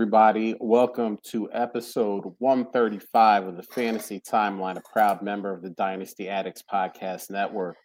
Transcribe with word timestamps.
Everybody. 0.00 0.54
Welcome 0.60 1.18
to 1.24 1.50
episode 1.52 2.24
135 2.38 3.48
of 3.48 3.56
the 3.58 3.62
Fantasy 3.62 4.18
Timeline, 4.18 4.78
a 4.78 4.82
proud 4.90 5.20
member 5.20 5.52
of 5.52 5.60
the 5.60 5.68
Dynasty 5.68 6.26
Addicts 6.26 6.62
Podcast 6.62 7.28
Network. 7.28 7.76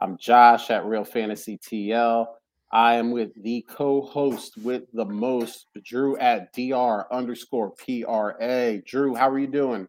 I'm 0.00 0.16
Josh 0.16 0.70
at 0.70 0.84
Real 0.84 1.02
Fantasy 1.02 1.58
TL. 1.58 2.28
I 2.70 2.94
am 2.94 3.10
with 3.10 3.30
the 3.42 3.66
co-host 3.68 4.56
with 4.58 4.84
the 4.92 5.06
most, 5.06 5.66
Drew 5.82 6.16
at 6.18 6.52
DR 6.52 7.12
underscore 7.12 7.72
PRA. 7.72 8.80
Drew, 8.82 9.16
how 9.16 9.28
are 9.28 9.38
you 9.40 9.48
doing? 9.48 9.88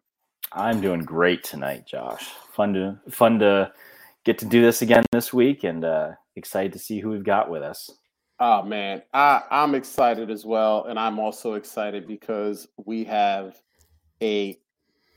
I'm 0.52 0.80
doing 0.80 1.04
great 1.04 1.44
tonight, 1.44 1.86
Josh. 1.86 2.28
Fun 2.54 2.72
to 2.74 2.98
fun 3.08 3.38
to 3.38 3.70
get 4.24 4.36
to 4.38 4.46
do 4.46 4.60
this 4.62 4.82
again 4.82 5.04
this 5.12 5.32
week, 5.32 5.62
and 5.62 5.84
uh, 5.84 6.10
excited 6.34 6.72
to 6.72 6.80
see 6.80 6.98
who 6.98 7.10
we've 7.10 7.22
got 7.22 7.48
with 7.48 7.62
us. 7.62 7.88
Oh 8.40 8.62
man, 8.62 9.02
I, 9.12 9.42
I'm 9.50 9.74
excited 9.74 10.30
as 10.30 10.44
well, 10.44 10.84
and 10.84 10.98
I'm 10.98 11.18
also 11.18 11.54
excited 11.54 12.06
because 12.06 12.68
we 12.84 13.02
have 13.04 13.60
a 14.22 14.56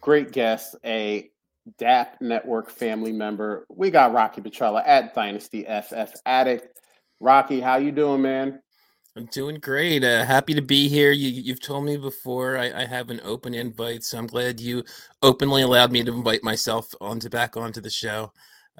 great 0.01 0.31
guest, 0.31 0.75
a 0.83 1.29
DAP 1.77 2.19
Network 2.19 2.71
family 2.71 3.11
member. 3.11 3.67
We 3.69 3.91
got 3.91 4.13
Rocky 4.13 4.41
Petrella 4.41 4.81
at 4.87 5.13
Dynasty 5.13 5.63
FF 5.63 6.15
Addict. 6.25 6.79
Rocky, 7.19 7.59
how 7.59 7.77
you 7.77 7.91
doing, 7.91 8.23
man? 8.23 8.59
I'm 9.15 9.25
doing 9.25 9.59
great. 9.59 10.03
Uh, 10.03 10.25
happy 10.25 10.55
to 10.55 10.61
be 10.61 10.87
here. 10.87 11.11
You, 11.11 11.51
have 11.51 11.59
told 11.59 11.85
me 11.85 11.97
before 11.97 12.57
I, 12.57 12.81
I, 12.81 12.85
have 12.85 13.09
an 13.09 13.19
open 13.23 13.53
invite, 13.53 14.03
so 14.03 14.17
I'm 14.17 14.25
glad 14.25 14.59
you 14.59 14.83
openly 15.21 15.63
allowed 15.63 15.91
me 15.91 16.01
to 16.03 16.13
invite 16.13 16.43
myself 16.43 16.95
onto 17.01 17.29
back 17.29 17.57
onto 17.57 17.81
the 17.81 17.89
show 17.89 18.31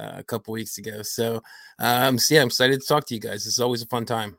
uh, 0.02 0.18
a 0.18 0.24
couple 0.24 0.54
weeks 0.54 0.78
ago. 0.78 1.02
So, 1.02 1.44
um, 1.80 2.18
so 2.18 2.36
yeah, 2.36 2.42
I'm 2.42 2.48
excited 2.48 2.82
to 2.82 2.88
talk 2.88 3.06
to 3.08 3.14
you 3.14 3.20
guys. 3.20 3.46
It's 3.46 3.60
always 3.60 3.82
a 3.82 3.88
fun 3.88 4.06
time. 4.06 4.38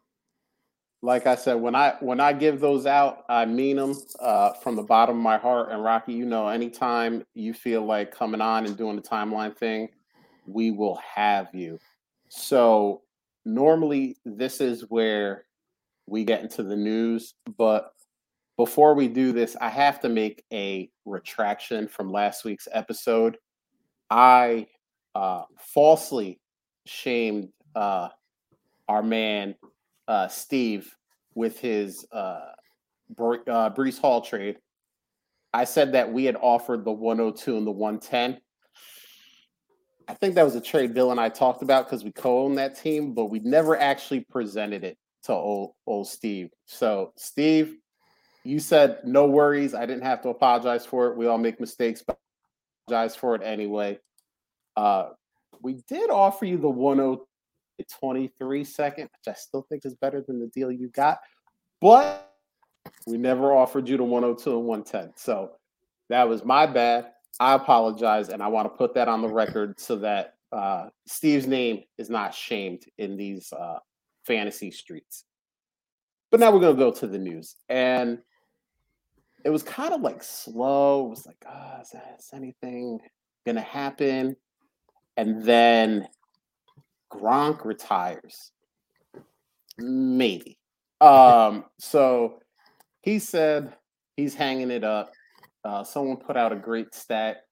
Like 1.05 1.27
I 1.27 1.35
said, 1.35 1.55
when 1.55 1.75
I 1.75 1.97
when 2.01 2.21
I 2.21 2.33
give 2.33 2.61
those 2.61 2.87
out, 2.87 3.25
I 3.29 3.45
mean 3.45 3.77
them 3.77 3.97
uh, 4.21 4.53
from 4.55 4.77
the 4.77 4.83
bottom 4.83 5.17
of 5.17 5.23
my 5.23 5.37
heart. 5.37 5.73
And 5.73 5.83
Rocky, 5.83 6.13
you 6.13 6.25
know, 6.25 6.47
anytime 6.47 7.25
you 7.35 7.55
feel 7.55 7.85
like 7.85 8.15
coming 8.15 8.41
on 8.41 8.67
and 8.67 8.77
doing 8.77 8.97
the 8.97 9.03
timeline 9.03 9.57
thing, 9.57 9.89
we 10.47 10.71
will 10.71 11.01
have 11.15 11.49
you. 11.53 11.79
So 12.29 13.03
normally 13.45 14.17
this 14.25 14.61
is 14.61 14.83
where 14.91 15.45
we 16.07 16.25
get 16.25 16.43
into 16.43 16.63
the 16.63 16.77
news, 16.77 17.35
but 17.57 17.93
before 18.57 18.95
we 18.95 19.09
do 19.09 19.33
this, 19.33 19.57
I 19.61 19.71
have 19.71 20.01
to 20.01 20.09
make 20.09 20.45
a 20.53 20.91
retraction 21.05 21.89
from 21.89 22.13
last 22.13 22.45
week's 22.45 22.69
episode. 22.71 23.39
I 24.11 24.67
uh, 25.15 25.43
falsely 25.59 26.41
shamed 26.87 27.49
uh, 27.75 28.09
our 28.89 29.03
man 29.03 29.55
uh, 30.09 30.29
Steve 30.29 30.95
with 31.35 31.59
his 31.59 32.07
uh, 32.13 32.41
uh, 33.19 33.71
Breece 33.71 34.01
Hall 34.01 34.21
trade. 34.21 34.59
I 35.53 35.65
said 35.65 35.93
that 35.93 36.13
we 36.13 36.25
had 36.25 36.37
offered 36.41 36.85
the 36.85 36.93
102 36.93 37.57
and 37.57 37.67
the 37.67 37.71
110. 37.71 38.41
I 40.09 40.15
think 40.15 40.35
that 40.35 40.45
was 40.45 40.57
a 40.57 40.61
trade 40.61 40.95
Bill 40.95 41.11
and 41.11 41.21
I 41.21 41.29
talked 41.29 41.63
about 41.63 41.87
because 41.87 42.05
we 42.05 42.13
co-owned 42.13 42.59
that 42.59 42.79
team, 42.79 43.15
but 43.15 43.27
we 43.27 43.39
never 43.41 43.79
actually 43.79 44.21
presented 44.21 44.85
it 44.85 44.99
to 45.25 45.33
old 45.33 45.75
old 45.87 46.09
Steve. 46.09 46.51
So 46.67 47.13
Steve, 47.17 47.77
you 48.45 48.59
said 48.59 48.99
no 49.05 49.27
worries. 49.27 49.75
I 49.75 49.87
didn't 49.87 50.03
have 50.03 50.21
to 50.23 50.31
apologize 50.31 50.85
for 50.85 51.09
it. 51.09 51.17
We 51.17 51.27
all 51.27 51.39
make 51.39 51.61
mistakes, 51.61 52.03
but 52.07 52.19
apologize 52.87 53.15
for 53.15 53.35
it 53.37 53.43
anyway. 53.45 53.99
Uh, 54.77 55.11
we 55.63 55.83
did 55.89 56.11
offer 56.11 56.45
you 56.45 56.59
the 56.59 56.69
103 56.69 58.65
second, 58.65 59.05
which 59.05 59.29
I 59.29 59.35
still 59.35 59.67
think 59.69 59.85
is 59.85 59.95
better 59.95 60.23
than 60.27 60.41
the 60.41 60.49
deal 60.49 60.73
you 60.73 60.89
got, 60.89 61.19
but 61.81 62.33
we 63.07 63.17
never 63.17 63.55
offered 63.55 63.89
you 63.89 63.97
the 63.97 64.05
102 64.05 64.51
and 64.51 64.67
110. 64.67 65.13
So 65.17 65.53
that 66.09 66.29
was 66.29 66.45
my 66.45 66.67
bad. 66.67 67.13
I 67.41 67.55
apologize, 67.55 68.29
and 68.29 68.43
I 68.43 68.49
want 68.49 68.67
to 68.67 68.77
put 68.77 68.95
that 68.95 69.09
on 69.09 69.23
the 69.23 69.29
record 69.29 69.81
so 69.81 69.97
that 69.97 70.35
uh, 70.53 70.89
Steve's 71.07 71.47
name 71.47 71.83
is 71.99 72.11
not 72.11 72.35
shamed 72.35 72.83
in 72.99 73.17
these 73.17 73.53
uh, 73.53 73.79
fantasy 74.27 74.71
streets. 74.71 75.25
But 76.31 76.41
now 76.41 76.51
we're 76.53 76.61
going 76.61 76.77
to 76.77 76.83
go 76.83 76.91
to 76.93 77.07
the 77.07 77.19
news, 77.19 77.57
and 77.69 78.19
it 79.45 79.51
was 79.51 79.63
kind 79.63 79.93
of 79.93 80.03
like 80.03 80.23
slow. 80.23 81.07
It 81.07 81.11
was 81.11 81.27
like, 81.27 81.45
oh, 81.47 81.81
is, 81.81 81.91
that, 81.91 82.17
is 82.19 82.31
anything 82.33 83.01
going 83.45 83.57
to 83.57 83.63
happen? 83.63 84.37
And 85.17 85.43
then 85.43 86.09
Gronk 87.13 87.65
retires. 87.65 88.53
Maybe. 89.79 90.59
Um, 91.01 91.65
so 91.79 92.41
he 93.03 93.19
said 93.19 93.75
he's 94.17 94.35
hanging 94.35 94.71
it 94.71 94.85
up. 94.85 95.13
Uh, 95.65 95.85
someone 95.85 96.17
put 96.17 96.37
out 96.37 96.53
a 96.53 96.57
great 96.57 96.95
stat 96.95 97.45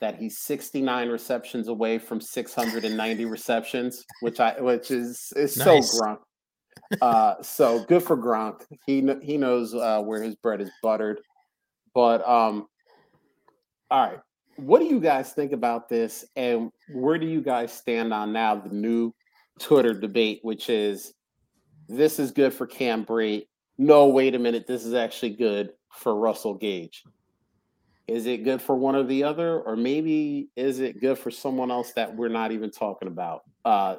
that 0.00 0.16
he's 0.16 0.38
69 0.38 1.08
receptions 1.08 1.68
away 1.68 1.98
from 1.98 2.20
690 2.20 3.24
receptions, 3.26 4.04
which 4.20 4.40
I 4.40 4.60
which 4.60 4.90
is 4.90 5.32
is 5.36 5.56
nice. 5.56 5.92
so 5.92 6.02
Gronk. 6.02 6.18
Uh, 7.02 7.34
so 7.42 7.84
good 7.84 8.02
for 8.02 8.16
Gronk. 8.16 8.62
He 8.86 9.06
he 9.22 9.36
knows 9.36 9.74
uh, 9.74 10.00
where 10.02 10.22
his 10.22 10.36
bread 10.36 10.60
is 10.60 10.70
buttered. 10.82 11.20
But 11.94 12.26
um, 12.28 12.66
all 13.90 14.06
right, 14.06 14.18
what 14.58 14.80
do 14.80 14.86
you 14.86 15.00
guys 15.00 15.32
think 15.32 15.52
about 15.52 15.88
this 15.88 16.24
and 16.36 16.70
where 16.92 17.18
do 17.18 17.26
you 17.26 17.40
guys 17.40 17.72
stand 17.72 18.12
on 18.12 18.32
now 18.32 18.56
the 18.56 18.74
new 18.74 19.12
twitter 19.58 19.94
debate 19.94 20.40
which 20.42 20.68
is 20.68 21.14
this 21.88 22.18
is 22.18 22.32
good 22.32 22.52
for 22.52 22.66
cam 22.66 23.06
no 23.78 24.08
wait 24.08 24.34
a 24.34 24.38
minute 24.38 24.66
this 24.66 24.84
is 24.84 24.94
actually 24.94 25.30
good 25.30 25.70
for 25.90 26.14
russell 26.16 26.54
gage. 26.54 27.04
Is 28.06 28.26
it 28.26 28.44
good 28.44 28.62
for 28.62 28.74
one 28.74 28.96
or 28.96 29.02
the 29.02 29.24
other 29.24 29.60
or 29.60 29.76
maybe 29.76 30.48
is 30.56 30.80
it 30.80 31.00
good 31.00 31.18
for 31.18 31.30
someone 31.30 31.70
else 31.70 31.92
that 31.92 32.14
we're 32.14 32.28
not 32.28 32.52
even 32.52 32.70
talking 32.70 33.08
about? 33.08 33.42
Uh 33.64 33.96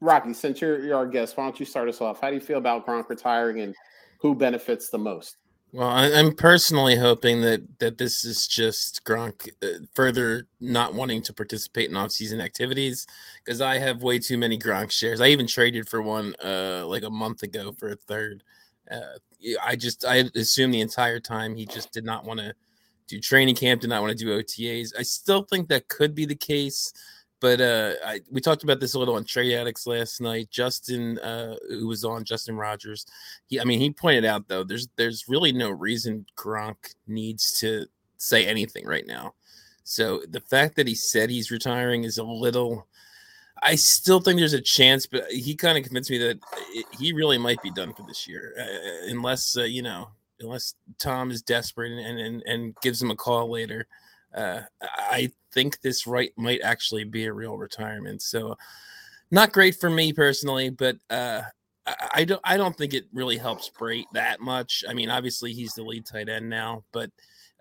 rocky 0.00 0.32
since 0.32 0.60
you're, 0.60 0.82
you're 0.82 0.96
our 0.96 1.06
guest 1.06 1.36
why 1.36 1.44
don't 1.44 1.58
you 1.58 1.66
start 1.66 1.88
us 1.88 2.00
off? 2.00 2.20
How 2.20 2.28
do 2.28 2.34
you 2.34 2.40
feel 2.40 2.58
about 2.58 2.86
gronk 2.86 3.08
retiring 3.08 3.60
and 3.60 3.74
who 4.20 4.34
benefits 4.34 4.90
the 4.90 4.98
most 4.98 5.36
well, 5.72 5.88
I'm 5.88 6.34
personally 6.34 6.96
hoping 6.96 7.42
that 7.42 7.78
that 7.78 7.96
this 7.96 8.24
is 8.24 8.48
just 8.48 9.04
Gronk 9.04 9.48
uh, 9.62 9.84
further 9.94 10.46
not 10.60 10.94
wanting 10.94 11.22
to 11.22 11.32
participate 11.32 11.90
in 11.90 11.96
off-season 11.96 12.40
activities 12.40 13.06
because 13.44 13.60
I 13.60 13.78
have 13.78 14.02
way 14.02 14.18
too 14.18 14.36
many 14.36 14.58
Gronk 14.58 14.90
shares. 14.90 15.20
I 15.20 15.28
even 15.28 15.46
traded 15.46 15.88
for 15.88 16.02
one 16.02 16.34
uh, 16.44 16.84
like 16.86 17.04
a 17.04 17.10
month 17.10 17.42
ago 17.44 17.72
for 17.72 17.90
a 17.90 17.96
third. 17.96 18.42
Uh, 18.90 19.18
I 19.64 19.76
just 19.76 20.04
I 20.04 20.24
assume 20.34 20.72
the 20.72 20.80
entire 20.80 21.20
time 21.20 21.54
he 21.54 21.66
just 21.66 21.92
did 21.92 22.04
not 22.04 22.24
want 22.24 22.40
to 22.40 22.52
do 23.06 23.20
training 23.20 23.54
camp, 23.54 23.80
did 23.80 23.90
not 23.90 24.02
want 24.02 24.16
to 24.16 24.24
do 24.24 24.36
OTAs. 24.36 24.92
I 24.98 25.02
still 25.02 25.42
think 25.42 25.68
that 25.68 25.88
could 25.88 26.14
be 26.14 26.26
the 26.26 26.34
case. 26.34 26.92
But 27.40 27.60
uh, 27.60 27.94
I, 28.04 28.20
we 28.30 28.40
talked 28.42 28.64
about 28.64 28.80
this 28.80 28.94
a 28.94 28.98
little 28.98 29.16
on 29.16 29.24
Trey 29.24 29.54
Addicts 29.54 29.86
last 29.86 30.20
night. 30.20 30.50
Justin, 30.50 31.18
uh, 31.20 31.56
who 31.70 31.86
was 31.86 32.04
on 32.04 32.24
Justin 32.24 32.56
Rogers, 32.56 33.06
he, 33.46 33.58
I 33.58 33.64
mean, 33.64 33.80
he 33.80 33.90
pointed 33.90 34.26
out 34.26 34.46
though, 34.46 34.62
there's 34.62 34.88
there's 34.96 35.24
really 35.26 35.52
no 35.52 35.70
reason 35.70 36.26
Gronk 36.36 36.94
needs 37.06 37.58
to 37.60 37.86
say 38.18 38.46
anything 38.46 38.86
right 38.86 39.06
now. 39.06 39.34
So 39.84 40.22
the 40.28 40.42
fact 40.42 40.76
that 40.76 40.86
he 40.86 40.94
said 40.94 41.30
he's 41.30 41.50
retiring 41.50 42.04
is 42.04 42.18
a 42.18 42.24
little. 42.24 42.86
I 43.62 43.74
still 43.74 44.20
think 44.20 44.38
there's 44.38 44.54
a 44.54 44.60
chance, 44.60 45.06
but 45.06 45.30
he 45.30 45.54
kind 45.54 45.76
of 45.76 45.84
convinced 45.84 46.10
me 46.10 46.18
that 46.18 46.38
it, 46.70 46.86
he 46.98 47.12
really 47.12 47.36
might 47.36 47.62
be 47.62 47.70
done 47.70 47.92
for 47.92 48.06
this 48.06 48.26
year, 48.26 48.54
uh, 48.58 49.10
unless 49.10 49.56
uh, 49.56 49.64
you 49.64 49.82
know, 49.82 50.10
unless 50.40 50.74
Tom 50.98 51.30
is 51.30 51.40
desperate 51.40 51.92
and, 51.92 52.18
and 52.18 52.42
and 52.42 52.76
gives 52.82 53.00
him 53.00 53.10
a 53.10 53.16
call 53.16 53.50
later 53.50 53.86
uh, 54.34 54.62
I 54.80 55.30
think 55.52 55.80
this 55.80 56.06
right 56.06 56.32
might 56.36 56.60
actually 56.62 57.04
be 57.04 57.26
a 57.26 57.32
real 57.32 57.56
retirement. 57.56 58.22
So, 58.22 58.56
not 59.30 59.52
great 59.52 59.76
for 59.76 59.90
me 59.90 60.12
personally, 60.12 60.70
but 60.70 60.96
uh, 61.08 61.42
I, 62.12 62.24
don't 62.24 62.40
I 62.44 62.56
don't 62.56 62.76
think 62.76 62.94
it 62.94 63.06
really 63.12 63.36
helps 63.36 63.70
Brate 63.70 64.04
that 64.12 64.40
much. 64.40 64.84
I 64.88 64.94
mean, 64.94 65.10
obviously 65.10 65.52
he's 65.52 65.74
the 65.74 65.82
lead 65.82 66.06
tight 66.06 66.28
end 66.28 66.48
now, 66.48 66.84
but 66.92 67.10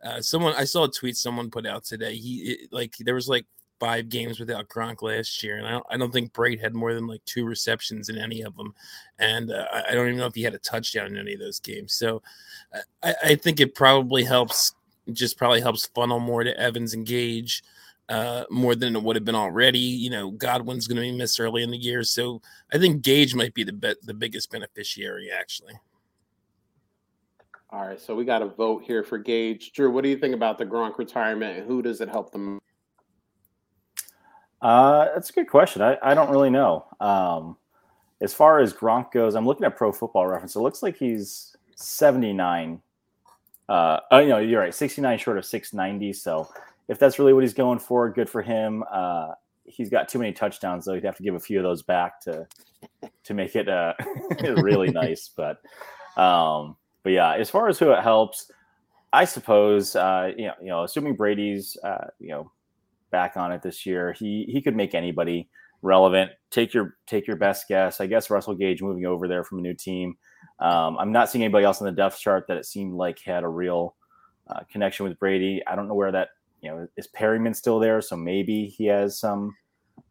uh, 0.03 0.21
someone 0.21 0.53
I 0.57 0.63
saw 0.63 0.85
a 0.85 0.91
tweet 0.91 1.17
someone 1.17 1.49
put 1.49 1.65
out 1.65 1.83
today. 1.83 2.15
He 2.15 2.37
it, 2.51 2.73
like 2.73 2.95
there 2.99 3.15
was 3.15 3.29
like 3.29 3.45
five 3.79 4.09
games 4.09 4.39
without 4.39 4.67
Gronk 4.67 5.01
last 5.01 5.41
year, 5.41 5.57
and 5.57 5.65
I 5.65 5.71
don't, 5.71 5.85
I 5.89 5.97
don't 5.97 6.11
think 6.11 6.33
Brate 6.33 6.59
had 6.59 6.73
more 6.73 6.93
than 6.93 7.07
like 7.07 7.23
two 7.25 7.45
receptions 7.45 8.09
in 8.09 8.17
any 8.17 8.41
of 8.41 8.55
them, 8.55 8.73
and 9.19 9.51
uh, 9.51 9.65
I 9.87 9.93
don't 9.93 10.07
even 10.07 10.19
know 10.19 10.25
if 10.25 10.35
he 10.35 10.43
had 10.43 10.53
a 10.53 10.59
touchdown 10.59 11.07
in 11.07 11.17
any 11.17 11.33
of 11.33 11.39
those 11.39 11.59
games. 11.59 11.93
So 11.93 12.21
uh, 12.73 12.79
I, 13.03 13.15
I 13.23 13.35
think 13.35 13.59
it 13.59 13.75
probably 13.75 14.23
helps 14.23 14.73
just 15.13 15.37
probably 15.37 15.61
helps 15.61 15.87
funnel 15.87 16.19
more 16.19 16.43
to 16.43 16.57
Evans 16.59 16.93
and 16.93 17.05
Gage 17.05 17.63
uh, 18.09 18.45
more 18.49 18.75
than 18.75 18.95
it 18.95 19.03
would 19.03 19.15
have 19.15 19.25
been 19.25 19.35
already. 19.35 19.79
You 19.79 20.09
know, 20.09 20.31
Godwin's 20.31 20.87
going 20.87 20.97
to 20.97 21.01
be 21.01 21.11
missed 21.11 21.39
early 21.39 21.63
in 21.63 21.71
the 21.71 21.77
year, 21.77 22.03
so 22.03 22.41
I 22.73 22.77
think 22.77 23.01
Gage 23.01 23.35
might 23.35 23.53
be 23.53 23.63
the 23.63 23.73
be- 23.73 23.95
the 24.03 24.13
biggest 24.13 24.51
beneficiary 24.51 25.29
actually. 25.31 25.73
All 27.71 27.85
right, 27.85 28.01
so 28.01 28.15
we 28.15 28.25
got 28.25 28.41
a 28.41 28.47
vote 28.47 28.83
here 28.83 29.03
for 29.03 29.19
Gage. 29.19 29.73
Drew, 29.73 29.91
what 29.91 30.03
do 30.03 30.09
you 30.09 30.17
think 30.17 30.33
about 30.33 30.57
the 30.57 30.65
Gronk 30.65 30.97
retirement, 30.97 31.59
and 31.59 31.67
who 31.67 31.83
does 31.83 32.01
it 32.01 32.09
help 32.09 32.31
them? 32.31 32.59
Uh, 34.59 35.05
that's 35.13 35.29
a 35.29 35.33
good 35.33 35.47
question. 35.47 35.83
I, 35.83 35.95
I 36.01 36.15
don't 36.15 36.31
really 36.31 36.49
know. 36.49 36.87
Um, 36.99 37.57
as 38.21 38.33
far 38.33 38.59
as 38.59 38.73
Gronk 38.73 39.11
goes, 39.11 39.35
I'm 39.35 39.45
looking 39.45 39.65
at 39.65 39.77
Pro 39.77 39.91
Football 39.91 40.25
Reference. 40.25 40.55
It 40.55 40.61
looks 40.61 40.81
like 40.81 40.97
he's 40.97 41.55
79. 41.75 42.81
Uh, 43.69 43.99
oh, 44.11 44.19
you 44.19 44.29
know, 44.29 44.39
you're 44.39 44.59
right, 44.59 44.73
69 44.73 45.17
short 45.19 45.37
of 45.37 45.45
690. 45.45 46.11
So 46.13 46.49
if 46.87 46.97
that's 46.97 47.19
really 47.19 47.33
what 47.33 47.43
he's 47.43 47.53
going 47.53 47.79
for, 47.79 48.09
good 48.09 48.29
for 48.29 48.41
him. 48.41 48.83
Uh, 48.91 49.33
he's 49.63 49.89
got 49.89 50.09
too 50.09 50.17
many 50.17 50.33
touchdowns, 50.33 50.85
though. 50.85 50.95
He'd 50.95 51.03
have 51.03 51.17
to 51.17 51.23
give 51.23 51.35
a 51.35 51.39
few 51.39 51.59
of 51.59 51.63
those 51.63 51.83
back 51.83 52.19
to 52.21 52.47
to 53.23 53.33
make 53.33 53.55
it 53.55 53.69
uh, 53.69 53.93
really 54.41 54.89
nice. 54.91 55.29
But 55.35 55.61
um, 56.17 56.75
but 57.03 57.11
yeah, 57.11 57.35
as 57.35 57.49
far 57.49 57.69
as 57.69 57.77
who 57.77 57.91
it 57.91 58.01
helps, 58.01 58.51
I 59.13 59.25
suppose 59.25 59.95
uh, 59.95 60.31
you 60.35 60.47
know, 60.47 60.53
you 60.61 60.67
know, 60.67 60.83
assuming 60.83 61.15
Brady's 61.15 61.77
uh, 61.83 62.07
you 62.19 62.29
know 62.29 62.51
back 63.11 63.37
on 63.37 63.51
it 63.51 63.61
this 63.61 63.85
year, 63.85 64.13
he 64.13 64.45
he 64.51 64.61
could 64.61 64.75
make 64.75 64.95
anybody 64.95 65.47
relevant. 65.83 66.31
Take 66.49 66.73
your 66.73 66.95
take 67.05 67.27
your 67.27 67.37
best 67.37 67.67
guess. 67.67 68.01
I 68.01 68.07
guess 68.07 68.31
Russell 68.31 68.55
Gage 68.55 68.81
moving 68.81 69.05
over 69.05 69.27
there 69.27 69.43
from 69.43 69.59
a 69.59 69.61
new 69.61 69.75
team. 69.75 70.17
Um, 70.61 70.97
I'm 70.97 71.11
not 71.11 71.29
seeing 71.29 71.43
anybody 71.43 71.65
else 71.65 71.81
on 71.81 71.85
the 71.85 71.91
depth 71.91 72.19
chart 72.19 72.45
that 72.47 72.57
it 72.57 72.65
seemed 72.65 72.93
like 72.93 73.19
had 73.19 73.43
a 73.43 73.47
real 73.47 73.95
uh, 74.49 74.61
connection 74.71 75.07
with 75.07 75.17
Brady. 75.19 75.61
I 75.65 75.75
don't 75.75 75.87
know 75.87 75.93
where 75.93 76.11
that 76.11 76.29
you 76.61 76.69
know 76.69 76.87
is 76.97 77.07
Perriman 77.07 77.55
still 77.55 77.79
there, 77.79 78.01
so 78.01 78.15
maybe 78.15 78.65
he 78.65 78.85
has 78.87 79.19
some 79.19 79.55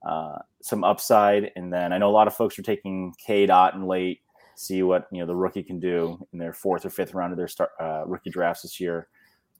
uh, 0.06 0.38
some 0.62 0.84
upside. 0.84 1.50
And 1.56 1.72
then 1.72 1.92
I 1.92 1.98
know 1.98 2.08
a 2.08 2.12
lot 2.12 2.26
of 2.26 2.34
folks 2.34 2.58
are 2.58 2.62
taking 2.62 3.14
Cade 3.24 3.50
Otton 3.50 3.86
late, 3.86 4.20
see 4.56 4.82
what 4.82 5.06
you 5.12 5.20
know 5.20 5.26
the 5.26 5.36
rookie 5.36 5.62
can 5.62 5.78
do 5.78 6.24
in 6.32 6.38
their 6.38 6.52
fourth 6.52 6.84
or 6.86 6.90
fifth 6.90 7.14
round 7.14 7.32
of 7.32 7.36
their 7.36 7.48
start 7.48 7.70
uh, 7.80 8.04
rookie 8.06 8.30
drafts 8.30 8.62
this 8.62 8.80
year. 8.80 9.08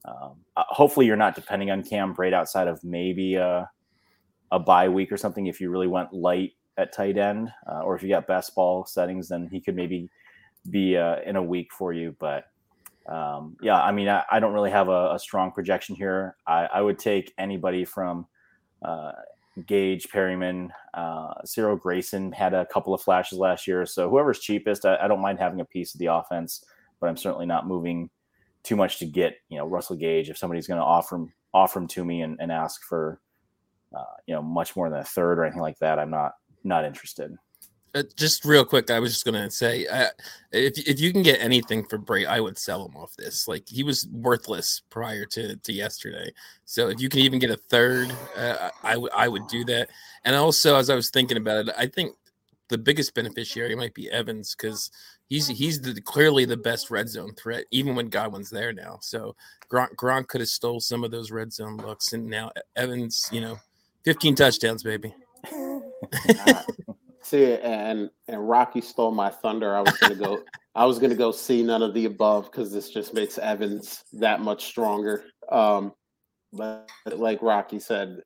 Um, 0.05 0.37
uh, 0.57 0.65
hopefully, 0.69 1.07
you're 1.07 1.17
not 1.17 1.35
depending 1.35 1.71
on 1.71 1.83
Cam 1.83 2.15
Brate 2.15 2.33
outside 2.33 2.69
of 2.69 2.83
maybe 2.83 3.35
a, 3.35 3.69
a 4.53 4.59
bye 4.59 4.89
week 4.89 5.13
or 5.13 5.17
something. 5.17 5.47
If 5.47 5.61
you 5.61 5.71
really 5.71 5.87
went 5.87 6.13
light 6.13 6.53
at 6.79 6.93
tight 6.93 7.19
end, 7.19 7.51
uh, 7.71 7.81
or 7.81 7.97
if 7.97 8.03
you 8.03 8.09
got 8.09 8.27
best 8.27 8.55
ball 8.55 8.87
settings, 8.87 9.29
then 9.29 9.49
he 9.51 9.61
could 9.61 9.75
maybe 9.77 10.09
be 10.71 10.97
uh, 10.97 11.17
in 11.27 11.37
a 11.37 11.43
week 11.43 11.73
for 11.73 11.93
you. 11.93 12.15
But 12.19 12.45
um, 13.09 13.57
yeah, 13.63 13.81
I 13.81 13.93
mean, 13.93 14.09
I, 14.09 14.25
I 14.31 14.41
don't 14.41 14.53
really 14.53 14.71
have 14.71 14.89
a, 14.89 15.15
a 15.15 15.19
strong 15.19 15.51
projection 15.53 15.97
here. 15.97 16.37
I, 16.47 16.67
I, 16.67 16.81
would 16.83 16.99
take 16.99 17.33
anybody 17.39 17.87
from 17.87 18.27
uh, 18.83 19.13
Gage, 19.67 20.09
Perriman, 20.09 20.69
uh, 20.93 21.35
Cyril 21.45 21.77
Grayson 21.77 22.33
had 22.33 22.53
a 22.53 22.67
couple 22.67 22.93
of 22.93 23.01
flashes 23.01 23.39
last 23.39 23.67
year. 23.67 23.87
So 23.87 24.11
whoever's 24.11 24.41
cheapest, 24.41 24.85
I, 24.85 24.97
I, 24.97 25.09
don't 25.09 25.23
mind 25.23 25.39
having 25.39 25.61
a 25.61 25.65
piece 25.65 25.95
of 25.95 26.01
the 26.01 26.07
offense, 26.07 26.65
but 27.01 27.09
I'm 27.09 27.17
certainly 27.17 27.47
not 27.47 27.67
moving 27.67 28.11
too 28.63 28.77
much 28.77 28.99
to 28.99 29.07
get 29.07 29.37
you 29.49 29.57
know 29.57 29.67
Russell 29.67 29.97
Gage 29.97 30.29
if 30.29 30.37
somebody's 30.37 30.67
going 30.67 30.81
to 30.81 30.85
offer 30.85 31.17
him 31.17 31.33
offer 31.55 31.79
him 31.79 31.87
to 31.89 32.05
me 32.05 32.23
and, 32.23 32.37
and 32.41 32.53
ask 32.53 32.83
for 32.83 33.21
uh, 33.97 34.05
you 34.27 34.35
know 34.35 34.43
much 34.43 34.77
more 34.77 34.91
than 34.91 34.99
a 34.99 35.05
third 35.05 35.39
or 35.39 35.45
anything 35.45 35.63
like 35.63 35.79
that. 35.79 35.99
I'm 35.99 36.11
not 36.11 36.33
not 36.65 36.85
interested. 36.85 37.35
Uh, 37.95 38.03
just 38.17 38.45
real 38.45 38.65
quick, 38.65 38.91
I 38.91 39.01
was 39.01 39.13
just 39.13 39.25
gonna 39.25 39.51
say, 39.51 39.87
uh, 39.87 40.09
if 40.53 40.79
if 40.79 41.01
you 41.01 41.13
can 41.13 41.23
get 41.23 41.41
anything 41.41 41.85
for 41.85 41.99
Brate, 41.99 42.27
I 42.27 42.41
would 42.41 42.59
sell 42.59 42.85
him 42.85 42.97
off 42.97 43.17
this. 43.17 43.49
Like 43.49 43.69
he 43.69 43.83
was 43.83 44.07
worthless 44.13 44.83
prior 44.91 45.25
to 45.27 45.57
to 45.57 45.73
yesterday. 45.73 46.33
So 46.65 46.89
if 46.89 47.01
you 47.01 47.09
can 47.09 47.21
even 47.21 47.39
get 47.39 47.51
a 47.51 47.57
third, 47.57 48.13
uh, 48.37 48.71
I 48.83 48.97
would 48.97 49.13
I 49.13 49.29
would 49.29 49.47
do 49.49 49.65
that. 49.67 49.89
And 50.25 50.37
also, 50.37 50.77
as 50.77 50.91
I 50.91 50.95
was 50.95 51.11
thinking 51.11 51.39
about 51.39 51.69
it, 51.69 51.75
I 51.79 51.87
think 51.87 52.15
the 52.69 52.79
biggest 52.79 53.15
beneficiary 53.15 53.75
might 53.75 53.95
be 53.95 54.11
Evans 54.11 54.55
because 54.55 54.91
he's 55.29 55.49
he's 55.49 55.81
the, 55.81 56.01
clearly 56.01 56.45
the 56.45 56.57
best 56.57 56.91
red 56.91 57.09
zone 57.09 57.35
threat, 57.35 57.65
even 57.71 57.95
when 57.95 58.09
Godwin's 58.09 58.51
there 58.51 58.73
now. 58.73 58.99
So 59.01 59.35
Gronk, 59.73 59.95
Gronk 59.97 60.29
could 60.29 60.41
have 60.41 60.49
stole 60.49 60.81
some 60.81 61.05
of 61.05 61.11
those 61.11 61.31
red 61.31 61.53
zone 61.53 61.79
looks, 61.79 62.13
and 62.13 62.27
now 62.27 62.51
Evans, 62.77 63.29
you 63.33 63.41
know, 63.41 63.59
15 64.05 64.35
touchdowns, 64.35 64.83
baby. 64.83 65.15
See, 67.29 67.57
and 67.57 68.09
and 68.27 68.49
Rocky 68.49 68.81
stole 68.81 69.11
my 69.11 69.29
thunder. 69.29 69.77
I 69.77 69.83
was 69.83 69.93
gonna 69.99 70.15
go. 70.15 70.43
I 70.75 70.87
was 70.87 70.99
gonna 70.99 71.15
go 71.15 71.31
see 71.31 71.63
none 71.63 71.83
of 71.83 71.93
the 71.93 72.07
above 72.07 72.51
because 72.51 72.73
this 72.73 72.89
just 72.89 73.13
makes 73.13 73.37
Evans 73.37 74.03
that 74.15 74.41
much 74.41 74.65
stronger. 74.65 75.27
Um, 75.51 75.93
but 76.55 76.89
like 77.13 77.43
Rocky 77.43 77.81
said, 77.81 78.23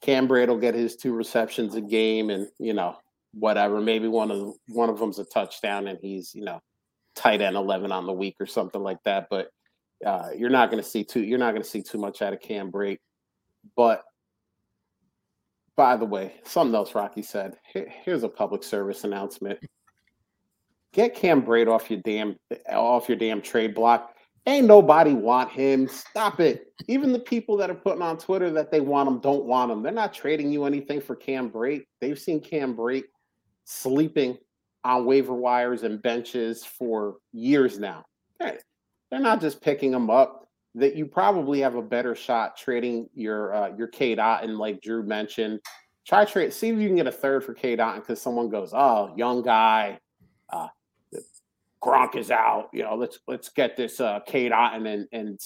Cam 0.00 0.26
Brate 0.26 0.48
will 0.48 0.56
get 0.56 0.74
his 0.74 0.96
two 0.96 1.12
receptions 1.12 1.74
a 1.74 1.82
game, 1.82 2.30
and 2.30 2.48
you 2.58 2.72
know 2.72 2.96
whatever. 3.34 3.82
Maybe 3.82 4.08
one 4.08 4.30
of 4.30 4.54
one 4.68 4.88
of 4.88 4.98
them's 4.98 5.18
a 5.18 5.26
touchdown, 5.26 5.86
and 5.86 5.98
he's 6.00 6.34
you 6.34 6.44
know 6.44 6.62
tight 7.14 7.42
end 7.42 7.54
eleven 7.54 7.92
on 7.92 8.06
the 8.06 8.14
week 8.14 8.36
or 8.40 8.46
something 8.46 8.82
like 8.82 9.02
that. 9.04 9.26
But 9.28 9.50
uh, 10.06 10.30
you're 10.34 10.48
not 10.48 10.70
to 10.82 10.88
see 10.88 11.04
too. 11.04 11.22
You're 11.22 11.38
not 11.38 11.52
to 11.64 11.68
see 11.68 11.82
too 11.82 11.98
much 11.98 12.22
out 12.22 12.32
of 12.32 12.40
Cam. 12.40 12.72
But 13.76 14.04
by 15.78 15.96
the 15.96 16.04
way, 16.04 16.34
something 16.42 16.74
else 16.74 16.96
Rocky 16.96 17.22
said. 17.22 17.56
here's 17.72 18.24
a 18.24 18.28
public 18.28 18.64
service 18.64 19.04
announcement. 19.04 19.60
Get 20.92 21.14
Cam 21.14 21.40
Brate 21.40 21.68
off 21.68 21.88
your 21.88 22.00
damn 22.00 22.34
off 22.68 23.08
your 23.08 23.16
damn 23.16 23.40
trade 23.40 23.76
block. 23.76 24.12
Ain't 24.46 24.66
nobody 24.66 25.12
want 25.12 25.52
him. 25.52 25.86
Stop 25.86 26.40
it. 26.40 26.72
Even 26.88 27.12
the 27.12 27.20
people 27.20 27.56
that 27.58 27.70
are 27.70 27.74
putting 27.74 28.02
on 28.02 28.18
Twitter 28.18 28.50
that 28.50 28.72
they 28.72 28.80
want 28.80 29.08
him 29.08 29.20
don't 29.20 29.44
want 29.44 29.70
him. 29.70 29.82
They're 29.82 29.92
not 29.92 30.12
trading 30.12 30.50
you 30.50 30.64
anything 30.64 31.00
for 31.00 31.14
Cam 31.14 31.48
Brate. 31.48 31.84
They've 32.00 32.18
seen 32.18 32.40
Cam 32.40 32.74
Brate 32.74 33.04
sleeping 33.64 34.36
on 34.82 35.04
waiver 35.04 35.34
wires 35.34 35.84
and 35.84 36.02
benches 36.02 36.64
for 36.64 37.18
years 37.32 37.78
now. 37.78 38.04
They're 39.12 39.20
not 39.20 39.40
just 39.40 39.62
picking 39.62 39.94
him 39.94 40.10
up 40.10 40.47
that 40.78 40.96
you 40.96 41.06
probably 41.06 41.60
have 41.60 41.74
a 41.74 41.82
better 41.82 42.14
shot 42.14 42.56
trading 42.56 43.08
your 43.14 43.54
uh, 43.54 43.76
your 43.76 43.88
Cade 43.88 44.18
Otton 44.18 44.58
like 44.58 44.80
Drew 44.80 45.02
mentioned. 45.02 45.60
Try 46.06 46.24
trade, 46.24 46.52
see 46.52 46.68
if 46.68 46.78
you 46.78 46.88
can 46.88 46.96
get 46.96 47.06
a 47.06 47.12
third 47.12 47.44
for 47.44 47.54
K 47.54 47.76
dot 47.76 47.96
because 47.96 48.20
someone 48.20 48.48
goes, 48.48 48.72
"Oh, 48.72 49.12
young 49.16 49.42
guy, 49.42 49.98
uh, 50.50 50.68
Gronk 51.82 52.16
is 52.16 52.30
out. 52.30 52.70
You 52.72 52.82
know, 52.82 52.94
let's 52.94 53.18
let's 53.26 53.48
get 53.50 53.76
this 53.76 54.00
uh, 54.00 54.20
Cade 54.20 54.52
Otton 54.52 54.76
and 54.76 54.86
then 54.86 55.08
and 55.12 55.40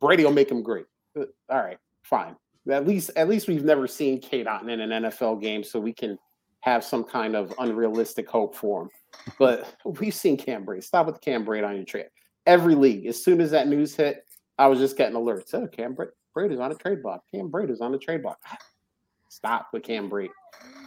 Brady 0.00 0.24
will 0.24 0.32
make 0.32 0.50
him 0.50 0.62
great." 0.62 0.86
Uh, 1.18 1.24
all 1.50 1.62
right, 1.62 1.78
fine. 2.02 2.36
At 2.70 2.86
least 2.86 3.10
at 3.16 3.28
least 3.28 3.48
we've 3.48 3.64
never 3.64 3.86
seen 3.86 4.20
K 4.20 4.42
dot 4.42 4.68
in 4.68 4.80
an 4.80 5.04
NFL 5.04 5.40
game, 5.40 5.62
so 5.62 5.78
we 5.78 5.92
can 5.92 6.18
have 6.60 6.82
some 6.82 7.04
kind 7.04 7.36
of 7.36 7.54
unrealistic 7.58 8.28
hope 8.28 8.54
for 8.54 8.82
him. 8.82 8.90
But 9.38 9.72
we've 9.84 10.14
seen 10.14 10.36
Cam 10.36 10.66
Brate. 10.66 10.84
Stop 10.84 11.06
with 11.06 11.20
Cam 11.20 11.44
Brate 11.44 11.66
on 11.66 11.76
your 11.76 11.84
trade. 11.84 12.06
Every 12.44 12.74
league, 12.74 13.06
as 13.06 13.22
soon 13.22 13.40
as 13.40 13.50
that 13.52 13.68
news 13.68 13.94
hit, 13.94 14.25
I 14.58 14.66
was 14.68 14.78
just 14.78 14.96
getting 14.96 15.16
alerts. 15.16 15.54
Oh, 15.54 15.66
Cam 15.66 15.94
Bra- 15.94 16.06
Brate's 16.36 16.58
on 16.58 16.72
a 16.72 16.74
trade 16.74 17.02
block. 17.02 17.22
Cam 17.32 17.50
Brate's 17.50 17.80
on 17.80 17.94
a 17.94 17.98
trade 17.98 18.22
block. 18.22 18.38
Stop 19.28 19.68
with 19.72 19.82
Cam 19.82 20.08
Brate. 20.08 20.30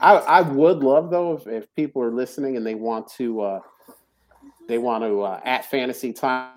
I, 0.02 0.16
I 0.16 0.42
would 0.42 0.80
love 0.80 1.12
though 1.12 1.34
if, 1.34 1.48
if 1.48 1.76
people 1.76 2.02
are 2.02 2.12
listening 2.12 2.58
and 2.58 2.66
they 2.66 2.74
want 2.74 3.08
to 3.18 3.42
uh, 3.42 3.60
they 4.68 4.78
want 4.78 5.04
to 5.04 5.22
uh, 5.22 5.42
at 5.44 5.66
fantasy 5.66 6.14
time 6.14 6.54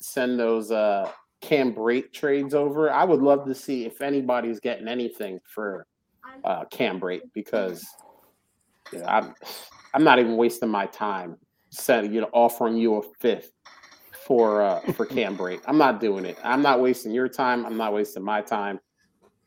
send 0.00 0.38
those 0.38 0.72
uh, 0.72 1.10
Cam 1.40 1.74
Brate 1.74 2.12
trades 2.12 2.54
over. 2.54 2.90
I 2.90 3.04
would 3.04 3.20
love 3.20 3.46
to 3.46 3.54
see 3.54 3.84
if 3.84 4.00
anybody's 4.00 4.58
getting 4.58 4.88
anything 4.88 5.38
for 5.44 5.86
uh, 6.44 6.64
Cam 6.66 6.98
Brate 6.98 7.22
because 7.34 7.86
you 8.92 9.00
know, 9.00 9.06
I'm 9.06 9.34
I'm 9.94 10.02
not 10.02 10.18
even 10.18 10.36
wasting 10.36 10.68
my 10.68 10.86
time 10.86 11.36
sending 11.70 12.12
you 12.12 12.22
know 12.22 12.30
offering 12.32 12.76
you 12.76 12.96
a 12.96 13.02
fifth 13.20 13.52
for 14.26 14.60
uh, 14.60 14.80
for 14.92 15.06
Cam 15.06 15.38
Brate. 15.38 15.60
I'm 15.66 15.78
not 15.78 16.00
doing 16.00 16.24
it. 16.24 16.36
I'm 16.42 16.60
not 16.60 16.80
wasting 16.80 17.12
your 17.12 17.28
time. 17.28 17.64
I'm 17.64 17.76
not 17.76 17.92
wasting 17.92 18.24
my 18.24 18.42
time. 18.42 18.80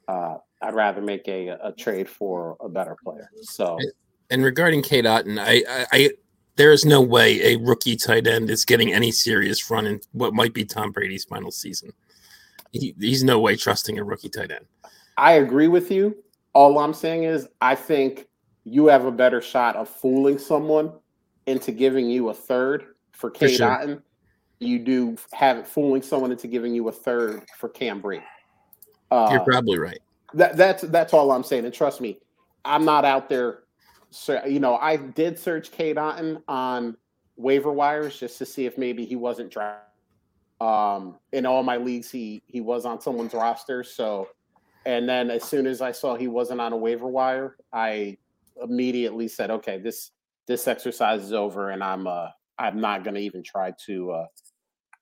Uh, 0.08 0.38
I'd 0.62 0.74
rather 0.74 1.02
make 1.02 1.28
a, 1.28 1.50
a 1.62 1.74
trade 1.74 2.10
for 2.10 2.56
a 2.62 2.70
better 2.70 2.96
player. 3.04 3.30
So, 3.42 3.78
and 4.30 4.44
regarding 4.44 4.82
Cade 4.82 5.06
Otton, 5.06 5.38
I, 5.40 5.64
I, 5.70 5.86
I 5.92 6.10
there 6.56 6.72
is 6.72 6.86
no 6.86 7.02
way 7.02 7.54
a 7.54 7.58
rookie 7.58 7.98
tight 7.98 8.26
end 8.26 8.50
is 8.50 8.64
getting 8.64 8.94
any 8.94 9.12
serious 9.12 9.70
run 9.70 9.86
in 9.86 10.00
what 10.14 10.34
might 10.34 10.54
be 10.54 10.64
Tom 10.64 10.92
Brady's 10.92 11.26
final 11.26 11.52
season. 11.52 11.92
He, 12.72 12.96
he's 13.00 13.24
no 13.24 13.40
way 13.40 13.56
trusting 13.56 14.00
a 14.00 14.04
rookie 14.04 14.30
tight 14.30 14.52
end. 14.52 14.66
I 15.18 15.34
agree 15.34 15.68
with 15.68 15.92
you. 15.92 16.16
All 16.54 16.80
I'm 16.80 16.94
saying 16.94 17.24
is, 17.24 17.48
I 17.62 17.76
think 17.76 18.28
you 18.64 18.88
have 18.88 19.06
a 19.06 19.12
better 19.12 19.42
shot 19.42 19.76
of 19.76 19.90
fooling 19.90 20.38
someone 20.38 20.94
into 21.48 21.72
giving 21.72 22.10
you 22.10 22.30
a 22.30 22.34
third 22.34 22.86
for 23.12 23.30
Cade 23.30 23.58
sure. 23.58 23.68
Otton 23.68 24.02
you 24.60 24.80
do 24.80 25.16
have 25.34 25.58
it 25.58 25.68
fooling 25.68 26.02
someone 26.02 26.32
into 26.32 26.48
giving 26.48 26.74
you 26.74 26.88
a 26.90 26.92
third 26.92 27.44
for 27.58 27.70
Cam. 27.70 28.04
Uh, 29.12 29.30
You're 29.32 29.40
probably 29.42 29.80
right. 29.80 30.00
That, 30.34 30.58
that's 30.58 30.84
that's 30.84 31.14
all 31.14 31.32
I'm 31.32 31.44
saying. 31.44 31.66
And 31.66 31.74
trust 31.74 32.02
me, 32.02 32.20
I'm 32.66 32.86
not 32.86 33.06
out 33.06 33.30
there. 33.30 33.64
So 34.12 34.44
you 34.46 34.60
know, 34.60 34.76
I 34.76 34.98
did 34.98 35.40
search 35.40 35.72
Cade 35.72 35.96
Otton 35.96 36.42
on 36.48 36.98
waiver 37.38 37.72
wires 37.72 38.20
just 38.20 38.38
to 38.40 38.46
see 38.46 38.66
if 38.66 38.78
maybe 38.78 39.06
he 39.06 39.16
wasn't 39.16 39.52
drafted. 39.52 39.86
Um, 40.62 41.16
in 41.32 41.46
all 41.46 41.64
my 41.64 41.78
leagues, 41.78 42.12
he 42.12 42.44
he 42.46 42.60
was 42.60 42.86
on 42.86 43.00
someone's 43.00 43.34
roster. 43.34 43.84
So, 43.84 44.28
and 44.86 45.08
then 45.08 45.32
as 45.32 45.44
soon 45.44 45.66
as 45.66 45.82
I 45.82 45.94
saw 45.94 46.16
he 46.16 46.28
wasn't 46.28 46.60
on 46.60 46.74
a 46.74 46.78
waiver 46.78 47.08
wire, 47.08 47.56
I 47.72 48.18
immediately 48.62 49.30
said, 49.30 49.52
okay, 49.52 49.80
this 49.80 50.12
this 50.48 50.68
exercise 50.68 51.24
is 51.24 51.32
over, 51.32 51.70
and 51.70 51.82
I'm 51.82 52.08
uh 52.08 52.28
I'm 52.58 52.82
not 52.82 53.06
going 53.06 53.16
to 53.16 53.22
even 53.22 53.42
try 53.42 53.72
to 53.86 54.12
uh 54.12 54.26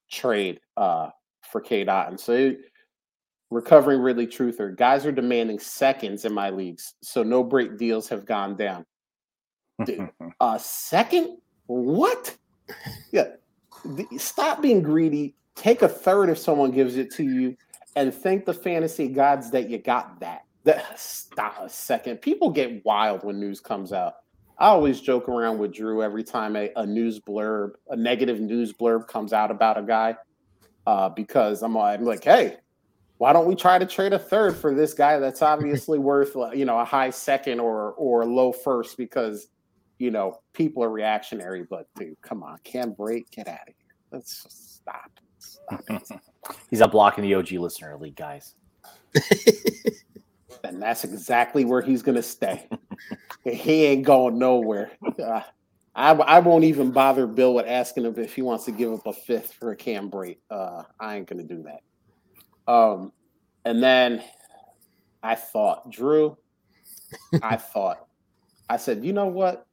trade 0.10 0.60
uh, 0.76 1.10
for 1.52 1.62
Cade 1.62 1.88
Otton. 1.88 2.20
So 2.20 2.54
recovering 3.50 4.02
Ridley 4.02 4.28
Truther, 4.28 4.76
guys 4.76 5.06
are 5.06 5.12
demanding 5.12 5.60
seconds 5.60 6.26
in 6.26 6.34
my 6.34 6.50
leagues, 6.50 6.96
so 7.02 7.24
no 7.24 7.44
Brate 7.44 7.78
deals 7.78 8.10
have 8.10 8.26
gone 8.26 8.56
down. 8.56 8.86
Dude, 9.86 10.10
a 10.40 10.60
second? 10.60 11.38
What? 11.68 12.36
Yeah, 13.12 13.28
stop 14.18 14.62
being 14.62 14.82
greedy. 14.82 15.36
Take 15.56 15.82
a 15.82 15.90
third 15.90 16.30
if 16.30 16.38
someone 16.38 16.72
gives 16.72 16.98
it 16.98 17.12
to 17.16 17.24
you, 17.24 17.58
and 17.96 18.14
thank 18.14 18.46
the 18.46 18.54
fantasy 18.54 19.08
gods 19.08 19.52
that 19.52 19.70
you 19.70 19.78
got 19.78 20.20
that. 20.20 20.44
That 20.64 21.00
stop 21.00 21.58
a 21.62 21.70
second. 21.70 22.18
People 22.18 22.50
get 22.50 22.86
wild 22.86 23.24
when 23.24 23.40
news 23.40 23.60
comes 23.60 23.94
out. 23.94 24.16
I 24.60 24.68
always 24.68 25.02
joke 25.02 25.30
around 25.30 25.60
with 25.60 25.74
Drew 25.74 26.02
every 26.02 26.24
time 26.24 26.56
a, 26.56 26.72
a 26.76 26.86
news 26.86 27.20
blurb, 27.20 27.74
a 27.90 27.96
negative 27.96 28.40
news 28.40 28.74
blurb 28.74 29.08
comes 29.08 29.32
out 29.34 29.52
about 29.52 29.78
a 29.78 29.84
guy, 29.84 30.16
uh, 30.88 31.10
because 31.10 31.62
I'm, 31.62 31.78
I'm 31.78 32.04
like, 32.04 32.24
hey, 32.24 32.58
why 33.18 33.34
don't 33.34 33.48
we 33.48 33.56
try 33.56 33.78
to 33.78 33.86
trade 33.86 34.14
a 34.14 34.20
third 34.20 34.56
for 34.56 34.74
this 34.74 34.94
guy 34.94 35.20
that's 35.20 35.42
obviously 35.54 36.00
worth 36.00 36.36
you 36.56 36.66
know 36.66 36.80
a 36.80 36.86
high 36.86 37.10
second 37.10 37.60
or 37.60 37.92
or 37.94 38.26
low 38.26 38.52
first 38.52 38.98
because 38.98 39.48
you 40.00 40.12
know 40.12 40.40
people 40.54 40.84
are 40.84 40.90
reactionary 40.90 41.64
but 41.64 41.88
dude 41.96 42.20
come 42.22 42.44
on 42.44 42.58
Cam 42.64 42.94
Brate, 42.94 43.30
get 43.32 43.48
out 43.48 43.68
of 43.68 43.74
here. 43.78 43.96
Let's 44.12 44.46
stop, 44.50 45.12
stop 45.40 45.84
he's 46.70 46.82
up 46.82 46.92
blocking 46.92 47.24
the 47.24 47.36
og 47.36 47.52
listener 47.52 47.98
league 47.98 48.16
guys 48.16 48.56
and 50.64 50.82
that's 50.82 51.04
exactly 51.04 51.66
where 51.66 51.82
he's 51.82 52.02
gonna 52.02 52.24
stay 52.24 52.68
he 53.44 53.86
ain't 53.86 54.06
going 54.06 54.38
nowhere 54.38 54.92
uh, 55.24 55.42
I, 55.96 56.12
I 56.12 56.40
won't 56.40 56.64
even 56.64 56.92
bother 56.92 57.26
Bill 57.26 57.56
with 57.56 57.66
asking 57.66 58.06
him 58.06 58.14
if 58.18 58.36
he 58.36 58.44
wants 58.44 58.66
to 58.66 58.72
give 58.72 58.94
up 58.94 59.08
a 59.08 59.14
fifth 59.14 59.54
for 59.54 59.72
a 59.72 59.76
Cam 59.76 60.12
Brate. 60.12 60.38
Uh, 60.48 60.84
I 61.00 61.16
ain't 61.18 61.28
gonna 61.28 61.42
do 61.42 61.64
that. 61.64 62.72
Um, 62.72 63.12
and 63.66 63.82
then 63.82 64.24
I 65.24 65.36
thought, 65.36 65.92
Drew, 65.92 66.38
I 67.42 67.56
thought, 67.58 68.08
I 68.70 68.78
said, 68.78 69.04
you 69.04 69.14
know 69.14 69.26
what? 69.26 69.66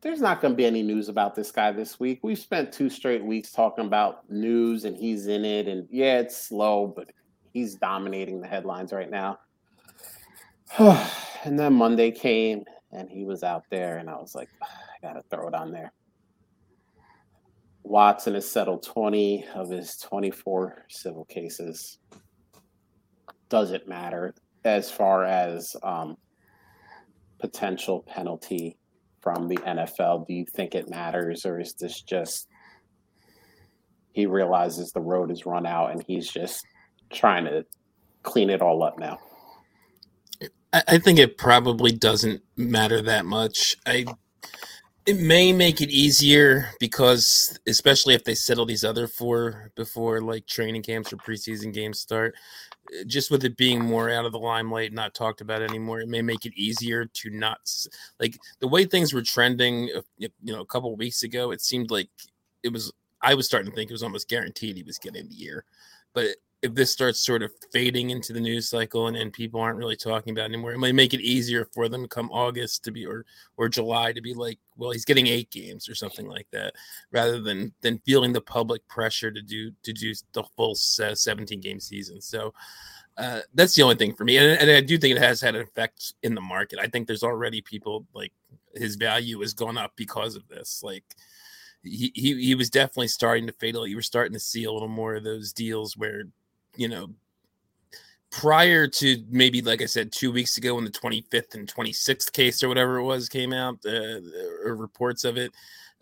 There's 0.00 0.20
not 0.20 0.42
going 0.42 0.52
to 0.52 0.56
be 0.56 0.66
any 0.66 0.82
news 0.82 1.08
about 1.08 1.34
this 1.34 1.50
guy 1.50 1.72
this 1.72 1.98
week. 1.98 2.20
We've 2.22 2.38
spent 2.38 2.70
two 2.70 2.90
straight 2.90 3.24
weeks 3.24 3.50
talking 3.52 3.86
about 3.86 4.28
news 4.30 4.84
and 4.84 4.94
he's 4.94 5.26
in 5.26 5.46
it. 5.46 5.66
And 5.66 5.88
yeah, 5.90 6.18
it's 6.18 6.36
slow, 6.36 6.86
but 6.86 7.10
he's 7.54 7.76
dominating 7.76 8.40
the 8.40 8.48
headlines 8.48 8.92
right 8.92 9.10
now. 9.10 9.38
and 10.78 11.58
then 11.58 11.72
Monday 11.72 12.10
came 12.10 12.64
and 12.92 13.08
he 13.08 13.24
was 13.24 13.42
out 13.42 13.64
there, 13.70 13.96
and 13.96 14.10
I 14.10 14.16
was 14.16 14.34
like, 14.34 14.50
I 14.62 15.06
got 15.06 15.14
to 15.14 15.22
throw 15.30 15.48
it 15.48 15.54
on 15.54 15.72
there. 15.72 15.92
Watson 17.82 18.34
has 18.34 18.50
settled 18.50 18.82
20 18.82 19.46
of 19.54 19.70
his 19.70 19.96
24 19.98 20.84
civil 20.90 21.24
cases. 21.24 21.98
Doesn't 23.48 23.88
matter 23.88 24.34
as 24.64 24.90
far 24.90 25.24
as 25.24 25.76
um, 25.82 26.16
potential 27.38 28.04
penalty 28.06 28.78
from 29.20 29.48
the 29.48 29.56
NFL. 29.56 30.26
Do 30.26 30.34
you 30.34 30.46
think 30.46 30.74
it 30.74 30.88
matters, 30.88 31.44
or 31.44 31.60
is 31.60 31.74
this 31.74 32.00
just 32.02 32.48
he 34.12 34.26
realizes 34.26 34.92
the 34.92 35.00
road 35.00 35.30
is 35.32 35.44
run 35.44 35.66
out 35.66 35.90
and 35.90 36.02
he's 36.06 36.30
just 36.30 36.64
trying 37.14 37.44
to 37.44 37.64
clean 38.22 38.50
it 38.50 38.60
all 38.60 38.82
up 38.82 38.98
now? 38.98 39.18
I 40.88 40.98
think 40.98 41.20
it 41.20 41.38
probably 41.38 41.92
doesn't 41.92 42.42
matter 42.56 43.00
that 43.02 43.26
much. 43.26 43.76
I 43.86 44.06
it 45.06 45.20
may 45.20 45.52
make 45.52 45.80
it 45.80 45.90
easier 45.90 46.70
because, 46.80 47.58
especially 47.66 48.14
if 48.14 48.24
they 48.24 48.34
settle 48.34 48.64
these 48.64 48.84
other 48.84 49.06
four 49.06 49.70
before 49.76 50.20
like 50.22 50.46
training 50.46 50.82
camps 50.82 51.12
or 51.12 51.18
preseason 51.18 51.74
games 51.74 52.00
start, 52.00 52.34
just 53.06 53.30
with 53.30 53.44
it 53.44 53.56
being 53.56 53.84
more 53.84 54.10
out 54.10 54.24
of 54.24 54.32
the 54.32 54.38
limelight, 54.38 54.92
not 54.92 55.14
talked 55.14 55.42
about 55.42 55.62
anymore, 55.62 56.00
it 56.00 56.08
may 56.08 56.22
make 56.22 56.46
it 56.46 56.54
easier 56.56 57.04
to 57.04 57.30
not 57.30 57.58
like 58.18 58.38
the 58.60 58.68
way 58.68 58.84
things 58.84 59.12
were 59.12 59.22
trending. 59.22 59.90
Uh, 59.94 60.00
you 60.18 60.52
know, 60.52 60.60
a 60.60 60.66
couple 60.66 60.94
weeks 60.96 61.22
ago, 61.22 61.50
it 61.50 61.60
seemed 61.60 61.90
like 61.90 62.08
it 62.62 62.72
was. 62.72 62.92
I 63.20 63.34
was 63.34 63.46
starting 63.46 63.70
to 63.70 63.76
think 63.76 63.90
it 63.90 63.94
was 63.94 64.02
almost 64.02 64.28
guaranteed 64.28 64.76
he 64.76 64.82
was 64.82 64.98
getting 64.98 65.28
the 65.28 65.34
year, 65.34 65.64
but 66.14 66.28
if 66.64 66.74
this 66.74 66.90
starts 66.90 67.20
sort 67.20 67.42
of 67.42 67.52
fading 67.70 68.08
into 68.08 68.32
the 68.32 68.40
news 68.40 68.70
cycle 68.70 69.08
and, 69.08 69.18
and 69.18 69.30
people 69.34 69.60
aren't 69.60 69.76
really 69.76 69.96
talking 69.96 70.32
about 70.32 70.46
anymore, 70.46 70.72
it 70.72 70.78
might 70.78 70.94
make 70.94 71.12
it 71.12 71.20
easier 71.20 71.68
for 71.74 71.90
them 71.90 72.08
come 72.08 72.30
August 72.30 72.82
to 72.84 72.90
be 72.90 73.04
or 73.04 73.26
or 73.58 73.68
July 73.68 74.14
to 74.14 74.22
be 74.22 74.32
like, 74.32 74.58
well, 74.78 74.90
he's 74.90 75.04
getting 75.04 75.26
eight 75.26 75.50
games 75.50 75.90
or 75.90 75.94
something 75.94 76.26
like 76.26 76.46
that, 76.52 76.72
rather 77.12 77.38
than 77.42 77.74
than 77.82 77.98
feeling 78.06 78.32
the 78.32 78.40
public 78.40 78.86
pressure 78.88 79.30
to 79.30 79.42
do 79.42 79.72
to 79.82 79.92
do 79.92 80.14
the 80.32 80.42
full 80.56 80.74
17 80.74 81.60
game 81.60 81.80
season. 81.80 82.18
So 82.22 82.54
uh, 83.18 83.40
that's 83.52 83.74
the 83.74 83.82
only 83.82 83.96
thing 83.96 84.14
for 84.14 84.24
me, 84.24 84.38
and, 84.38 84.58
and 84.58 84.70
I 84.70 84.80
do 84.80 84.96
think 84.96 85.16
it 85.16 85.22
has 85.22 85.42
had 85.42 85.54
an 85.54 85.60
effect 85.60 86.14
in 86.22 86.34
the 86.34 86.40
market. 86.40 86.78
I 86.78 86.86
think 86.86 87.06
there's 87.06 87.22
already 87.22 87.60
people 87.60 88.06
like 88.14 88.32
his 88.74 88.96
value 88.96 89.38
has 89.40 89.52
gone 89.52 89.76
up 89.76 89.92
because 89.96 90.34
of 90.34 90.48
this, 90.48 90.82
like. 90.82 91.04
He, 91.86 92.10
he, 92.14 92.42
he 92.42 92.54
was 92.54 92.70
definitely 92.70 93.08
starting 93.08 93.46
to 93.46 93.52
fade. 93.52 93.74
You 93.74 93.96
were 93.96 94.00
starting 94.00 94.32
to 94.32 94.40
see 94.40 94.64
a 94.64 94.72
little 94.72 94.88
more 94.88 95.16
of 95.16 95.22
those 95.22 95.52
deals 95.52 95.98
where 95.98 96.24
you 96.76 96.88
know, 96.88 97.10
prior 98.30 98.88
to 98.88 99.22
maybe 99.30 99.62
like 99.62 99.80
I 99.80 99.86
said 99.86 100.10
two 100.10 100.32
weeks 100.32 100.58
ago 100.58 100.74
when 100.74 100.84
the 100.84 100.90
25th 100.90 101.54
and 101.54 101.72
26th 101.72 102.32
case 102.32 102.62
or 102.62 102.68
whatever 102.68 102.98
it 102.98 103.04
was 103.04 103.28
came 103.28 103.52
out, 103.52 103.78
uh, 103.86 104.20
or 104.64 104.76
reports 104.76 105.24
of 105.24 105.36
it, 105.36 105.52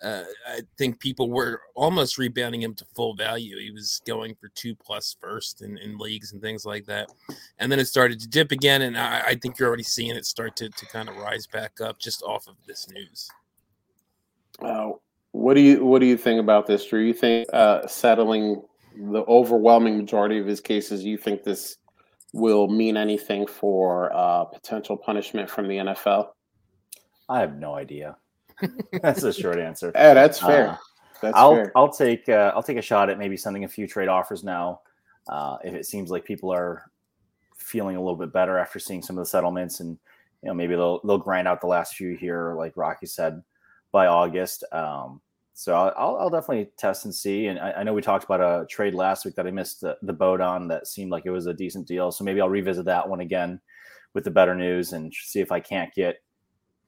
uh, 0.02 0.24
I 0.48 0.60
think 0.78 0.98
people 0.98 1.30
were 1.30 1.60
almost 1.74 2.18
rebounding 2.18 2.62
him 2.62 2.74
to 2.74 2.84
full 2.96 3.14
value. 3.14 3.58
He 3.58 3.70
was 3.70 4.00
going 4.04 4.34
for 4.34 4.48
two 4.48 4.74
plus 4.74 5.16
first 5.20 5.62
in, 5.62 5.78
in 5.78 5.96
leagues 5.96 6.32
and 6.32 6.42
things 6.42 6.66
like 6.66 6.86
that. 6.86 7.08
And 7.58 7.70
then 7.70 7.78
it 7.78 7.84
started 7.84 8.18
to 8.20 8.28
dip 8.28 8.50
again. 8.50 8.82
And 8.82 8.98
I, 8.98 9.20
I 9.28 9.34
think 9.36 9.58
you're 9.58 9.68
already 9.68 9.84
seeing 9.84 10.16
it 10.16 10.26
start 10.26 10.56
to, 10.56 10.70
to 10.70 10.86
kind 10.86 11.08
of 11.08 11.16
rise 11.16 11.46
back 11.46 11.80
up 11.80 12.00
just 12.00 12.22
off 12.24 12.48
of 12.48 12.56
this 12.66 12.88
news. 12.90 13.30
Uh, 14.60 14.92
what 15.30 15.54
do 15.54 15.60
you 15.60 15.84
what 15.84 16.00
do 16.00 16.06
you 16.06 16.16
think 16.16 16.40
about 16.40 16.66
this? 16.66 16.86
Do 16.86 16.98
you 16.98 17.14
think 17.14 17.48
uh, 17.52 17.86
settling 17.86 18.62
the 18.96 19.24
overwhelming 19.26 19.96
majority 19.96 20.38
of 20.38 20.46
his 20.46 20.60
cases, 20.60 21.04
you 21.04 21.16
think 21.16 21.42
this 21.42 21.76
will 22.32 22.68
mean 22.68 22.96
anything 22.96 23.46
for 23.46 24.12
uh, 24.14 24.44
potential 24.44 24.96
punishment 24.96 25.50
from 25.50 25.68
the 25.68 25.76
NFL? 25.76 26.28
I 27.28 27.40
have 27.40 27.56
no 27.56 27.74
idea. 27.74 28.16
that's 29.02 29.22
a 29.22 29.32
short 29.32 29.58
answer. 29.58 29.92
Yeah, 29.94 30.14
that's 30.14 30.38
fair. 30.38 30.70
Uh, 30.70 30.76
that's 31.20 31.36
I'll 31.36 31.54
fair. 31.54 31.72
I'll 31.76 31.92
take 31.92 32.28
uh, 32.28 32.52
I'll 32.54 32.62
take 32.62 32.76
a 32.76 32.82
shot 32.82 33.10
at 33.10 33.18
maybe 33.18 33.36
sending 33.36 33.64
a 33.64 33.68
few 33.68 33.86
trade 33.86 34.08
offers 34.08 34.44
now. 34.44 34.80
Uh, 35.28 35.56
if 35.64 35.74
it 35.74 35.86
seems 35.86 36.10
like 36.10 36.24
people 36.24 36.52
are 36.52 36.90
feeling 37.56 37.96
a 37.96 38.00
little 38.00 38.16
bit 38.16 38.32
better 38.32 38.58
after 38.58 38.78
seeing 38.78 39.02
some 39.02 39.16
of 39.16 39.24
the 39.24 39.28
settlements, 39.28 39.80
and 39.80 39.98
you 40.42 40.48
know 40.48 40.54
maybe 40.54 40.74
they'll 40.74 41.00
they'll 41.04 41.18
grind 41.18 41.48
out 41.48 41.60
the 41.60 41.66
last 41.66 41.94
few 41.94 42.16
here, 42.16 42.54
like 42.54 42.76
Rocky 42.76 43.06
said, 43.06 43.42
by 43.92 44.06
August. 44.06 44.64
Um, 44.72 45.20
so 45.54 45.74
I'll, 45.74 46.16
I'll 46.16 46.30
definitely 46.30 46.70
test 46.78 47.04
and 47.04 47.14
see. 47.14 47.46
And 47.46 47.58
I, 47.58 47.72
I, 47.72 47.82
know 47.82 47.92
we 47.92 48.00
talked 48.00 48.24
about 48.24 48.40
a 48.40 48.66
trade 48.66 48.94
last 48.94 49.24
week 49.24 49.34
that 49.34 49.46
I 49.46 49.50
missed 49.50 49.82
the, 49.82 49.96
the 50.02 50.12
boat 50.12 50.40
on 50.40 50.66
that 50.68 50.86
seemed 50.86 51.10
like 51.10 51.26
it 51.26 51.30
was 51.30 51.46
a 51.46 51.54
decent 51.54 51.86
deal. 51.86 52.10
So 52.10 52.24
maybe 52.24 52.40
I'll 52.40 52.48
revisit 52.48 52.86
that 52.86 53.08
one 53.08 53.20
again 53.20 53.60
with 54.14 54.24
the 54.24 54.30
better 54.30 54.54
news 54.54 54.92
and 54.92 55.12
see 55.12 55.40
if 55.40 55.52
I 55.52 55.60
can't 55.60 55.92
get 55.94 56.22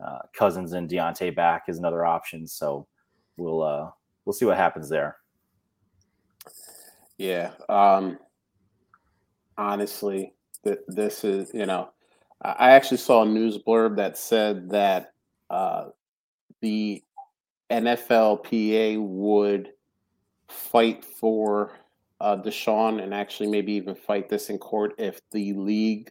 uh, 0.04 0.20
Cousins 0.34 0.72
and 0.72 0.88
Diontae 0.88 1.34
back 1.34 1.64
as 1.68 1.78
another 1.78 2.04
option. 2.04 2.46
So 2.46 2.86
we'll 3.36 3.62
uh, 3.62 3.90
we'll 4.24 4.32
see 4.32 4.46
what 4.46 4.56
happens 4.56 4.88
there. 4.88 5.16
Yeah. 7.18 7.52
Um, 7.68 8.18
honestly, 9.56 10.34
th- 10.64 10.80
this 10.88 11.22
is 11.22 11.52
you 11.54 11.66
know, 11.66 11.90
I 12.42 12.72
actually 12.72 12.96
saw 12.96 13.22
a 13.22 13.26
news 13.26 13.58
blurb 13.58 13.96
that 13.96 14.18
said 14.18 14.70
that 14.70 15.12
uh, 15.50 15.86
the 16.60 17.03
NFLPA 17.74 19.00
would 19.00 19.72
fight 20.48 21.04
for 21.04 21.72
uh, 22.20 22.36
Deshaun 22.36 23.02
and 23.02 23.12
actually 23.12 23.48
maybe 23.48 23.72
even 23.72 23.94
fight 23.94 24.28
this 24.28 24.48
in 24.48 24.58
court 24.58 24.94
if 24.98 25.20
the 25.32 25.52
league 25.54 26.10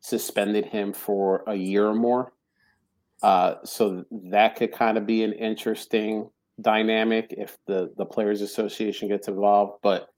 suspended 0.00 0.66
him 0.66 0.92
for 0.92 1.42
a 1.46 1.54
year 1.54 1.86
or 1.86 1.94
more. 1.94 2.32
Uh, 3.22 3.54
so 3.64 4.04
that 4.10 4.56
could 4.56 4.72
kind 4.72 4.98
of 4.98 5.06
be 5.06 5.24
an 5.24 5.32
interesting 5.32 6.30
dynamic 6.60 7.34
if 7.36 7.56
the 7.66 7.92
the 7.96 8.04
players 8.04 8.42
association 8.42 9.08
gets 9.08 9.28
involved. 9.28 9.80
But 9.82 10.08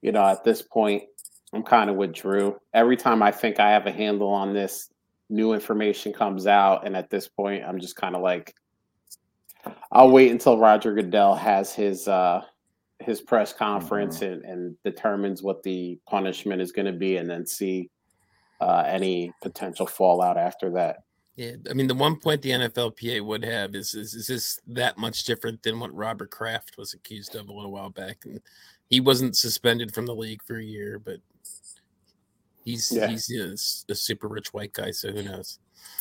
you 0.00 0.12
know, 0.12 0.24
at 0.24 0.44
this 0.44 0.62
point, 0.62 1.02
I'm 1.52 1.62
kind 1.62 1.90
of 1.90 1.96
with 1.96 2.14
Drew. 2.14 2.58
Every 2.72 2.96
time 2.96 3.22
I 3.22 3.32
think 3.32 3.58
I 3.58 3.70
have 3.70 3.86
a 3.86 3.92
handle 3.92 4.28
on 4.28 4.54
this, 4.54 4.90
new 5.28 5.52
information 5.52 6.12
comes 6.12 6.46
out, 6.46 6.86
and 6.86 6.96
at 6.96 7.10
this 7.10 7.28
point, 7.28 7.64
I'm 7.64 7.80
just 7.80 7.96
kind 7.96 8.14
of 8.14 8.22
like, 8.22 8.54
I'll 9.90 10.10
wait 10.10 10.30
until 10.30 10.58
Roger 10.58 10.92
Goodell 10.92 11.34
has 11.34 11.74
his 11.74 12.08
uh, 12.08 12.42
his 13.00 13.20
press 13.20 13.52
conference 13.52 14.20
mm-hmm. 14.20 14.32
and, 14.32 14.44
and, 14.44 14.76
determines 14.84 15.42
what 15.42 15.62
the 15.62 15.98
punishment 16.08 16.60
is 16.60 16.72
going 16.72 16.86
to 16.86 16.92
be, 16.92 17.16
and 17.16 17.30
then 17.30 17.46
see 17.46 17.90
uh, 18.60 18.84
any 18.86 19.32
potential 19.40 19.86
fallout 19.86 20.36
after 20.36 20.70
that. 20.70 21.04
Yeah, 21.36 21.52
I 21.70 21.74
mean, 21.74 21.86
the 21.86 21.94
one 21.94 22.16
point 22.16 22.42
the 22.42 22.50
NFLPA 22.50 23.24
would 23.24 23.44
have 23.44 23.76
is, 23.76 23.94
is 23.94 24.14
is 24.14 24.26
this 24.26 24.60
that 24.66 24.98
much 24.98 25.24
different 25.24 25.62
than 25.62 25.78
what 25.78 25.94
Robert 25.94 26.30
Kraft 26.30 26.76
was 26.76 26.94
accused 26.94 27.36
of 27.36 27.48
a 27.48 27.52
little 27.52 27.70
while 27.70 27.90
back, 27.90 28.24
and 28.24 28.40
he 28.90 29.00
wasn't 29.00 29.36
suspended 29.36 29.94
from 29.94 30.06
the 30.06 30.14
league 30.14 30.42
for 30.42 30.56
a 30.56 30.64
year, 30.64 30.98
but 30.98 31.20
he's 32.64 32.90
yeah. 32.90 33.06
he's 33.06 33.30
know, 33.30 33.54
a 33.88 33.94
super 33.94 34.26
rich 34.26 34.52
white 34.52 34.72
guy, 34.72 34.90
so 34.90 35.12
who 35.12 35.22
knows? 35.22 35.60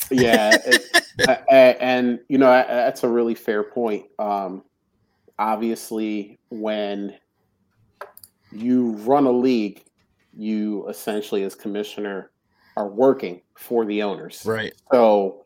Yeah, 0.09 0.57
it, 0.65 1.03
and 1.49 2.19
you 2.29 2.37
know 2.37 2.49
that's 2.49 3.03
a 3.03 3.09
really 3.09 3.35
fair 3.35 3.63
point. 3.63 4.05
Um, 4.19 4.63
obviously 5.39 6.39
when 6.49 7.15
you 8.51 8.91
run 8.97 9.25
a 9.25 9.31
league, 9.31 9.83
you 10.35 10.87
essentially, 10.87 11.43
as 11.43 11.55
commissioner, 11.55 12.31
are 12.75 12.87
working 12.87 13.41
for 13.55 13.85
the 13.85 14.03
owners. 14.03 14.43
Right. 14.45 14.73
So 14.91 15.45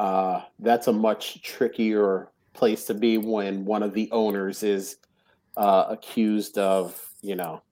uh, 0.00 0.42
that's 0.58 0.88
a 0.88 0.92
much 0.92 1.42
trickier 1.42 2.30
place 2.52 2.84
to 2.86 2.94
be 2.94 3.18
when 3.18 3.64
one 3.64 3.82
of 3.82 3.94
the 3.94 4.10
owners 4.10 4.62
is 4.62 4.96
uh, 5.56 5.86
accused 5.88 6.58
of, 6.58 7.00
you 7.22 7.36
know, 7.36 7.62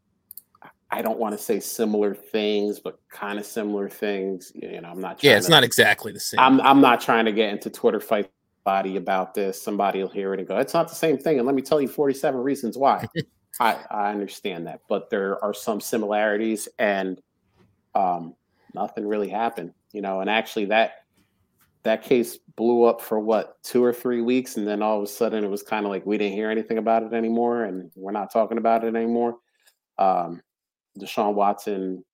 I 0.93 1.01
don't 1.01 1.19
want 1.19 1.37
to 1.37 1.43
say 1.43 1.59
similar 1.59 2.15
things, 2.15 2.79
but 2.79 3.01
kind 3.09 3.39
of 3.39 3.47
similar 3.47 3.89
things. 3.89 4.53
You 4.55 4.79
know, 4.83 4.91
I'm 4.91 5.01
not. 5.01 5.25
Yeah, 5.25 5.39
it's 5.39 5.47
to, 5.47 5.51
not 5.51 5.65
exactly 5.65 6.13
the 6.13 6.21
same. 6.21 6.39
I'm 6.39 6.61
I'm 6.61 6.83
not 6.83 7.01
trying 7.01 7.25
to 7.25 7.33
get 7.33 7.49
into 7.49 7.71
Twitter 7.71 7.99
fight 7.99 8.31
body 8.63 8.97
about 8.97 9.33
this. 9.33 9.61
Somebody 9.61 10.03
will 10.03 10.11
hear 10.11 10.35
it 10.35 10.39
and 10.39 10.47
go, 10.47 10.59
"It's 10.59 10.75
not 10.75 10.89
the 10.89 10.95
same 10.95 11.17
thing." 11.17 11.39
And 11.39 11.47
let 11.47 11.55
me 11.55 11.63
tell 11.63 11.81
you 11.81 11.89
47 11.89 12.39
reasons 12.39 12.77
why. 12.77 13.07
I 13.61 13.79
I 13.91 14.11
understand 14.11 14.67
that, 14.67 14.81
but 14.87 15.09
there 15.09 15.43
are 15.43 15.55
some 15.55 15.81
similarities, 15.81 16.69
and 16.79 17.21
um, 17.95 18.35
nothing 18.75 19.07
really 19.07 19.31
happened. 19.31 19.73
You 19.93 20.03
know, 20.03 20.21
and 20.21 20.29
actually 20.29 20.67
that 20.67 21.07
that 21.85 22.03
case 22.03 22.39
blew 22.55 22.85
up 22.85 23.01
for 23.01 23.19
what 23.19 23.63
two 23.63 23.83
or 23.83 23.95
three 23.95 24.21
weeks, 24.21 24.59
and 24.59 24.69
then 24.69 24.83
all 24.83 24.99
of 24.99 25.05
a 25.05 25.07
sudden 25.07 25.43
it 25.43 25.51
was 25.51 25.63
kind 25.63 25.87
of 25.87 25.91
like 25.91 26.05
we 26.05 26.19
didn't 26.19 26.35
hear 26.35 26.51
anything 26.51 26.77
about 26.77 27.03
it 27.03 27.15
anymore, 27.15 27.65
and 27.65 27.91
we're 27.95 28.13
not 28.13 28.31
talking 28.31 28.59
about 28.59 28.85
it 28.85 28.95
anymore. 28.95 29.37
Um, 29.99 30.43
Deshaun 30.99 31.35
Watson, 31.35 32.05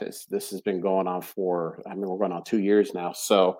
this, 0.00 0.50
has 0.50 0.60
been 0.60 0.80
going 0.80 1.06
on 1.06 1.22
for 1.22 1.80
I 1.86 1.94
mean 1.94 2.08
we're 2.08 2.18
going 2.18 2.32
on 2.32 2.44
two 2.44 2.60
years 2.60 2.94
now, 2.94 3.12
so 3.12 3.58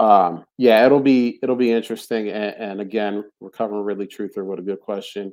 um, 0.00 0.46
yeah, 0.56 0.86
it'll 0.86 1.00
be 1.00 1.38
it'll 1.42 1.56
be 1.56 1.70
interesting. 1.70 2.28
And, 2.28 2.54
and 2.56 2.80
again, 2.80 3.24
recovering 3.40 3.84
Ridley 3.84 4.06
Truther, 4.06 4.44
what 4.44 4.58
a 4.58 4.62
good 4.62 4.80
question. 4.80 5.32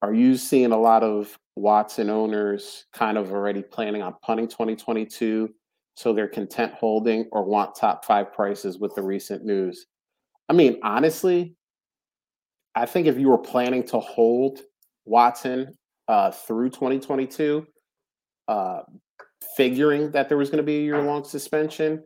Are 0.00 0.14
you 0.14 0.36
seeing 0.36 0.72
a 0.72 0.78
lot 0.78 1.02
of 1.02 1.38
Watson 1.54 2.10
owners 2.10 2.86
kind 2.92 3.18
of 3.18 3.32
already 3.32 3.62
planning 3.62 4.02
on 4.02 4.14
punting 4.22 4.48
2022 4.48 5.48
so 5.94 6.12
they're 6.12 6.26
content 6.26 6.72
holding 6.74 7.26
or 7.32 7.44
want 7.44 7.74
top 7.74 8.04
five 8.04 8.32
prices 8.32 8.78
with 8.78 8.94
the 8.94 9.02
recent 9.02 9.44
news? 9.44 9.86
I 10.48 10.54
mean, 10.54 10.78
honestly, 10.82 11.54
I 12.74 12.86
think 12.86 13.06
if 13.06 13.18
you 13.18 13.28
were 13.28 13.38
planning 13.38 13.82
to 13.84 14.00
hold 14.00 14.60
Watson 15.04 15.76
uh, 16.08 16.30
through 16.30 16.70
2022, 16.70 17.66
uh, 18.48 18.82
figuring 19.56 20.10
that 20.12 20.28
there 20.28 20.38
was 20.38 20.50
going 20.50 20.58
to 20.58 20.64
be 20.64 20.78
a 20.78 20.82
year 20.82 21.02
long 21.02 21.24
suspension, 21.24 22.02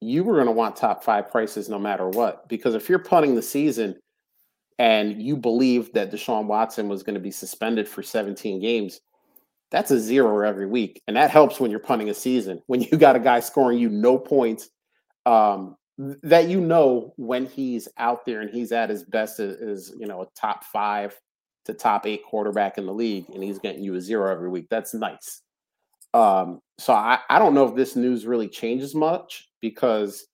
you 0.00 0.24
were 0.24 0.34
going 0.34 0.46
to 0.46 0.52
want 0.52 0.76
top 0.76 1.02
five 1.02 1.30
prices 1.30 1.68
no 1.68 1.78
matter 1.78 2.08
what. 2.08 2.48
Because 2.48 2.74
if 2.74 2.88
you're 2.88 2.98
punting 2.98 3.34
the 3.34 3.42
season 3.42 3.96
and 4.78 5.22
you 5.22 5.36
believe 5.36 5.92
that 5.94 6.10
Deshaun 6.10 6.46
Watson 6.46 6.88
was 6.88 7.02
going 7.02 7.14
to 7.14 7.20
be 7.20 7.30
suspended 7.30 7.88
for 7.88 8.02
17 8.02 8.60
games, 8.60 9.00
that's 9.70 9.90
a 9.90 9.98
zero 9.98 10.46
every 10.46 10.66
week. 10.66 11.02
And 11.06 11.16
that 11.16 11.30
helps 11.30 11.58
when 11.58 11.70
you're 11.70 11.80
punting 11.80 12.10
a 12.10 12.14
season, 12.14 12.62
when 12.66 12.82
you 12.82 12.96
got 12.96 13.16
a 13.16 13.20
guy 13.20 13.40
scoring 13.40 13.78
you 13.78 13.88
no 13.88 14.18
points. 14.18 14.70
Um, 15.24 15.76
that 15.98 16.48
you 16.48 16.60
know 16.60 17.14
when 17.16 17.46
he's 17.46 17.88
out 17.96 18.26
there 18.26 18.42
and 18.42 18.50
he's 18.50 18.70
at 18.70 18.90
his 18.90 19.02
best 19.02 19.40
is 19.40 19.94
you 19.98 20.06
know 20.06 20.22
a 20.22 20.26
top 20.36 20.62
five 20.64 21.18
to 21.66 21.74
top 21.74 22.06
eight 22.06 22.24
quarterback 22.24 22.78
in 22.78 22.86
the 22.86 22.94
league 22.94 23.26
and 23.32 23.42
he's 23.42 23.58
getting 23.58 23.84
you 23.84 23.94
a 23.94 24.00
zero 24.00 24.30
every 24.30 24.48
week. 24.48 24.66
That's 24.70 24.94
nice. 24.94 25.42
Um, 26.14 26.60
so 26.78 26.92
I, 26.92 27.18
I 27.28 27.38
don't 27.38 27.54
know 27.54 27.68
if 27.68 27.74
this 27.74 27.96
news 27.96 28.26
really 28.26 28.48
changes 28.48 28.94
much 28.94 29.48
because 29.60 30.26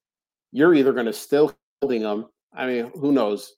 you're 0.53 0.75
either 0.75 0.93
going 0.93 1.07
to 1.07 1.13
still 1.13 1.53
holding 1.81 2.03
him 2.03 2.27
i 2.55 2.67
mean 2.67 2.93
who 2.95 3.11
knows? 3.13 3.55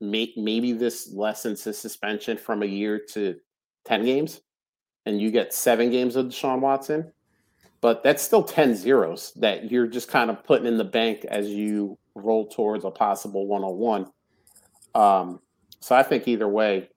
May, 0.00 0.32
maybe 0.36 0.72
this 0.72 1.12
lessens 1.14 1.62
his 1.62 1.78
suspension 1.78 2.36
from 2.36 2.62
a 2.62 2.66
year 2.66 3.00
to 3.12 3.36
10 3.86 4.04
games 4.04 4.40
and 5.06 5.20
you 5.20 5.30
get 5.30 5.54
seven 5.54 5.90
games 5.90 6.16
of 6.16 6.26
deshaun 6.26 6.60
watson 6.60 7.12
but 7.80 8.02
that's 8.02 8.22
still 8.22 8.42
10 8.42 8.74
zeros 8.74 9.32
that 9.36 9.70
you're 9.70 9.86
just 9.86 10.08
kind 10.08 10.28
of 10.28 10.42
putting 10.44 10.66
in 10.66 10.76
the 10.76 10.84
bank 10.84 11.24
as 11.26 11.48
you 11.48 11.96
roll 12.16 12.46
towards 12.46 12.84
a 12.84 12.90
possible 12.90 13.46
101 13.46 14.10
um, 14.94 15.40
so 15.80 15.94
i 15.94 16.02
think 16.02 16.26
either 16.26 16.48
way 16.48 16.88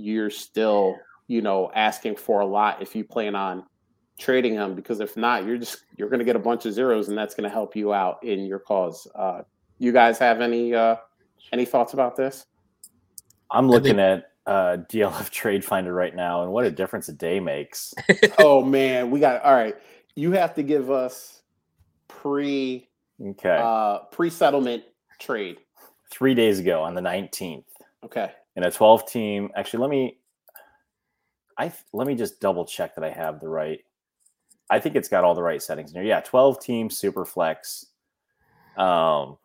you're 0.00 0.30
still 0.30 0.96
you 1.28 1.42
know 1.42 1.70
asking 1.74 2.16
for 2.16 2.40
a 2.40 2.46
lot 2.46 2.82
if 2.82 2.96
you 2.96 3.04
plan 3.04 3.34
on 3.34 3.64
trading 4.20 4.54
him 4.54 4.74
because 4.74 5.00
if 5.00 5.16
not 5.16 5.44
you're 5.44 5.56
just 5.56 5.84
you're 5.96 6.08
going 6.08 6.18
to 6.18 6.24
get 6.24 6.36
a 6.36 6.40
bunch 6.40 6.66
of 6.66 6.72
zeros 6.72 7.08
and 7.08 7.16
that's 7.16 7.34
going 7.34 7.48
to 7.48 7.52
help 7.52 7.74
you 7.74 7.92
out 7.92 8.22
in 8.22 8.44
your 8.44 8.58
cause. 8.58 9.08
Uh, 9.14 9.40
you 9.78 9.92
guys 9.92 10.18
have 10.18 10.40
any 10.40 10.74
uh, 10.74 10.96
any 11.52 11.64
thoughts 11.64 11.94
about 11.94 12.16
this? 12.16 12.46
I'm 13.50 13.68
looking 13.68 13.98
at 13.98 14.30
uh, 14.46 14.78
dlf 14.90 15.30
trade 15.30 15.64
finder 15.64 15.92
right 15.92 16.14
now 16.14 16.42
and 16.42 16.52
what 16.52 16.64
a 16.64 16.70
difference 16.70 17.08
a 17.08 17.12
day 17.12 17.40
makes. 17.40 17.94
Oh 18.38 18.62
man 18.62 19.10
we 19.10 19.20
got 19.20 19.42
all 19.42 19.54
right 19.54 19.76
you 20.14 20.32
have 20.32 20.54
to 20.54 20.62
give 20.62 20.90
us 20.90 21.42
pre 22.08 22.88
okay. 23.22 23.58
uh 23.60 24.00
pre-settlement 24.10 24.84
trade. 25.18 25.58
Three 26.10 26.34
days 26.34 26.58
ago 26.58 26.82
on 26.82 26.94
the 26.94 27.00
19th 27.00 27.64
okay 28.04 28.32
in 28.60 28.66
a 28.66 28.70
12 28.70 29.10
team 29.10 29.50
actually 29.56 29.80
let 29.80 29.88
me 29.90 30.18
i 31.56 31.72
let 31.94 32.06
me 32.06 32.14
just 32.14 32.40
double 32.40 32.66
check 32.66 32.94
that 32.94 33.02
i 33.04 33.08
have 33.08 33.40
the 33.40 33.48
right 33.48 33.80
i 34.68 34.78
think 34.78 34.94
it's 34.96 35.08
got 35.08 35.24
all 35.24 35.34
the 35.34 35.42
right 35.42 35.62
settings 35.62 35.90
in 35.92 35.96
here 35.96 36.04
yeah 36.04 36.20
12 36.20 36.60
team 36.60 36.90
super 36.90 37.24
flex 37.24 37.86
um 38.76 39.38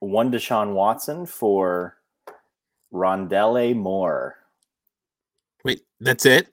one 0.00 0.30
deshaun 0.32 0.74
watson 0.74 1.24
for 1.24 1.96
rondale 2.92 3.74
moore 3.76 4.36
Wait, 5.64 5.82
that's 6.00 6.26
it? 6.26 6.48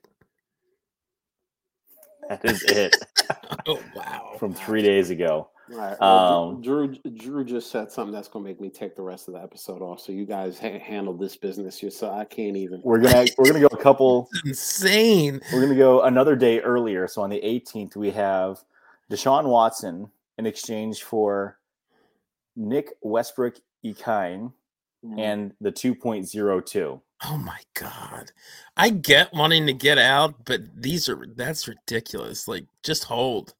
that 2.28 2.42
is 2.44 2.62
it 2.62 2.94
Oh 3.66 3.80
wow. 3.94 4.36
from 4.38 4.54
three 4.54 4.82
days 4.82 5.10
ago 5.10 5.48
all 5.70 5.78
right 5.78 5.96
well, 6.00 6.48
Um, 6.50 6.62
drew 6.62 6.88
drew 6.88 7.44
just 7.44 7.70
said 7.70 7.92
something 7.92 8.12
that's 8.12 8.28
going 8.28 8.44
to 8.44 8.50
make 8.50 8.60
me 8.60 8.70
take 8.70 8.96
the 8.96 9.02
rest 9.02 9.28
of 9.28 9.34
the 9.34 9.40
episode 9.40 9.82
off 9.82 10.00
so 10.00 10.10
you 10.12 10.26
guys 10.26 10.58
ha- 10.58 10.78
handle 10.78 11.14
this 11.14 11.36
business 11.36 11.82
yourself 11.82 12.14
i 12.14 12.24
can't 12.24 12.56
even 12.56 12.80
we're 12.82 12.98
gonna 12.98 13.26
we're 13.38 13.46
gonna 13.46 13.60
go 13.60 13.68
a 13.70 13.76
couple 13.76 14.28
Insane. 14.44 15.40
We're 15.52 15.60
going 15.60 15.70
to 15.72 15.76
go 15.76 16.02
another 16.02 16.36
day 16.36 16.60
earlier. 16.60 17.06
So 17.08 17.22
on 17.22 17.30
the 17.30 17.40
18th, 17.40 17.96
we 17.96 18.10
have 18.10 18.62
Deshaun 19.10 19.44
Watson 19.44 20.10
in 20.38 20.46
exchange 20.46 21.02
for 21.02 21.58
Nick 22.56 22.90
Westbrook 23.02 23.56
Ekine 23.84 24.52
and 25.18 25.52
the 25.60 25.72
2.02. 25.72 27.00
Oh 27.24 27.36
my 27.38 27.58
god. 27.74 28.32
I 28.76 28.90
get 28.90 29.32
wanting 29.32 29.66
to 29.66 29.72
get 29.72 29.98
out, 29.98 30.44
but 30.44 30.60
these 30.76 31.08
are 31.08 31.24
that's 31.36 31.68
ridiculous. 31.68 32.48
Like 32.48 32.66
just 32.82 33.04
hold. 33.04 33.54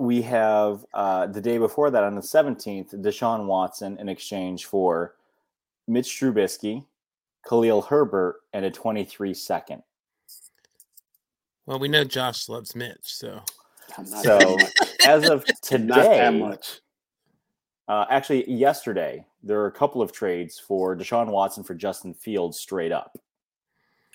We 0.00 0.22
have 0.22 0.84
uh, 0.94 1.26
the 1.26 1.40
day 1.40 1.58
before 1.58 1.90
that 1.90 2.04
on 2.04 2.14
the 2.14 2.20
17th, 2.20 2.94
Deshaun 2.94 3.46
Watson 3.46 3.98
in 3.98 4.08
exchange 4.08 4.66
for 4.66 5.14
Mitch 5.86 6.08
Trubisky, 6.08 6.84
Khalil 7.48 7.82
Herbert, 7.82 8.40
and 8.52 8.64
a 8.64 8.70
23 8.70 9.34
second. 9.34 9.82
Well, 11.66 11.78
we 11.78 11.88
know 11.88 12.04
Josh 12.04 12.48
loves 12.48 12.74
Mitch, 12.74 12.96
so 13.02 13.42
So 14.22 14.56
as 15.04 15.28
of 15.28 15.40
not 15.46 15.46
that 15.46 15.62
today, 15.62 16.38
much 16.38 16.80
Uh, 17.88 18.04
actually, 18.10 18.50
yesterday 18.50 19.24
there 19.42 19.58
were 19.58 19.66
a 19.66 19.72
couple 19.72 20.02
of 20.02 20.12
trades 20.12 20.58
for 20.58 20.96
Deshaun 20.96 21.28
Watson 21.28 21.64
for 21.64 21.74
Justin 21.74 22.14
Fields 22.14 22.58
straight 22.58 22.92
up. 22.92 23.18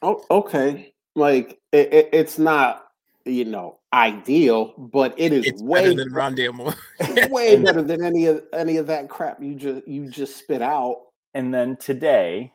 Oh, 0.02 0.24
okay. 0.30 0.93
Like 1.15 1.60
it, 1.72 1.93
it, 1.93 2.10
it's 2.12 2.38
not, 2.38 2.83
you 3.25 3.45
know, 3.45 3.79
ideal, 3.93 4.73
but 4.77 5.13
it 5.17 5.31
is 5.31 5.45
it's 5.45 5.62
way 5.62 5.81
better 5.81 5.95
than 5.95 6.13
Rondale 6.13 6.53
Moore. 6.53 6.75
way 7.29 7.55
better 7.63 7.81
than 7.81 8.03
any 8.03 8.25
of 8.25 8.43
any 8.53 8.77
of 8.77 8.88
that 8.88 9.09
crap 9.09 9.41
you 9.41 9.55
just 9.55 9.88
you 9.88 10.07
just 10.09 10.38
spit 10.38 10.62
out. 10.62 11.03
And 11.33 11.53
then 11.53 11.77
today, 11.77 12.51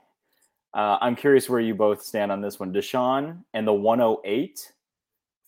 uh, 0.75 0.99
I'm 1.01 1.17
curious 1.17 1.49
where 1.49 1.61
you 1.61 1.75
both 1.75 2.03
stand 2.03 2.31
on 2.31 2.41
this 2.41 2.61
one. 2.61 2.73
Deshaun 2.73 3.45
and 3.55 3.67
the 3.67 3.73
108 3.73 4.73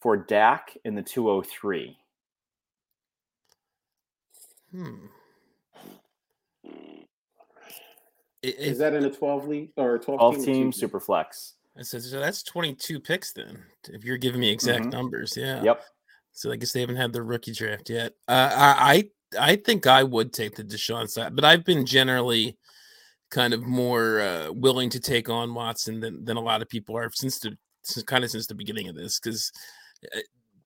for 0.00 0.16
Dak 0.16 0.76
in 0.84 0.94
the 0.94 1.02
203. 1.02 1.96
hmm. 4.72 4.94
Is 8.42 8.78
that 8.78 8.94
in 8.94 9.04
a 9.04 9.10
twelve 9.10 9.46
league 9.46 9.70
or 9.76 9.98
twelve, 9.98 10.18
12 10.18 10.34
team, 10.36 10.44
team 10.44 10.54
team? 10.54 10.72
super 10.72 10.98
flex. 10.98 11.54
I 11.80 11.82
said, 11.82 12.02
so 12.02 12.20
that's 12.20 12.42
22 12.42 13.00
picks 13.00 13.32
then. 13.32 13.64
If 13.88 14.04
you're 14.04 14.18
giving 14.18 14.40
me 14.40 14.50
exact 14.50 14.84
Mhm. 14.84 14.92
numbers, 14.92 15.34
yeah. 15.36 15.62
Yep. 15.62 15.82
So 16.32 16.52
I 16.52 16.56
guess 16.56 16.72
they 16.72 16.80
haven't 16.80 16.96
had 16.96 17.12
the 17.12 17.22
rookie 17.22 17.52
draft 17.54 17.88
yet. 17.88 18.12
Uh, 18.28 18.50
I 18.52 19.10
I 19.38 19.56
think 19.56 19.86
I 19.86 20.02
would 20.02 20.32
take 20.32 20.56
the 20.56 20.64
Deshaun 20.64 21.08
side, 21.08 21.36
but 21.36 21.44
I've 21.44 21.64
been 21.64 21.86
generally 21.86 22.58
kind 23.30 23.54
of 23.54 23.62
more 23.62 24.20
uh, 24.20 24.50
willing 24.52 24.90
to 24.90 25.00
take 25.00 25.28
on 25.28 25.54
Watson 25.54 26.00
than 26.00 26.24
than 26.24 26.36
a 26.36 26.40
lot 26.42 26.62
of 26.62 26.68
people 26.68 26.96
are 26.96 27.10
since 27.14 27.38
the 27.38 27.56
since, 27.82 28.04
kind 28.04 28.24
of 28.24 28.30
since 28.30 28.46
the 28.46 28.54
beginning 28.54 28.88
of 28.88 28.94
this 28.96 29.18
because 29.18 29.50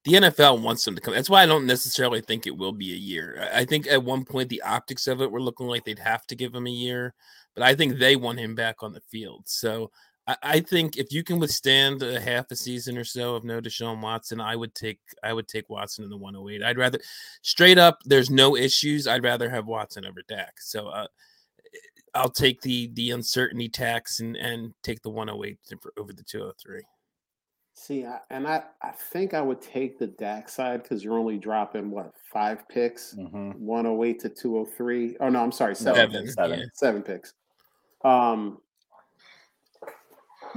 the 0.04 0.12
NFL 0.14 0.62
wants 0.62 0.84
them 0.84 0.94
to 0.94 1.00
come. 1.00 1.14
That's 1.14 1.30
why 1.30 1.42
I 1.42 1.46
don't 1.46 1.66
necessarily 1.66 2.20
think 2.22 2.46
it 2.46 2.56
will 2.56 2.72
be 2.72 2.92
a 2.92 2.96
year. 2.96 3.48
I 3.54 3.64
think 3.64 3.86
at 3.86 4.02
one 4.02 4.24
point 4.24 4.48
the 4.48 4.62
optics 4.62 5.06
of 5.06 5.22
it 5.22 5.30
were 5.30 5.42
looking 5.42 5.66
like 5.66 5.84
they'd 5.84 5.98
have 5.98 6.26
to 6.26 6.34
give 6.34 6.54
him 6.54 6.66
a 6.66 6.70
year, 6.70 7.14
but 7.54 7.62
I 7.62 7.74
think 7.74 7.98
they 7.98 8.16
want 8.16 8.38
him 8.40 8.54
back 8.54 8.82
on 8.82 8.92
the 8.92 9.00
field. 9.10 9.44
So 9.46 9.90
I, 10.26 10.36
I 10.42 10.60
think 10.60 10.96
if 10.96 11.12
you 11.12 11.22
can 11.22 11.38
withstand 11.38 12.02
a 12.02 12.20
half 12.20 12.50
a 12.50 12.56
season 12.56 12.96
or 12.96 13.04
so 13.04 13.34
of 13.34 13.44
no 13.44 13.60
Deshaun 13.60 14.00
Watson, 14.00 14.40
I 14.40 14.56
would 14.56 14.74
take 14.74 15.00
I 15.22 15.32
would 15.32 15.48
take 15.48 15.68
Watson 15.68 16.04
in 16.04 16.10
the 16.10 16.16
108. 16.16 16.62
I'd 16.62 16.78
rather 16.78 16.98
straight 17.42 17.78
up. 17.78 17.98
There's 18.04 18.30
no 18.30 18.56
issues. 18.56 19.06
I'd 19.06 19.22
rather 19.24 19.48
have 19.50 19.66
Watson 19.66 20.06
over 20.06 20.22
Dak. 20.28 20.54
So 20.60 20.88
uh, 20.88 21.06
I'll 22.14 22.30
take 22.30 22.60
the 22.62 22.90
the 22.94 23.10
uncertainty 23.10 23.68
tax 23.68 24.20
and 24.20 24.36
and 24.36 24.72
take 24.82 25.02
the 25.02 25.10
108 25.10 25.58
over 25.98 26.12
the 26.12 26.22
203. 26.22 26.82
See, 27.76 28.06
I, 28.06 28.20
and 28.30 28.46
I, 28.46 28.62
I 28.82 28.92
think 28.92 29.34
I 29.34 29.40
would 29.40 29.60
take 29.60 29.98
the 29.98 30.06
Dak 30.06 30.48
side 30.48 30.84
because 30.84 31.02
you're 31.02 31.18
only 31.18 31.38
dropping 31.38 31.90
what 31.90 32.12
five 32.32 32.68
picks, 32.68 33.14
Mhm. 33.18 33.56
108 33.56 34.20
to 34.20 34.28
203. 34.28 35.16
Oh 35.18 35.28
no, 35.28 35.42
I'm 35.42 35.50
sorry, 35.50 35.74
seven, 35.74 35.96
Seven, 36.08 36.22
picks. 36.22 36.34
Seven. 36.36 36.58
yeah. 36.60 36.64
Seven 36.72 37.02
picks. 37.02 37.34
Um, 38.04 38.58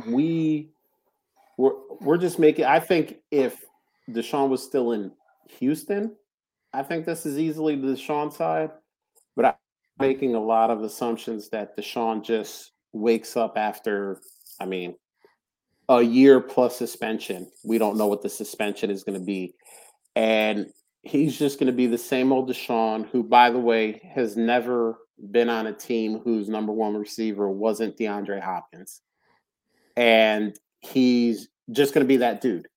we 0.06 0.70
we're 1.58 1.74
we're 2.02 2.18
just 2.18 2.40
making. 2.40 2.66
I 2.66 2.80
think 2.80 3.18
if 3.32 3.64
Deshaun 4.10 4.50
was 4.50 4.64
still 4.64 4.92
in 4.92 5.12
Houston, 5.60 6.16
I 6.74 6.84
think 6.84 7.06
this 7.06 7.26
is 7.26 7.40
easily 7.40 7.76
the 7.76 7.88
Deshaun 7.88 8.32
side. 8.32 8.72
But 9.36 9.46
I'm 9.46 9.54
making 10.00 10.36
a 10.36 10.44
lot 10.44 10.70
of 10.70 10.84
assumptions 10.84 11.50
that 11.50 11.78
Deshaun 11.78 12.24
just 12.24 12.72
wakes 12.94 13.36
up 13.36 13.58
after. 13.58 14.22
I 14.60 14.66
mean, 14.66 14.96
a 15.90 16.02
year 16.02 16.40
plus 16.40 16.78
suspension. 16.78 17.52
We 17.64 17.78
don't 17.78 17.98
know 17.98 18.08
what 18.08 18.22
the 18.22 18.30
suspension 18.30 18.90
is 18.92 19.04
going 19.04 19.20
to 19.20 19.26
be. 19.26 19.54
And 20.16 20.72
he's 21.04 21.38
just 21.38 21.60
going 21.60 21.68
to 21.68 21.78
be 21.78 21.88
the 21.88 21.98
same 21.98 22.32
old 22.32 22.50
Deshaun, 22.50 23.08
who, 23.10 23.24
by 23.24 23.50
the 23.50 23.60
way, 23.60 24.02
has 24.14 24.36
never 24.36 24.98
been 25.32 25.50
on 25.50 25.68
a 25.68 25.74
team 25.74 26.20
whose 26.20 26.50
number 26.50 26.72
one 26.72 26.96
receiver 26.96 27.50
wasn't 27.50 27.98
DeAndre 27.98 28.42
Hopkins. 28.42 29.02
And 29.98 30.58
he's 30.80 31.50
just 31.72 31.94
going 31.94 32.06
to 32.06 32.08
be 32.08 32.18
that 32.18 32.40
dude. 32.40 32.68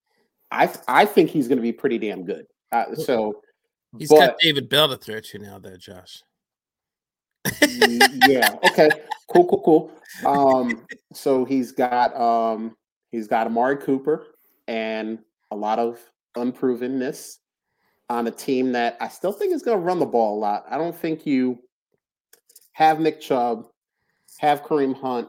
I 0.50 0.68
I 0.88 1.04
think 1.04 1.30
he's 1.30 1.46
going 1.46 1.58
to 1.58 1.62
be 1.62 1.72
pretty 1.72 1.98
damn 1.98 2.24
good. 2.24 2.46
Uh, 2.72 2.96
so 2.96 3.40
He's 3.98 4.08
But- 4.08 4.18
got 4.18 4.38
David 4.40 4.68
Bell 4.68 4.88
to 4.88 4.96
throw 4.96 5.20
to 5.20 5.38
now, 5.38 5.58
though, 5.58 5.76
Josh. 5.76 6.22
Yeah 8.28 8.56
okay 8.66 8.90
cool 9.32 9.46
cool 9.46 9.62
cool 9.64 9.90
um 10.26 10.84
so 11.14 11.44
he's 11.46 11.72
got 11.72 12.14
um 12.14 12.76
he's 13.10 13.26
got 13.26 13.46
amari 13.46 13.78
cooper 13.78 14.26
and 14.68 15.18
a 15.50 15.56
lot 15.56 15.78
of 15.78 15.98
unprovenness 16.36 17.38
on 18.10 18.26
a 18.26 18.30
team 18.30 18.72
that 18.72 18.98
i 19.00 19.08
still 19.08 19.32
think 19.32 19.54
is 19.54 19.62
going 19.62 19.78
to 19.78 19.82
run 19.82 19.98
the 19.98 20.04
ball 20.06 20.36
a 20.36 20.38
lot 20.38 20.66
i 20.70 20.76
don't 20.76 20.94
think 20.94 21.24
you 21.24 21.58
have 22.72 23.00
nick 23.00 23.20
chubb 23.22 23.66
have 24.38 24.62
kareem 24.62 24.94
hunt 24.94 25.28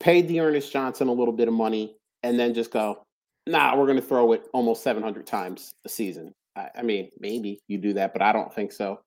pay 0.00 0.38
Ernest 0.38 0.72
johnson 0.72 1.08
a 1.08 1.12
little 1.12 1.34
bit 1.34 1.48
of 1.48 1.54
money 1.54 1.96
and 2.22 2.38
then 2.38 2.54
just 2.54 2.70
go 2.70 3.02
nah 3.46 3.76
we're 3.76 3.86
going 3.86 4.00
to 4.00 4.02
throw 4.02 4.32
it 4.32 4.46
almost 4.52 4.82
700 4.82 5.26
times 5.26 5.72
a 5.84 5.88
season 5.88 6.32
I, 6.56 6.68
I 6.78 6.82
mean 6.82 7.10
maybe 7.18 7.60
you 7.68 7.78
do 7.78 7.92
that 7.94 8.12
but 8.12 8.22
i 8.22 8.32
don't 8.32 8.52
think 8.52 8.72
so 8.72 9.00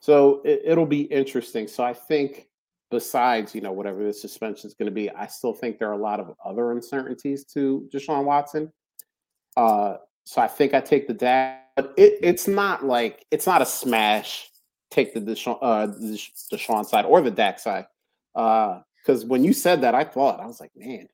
so 0.00 0.40
it, 0.44 0.62
it'll 0.64 0.86
be 0.86 1.02
interesting. 1.02 1.68
So 1.68 1.84
I 1.84 1.92
think 1.92 2.48
besides, 2.90 3.54
you 3.54 3.60
know, 3.60 3.72
whatever 3.72 4.02
the 4.02 4.12
suspension 4.12 4.66
is 4.66 4.74
going 4.74 4.86
to 4.86 4.94
be, 4.94 5.10
I 5.10 5.26
still 5.26 5.52
think 5.52 5.78
there 5.78 5.88
are 5.88 5.92
a 5.92 5.98
lot 5.98 6.18
of 6.18 6.34
other 6.44 6.72
uncertainties 6.72 7.44
to 7.52 7.88
Deshaun 7.92 8.24
Watson. 8.24 8.72
Uh, 9.56 9.96
so 10.24 10.40
I 10.40 10.48
think 10.48 10.74
I 10.74 10.80
take 10.80 11.06
the 11.06 11.14
Dak, 11.14 11.68
but 11.76 11.94
it, 11.96 12.18
it's 12.22 12.48
not 12.48 12.84
like 12.84 13.24
it's 13.30 13.46
not 13.46 13.62
a 13.62 13.66
smash. 13.66 14.48
Take 14.90 15.14
the 15.14 15.20
Deshaun, 15.20 15.58
uh, 15.62 15.86
the 15.86 16.18
Deshaun 16.52 16.84
side 16.84 17.04
or 17.04 17.20
the 17.20 17.30
Dak 17.30 17.60
side. 17.60 17.86
Because 19.02 19.24
when 19.24 19.44
you 19.44 19.52
said 19.52 19.80
that, 19.82 19.94
I 19.94 20.04
thought 20.04 20.40
I 20.40 20.46
was 20.46 20.60
like, 20.60 20.70
man, 20.76 21.08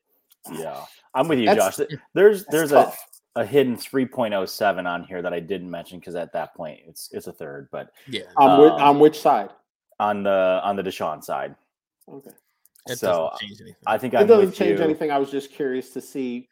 Yeah, 0.53 0.85
I'm 1.14 1.29
with 1.29 1.38
you, 1.38 1.46
That's- 1.46 1.77
Josh. 1.79 1.87
There's 2.14 2.44
there's 2.46 2.70
tough. 2.70 2.99
a, 3.37 3.40
a 3.42 3.46
hidden 3.46 3.77
3.07 3.77 4.87
on 4.87 5.05
here 5.05 5.22
that 5.22 5.33
I 5.33 5.40
didn't 5.40 5.70
mention 5.70 5.99
because 5.99 6.14
at 6.14 6.33
that 6.33 6.55
point 6.55 6.81
it's 6.87 7.11
it's 7.12 7.27
a 7.27 7.33
third, 7.33 7.68
but 7.70 7.90
Yeah, 8.09 8.22
on, 8.37 8.61
which, 8.61 8.72
um, 8.72 8.81
on 8.81 8.99
which 9.01 9.20
side? 9.20 9.51
on 9.99 10.22
the 10.22 10.61
on 10.62 10.77
the 10.77 10.83
Deshaun 10.83 11.22
side. 11.25 11.55
Okay, 12.09 12.31
that 12.87 12.99
so 12.99 13.31
doesn't 13.33 13.49
change 13.49 13.61
anything. 13.61 13.83
I 13.87 13.99
think 13.99 14.14
it 14.14 14.18
I'm 14.18 14.27
doesn't 14.27 14.46
with 14.46 14.55
change 14.55 14.79
you, 14.79 14.85
anything. 14.85 15.11
I 15.11 15.18
was 15.18 15.31
just 15.31 15.51
curious 15.53 15.90
to 15.94 16.01
see 16.01 16.49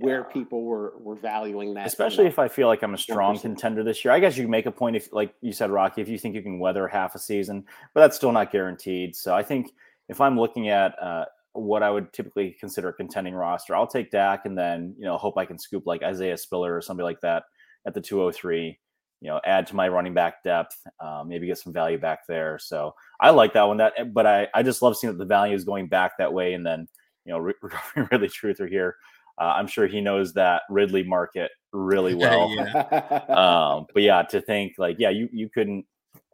where 0.00 0.24
people 0.24 0.64
were 0.64 0.94
were 0.98 1.14
valuing 1.14 1.74
that, 1.74 1.86
especially 1.86 2.24
the- 2.24 2.30
if 2.30 2.38
I 2.40 2.48
feel 2.48 2.66
like 2.68 2.82
I'm 2.82 2.94
a 2.94 2.98
strong 2.98 3.36
100%. 3.36 3.42
contender 3.42 3.84
this 3.84 4.04
year. 4.04 4.12
I 4.12 4.18
guess 4.18 4.36
you 4.36 4.44
can 4.44 4.50
make 4.50 4.66
a 4.66 4.72
point 4.72 4.96
if, 4.96 5.12
like 5.12 5.32
you 5.42 5.52
said, 5.52 5.70
Rocky, 5.70 6.00
if 6.02 6.08
you 6.08 6.18
think 6.18 6.34
you 6.34 6.42
can 6.42 6.58
weather 6.58 6.88
half 6.88 7.14
a 7.14 7.18
season, 7.20 7.64
but 7.94 8.00
that's 8.00 8.16
still 8.16 8.32
not 8.32 8.50
guaranteed. 8.50 9.14
So 9.14 9.32
I 9.34 9.42
think 9.44 9.72
if 10.08 10.20
I'm 10.20 10.38
looking 10.38 10.68
at 10.68 11.00
uh, 11.02 11.24
what 11.52 11.82
I 11.82 11.90
would 11.90 12.12
typically 12.12 12.56
consider 12.58 12.88
a 12.88 12.92
contending 12.92 13.34
roster, 13.34 13.74
I'll 13.74 13.86
take 13.86 14.10
Dak 14.10 14.46
and 14.46 14.56
then 14.56 14.94
you 14.98 15.04
know 15.04 15.16
hope 15.16 15.38
I 15.38 15.46
can 15.46 15.58
scoop 15.58 15.86
like 15.86 16.02
Isaiah 16.02 16.36
Spiller 16.36 16.76
or 16.76 16.82
somebody 16.82 17.04
like 17.04 17.20
that 17.20 17.44
at 17.86 17.94
the 17.94 18.00
203. 18.00 18.78
You 19.22 19.30
know, 19.30 19.40
add 19.44 19.66
to 19.68 19.76
my 19.76 19.88
running 19.88 20.12
back 20.12 20.42
depth, 20.44 20.76
um, 21.00 21.28
maybe 21.28 21.46
get 21.46 21.56
some 21.56 21.72
value 21.72 21.96
back 21.96 22.26
there. 22.28 22.58
So 22.58 22.94
I 23.18 23.30
like 23.30 23.54
that 23.54 23.62
one. 23.62 23.78
That, 23.78 24.12
but 24.12 24.26
I 24.26 24.46
I 24.54 24.62
just 24.62 24.82
love 24.82 24.96
seeing 24.96 25.12
that 25.12 25.18
the 25.18 25.24
value 25.24 25.54
is 25.54 25.64
going 25.64 25.88
back 25.88 26.18
that 26.18 26.32
way, 26.32 26.52
and 26.52 26.64
then 26.64 26.86
you 27.26 27.32
know, 27.32 27.38
recovering 27.62 28.08
Ridley 28.10 28.28
truther 28.28 28.68
here. 28.68 28.96
Uh, 29.38 29.54
I'm 29.56 29.66
sure 29.66 29.86
he 29.86 30.00
knows 30.00 30.32
that 30.34 30.62
Ridley 30.70 31.02
market 31.02 31.50
really 31.72 32.14
well. 32.22 32.50
Yeah. 32.54 33.24
um, 33.28 33.86
but 33.92 34.02
yeah, 34.02 34.22
to 34.22 34.40
think 34.40 34.74
like, 34.78 34.96
yeah, 34.98 35.10
you 35.10 35.28
you 35.32 35.50
couldn't. 35.50 35.84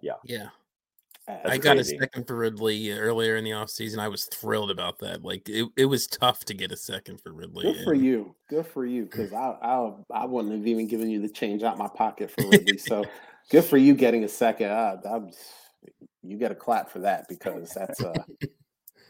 Yeah. 0.02 0.14
Yeah. 0.24 0.48
That's 1.26 1.50
I 1.50 1.58
got 1.58 1.76
crazy. 1.76 1.96
a 1.96 2.00
second 2.00 2.26
for 2.26 2.36
Ridley 2.36 2.90
earlier 2.90 3.36
in 3.36 3.44
the 3.44 3.50
offseason. 3.50 3.98
I 3.98 4.08
was 4.08 4.24
thrilled 4.24 4.72
about 4.72 4.98
that. 4.98 5.22
Like 5.22 5.48
it, 5.48 5.68
it 5.76 5.84
was 5.84 6.08
tough 6.08 6.44
to 6.46 6.54
get 6.54 6.72
a 6.72 6.76
second 6.76 7.20
for 7.20 7.32
Ridley. 7.32 7.72
Good 7.72 7.84
for 7.84 7.92
and- 7.92 8.04
you. 8.04 8.34
Good 8.48 8.66
for 8.66 8.84
you. 8.84 9.04
Because 9.04 9.32
I, 9.32 9.56
I 9.62 9.92
I 10.10 10.24
wouldn't 10.24 10.54
have 10.54 10.66
even 10.66 10.88
given 10.88 11.08
you 11.10 11.20
the 11.20 11.28
change 11.28 11.62
out 11.62 11.78
my 11.78 11.88
pocket 11.88 12.30
for 12.30 12.48
Ridley. 12.48 12.78
so 12.78 13.04
good 13.50 13.64
for 13.64 13.76
you 13.76 13.94
getting 13.94 14.24
a 14.24 14.28
second. 14.28 14.70
Uh, 14.70 14.96
I'm, 15.04 15.30
you 16.22 16.38
get 16.38 16.50
a 16.50 16.56
clap 16.56 16.90
for 16.90 16.98
that 17.00 17.28
because 17.28 17.70
that's 17.70 18.00
a 18.00 18.14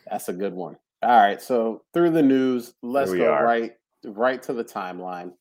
that's 0.07 0.29
a 0.29 0.33
good 0.35 0.53
one. 0.53 0.77
All 1.03 1.19
right. 1.19 1.41
So 1.41 1.83
through 1.95 2.11
the 2.11 2.23
news, 2.23 2.75
let's 2.83 3.13
go 3.13 3.33
are. 3.33 3.45
right 3.45 3.73
right 4.05 4.43
to 4.43 4.53
the 4.53 4.65
timeline. 4.65 5.33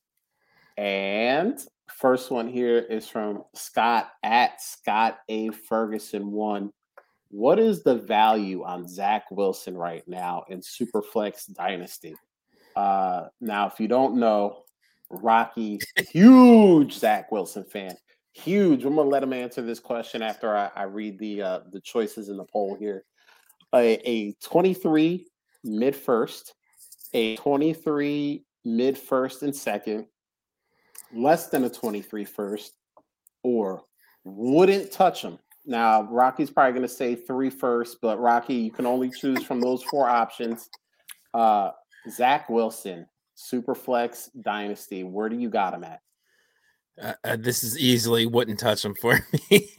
And 0.78 1.60
first 1.98 2.32
one 2.32 2.48
here 2.48 2.80
is 2.80 3.08
from 3.08 3.44
Scott 3.56 4.12
at 4.24 4.62
Scott 4.62 5.20
A 5.30 5.50
Ferguson 5.50 6.32
one. 6.32 6.72
What 7.30 7.60
is 7.60 7.84
the 7.84 7.96
value 7.96 8.64
on 8.64 8.88
Zach 8.88 9.26
Wilson 9.32 9.78
right 9.78 10.04
now 10.08 10.44
in 10.50 10.60
Superflex 10.60 11.54
Dynasty? 11.54 12.14
Uh, 12.76 13.28
now, 13.40 13.68
if 13.68 13.80
you 13.80 13.88
don't 13.88 14.18
know, 14.18 14.64
Rocky, 15.10 15.80
huge 16.10 16.94
Zach 16.94 17.32
Wilson 17.32 17.64
fan, 17.64 17.96
huge. 18.34 18.84
I'm 18.84 18.96
gonna 18.96 19.10
let 19.10 19.24
him 19.24 19.34
answer 19.34 19.62
this 19.62 19.80
question 19.80 20.22
after 20.22 20.56
I, 20.56 20.72
I 20.76 20.84
read 20.84 21.20
the 21.20 21.42
uh, 21.42 21.60
the 21.72 21.82
choices 21.82 22.30
in 22.30 22.38
the 22.38 22.46
poll 22.46 22.76
here. 22.80 23.04
A, 23.74 24.00
a 24.10 24.34
23 24.44 25.28
mid 25.64 25.96
first, 25.96 26.54
a 27.14 27.36
23 27.38 28.44
mid 28.66 28.98
first 28.98 29.44
and 29.44 29.56
second, 29.56 30.08
less 31.14 31.48
than 31.48 31.64
a 31.64 31.70
23 31.70 32.26
first, 32.26 32.74
or 33.44 33.84
wouldn't 34.24 34.92
touch 34.92 35.22
him. 35.22 35.40
Now, 35.66 36.04
Rocky's 36.04 36.50
probably 36.50 36.72
going 36.72 36.82
to 36.84 36.88
say 36.94 37.16
three 37.16 37.50
first, 37.50 37.98
but 38.02 38.20
Rocky, 38.20 38.56
you 38.56 38.72
can 38.72 38.86
only 38.86 39.12
choose 39.12 39.44
from 39.44 39.62
those 39.62 39.84
four 39.84 40.08
options. 40.08 40.70
Uh, 41.34 41.72
Zach 42.10 42.50
Wilson, 42.50 43.06
Superflex 43.38 44.30
Dynasty. 44.42 45.04
Where 45.04 45.30
do 45.30 45.36
you 45.38 45.50
got 45.50 45.74
him 45.74 45.84
at? 45.84 46.02
Uh, 47.02 47.36
this 47.38 47.64
is 47.64 47.80
easily 47.80 48.26
wouldn't 48.26 48.60
touch 48.60 48.84
him 48.84 48.94
for 48.94 49.20
me. 49.50 49.70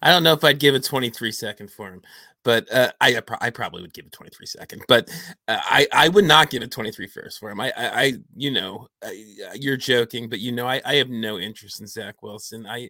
I 0.00 0.10
don't 0.10 0.22
know 0.22 0.32
if 0.32 0.44
I'd 0.44 0.58
give 0.58 0.74
a 0.74 0.80
23 0.80 1.32
second 1.32 1.70
for 1.70 1.88
him, 1.88 2.02
but 2.44 2.70
uh, 2.72 2.92
I 3.00 3.16
I 3.16 3.20
pro- 3.20 3.38
I 3.40 3.50
probably 3.50 3.82
would 3.82 3.92
give 3.92 4.06
a 4.06 4.10
23 4.10 4.46
second. 4.46 4.82
But 4.88 5.10
uh, 5.48 5.60
I 5.62 5.86
I 5.92 6.08
would 6.08 6.24
not 6.24 6.50
give 6.50 6.62
a 6.62 6.66
23 6.66 7.06
first 7.08 7.40
for 7.40 7.50
him. 7.50 7.60
I 7.60 7.72
I, 7.76 8.02
I 8.02 8.12
you 8.36 8.50
know 8.50 8.88
uh, 9.04 9.10
you're 9.54 9.76
joking, 9.76 10.28
but 10.28 10.40
you 10.40 10.52
know 10.52 10.66
I 10.66 10.80
I 10.84 10.94
have 10.96 11.10
no 11.10 11.38
interest 11.38 11.80
in 11.80 11.86
Zach 11.86 12.22
Wilson. 12.22 12.66
I 12.66 12.88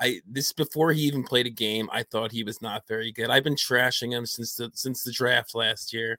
I 0.00 0.20
this 0.26 0.52
before 0.52 0.92
he 0.92 1.02
even 1.02 1.22
played 1.22 1.46
a 1.46 1.50
game, 1.50 1.88
I 1.92 2.02
thought 2.02 2.32
he 2.32 2.44
was 2.44 2.60
not 2.60 2.86
very 2.88 3.12
good. 3.12 3.30
I've 3.30 3.44
been 3.44 3.56
trashing 3.56 4.12
him 4.12 4.26
since 4.26 4.56
the 4.56 4.70
since 4.74 5.04
the 5.04 5.12
draft 5.12 5.54
last 5.54 5.92
year. 5.92 6.18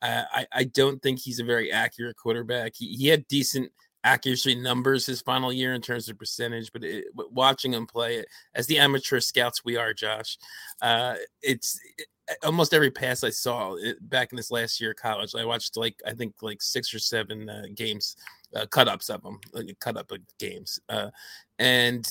Uh, 0.00 0.22
I 0.32 0.46
I 0.52 0.64
don't 0.64 1.02
think 1.02 1.18
he's 1.18 1.40
a 1.40 1.44
very 1.44 1.70
accurate 1.72 2.16
quarterback. 2.16 2.72
He 2.76 2.94
he 2.94 3.08
had 3.08 3.26
decent 3.28 3.72
accuracy 4.04 4.54
numbers 4.54 5.06
his 5.06 5.22
final 5.22 5.52
year 5.52 5.74
in 5.74 5.80
terms 5.80 6.08
of 6.08 6.18
percentage, 6.18 6.70
but 6.72 6.84
it, 6.84 7.06
watching 7.14 7.72
him 7.72 7.86
play 7.86 8.24
as 8.54 8.66
the 8.66 8.78
amateur 8.78 9.18
scouts 9.18 9.64
we 9.64 9.76
are, 9.76 9.94
Josh, 9.94 10.38
uh, 10.82 11.14
it's 11.42 11.78
it, 11.96 12.06
almost 12.44 12.74
every 12.74 12.90
pass 12.90 13.24
I 13.24 13.30
saw 13.30 13.74
it, 13.74 14.08
back 14.08 14.32
in 14.32 14.36
this 14.36 14.50
last 14.50 14.80
year 14.80 14.90
of 14.90 14.96
college. 14.96 15.34
I 15.34 15.44
watched 15.44 15.76
like 15.76 16.00
I 16.06 16.12
think 16.12 16.34
like 16.42 16.62
six 16.62 16.94
or 16.94 16.98
seven 16.98 17.48
uh, 17.48 17.64
games, 17.74 18.16
uh, 18.54 18.66
cut 18.66 18.88
ups 18.88 19.08
of 19.08 19.22
them, 19.22 19.40
like 19.52 19.74
cut 19.80 19.96
up 19.96 20.12
games, 20.38 20.78
uh, 20.88 21.10
and 21.58 22.06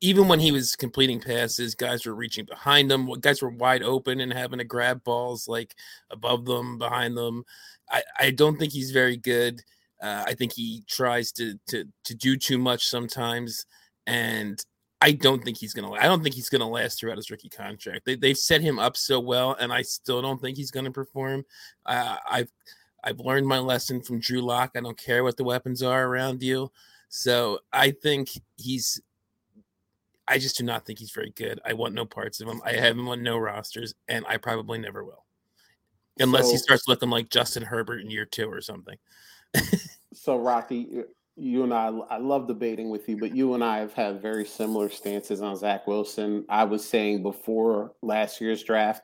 even 0.00 0.28
when 0.28 0.40
he 0.40 0.52
was 0.52 0.76
completing 0.76 1.20
passes, 1.20 1.74
guys 1.74 2.06
were 2.06 2.14
reaching 2.14 2.44
behind 2.44 2.90
him. 2.90 3.10
Guys 3.20 3.42
were 3.42 3.50
wide 3.50 3.82
open 3.82 4.20
and 4.20 4.32
having 4.32 4.58
to 4.58 4.64
grab 4.64 5.02
balls 5.04 5.48
like 5.48 5.74
above 6.10 6.44
them, 6.44 6.78
behind 6.78 7.16
them. 7.16 7.44
I, 7.90 8.02
I 8.18 8.30
don't 8.30 8.58
think 8.58 8.72
he's 8.72 8.90
very 8.90 9.16
good. 9.16 9.60
Uh, 10.02 10.24
I 10.26 10.34
think 10.34 10.52
he 10.52 10.82
tries 10.88 11.30
to 11.32 11.58
to 11.68 11.84
to 12.04 12.14
do 12.14 12.36
too 12.36 12.58
much 12.58 12.86
sometimes, 12.86 13.66
and 14.06 14.62
I 15.00 15.12
don't 15.12 15.44
think 15.44 15.58
he's 15.58 15.72
gonna. 15.72 15.92
I 15.92 16.04
don't 16.04 16.22
think 16.22 16.34
he's 16.34 16.48
gonna 16.48 16.68
last 16.68 16.98
throughout 16.98 17.16
his 17.16 17.30
rookie 17.30 17.48
contract. 17.48 18.04
They, 18.04 18.16
they've 18.16 18.36
set 18.36 18.60
him 18.60 18.78
up 18.78 18.96
so 18.96 19.20
well, 19.20 19.56
and 19.58 19.72
I 19.72 19.82
still 19.82 20.20
don't 20.20 20.40
think 20.40 20.56
he's 20.56 20.72
gonna 20.72 20.90
perform. 20.90 21.44
Uh, 21.86 22.16
I've 22.28 22.52
I've 23.04 23.20
learned 23.20 23.46
my 23.46 23.58
lesson 23.58 24.02
from 24.02 24.20
Drew 24.20 24.40
Lock. 24.40 24.72
I 24.76 24.80
don't 24.80 24.98
care 24.98 25.22
what 25.22 25.36
the 25.36 25.44
weapons 25.44 25.82
are 25.82 26.04
around 26.04 26.42
you. 26.42 26.70
So 27.08 27.60
I 27.72 27.90
think 27.90 28.30
he's 28.56 29.00
I 30.26 30.38
just 30.38 30.56
do 30.56 30.64
not 30.64 30.86
think 30.86 30.98
he's 30.98 31.10
very 31.10 31.30
good. 31.30 31.60
I 31.64 31.74
want 31.74 31.94
no 31.94 32.06
parts 32.06 32.40
of 32.40 32.48
him. 32.48 32.60
I 32.64 32.72
have 32.72 32.96
him 32.96 33.08
on 33.08 33.22
no 33.22 33.38
rosters, 33.38 33.94
and 34.08 34.24
I 34.28 34.36
probably 34.36 34.78
never 34.78 35.04
will, 35.04 35.24
unless 36.18 36.46
so, 36.46 36.52
he 36.52 36.58
starts 36.58 36.88
looking 36.88 37.10
like 37.10 37.28
Justin 37.28 37.64
Herbert 37.64 38.00
in 38.00 38.10
year 38.10 38.24
two 38.24 38.50
or 38.50 38.60
something. 38.60 38.96
So 40.14 40.36
Rocky, 40.36 41.04
you 41.36 41.64
and 41.64 41.72
I, 41.72 41.88
I 42.10 42.18
love 42.18 42.46
debating 42.46 42.90
with 42.90 43.08
you, 43.08 43.16
but 43.16 43.34
you 43.34 43.54
and 43.54 43.64
I 43.64 43.78
have 43.78 43.94
had 43.94 44.20
very 44.20 44.44
similar 44.44 44.88
stances 44.88 45.40
on 45.40 45.56
Zach 45.56 45.86
Wilson. 45.86 46.44
I 46.48 46.64
was 46.64 46.86
saying 46.86 47.22
before 47.22 47.92
last 48.02 48.40
year's 48.40 48.62
draft, 48.62 49.02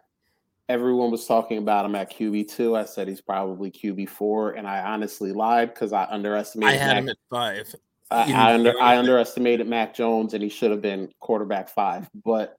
everyone 0.69 1.11
was 1.11 1.27
talking 1.27 1.59
about 1.59 1.87
him 1.87 1.95
at 1.95 2.13
QB 2.13 2.49
two. 2.49 2.77
I 2.77 2.85
said 2.85 3.09
he's 3.09 3.21
probably 3.21 3.71
QB 3.71 4.09
four, 4.11 4.53
and 4.53 4.67
I 4.67 4.81
honestly 4.81 5.33
lied 5.33 5.73
because 5.73 5.93
I 5.93 6.05
underestimated. 6.05 6.75
I 6.75 6.79
had 6.79 6.95
Mac. 6.95 7.03
him 7.03 7.09
at 7.09 7.17
five. 7.31 7.75
I, 8.11 8.33
I, 8.33 8.55
under, 8.55 8.81
I 8.81 8.97
underestimated 8.97 9.67
Mac 9.67 9.95
Jones, 9.95 10.35
and 10.35 10.43
he 10.43 10.49
should 10.49 10.71
have 10.71 10.81
been 10.81 11.13
quarterback 11.21 11.69
five. 11.69 12.09
But 12.25 12.59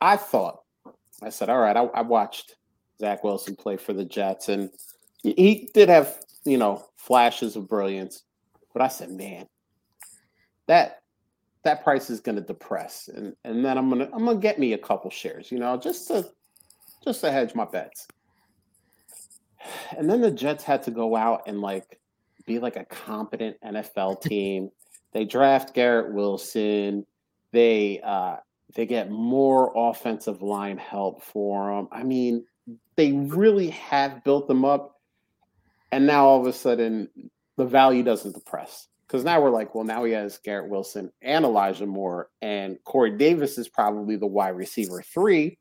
I 0.00 0.16
thought, 0.16 0.62
I 1.22 1.30
said, 1.30 1.48
all 1.48 1.58
right, 1.58 1.76
I, 1.76 1.84
I 1.84 2.02
watched 2.02 2.56
Zach 3.00 3.24
Wilson 3.24 3.56
play 3.56 3.76
for 3.76 3.92
the 3.94 4.04
Jets, 4.04 4.48
and 4.48 4.70
he 5.22 5.70
did 5.72 5.88
have 5.88 6.18
you 6.46 6.58
know 6.58 6.84
flashes 6.96 7.56
of 7.56 7.68
brilliance. 7.68 8.22
But 8.72 8.82
I 8.82 8.88
said, 8.88 9.10
man, 9.10 9.46
that 10.66 11.02
that 11.64 11.82
price 11.82 12.10
is 12.10 12.20
going 12.20 12.36
to 12.36 12.42
depress, 12.42 13.08
and 13.08 13.34
and 13.44 13.64
then 13.64 13.76
I'm 13.78 13.88
gonna 13.88 14.08
I'm 14.12 14.24
gonna 14.24 14.38
get 14.38 14.58
me 14.58 14.72
a 14.72 14.78
couple 14.78 15.10
shares, 15.10 15.50
you 15.50 15.58
know, 15.58 15.76
just 15.76 16.08
to 16.08 16.28
just 17.04 17.20
to 17.22 17.30
hedge 17.30 17.54
my 17.54 17.64
bets. 17.64 18.06
And 19.96 20.08
then 20.08 20.20
the 20.20 20.30
Jets 20.30 20.64
had 20.64 20.82
to 20.84 20.90
go 20.90 21.16
out 21.16 21.42
and 21.46 21.60
like 21.60 21.98
be 22.46 22.58
like 22.58 22.76
a 22.76 22.84
competent 22.84 23.56
NFL 23.64 24.20
team. 24.28 24.70
they 25.12 25.24
draft 25.24 25.74
Garrett 25.74 26.12
Wilson. 26.12 27.06
They 27.52 28.00
uh, 28.02 28.36
they 28.74 28.86
get 28.86 29.10
more 29.10 29.72
offensive 29.74 30.42
line 30.42 30.78
help 30.78 31.22
for 31.22 31.74
them. 31.74 31.88
I 31.90 32.02
mean, 32.02 32.44
they 32.96 33.12
really 33.12 33.70
have 33.70 34.22
built 34.24 34.48
them 34.48 34.64
up. 34.64 34.95
And 35.92 36.06
now 36.06 36.26
all 36.26 36.40
of 36.40 36.46
a 36.46 36.52
sudden, 36.52 37.08
the 37.56 37.64
value 37.64 38.02
doesn't 38.02 38.34
depress 38.34 38.88
because 39.06 39.24
now 39.24 39.40
we're 39.40 39.50
like, 39.50 39.74
well, 39.74 39.84
now 39.84 40.04
he 40.04 40.12
has 40.12 40.38
Garrett 40.38 40.68
Wilson 40.68 41.12
and 41.22 41.44
Elijah 41.44 41.86
Moore, 41.86 42.28
and 42.42 42.78
Corey 42.84 43.16
Davis 43.16 43.56
is 43.58 43.68
probably 43.68 44.16
the 44.16 44.26
wide 44.26 44.56
receiver 44.56 45.02
three, 45.02 45.58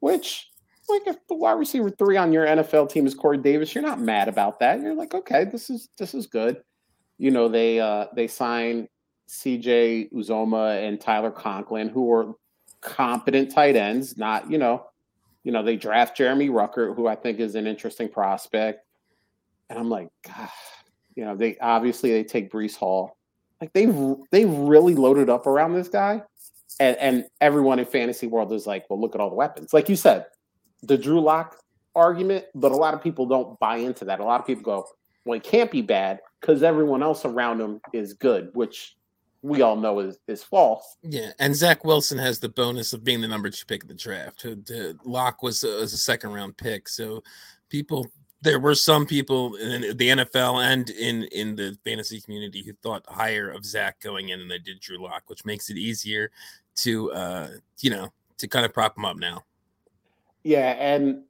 which 0.00 0.48
like 0.88 1.06
if 1.06 1.16
the 1.28 1.34
wide 1.34 1.52
receiver 1.52 1.90
three 1.90 2.16
on 2.16 2.32
your 2.32 2.46
NFL 2.46 2.90
team 2.90 3.06
is 3.06 3.14
Corey 3.14 3.38
Davis, 3.38 3.74
you're 3.74 3.82
not 3.82 4.00
mad 4.00 4.28
about 4.28 4.60
that. 4.60 4.80
You're 4.80 4.94
like, 4.94 5.14
okay, 5.14 5.44
this 5.44 5.68
is 5.68 5.88
this 5.98 6.14
is 6.14 6.26
good. 6.26 6.62
You 7.18 7.30
know, 7.30 7.48
they 7.48 7.80
uh 7.80 8.06
they 8.14 8.28
sign 8.28 8.88
CJ 9.28 10.12
Uzomah 10.12 10.86
and 10.86 11.00
Tyler 11.00 11.30
Conklin, 11.30 11.88
who 11.88 12.12
are 12.12 12.34
competent 12.80 13.50
tight 13.50 13.76
ends, 13.76 14.16
not, 14.16 14.50
you 14.50 14.58
know, 14.58 14.86
you 15.42 15.52
know, 15.52 15.62
they 15.62 15.76
draft 15.76 16.16
Jeremy 16.16 16.48
Ruckert, 16.48 16.96
who 16.96 17.06
I 17.06 17.16
think 17.16 17.40
is 17.40 17.54
an 17.54 17.66
interesting 17.66 18.08
prospect. 18.08 18.85
And 19.68 19.78
I'm 19.78 19.88
like, 19.88 20.08
God, 20.26 20.48
you 21.14 21.24
know, 21.24 21.36
they 21.36 21.56
obviously 21.58 22.12
they 22.12 22.24
take 22.24 22.50
Breece 22.50 22.76
Hall. 22.76 23.16
Like 23.60 23.72
they've 23.72 23.96
they've 24.30 24.50
really 24.50 24.94
loaded 24.94 25.30
up 25.30 25.46
around 25.46 25.74
this 25.74 25.88
guy. 25.88 26.22
And, 26.78 26.96
and 26.98 27.24
everyone 27.40 27.78
in 27.78 27.86
fantasy 27.86 28.26
world 28.26 28.52
is 28.52 28.66
like, 28.66 28.84
well, 28.90 29.00
look 29.00 29.14
at 29.14 29.20
all 29.20 29.30
the 29.30 29.36
weapons. 29.36 29.72
Like 29.72 29.88
you 29.88 29.96
said, 29.96 30.26
the 30.82 30.98
Drew 30.98 31.20
Lock 31.20 31.56
argument, 31.94 32.44
but 32.54 32.70
a 32.70 32.76
lot 32.76 32.92
of 32.92 33.02
people 33.02 33.24
don't 33.26 33.58
buy 33.58 33.76
into 33.78 34.04
that. 34.04 34.20
A 34.20 34.24
lot 34.24 34.40
of 34.40 34.46
people 34.46 34.62
go, 34.62 34.86
well, 35.24 35.36
it 35.38 35.42
can't 35.42 35.70
be 35.70 35.80
bad 35.80 36.20
because 36.40 36.62
everyone 36.62 37.02
else 37.02 37.24
around 37.24 37.60
him 37.60 37.80
is 37.94 38.12
good, 38.12 38.50
which 38.52 38.94
we 39.42 39.62
all 39.62 39.76
know 39.76 40.00
is, 40.00 40.18
is 40.28 40.42
false. 40.42 40.96
Yeah, 41.02 41.30
and 41.38 41.54
Zach 41.54 41.84
Wilson 41.84 42.18
has 42.18 42.38
the 42.38 42.48
bonus 42.48 42.92
of 42.92 43.04
being 43.04 43.20
the 43.20 43.28
number 43.28 43.48
two 43.48 43.64
pick 43.66 43.82
of 43.82 43.88
the 43.88 43.94
draft. 43.94 44.44
Lock 45.04 45.42
was 45.42 45.64
a, 45.64 45.80
was 45.80 45.92
a 45.92 45.98
second 45.98 46.32
round 46.32 46.56
pick, 46.56 46.88
so 46.88 47.22
people 47.70 48.06
there 48.42 48.60
were 48.60 48.74
some 48.74 49.06
people 49.06 49.54
in 49.56 49.96
the 49.96 50.08
NFL 50.08 50.62
and 50.64 50.90
in 50.90 51.24
in 51.24 51.56
the 51.56 51.76
fantasy 51.84 52.20
community 52.20 52.62
who 52.62 52.72
thought 52.74 53.04
higher 53.08 53.50
of 53.50 53.64
Zach 53.64 54.00
going 54.00 54.28
in 54.28 54.38
than 54.38 54.48
they 54.48 54.58
did 54.58 54.80
Drew 54.80 55.02
Lock, 55.02 55.24
which 55.26 55.44
makes 55.44 55.70
it 55.70 55.76
easier 55.76 56.30
to 56.76 57.12
uh 57.12 57.48
you 57.80 57.90
know 57.90 58.12
to 58.38 58.46
kind 58.48 58.66
of 58.66 58.72
prop 58.72 58.96
him 58.96 59.04
up 59.04 59.16
now. 59.16 59.44
Yeah, 60.44 60.76
and 60.78 61.22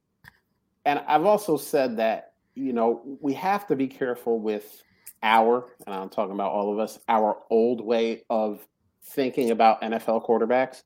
and 0.85 1.01
I've 1.07 1.25
also 1.25 1.57
said 1.57 1.97
that 1.99 2.33
you 2.55 2.73
know 2.73 3.19
we 3.21 3.35
have 3.35 3.66
to 3.69 3.77
be 3.77 3.87
careful 3.87 4.40
with 4.40 4.83
our, 5.23 5.73
and 5.87 5.95
I'm 5.95 6.09
talking 6.09 6.35
about 6.35 6.53
all 6.53 6.73
of 6.73 6.79
us, 6.79 6.99
our 7.09 7.38
old 7.51 7.81
way 7.81 8.25
of 8.29 8.66
thinking 9.03 9.51
about 9.51 9.81
NFL 9.83 10.27
quarterbacks, 10.27 10.83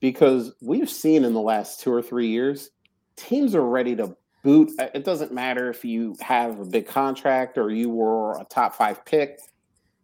because 0.00 0.52
we've 0.60 0.90
seen 0.90 1.24
in 1.24 1.32
the 1.32 1.40
last 1.40 1.80
two 1.80 1.92
or 1.92 2.02
three 2.02 2.28
years, 2.28 2.70
teams 3.16 3.54
are 3.54 3.64
ready 3.64 3.94
to 3.96 4.16
boot. 4.42 4.70
Uh, 4.78 4.88
it 4.94 5.04
doesn't 5.04 5.32
matter 5.32 5.70
if 5.70 5.84
you 5.84 6.16
have 6.20 6.60
a 6.60 6.64
big 6.64 6.86
contract 6.86 7.58
or 7.58 7.70
you 7.70 7.90
were 7.90 8.38
a 8.40 8.44
top 8.44 8.74
five 8.74 9.04
pick. 9.04 9.40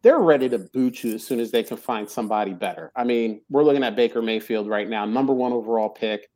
They're 0.03 0.21
ready 0.21 0.49
to 0.49 0.59
boot 0.59 1.03
you 1.03 1.15
as 1.15 1.27
soon 1.27 1.41
as 1.41 1.51
they 1.51 1.63
can 1.63 1.77
find 1.77 2.09
somebody 2.09 2.55
better. 2.55 2.93
I 2.95 3.05
mean, 3.05 3.41
we're 3.51 3.65
looking 3.65 3.83
at 3.83 3.97
Baker 3.97 4.23
Mayfield 4.23 4.69
right 4.69 4.89
now, 4.89 5.05
number 5.05 5.33
one 5.33 5.53
overall 5.53 5.89
pick 5.89 6.31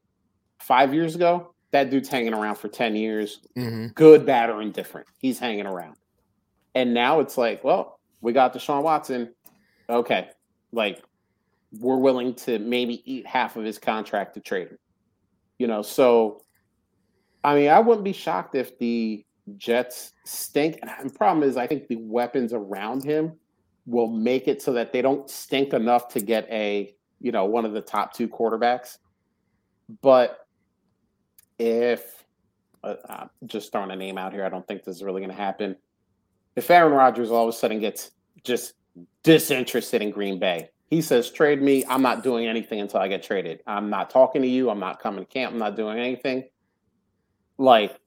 five 0.59 0.93
years 0.93 1.15
ago, 1.15 1.55
that 1.71 1.91
dude's 1.91 2.09
hanging 2.09 2.35
around 2.35 2.57
for 2.57 2.69
10 2.69 2.97
years, 2.97 3.41
mm-hmm. 3.57 3.89
good, 3.89 4.27
bad, 4.27 4.51
or 4.51 4.63
indifferent. 4.63 5.07
He's 5.19 5.39
hanging 5.39 5.67
around. 5.67 5.97
And 6.75 6.95
now 6.95 7.21
it's 7.21 7.37
like, 7.37 7.65
well, 7.65 7.99
we 8.21 8.33
got 8.33 8.55
Deshaun 8.55 8.83
Watson. 8.83 9.35
Okay. 9.89 10.29
Like, 10.73 11.03
we're 11.79 11.97
willing 11.97 12.35
to 12.35 12.59
maybe 12.59 13.03
eat 13.11 13.27
half 13.27 13.57
of 13.57 13.65
his 13.65 13.79
contract 13.79 14.35
to 14.35 14.41
trade 14.41 14.69
him. 14.69 14.79
You 15.59 15.67
know, 15.67 15.83
so 15.83 16.43
I 17.45 17.55
mean, 17.55 17.69
I 17.69 17.81
wouldn't 17.81 18.05
be 18.05 18.13
shocked 18.13 18.55
if 18.55 18.79
the 18.79 19.25
Jets 19.57 20.13
stink. 20.25 20.79
And 20.83 21.11
the 21.11 21.15
problem 21.15 21.49
is, 21.49 21.57
I 21.57 21.67
think 21.67 21.89
the 21.89 21.97
weapons 21.97 22.53
around 22.53 23.05
him 23.05 23.33
will 23.87 24.09
make 24.09 24.47
it 24.47 24.63
so 24.63 24.73
that 24.75 24.93
they 24.93 25.03
don't 25.03 25.29
stink 25.29 25.73
enough 25.73 26.09
to 26.09 26.21
get 26.21 26.49
a, 26.51 26.95
you 27.21 27.33
know, 27.33 27.45
one 27.45 27.65
of 27.65 27.73
the 27.73 27.81
top 27.81 28.13
two 28.15 28.29
quarterbacks. 28.29 28.99
But 30.01 30.47
if 31.59 32.25
uh, 32.85 32.95
I'm 33.09 33.31
just 33.47 33.73
throwing 33.73 33.91
a 33.91 33.97
name 33.97 34.19
out 34.19 34.33
here, 34.33 34.45
I 34.45 34.49
don't 34.49 34.67
think 34.67 34.85
this 34.85 34.97
is 34.97 35.03
really 35.03 35.21
going 35.21 35.31
to 35.31 35.37
happen. 35.37 35.77
If 36.55 36.71
Aaron 36.71 36.93
Rodgers 36.93 37.31
all 37.31 37.49
of 37.49 37.49
a 37.49 37.57
sudden 37.57 37.81
gets 37.81 38.13
just 38.45 38.75
disinterested 39.23 40.03
in 40.03 40.11
Green 40.11 40.39
Bay, 40.39 40.69
he 40.91 41.01
says, 41.01 41.31
"Trade 41.31 41.63
me. 41.63 41.85
I'm 41.89 42.03
not 42.03 42.23
doing 42.23 42.47
anything 42.47 42.81
until 42.81 43.01
I 43.01 43.09
get 43.09 43.23
traded. 43.23 43.63
I'm 43.67 43.89
not 43.89 44.11
talking 44.11 44.43
to 44.43 44.49
you. 44.49 44.69
I'm 44.69 44.79
not 44.79 45.01
coming 45.01 45.25
to 45.25 45.31
camp. 45.31 45.53
I'm 45.53 45.59
not 45.59 45.77
doing 45.77 45.99
anything." 45.99 46.45
Like, 47.59 47.99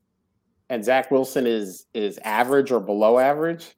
and 0.70 0.84
Zach 0.84 1.12
Wilson 1.12 1.46
is 1.48 1.86
is 1.94 2.18
average 2.24 2.72
or 2.72 2.80
below 2.80 3.20
average. 3.20 3.76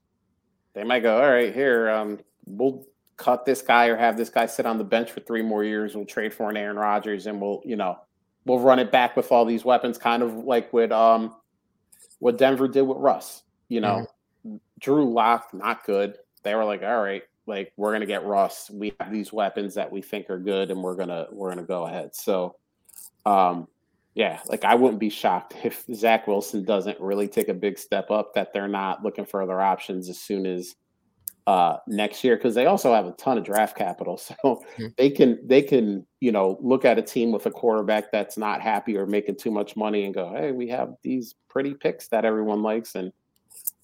They 0.73 0.84
might 0.84 1.01
go, 1.01 1.21
"All 1.21 1.30
right, 1.30 1.53
here, 1.53 1.89
um, 1.89 2.19
we'll 2.45 2.86
cut 3.17 3.45
this 3.45 3.62
guy 3.62 3.88
or 3.88 3.97
have 3.97 4.15
this 4.15 4.30
guy 4.30 4.45
sit 4.45 4.65
on 4.65 4.77
the 4.77 4.84
bench 4.84 5.12
for 5.12 5.19
three 5.21 5.41
more 5.41 5.63
years. 5.63 5.95
We'll 5.95 6.06
trade 6.06 6.34
for 6.34 6.49
an 6.49 6.58
Aaron 6.58 6.77
Rodgers, 6.77 7.27
and 7.27 7.41
we'll, 7.41 7.62
you 7.65 7.75
know." 7.75 7.97
we'll 8.47 8.60
run 8.60 8.80
it 8.80 8.91
back 8.91 9.15
with 9.15 9.32
all 9.32 9.45
these 9.45 9.65
weapons, 9.65 9.97
kind 9.97 10.23
of 10.23 10.34
like 10.45 10.71
with 10.73 10.91
um 10.91 11.36
what 12.19 12.38
Denver 12.38 12.67
did 12.67 12.82
with 12.82 12.97
Russ. 12.97 13.43
You 13.69 13.82
know, 13.82 14.08
mm-hmm. 14.45 14.56
Drew 14.80 15.12
Lock, 15.12 15.53
not 15.53 15.86
good. 15.86 16.15
They 16.43 16.56
were 16.56 16.63
like, 16.63 16.82
all 16.82 17.01
right, 17.01 17.23
like 17.45 17.73
we're 17.75 17.91
gonna 17.91 18.06
get 18.06 18.25
Russ. 18.25 18.69
We 18.71 18.93
have 18.99 19.12
these 19.12 19.34
weapons 19.34 19.75
that 19.75 19.91
we 19.91 20.01
think 20.01 20.30
are 20.30 20.39
good, 20.39 20.71
and 20.71 20.82
we're 20.82 20.95
gonna 20.95 21.27
we're 21.32 21.49
gonna 21.49 21.63
go 21.63 21.86
ahead. 21.86 22.15
So, 22.15 22.56
um, 23.25 23.67
yeah, 24.17 24.39
like 24.47 24.65
I 24.65 24.73
wouldn't 24.73 24.99
be 24.99 25.12
shocked 25.12 25.53
if 25.63 25.86
Zach 25.93 26.27
Wilson 26.27 26.65
doesn't 26.65 26.99
really 26.99 27.27
take 27.27 27.49
a 27.49 27.53
big 27.53 27.77
step 27.77 28.10
up. 28.10 28.34
That 28.34 28.51
they're 28.51 28.67
not 28.67 29.03
looking 29.03 29.25
for 29.25 29.41
other 29.41 29.62
options 29.62 30.10
as 30.10 30.19
soon 30.19 30.47
as 30.47 30.75
uh, 31.45 31.77
next 31.88 32.23
year 32.23 32.36
because 32.36 32.56
they 32.56 32.65
also 32.65 32.93
have 32.93 33.06
a 33.06 33.12
ton 33.12 33.38
of 33.38 33.43
draft 33.43 33.77
capital, 33.77 34.17
so 34.17 34.34
mm-hmm. 34.43 34.88
they 34.97 35.12
can 35.12 35.39
they 35.47 35.62
can 35.62 36.06
you 36.19 36.32
know 36.32 36.58
look 36.62 36.84
at 36.84 36.97
a 36.97 37.01
team 37.01 37.32
with 37.32 37.45
a 37.45 37.51
quarterback 37.51 38.12
that's 38.12 38.38
not 38.38 38.60
happy 38.60 38.97
or 38.97 39.06
making 39.06 39.38
too 39.38 39.51
much 39.51 39.75
money 39.75 40.06
and 40.06 40.15
go, 40.15 40.34
hey, 40.34 40.51
we 40.51 40.67
have 40.67 40.95
these 41.03 41.36
pretty 41.47 41.75
picks 41.75 42.08
that 42.08 42.25
everyone 42.25 42.63
likes 42.63 42.95
and 42.95 43.13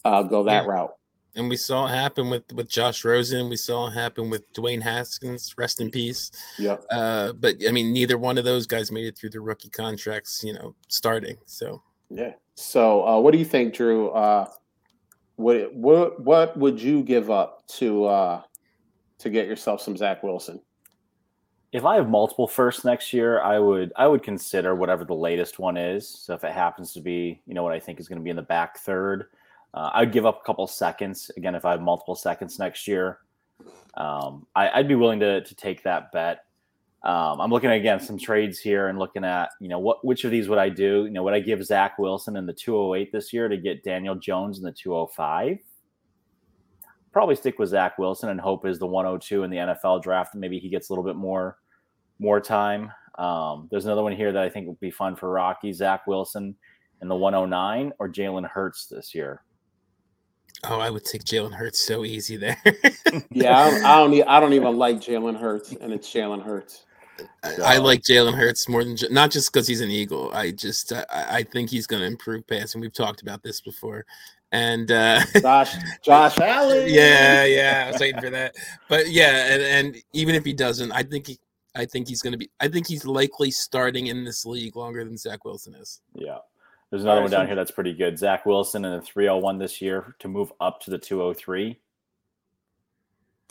uh, 0.03 0.23
go 0.23 0.43
that 0.43 0.63
yeah. 0.63 0.69
route. 0.69 0.93
And 1.35 1.49
we 1.49 1.57
saw 1.57 1.87
it 1.87 1.89
happen 1.89 2.29
with 2.29 2.51
with 2.53 2.69
Josh 2.69 3.03
Rosen. 3.03 3.49
We 3.49 3.55
saw 3.55 3.87
it 3.87 3.93
happen 3.93 4.29
with 4.29 4.51
Dwayne 4.53 4.81
Haskins. 4.81 5.53
Rest 5.57 5.81
in 5.81 5.91
peace. 5.91 6.31
Yeah. 6.57 6.77
Uh, 6.91 7.33
but 7.33 7.55
I 7.67 7.71
mean, 7.71 7.93
neither 7.93 8.17
one 8.17 8.37
of 8.37 8.45
those 8.45 8.67
guys 8.67 8.91
made 8.91 9.05
it 9.05 9.17
through 9.17 9.31
the 9.31 9.41
rookie 9.41 9.69
contracts. 9.69 10.43
You 10.43 10.53
know, 10.53 10.75
starting. 10.87 11.37
So 11.45 11.81
Yeah. 12.09 12.33
So, 12.55 13.07
uh, 13.07 13.19
what 13.19 13.31
do 13.31 13.39
you 13.39 13.45
think, 13.45 13.73
Drew? 13.73 14.09
Uh, 14.09 14.47
what 15.35 15.73
what 15.73 16.19
what 16.19 16.57
would 16.57 16.81
you 16.81 17.01
give 17.01 17.31
up 17.31 17.65
to 17.67 18.05
uh, 18.05 18.41
to 19.19 19.29
get 19.29 19.47
yourself 19.47 19.81
some 19.81 19.97
Zach 19.97 20.23
Wilson? 20.23 20.61
if 21.73 21.85
I 21.85 21.95
have 21.95 22.07
multiple 22.07 22.47
firsts 22.47 22.85
next 22.85 23.11
year, 23.13 23.41
I 23.41 23.57
would 23.57 23.91
I 23.95 24.07
would 24.07 24.21
consider 24.21 24.75
whatever 24.75 25.03
the 25.03 25.15
latest 25.15 25.57
one 25.57 25.75
is. 25.75 26.07
So 26.07 26.35
if 26.35 26.43
it 26.43 26.53
happens 26.53 26.93
to 26.93 27.01
be, 27.01 27.41
you 27.47 27.55
know, 27.55 27.63
what 27.63 27.73
I 27.73 27.79
think 27.79 27.99
is 27.99 28.07
going 28.07 28.19
to 28.19 28.23
be 28.23 28.29
in 28.29 28.35
the 28.35 28.43
back 28.43 28.77
third, 28.77 29.25
uh, 29.73 29.89
I'd 29.93 30.11
give 30.11 30.25
up 30.25 30.41
a 30.41 30.45
couple 30.45 30.67
seconds. 30.67 31.31
Again, 31.37 31.55
if 31.55 31.65
I 31.65 31.71
have 31.71 31.81
multiple 31.81 32.15
seconds 32.15 32.59
next 32.59 32.87
year, 32.87 33.19
um, 33.95 34.45
I, 34.55 34.77
would 34.77 34.87
be 34.87 34.95
willing 34.95 35.19
to 35.21 35.41
to 35.41 35.55
take 35.55 35.83
that 35.83 36.11
bet. 36.11 36.45
Um, 37.03 37.41
I'm 37.41 37.51
looking 37.51 37.69
at 37.69 37.75
again 37.75 37.99
some 37.99 38.17
trades 38.17 38.59
here 38.59 38.87
and 38.87 38.97
looking 38.97 39.25
at 39.25 39.49
you 39.59 39.67
know 39.67 39.79
what 39.79 40.05
which 40.05 40.23
of 40.23 40.31
these 40.31 40.47
would 40.47 40.59
I 40.59 40.69
do? 40.69 41.05
You 41.05 41.11
know, 41.11 41.23
would 41.23 41.33
I 41.33 41.39
give 41.39 41.63
Zach 41.63 41.97
Wilson 41.97 42.37
in 42.37 42.45
the 42.45 42.53
208 42.53 43.11
this 43.11 43.33
year 43.33 43.47
to 43.47 43.57
get 43.57 43.83
Daniel 43.83 44.15
Jones 44.15 44.57
in 44.57 44.63
the 44.63 44.71
205? 44.71 45.57
Probably 47.11 47.35
stick 47.35 47.59
with 47.59 47.69
Zach 47.69 47.97
Wilson 47.97 48.29
and 48.29 48.39
hope 48.39 48.65
is 48.65 48.79
the 48.79 48.87
102 48.87 49.43
in 49.43 49.51
the 49.51 49.57
NFL 49.57 50.01
draft. 50.01 50.33
Maybe 50.33 50.59
he 50.59 50.69
gets 50.69 50.89
a 50.89 50.93
little 50.93 51.03
bit 51.03 51.15
more 51.15 51.57
more 52.19 52.39
time. 52.39 52.91
Um, 53.17 53.67
there's 53.69 53.85
another 53.85 54.01
one 54.03 54.15
here 54.15 54.31
that 54.31 54.41
I 54.41 54.49
think 54.49 54.67
would 54.67 54.79
be 54.79 54.89
fun 54.91 55.15
for 55.15 55.29
Rocky, 55.29 55.73
Zach 55.73 56.07
Wilson 56.07 56.55
in 57.01 57.07
the 57.07 57.15
109 57.15 57.91
or 57.99 58.09
Jalen 58.09 58.47
Hurts 58.49 58.87
this 58.87 59.13
year. 59.13 59.43
Oh, 60.65 60.79
I 60.79 60.89
would 60.89 61.03
take 61.03 61.23
Jalen 61.23 61.53
Hurts 61.53 61.85
so 61.85 62.05
easy 62.05 62.37
there. 62.37 62.57
yeah, 63.31 63.57
I 63.57 63.69
don't, 63.69 63.85
I 63.85 63.97
don't, 63.97 64.27
I 64.29 64.39
don't 64.39 64.53
even 64.53 64.77
like 64.77 64.97
Jalen 64.97 65.39
Hurts, 65.39 65.73
and 65.73 65.91
it's 65.91 66.11
Jalen 66.11 66.43
Hurts. 66.43 66.85
I, 67.43 67.75
I 67.75 67.77
like 67.77 68.01
Jalen 68.01 68.33
Hurts 68.33 68.67
more 68.67 68.83
than 68.83 68.97
not 69.11 69.31
just 69.31 69.51
because 69.51 69.67
he's 69.67 69.81
an 69.81 69.91
Eagle. 69.91 70.31
I 70.33 70.51
just 70.51 70.91
I, 70.93 71.05
I 71.11 71.43
think 71.43 71.69
he's 71.69 71.87
going 71.87 72.01
to 72.01 72.07
improve 72.07 72.47
passing. 72.47 72.81
We've 72.81 72.93
talked 72.93 73.21
about 73.21 73.43
this 73.43 73.61
before, 73.61 74.05
and 74.51 74.89
uh, 74.91 75.21
Josh 75.41 75.75
Josh 76.03 76.37
Allen. 76.39 76.87
Yeah, 76.87 77.43
yeah, 77.45 77.85
I 77.87 77.91
was 77.91 77.99
waiting 77.99 78.21
for 78.21 78.29
that. 78.29 78.55
But 78.87 79.09
yeah, 79.11 79.53
and, 79.53 79.61
and 79.61 80.03
even 80.13 80.35
if 80.35 80.45
he 80.45 80.53
doesn't, 80.53 80.91
I 80.91 81.03
think 81.03 81.27
he, 81.27 81.39
I 81.75 81.85
think 81.85 82.07
he's 82.07 82.21
going 82.21 82.33
to 82.33 82.37
be. 82.37 82.49
I 82.59 82.67
think 82.67 82.87
he's 82.87 83.05
likely 83.05 83.51
starting 83.51 84.07
in 84.07 84.23
this 84.23 84.45
league 84.45 84.75
longer 84.75 85.03
than 85.03 85.17
Zach 85.17 85.43
Wilson 85.43 85.75
is. 85.75 86.01
Yeah. 86.13 86.37
There's 86.93 87.05
another 87.05 87.21
right, 87.21 87.23
one 87.23 87.31
down 87.31 87.45
so, 87.45 87.47
here 87.47 87.55
that's 87.55 87.71
pretty 87.71 87.95
good. 87.95 88.19
Zach 88.19 88.45
Wilson 88.45 88.85
in 88.85 88.91
the 88.91 89.01
301 89.01 89.57
this 89.57 89.81
year 89.81 90.15
to 90.19 90.27
move 90.27 90.53
up 90.59 90.79
to 90.81 90.91
the 90.91 90.99
203. 90.99 91.79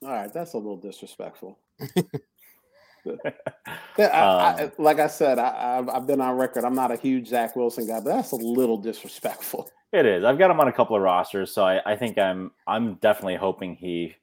All 0.05 0.09
right, 0.09 0.33
that's 0.33 0.53
a 0.53 0.59
little 0.59 0.77
disrespectful. 0.77 1.59
I, 3.05 3.33
I, 3.99 4.63
um, 4.63 4.71
like 4.79 5.01
I 5.01 5.09
said, 5.09 5.41
I, 5.41 5.83
have 5.93 6.07
been 6.07 6.21
on 6.21 6.37
record. 6.37 6.65
I'm 6.65 6.77
not 6.77 6.93
a 6.93 6.97
huge 6.97 7.27
Zach 7.27 7.57
Wilson 7.57 7.89
guy, 7.89 7.99
but 7.99 8.15
that's 8.15 8.31
a 8.31 8.37
little 8.37 8.79
disrespectful. 8.79 9.69
It 9.93 10.07
is. 10.07 10.25
I've 10.25 10.39
got 10.39 10.51
him 10.51 10.59
on 10.59 10.69
a 10.69 10.73
couple 10.73 10.97
of 10.97 11.03
rosters, 11.03 11.53
so 11.53 11.67
I, 11.67 11.83
I 11.85 11.97
think 11.97 12.17
I'm 12.17 12.53
I'm 12.67 12.95
definitely 12.95 13.37
hoping 13.37 13.75
he 13.75 14.15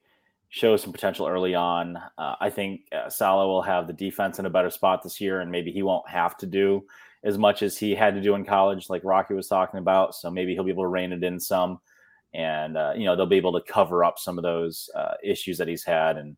shows 0.49 0.81
some 0.81 0.91
potential 0.91 1.27
early 1.27 1.53
on. 1.53 1.95
Uh, 2.17 2.35
I 2.41 2.49
think 2.49 2.87
uh, 2.91 3.07
Saleh 3.07 3.45
will 3.45 3.61
have 3.61 3.85
the 3.85 3.93
defense 3.93 4.39
in 4.39 4.47
a 4.47 4.49
better 4.49 4.71
spot 4.71 5.03
this 5.03 5.21
year, 5.21 5.41
and 5.41 5.51
maybe 5.51 5.71
he 5.71 5.83
won't 5.83 6.09
have 6.09 6.37
to 6.37 6.47
do 6.47 6.83
as 7.23 7.37
much 7.37 7.61
as 7.61 7.77
he 7.77 7.93
had 7.93 8.15
to 8.15 8.21
do 8.21 8.35
in 8.35 8.45
college, 8.45 8.89
like 8.89 9.03
Rocky 9.03 9.33
was 9.33 9.47
talking 9.47 9.79
about. 9.79 10.15
So 10.15 10.31
maybe 10.31 10.53
he'll 10.53 10.63
be 10.63 10.71
able 10.71 10.83
to 10.83 10.87
rein 10.87 11.11
it 11.11 11.23
in 11.23 11.39
some, 11.39 11.79
and 12.33 12.77
uh, 12.77 12.93
you 12.95 13.05
know 13.05 13.15
they'll 13.15 13.25
be 13.25 13.37
able 13.37 13.59
to 13.59 13.71
cover 13.71 14.03
up 14.03 14.19
some 14.19 14.37
of 14.37 14.43
those 14.43 14.89
uh, 14.95 15.15
issues 15.23 15.57
that 15.57 15.67
he's 15.67 15.83
had. 15.83 16.17
And 16.17 16.37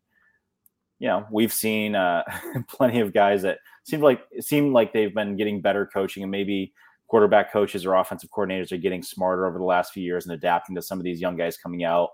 you 0.98 1.08
know 1.08 1.26
we've 1.30 1.52
seen 1.52 1.94
uh, 1.94 2.22
plenty 2.68 3.00
of 3.00 3.12
guys 3.12 3.42
that 3.42 3.58
seem 3.84 4.00
like 4.00 4.22
it 4.30 4.44
seemed 4.44 4.72
like 4.72 4.92
they've 4.92 5.14
been 5.14 5.36
getting 5.36 5.60
better 5.60 5.86
coaching, 5.86 6.22
and 6.22 6.32
maybe 6.32 6.72
quarterback 7.08 7.52
coaches 7.52 7.84
or 7.84 7.94
offensive 7.94 8.30
coordinators 8.30 8.72
are 8.72 8.78
getting 8.78 9.02
smarter 9.02 9.46
over 9.46 9.58
the 9.58 9.64
last 9.64 9.92
few 9.92 10.02
years 10.02 10.24
and 10.24 10.34
adapting 10.34 10.74
to 10.74 10.80
some 10.80 10.98
of 10.98 11.04
these 11.04 11.20
young 11.20 11.36
guys 11.36 11.58
coming 11.58 11.84
out. 11.84 12.08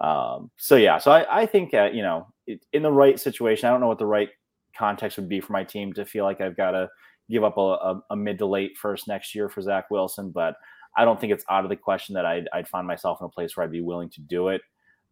Um, 0.00 0.50
so 0.56 0.74
yeah, 0.74 0.98
so 0.98 1.12
I, 1.12 1.42
I 1.42 1.46
think 1.46 1.72
uh, 1.72 1.90
you 1.92 2.02
know 2.02 2.26
in 2.72 2.82
the 2.82 2.92
right 2.92 3.18
situation, 3.18 3.68
I 3.68 3.70
don't 3.70 3.80
know 3.80 3.88
what 3.88 3.98
the 3.98 4.06
right 4.06 4.28
context 4.76 5.16
would 5.16 5.28
be 5.28 5.40
for 5.40 5.52
my 5.52 5.64
team 5.64 5.92
to 5.94 6.04
feel 6.04 6.24
like 6.24 6.40
I've 6.40 6.56
got 6.56 6.72
to 6.72 6.88
give 7.30 7.44
up 7.44 7.56
a, 7.56 7.60
a, 7.60 8.02
a, 8.10 8.16
mid 8.16 8.38
to 8.38 8.46
late 8.46 8.76
first 8.76 9.08
next 9.08 9.34
year 9.34 9.48
for 9.48 9.62
Zach 9.62 9.90
Wilson, 9.90 10.30
but 10.30 10.56
I 10.96 11.04
don't 11.04 11.20
think 11.20 11.32
it's 11.32 11.44
out 11.48 11.64
of 11.64 11.70
the 11.70 11.76
question 11.76 12.14
that 12.14 12.26
I'd, 12.26 12.48
I'd 12.52 12.68
find 12.68 12.86
myself 12.86 13.18
in 13.20 13.26
a 13.26 13.30
place 13.30 13.56
where 13.56 13.64
I'd 13.64 13.72
be 13.72 13.80
willing 13.80 14.10
to 14.10 14.20
do 14.20 14.48
it. 14.48 14.60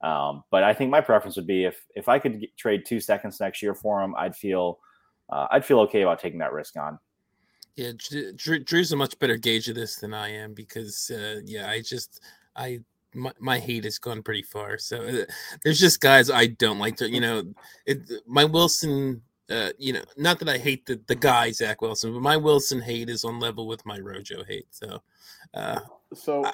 Um, 0.02 0.44
but 0.50 0.62
I 0.62 0.72
think 0.74 0.90
my 0.90 1.00
preference 1.00 1.36
would 1.36 1.46
be 1.46 1.64
if 1.64 1.84
if 1.94 2.08
I 2.08 2.18
could 2.18 2.40
get, 2.40 2.56
trade 2.56 2.84
two 2.86 3.00
seconds 3.00 3.38
next 3.38 3.62
year 3.62 3.74
for 3.74 4.02
him, 4.02 4.14
I'd 4.16 4.34
feel 4.34 4.78
uh, 5.28 5.46
I'd 5.50 5.64
feel 5.64 5.80
okay 5.80 6.02
about 6.02 6.20
taking 6.20 6.38
that 6.38 6.52
risk 6.52 6.76
on. 6.76 6.98
Yeah, 7.76 7.92
Drew, 8.36 8.58
Drew's 8.60 8.92
a 8.92 8.96
much 8.96 9.18
better 9.18 9.36
gauge 9.36 9.68
of 9.68 9.74
this 9.74 9.96
than 9.96 10.14
I 10.14 10.30
am 10.30 10.54
because 10.54 11.10
uh, 11.10 11.40
yeah, 11.44 11.68
I 11.68 11.82
just 11.82 12.22
I 12.56 12.80
my, 13.14 13.32
my 13.38 13.58
hate 13.58 13.84
has 13.84 13.98
gone 13.98 14.22
pretty 14.22 14.42
far. 14.42 14.78
So 14.78 15.02
uh, 15.02 15.24
there's 15.64 15.80
just 15.80 16.00
guys 16.00 16.30
I 16.30 16.46
don't 16.46 16.78
like 16.78 16.96
to, 16.96 17.10
you 17.10 17.20
know, 17.20 17.44
it, 17.86 17.98
my 18.26 18.44
Wilson, 18.44 19.22
uh, 19.50 19.70
you 19.78 19.92
know, 19.92 20.02
not 20.16 20.38
that 20.38 20.48
I 20.48 20.58
hate 20.58 20.86
the, 20.86 21.00
the 21.06 21.14
guy 21.14 21.50
Zach 21.50 21.82
Wilson, 21.82 22.12
but 22.12 22.22
my 22.22 22.36
Wilson 22.36 22.80
hate 22.80 23.08
is 23.08 23.24
on 23.24 23.40
level 23.40 23.66
with 23.66 23.84
my 23.84 23.98
Rojo 23.98 24.44
hate. 24.44 24.66
So, 24.70 25.02
uh, 25.54 25.80
so 26.14 26.44
I, 26.44 26.52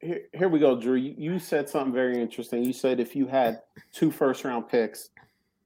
here, 0.00 0.22
here 0.32 0.48
we 0.48 0.60
go, 0.60 0.80
Drew. 0.80 0.94
You, 0.94 1.14
you 1.16 1.38
said 1.38 1.68
something 1.68 1.92
very 1.92 2.20
interesting. 2.20 2.64
You 2.64 2.72
said 2.72 3.00
if 3.00 3.16
you 3.16 3.26
had 3.26 3.62
two 3.92 4.10
first 4.10 4.44
round 4.44 4.68
picks, 4.68 5.10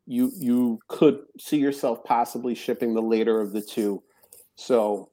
you 0.06 0.32
you 0.36 0.80
could 0.88 1.20
see 1.38 1.58
yourself 1.58 2.02
possibly 2.04 2.54
shipping 2.54 2.94
the 2.94 3.02
later 3.02 3.40
of 3.40 3.52
the 3.52 3.60
two. 3.60 4.02
So 4.56 5.10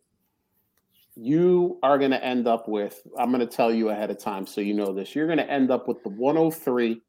you 1.15 1.79
are 1.81 1.97
going 1.97 2.11
to 2.11 2.23
end 2.23 2.47
up 2.47 2.67
with, 2.67 3.01
I'm 3.17 3.31
going 3.31 3.45
to 3.45 3.55
tell 3.55 3.73
you 3.73 3.89
ahead 3.89 4.11
of 4.11 4.19
time 4.19 4.45
so 4.45 4.61
you 4.61 4.75
know 4.75 4.93
this. 4.93 5.15
You're 5.15 5.25
going 5.25 5.39
to 5.39 5.49
end 5.49 5.71
up 5.71 5.87
with 5.87 6.03
the 6.03 6.09
103 6.09 7.01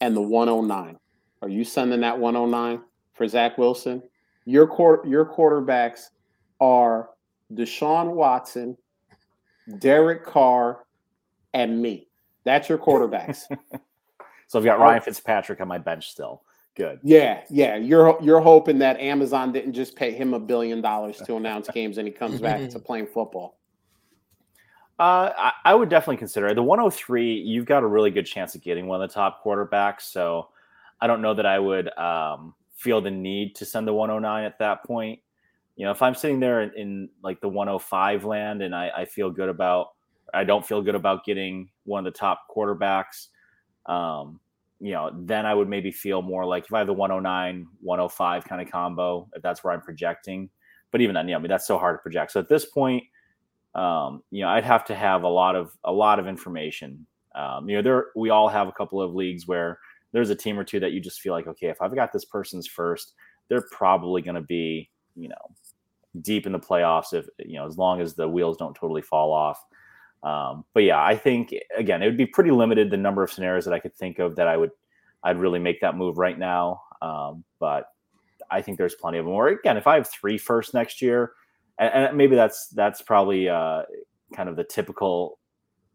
and 0.00 0.16
the 0.16 0.20
109. 0.20 0.96
Are 1.42 1.48
you 1.48 1.64
sending 1.64 2.02
that 2.02 2.18
109 2.18 2.82
for 3.20 3.28
Zach 3.28 3.58
Wilson? 3.58 4.02
Your 4.46 4.66
court, 4.66 5.06
your 5.06 5.26
quarterbacks 5.26 6.08
are 6.58 7.10
Deshaun 7.52 8.14
Watson, 8.14 8.78
Derek 9.78 10.24
Carr, 10.24 10.86
and 11.52 11.82
me. 11.82 12.08
That's 12.44 12.70
your 12.70 12.78
quarterbacks. 12.78 13.42
so 14.46 14.58
I've 14.58 14.64
got 14.64 14.78
Ryan 14.78 15.02
Fitzpatrick 15.02 15.60
on 15.60 15.68
my 15.68 15.76
bench 15.76 16.10
still. 16.10 16.44
Good. 16.74 16.98
Yeah, 17.02 17.42
yeah. 17.50 17.76
You're 17.76 18.16
you're 18.22 18.40
hoping 18.40 18.78
that 18.78 18.98
Amazon 18.98 19.52
didn't 19.52 19.74
just 19.74 19.96
pay 19.96 20.12
him 20.12 20.32
a 20.32 20.40
billion 20.40 20.80
dollars 20.80 21.18
to 21.26 21.36
announce 21.36 21.68
games 21.74 21.98
and 21.98 22.08
he 22.08 22.14
comes 22.14 22.40
back 22.40 22.70
to 22.70 22.78
playing 22.78 23.06
football. 23.06 23.58
Uh, 24.98 25.30
I, 25.36 25.52
I, 25.66 25.74
would 25.74 25.90
definitely 25.90 26.18
consider 26.18 26.48
it. 26.48 26.54
The 26.54 26.62
103, 26.62 27.34
you've 27.34 27.64
got 27.66 27.82
a 27.82 27.86
really 27.86 28.10
good 28.10 28.26
chance 28.26 28.54
of 28.54 28.62
getting 28.62 28.86
one 28.86 29.02
of 29.02 29.08
the 29.08 29.14
top 29.14 29.42
quarterbacks. 29.44 30.02
So 30.02 30.48
I 31.00 31.06
don't 31.06 31.22
know 31.22 31.32
that 31.32 31.46
I 31.46 31.58
would 31.58 31.88
um, 31.98 32.54
feel 32.80 33.00
the 33.00 33.10
need 33.10 33.54
to 33.54 33.66
send 33.66 33.86
the 33.86 33.92
109 33.92 34.44
at 34.44 34.58
that 34.58 34.84
point. 34.84 35.20
You 35.76 35.84
know, 35.84 35.92
if 35.92 36.02
I'm 36.02 36.14
sitting 36.14 36.40
there 36.40 36.62
in, 36.62 36.72
in 36.76 37.08
like 37.22 37.40
the 37.40 37.48
105 37.48 38.24
land 38.24 38.62
and 38.62 38.74
I, 38.74 38.90
I, 38.96 39.04
feel 39.04 39.30
good 39.30 39.48
about, 39.48 39.88
I 40.32 40.44
don't 40.44 40.66
feel 40.66 40.82
good 40.82 40.94
about 40.94 41.24
getting 41.24 41.70
one 41.84 42.06
of 42.06 42.12
the 42.12 42.18
top 42.18 42.42
quarterbacks. 42.54 43.28
Um, 43.86 44.40
you 44.80 44.92
know, 44.92 45.10
then 45.14 45.44
I 45.44 45.54
would 45.54 45.68
maybe 45.68 45.90
feel 45.90 46.22
more 46.22 46.46
like 46.46 46.64
if 46.64 46.72
I 46.72 46.78
have 46.78 46.86
the 46.86 46.94
109, 46.94 47.66
105 47.82 48.44
kind 48.44 48.62
of 48.62 48.70
combo, 48.70 49.28
if 49.34 49.42
that's 49.42 49.62
where 49.62 49.74
I'm 49.74 49.82
projecting. 49.82 50.48
But 50.90 51.02
even 51.02 51.14
then, 51.14 51.28
yeah, 51.28 51.36
I 51.36 51.38
mean 51.38 51.50
that's 51.50 51.66
so 51.66 51.78
hard 51.78 51.98
to 51.98 52.02
project. 52.02 52.32
So 52.32 52.40
at 52.40 52.48
this 52.48 52.64
point, 52.64 53.04
um, 53.74 54.22
you 54.30 54.42
know, 54.42 54.48
I'd 54.48 54.64
have 54.64 54.84
to 54.86 54.94
have 54.94 55.22
a 55.22 55.28
lot 55.28 55.54
of 55.54 55.76
a 55.84 55.92
lot 55.92 56.18
of 56.18 56.26
information. 56.26 57.06
Um, 57.34 57.68
you 57.68 57.76
know, 57.76 57.82
there 57.82 58.06
we 58.16 58.30
all 58.30 58.48
have 58.48 58.68
a 58.68 58.72
couple 58.72 59.00
of 59.00 59.14
leagues 59.14 59.46
where 59.46 59.78
there's 60.12 60.30
a 60.30 60.34
team 60.34 60.58
or 60.58 60.64
two 60.64 60.80
that 60.80 60.92
you 60.92 61.00
just 61.00 61.20
feel 61.20 61.32
like, 61.32 61.46
okay, 61.46 61.68
if 61.68 61.80
I've 61.80 61.94
got 61.94 62.12
this 62.12 62.24
person's 62.24 62.66
first, 62.66 63.14
they're 63.48 63.66
probably 63.70 64.22
going 64.22 64.34
to 64.34 64.40
be, 64.40 64.90
you 65.16 65.28
know, 65.28 65.54
deep 66.22 66.46
in 66.46 66.52
the 66.52 66.58
playoffs 66.58 67.12
if 67.12 67.26
you 67.38 67.54
know 67.54 67.66
as 67.66 67.78
long 67.78 68.00
as 68.00 68.14
the 68.14 68.28
wheels 68.28 68.56
don't 68.56 68.74
totally 68.74 69.02
fall 69.02 69.32
off. 69.32 69.64
Um, 70.22 70.64
but 70.74 70.82
yeah, 70.82 71.02
I 71.02 71.16
think 71.16 71.54
again, 71.76 72.02
it 72.02 72.06
would 72.06 72.16
be 72.16 72.26
pretty 72.26 72.50
limited 72.50 72.90
the 72.90 72.96
number 72.96 73.22
of 73.22 73.32
scenarios 73.32 73.64
that 73.64 73.74
I 73.74 73.78
could 73.78 73.94
think 73.94 74.18
of 74.18 74.36
that 74.36 74.48
I 74.48 74.56
would 74.56 74.70
I'd 75.22 75.38
really 75.38 75.58
make 75.58 75.80
that 75.80 75.96
move 75.96 76.18
right 76.18 76.38
now. 76.38 76.82
Um, 77.02 77.44
but 77.58 77.86
I 78.50 78.62
think 78.62 78.78
there's 78.78 78.94
plenty 78.94 79.18
of 79.18 79.24
them. 79.24 79.34
Or 79.34 79.48
again, 79.48 79.76
if 79.76 79.86
I 79.86 79.94
have 79.94 80.08
three 80.08 80.38
first 80.38 80.74
next 80.74 81.00
year, 81.00 81.32
and, 81.78 82.06
and 82.06 82.16
maybe 82.16 82.36
that's 82.36 82.68
that's 82.68 83.02
probably 83.02 83.48
uh, 83.48 83.82
kind 84.34 84.48
of 84.48 84.56
the 84.56 84.64
typical 84.64 85.38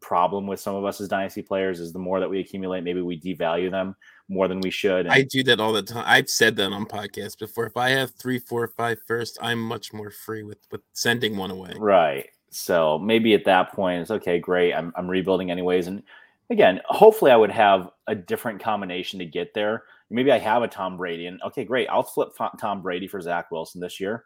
problem 0.06 0.46
with 0.46 0.60
some 0.60 0.76
of 0.76 0.84
us 0.84 1.00
as 1.00 1.08
dynasty 1.08 1.42
players 1.42 1.80
is 1.80 1.92
the 1.92 1.98
more 1.98 2.20
that 2.20 2.30
we 2.30 2.38
accumulate, 2.38 2.84
maybe 2.84 3.00
we 3.02 3.20
devalue 3.20 3.70
them 3.70 3.96
more 4.28 4.46
than 4.46 4.60
we 4.60 4.70
should. 4.70 5.06
And 5.06 5.12
I 5.12 5.22
do 5.22 5.42
that 5.44 5.58
all 5.58 5.72
the 5.72 5.82
time. 5.82 6.04
I've 6.06 6.30
said 6.30 6.54
that 6.56 6.72
on 6.72 6.86
podcasts 6.86 7.36
before. 7.36 7.66
If 7.66 7.76
I 7.76 7.90
have 7.90 8.12
three, 8.12 8.38
four, 8.38 8.68
five 8.68 8.98
first, 9.04 9.36
I'm 9.42 9.60
much 9.60 9.92
more 9.92 10.12
free 10.12 10.44
with 10.44 10.58
with 10.70 10.82
sending 10.92 11.36
one 11.36 11.50
away. 11.50 11.72
Right. 11.76 12.28
So 12.50 13.00
maybe 13.00 13.34
at 13.34 13.44
that 13.46 13.72
point 13.72 14.00
it's 14.00 14.12
okay, 14.12 14.38
great. 14.38 14.74
I'm 14.74 14.92
I'm 14.96 15.10
rebuilding 15.10 15.50
anyways. 15.50 15.88
And 15.88 16.04
again, 16.50 16.80
hopefully 16.86 17.32
I 17.32 17.36
would 17.36 17.50
have 17.50 17.90
a 18.06 18.14
different 18.14 18.62
combination 18.62 19.18
to 19.18 19.24
get 19.24 19.54
there. 19.54 19.82
Maybe 20.08 20.30
I 20.30 20.38
have 20.38 20.62
a 20.62 20.68
Tom 20.68 20.96
Brady, 20.96 21.26
and 21.26 21.42
okay, 21.42 21.64
great. 21.64 21.88
I'll 21.88 22.04
flip 22.04 22.28
Tom 22.60 22.80
Brady 22.80 23.08
for 23.08 23.20
Zach 23.20 23.50
Wilson 23.50 23.80
this 23.80 23.98
year. 23.98 24.24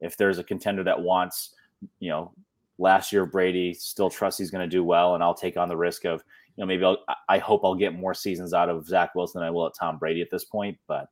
If 0.00 0.16
there's 0.16 0.38
a 0.38 0.44
contender 0.44 0.82
that 0.82 1.00
wants, 1.00 1.54
you 2.00 2.10
know, 2.10 2.32
last 2.78 3.12
year 3.12 3.26
Brady 3.26 3.74
still 3.74 4.10
trusts 4.10 4.38
he's 4.38 4.50
going 4.50 4.68
to 4.68 4.76
do 4.76 4.84
well, 4.84 5.14
and 5.14 5.22
I'll 5.22 5.34
take 5.34 5.56
on 5.56 5.68
the 5.68 5.76
risk 5.76 6.04
of, 6.04 6.22
you 6.56 6.62
know, 6.62 6.66
maybe 6.66 6.84
I'll, 6.84 6.98
I 7.28 7.38
hope 7.38 7.62
I'll 7.64 7.74
get 7.74 7.94
more 7.94 8.14
seasons 8.14 8.52
out 8.52 8.68
of 8.68 8.86
Zach 8.86 9.14
Wilson 9.14 9.40
than 9.40 9.46
I 9.46 9.50
will 9.50 9.66
at 9.66 9.74
Tom 9.78 9.98
Brady 9.98 10.20
at 10.20 10.30
this 10.30 10.44
point. 10.44 10.78
But, 10.86 11.08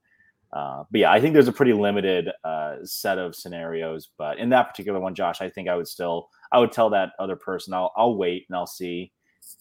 uh, 0.52 0.84
but 0.90 1.00
yeah, 1.00 1.12
I 1.12 1.20
think 1.20 1.32
there's 1.32 1.48
a 1.48 1.52
pretty 1.52 1.72
limited 1.72 2.28
uh, 2.44 2.76
set 2.84 3.18
of 3.18 3.34
scenarios. 3.34 4.10
But 4.18 4.38
in 4.38 4.50
that 4.50 4.68
particular 4.68 5.00
one, 5.00 5.14
Josh, 5.14 5.40
I 5.40 5.48
think 5.48 5.68
I 5.68 5.76
would 5.76 5.88
still, 5.88 6.28
I 6.52 6.58
would 6.58 6.72
tell 6.72 6.90
that 6.90 7.12
other 7.18 7.36
person, 7.36 7.72
I'll, 7.72 7.92
I'll 7.96 8.16
wait 8.16 8.46
and 8.48 8.56
I'll 8.56 8.66
see 8.66 9.12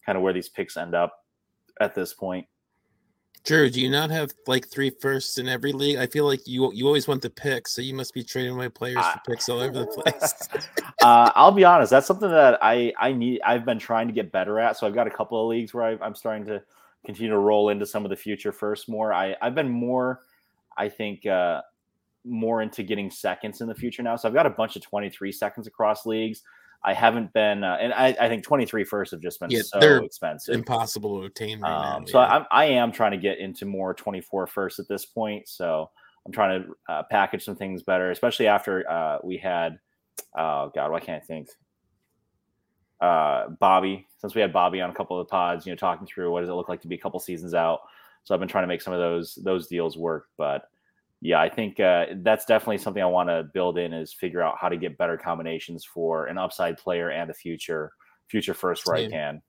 kind 0.06 0.18
of 0.18 0.24
where 0.24 0.34
these 0.34 0.50
picks 0.50 0.78
end 0.78 0.96
up 0.96 1.14
at 1.80 1.96
this 1.96 2.14
point. 2.14 2.46
Drew, 3.46 3.70
do 3.70 3.82
you 3.82 3.90
not 3.90 4.10
have 4.12 4.32
like 4.48 4.68
three 4.68 4.90
firsts 4.90 5.38
in 5.38 5.48
every 5.48 5.72
league? 5.72 5.98
I 5.98 6.08
feel 6.08 6.26
like 6.26 6.46
you 6.46 6.72
you 6.74 6.86
always 6.86 7.08
want 7.08 7.22
the 7.22 7.30
picks, 7.30 7.72
so 7.72 7.82
you 7.82 7.94
must 7.94 8.14
be 8.14 8.24
trading 8.24 8.54
away 8.54 8.70
players 8.70 8.98
uh, 8.98 9.14
for 9.14 9.32
picks 9.32 9.48
all 9.48 9.60
over 9.60 9.80
the 9.80 9.88
place. 9.88 10.50
uh, 11.02 11.32
I'll 11.36 11.52
be 11.52 11.64
honest, 11.64 11.90
that's 11.90 12.06
something 12.06 12.30
that 12.30 12.60
I 12.62 12.94
I 13.00 13.14
need. 13.14 13.42
I've 13.42 13.66
been 13.66 13.80
trying 13.80 14.08
to 14.08 14.14
get 14.14 14.32
better 14.32 14.60
at. 14.60 14.78
So 14.78 14.86
I've 14.86 14.94
got 14.94 15.08
a 15.08 15.12
couple 15.12 15.42
of 15.42 15.50
leagues 15.50 15.74
where 15.74 15.86
I, 15.86 16.06
am 16.06 16.16
starting 16.16 16.46
to 16.48 16.62
continue 17.06 17.32
to 17.32 17.40
roll 17.40 17.70
into 17.70 17.86
some 17.86 18.04
of 18.04 18.10
the 18.10 18.16
future 18.16 18.52
first 18.52 18.90
more. 18.90 19.14
I 19.14 19.36
I've 19.42 19.56
been 19.56 19.70
more, 19.70 20.22
I 20.78 20.90
think, 20.90 21.26
uh, 21.26 21.62
more 22.26 22.62
into 22.62 22.84
getting 22.84 23.10
seconds 23.10 23.62
in 23.62 23.68
the 23.68 23.76
future 23.76 24.04
now. 24.04 24.18
So 24.18 24.28
I've 24.28 24.36
got 24.36 24.46
a 24.48 24.52
bunch 24.52 24.76
of 24.76 24.82
23 24.82 25.32
seconds 25.32 25.66
across 25.66 26.06
leagues. 26.06 26.44
I 26.84 26.94
haven't 26.94 27.34
been, 27.34 27.64
uh, 27.64 27.78
and 27.80 27.94
I, 27.94 28.16
I 28.20 28.30
think 28.30 28.44
23 28.44 28.86
first 28.86 29.12
have 29.12 29.20
just 29.20 29.40
been 29.40 29.50
yeah, 29.50 29.62
so 29.64 30.04
expensive, 30.04 30.56
impossible 30.56 31.20
to 31.20 31.26
obtain. 31.26 31.60
Right 31.60 31.72
um, 31.72 32.04
now, 32.04 32.06
so 32.08 32.20
I'm, 32.20 32.46
I 32.52 32.66
am 32.66 32.92
trying 32.92 33.12
to 33.12 33.18
get 33.18 33.40
into 33.40 33.66
more 33.66 33.94
24 33.94 34.48
first 34.48 34.80
at 34.80 34.88
this 34.88 35.06
point. 35.06 35.50
So 35.50 35.90
I'm 36.26 36.32
trying 36.32 36.64
to 36.64 36.76
uh, 36.88 37.04
package 37.10 37.44
some 37.44 37.56
things 37.56 37.84
better, 37.84 38.12
especially 38.12 38.48
after 38.48 38.90
uh, 38.90 39.18
we 39.24 39.38
had, 39.38 39.78
oh 40.38 40.72
God, 40.74 40.92
why 40.92 41.02
can't 41.02 41.22
I 41.22 41.26
think? 41.26 41.50
Uh, 43.02 43.50
Bobby, 43.60 44.08
since 44.18 44.36
we 44.36 44.42
had 44.42 44.54
Bobby 44.54 44.80
on 44.80 44.90
a 44.90 44.94
couple 44.94 45.20
of 45.20 45.28
the 45.28 45.32
pods, 45.32 45.66
you 45.66 45.74
know, 45.74 45.78
talking 45.78 46.08
through 46.08 46.32
what 46.32 46.42
does 46.42 46.50
it 46.50 46.54
look 46.54 46.70
like 46.70 46.82
to 46.82 46.88
be 46.88 46.96
a 46.96 47.00
couple 47.00 47.20
seasons 47.20 47.54
out. 47.54 47.82
So 48.24 48.34
I've 48.34 48.40
been 48.40 48.50
trying 48.50 48.64
to 48.64 48.68
make 48.68 48.82
some 48.82 48.94
of 48.94 49.00
those 49.00 49.36
those 49.44 49.68
deals 49.68 49.98
work, 49.98 50.28
but 50.38 50.70
yeah, 51.22 51.42
I 51.42 51.50
think 51.50 51.80
uh, 51.80 52.06
that's 52.18 52.46
definitely 52.46 52.78
something 52.78 53.04
I 53.04 53.08
want 53.08 53.30
to 53.30 53.44
build 53.54 53.78
in 53.78 53.92
is 53.92 54.14
figure 54.14 54.42
out 54.42 54.56
how 54.60 54.70
to 54.70 54.78
get 54.78 54.98
better 54.98 55.18
combinations 55.18 55.84
for 55.84 56.28
an 56.28 56.38
upside 56.38 56.78
player 56.78 57.10
and 57.10 57.30
a 57.30 57.34
future 57.34 57.92
future 58.30 58.54
first 58.54 58.86
where 58.86 58.96
I 58.98 59.10
can. 59.10 59.42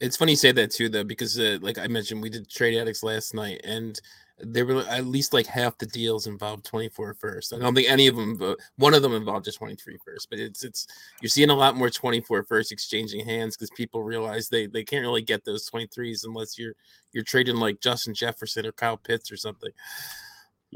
It's 0.00 0.16
funny 0.16 0.32
you 0.32 0.36
say 0.36 0.52
that 0.52 0.70
too, 0.70 0.88
though, 0.88 1.04
because 1.04 1.38
uh, 1.38 1.58
like 1.60 1.78
I 1.78 1.88
mentioned, 1.88 2.22
we 2.22 2.30
did 2.30 2.48
trade 2.48 2.78
addicts 2.78 3.02
last 3.02 3.34
night, 3.34 3.60
and 3.64 4.00
there 4.38 4.66
were 4.66 4.82
at 4.82 5.06
least 5.06 5.32
like 5.32 5.46
half 5.46 5.76
the 5.78 5.86
deals 5.86 6.26
involved 6.26 6.64
24 6.64 7.14
first. 7.14 7.52
I 7.52 7.58
don't 7.58 7.74
think 7.74 7.90
any 7.90 8.06
of 8.06 8.14
them, 8.14 8.36
but 8.36 8.58
one 8.76 8.94
of 8.94 9.02
them 9.02 9.14
involved 9.14 9.46
just 9.46 9.58
23 9.58 9.98
first. 10.04 10.30
But 10.30 10.38
it's 10.38 10.62
it's 10.62 10.86
you're 11.20 11.30
seeing 11.30 11.50
a 11.50 11.54
lot 11.54 11.76
more 11.76 11.90
24 11.90 12.44
first 12.44 12.70
exchanging 12.70 13.24
hands 13.24 13.56
because 13.56 13.70
people 13.70 14.04
realize 14.04 14.48
they 14.48 14.66
they 14.66 14.84
can't 14.84 15.04
really 15.04 15.22
get 15.22 15.44
those 15.44 15.68
23s 15.68 16.24
unless 16.24 16.56
you're 16.56 16.74
you're 17.12 17.24
trading 17.24 17.56
like 17.56 17.80
Justin 17.80 18.14
Jefferson 18.14 18.64
or 18.64 18.72
Kyle 18.72 18.96
Pitts 18.96 19.32
or 19.32 19.36
something 19.36 19.72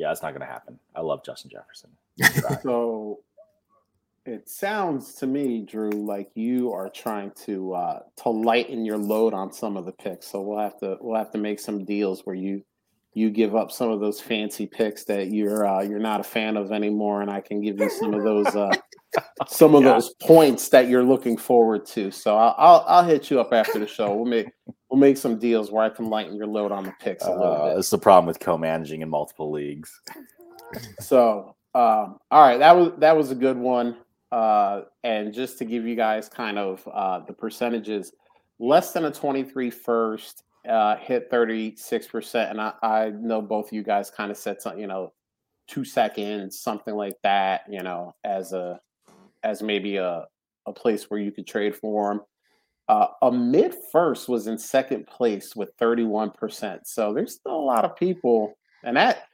yeah, 0.00 0.10
it's 0.10 0.22
not 0.22 0.30
going 0.30 0.40
to 0.40 0.46
happen. 0.46 0.78
I 0.96 1.02
love 1.02 1.22
Justin 1.22 1.50
Jefferson. 1.50 1.90
so 2.62 3.20
it 4.24 4.48
sounds 4.48 5.14
to 5.16 5.26
me, 5.26 5.60
Drew, 5.60 5.90
like 5.90 6.30
you 6.34 6.72
are 6.72 6.88
trying 6.88 7.32
to 7.44 7.74
uh, 7.74 8.00
to 8.22 8.30
lighten 8.30 8.86
your 8.86 8.96
load 8.96 9.34
on 9.34 9.52
some 9.52 9.76
of 9.76 9.84
the 9.84 9.92
picks. 9.92 10.26
So 10.26 10.40
we'll 10.40 10.58
have 10.58 10.78
to 10.80 10.96
we'll 11.00 11.18
have 11.18 11.30
to 11.32 11.38
make 11.38 11.60
some 11.60 11.84
deals 11.84 12.22
where 12.24 12.34
you 12.34 12.62
you 13.12 13.28
give 13.28 13.54
up 13.54 13.70
some 13.70 13.90
of 13.90 14.00
those 14.00 14.20
fancy 14.20 14.66
picks 14.66 15.04
that 15.04 15.32
you're 15.32 15.66
uh, 15.66 15.82
you're 15.82 15.98
not 15.98 16.20
a 16.20 16.24
fan 16.24 16.56
of 16.56 16.72
anymore, 16.72 17.20
and 17.20 17.30
I 17.30 17.42
can 17.42 17.60
give 17.60 17.78
you 17.78 17.90
some 17.90 18.14
of 18.14 18.24
those 18.24 18.56
uh, 18.56 18.72
some 19.48 19.74
of 19.74 19.82
yeah. 19.82 19.94
those 19.94 20.14
points 20.20 20.68
that 20.68 20.88
you're 20.88 21.02
looking 21.02 21.36
forward 21.36 21.86
to. 21.86 22.10
So 22.10 22.36
I'll, 22.36 22.54
I'll, 22.58 22.84
I'll 22.86 23.04
hit 23.04 23.30
you 23.30 23.40
up 23.40 23.52
after 23.52 23.78
the 23.78 23.86
show. 23.86 24.14
We'll 24.14 24.24
make 24.24 24.48
we'll 24.88 25.00
make 25.00 25.16
some 25.16 25.38
deals 25.38 25.70
where 25.70 25.84
I 25.84 25.88
can 25.88 26.06
lighten 26.06 26.36
your 26.36 26.46
load 26.46 26.72
on 26.72 26.84
the 26.84 26.92
picks 27.00 27.24
a 27.24 27.30
little 27.30 27.52
uh, 27.52 27.68
bit. 27.70 27.78
It's 27.78 27.90
the 27.90 27.98
problem 27.98 28.26
with 28.26 28.40
co-managing 28.40 29.02
in 29.02 29.08
multiple 29.08 29.50
leagues. 29.50 30.00
so 31.00 31.56
um, 31.74 32.18
all 32.30 32.42
right, 32.42 32.58
that 32.58 32.76
was 32.76 32.92
that 32.98 33.16
was 33.16 33.30
a 33.30 33.36
good 33.36 33.56
one. 33.56 33.96
Uh, 34.32 34.82
and 35.02 35.34
just 35.34 35.58
to 35.58 35.64
give 35.64 35.84
you 35.84 35.96
guys 35.96 36.28
kind 36.28 36.56
of 36.58 36.86
uh, 36.92 37.18
the 37.20 37.32
percentages, 37.32 38.12
less 38.60 38.92
than 38.92 39.06
a 39.06 39.10
23 39.10 39.70
first 39.70 40.44
uh, 40.68 40.96
hit 40.96 41.30
36%. 41.30 42.50
And 42.50 42.60
I, 42.60 42.72
I 42.82 43.10
know 43.10 43.42
both 43.42 43.68
of 43.68 43.72
you 43.72 43.82
guys 43.82 44.10
kind 44.10 44.30
of 44.30 44.36
said 44.36 44.60
something, 44.60 44.80
you 44.80 44.86
know, 44.86 45.12
two 45.68 45.84
seconds, 45.84 46.60
something 46.60 46.94
like 46.94 47.16
that, 47.22 47.62
you 47.68 47.82
know, 47.82 48.14
as 48.24 48.52
a 48.52 48.80
as 49.42 49.62
maybe 49.62 49.96
a, 49.96 50.26
a 50.66 50.72
place 50.72 51.10
where 51.10 51.20
you 51.20 51.32
could 51.32 51.46
trade 51.46 51.76
for 51.76 52.12
him. 52.12 52.20
Uh, 52.88 53.06
a 53.22 53.30
mid 53.30 53.74
first 53.92 54.28
was 54.28 54.46
in 54.46 54.58
second 54.58 55.06
place 55.06 55.54
with 55.54 55.76
31%. 55.78 56.80
So 56.84 57.12
there's 57.12 57.34
still 57.34 57.54
a 57.54 57.56
lot 57.56 57.84
of 57.84 57.94
people, 57.96 58.54
and 58.82 58.96
that 58.96 59.24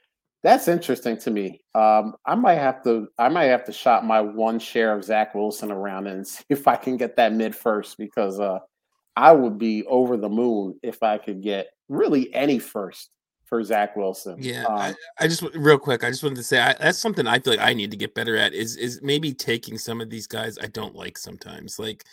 that's 0.43 0.69
interesting 0.69 1.17
to 1.19 1.31
me. 1.31 1.61
Um, 1.75 2.15
I 2.27 2.35
might 2.35 2.59
have 2.59 2.83
to 2.85 3.09
I 3.19 3.29
might 3.29 3.47
have 3.47 3.65
to 3.65 3.73
shop 3.73 4.05
my 4.05 4.21
one 4.21 4.59
share 4.59 4.95
of 4.95 5.05
Zach 5.05 5.35
Wilson 5.35 5.73
around 5.73 6.07
and 6.07 6.27
see 6.27 6.45
if 6.51 6.69
I 6.69 6.77
can 6.77 6.97
get 6.97 7.17
that 7.17 7.33
mid 7.33 7.57
first 7.57 7.97
because 7.97 8.39
uh, 8.39 8.59
I 9.17 9.33
would 9.33 9.59
be 9.59 9.85
over 9.87 10.17
the 10.17 10.29
moon 10.29 10.79
if 10.83 11.03
I 11.03 11.19
could 11.19 11.43
get 11.43 11.69
really 11.89 12.33
any 12.35 12.59
first 12.59 13.11
for 13.47 13.63
Zach 13.63 13.97
Wilson. 13.97 14.37
Yeah, 14.39 14.65
um, 14.65 14.77
I, 14.77 14.95
I, 15.19 15.29
just 15.29 15.43
real 15.55 15.79
quick, 15.79 16.05
I 16.05 16.11
just 16.11 16.23
wanted 16.23 16.37
to 16.37 16.43
say 16.43 16.61
I, 16.61 16.75
that's 16.75 16.99
something 16.99 17.27
I 17.27 17.39
feel 17.39 17.55
like 17.55 17.67
I 17.67 17.75
need 17.75 17.91
to 17.93 17.97
get 17.97 18.15
better 18.15 18.37
at 18.37 18.53
is 18.53 18.77
is 18.77 19.01
maybe 19.03 19.33
taking 19.33 19.79
some 19.79 20.01
of 20.01 20.11
these 20.11 20.27
guys 20.27 20.59
I 20.59 20.67
don't 20.67 20.95
like 20.95 21.17
sometimes. 21.17 21.79
Like 21.79 22.05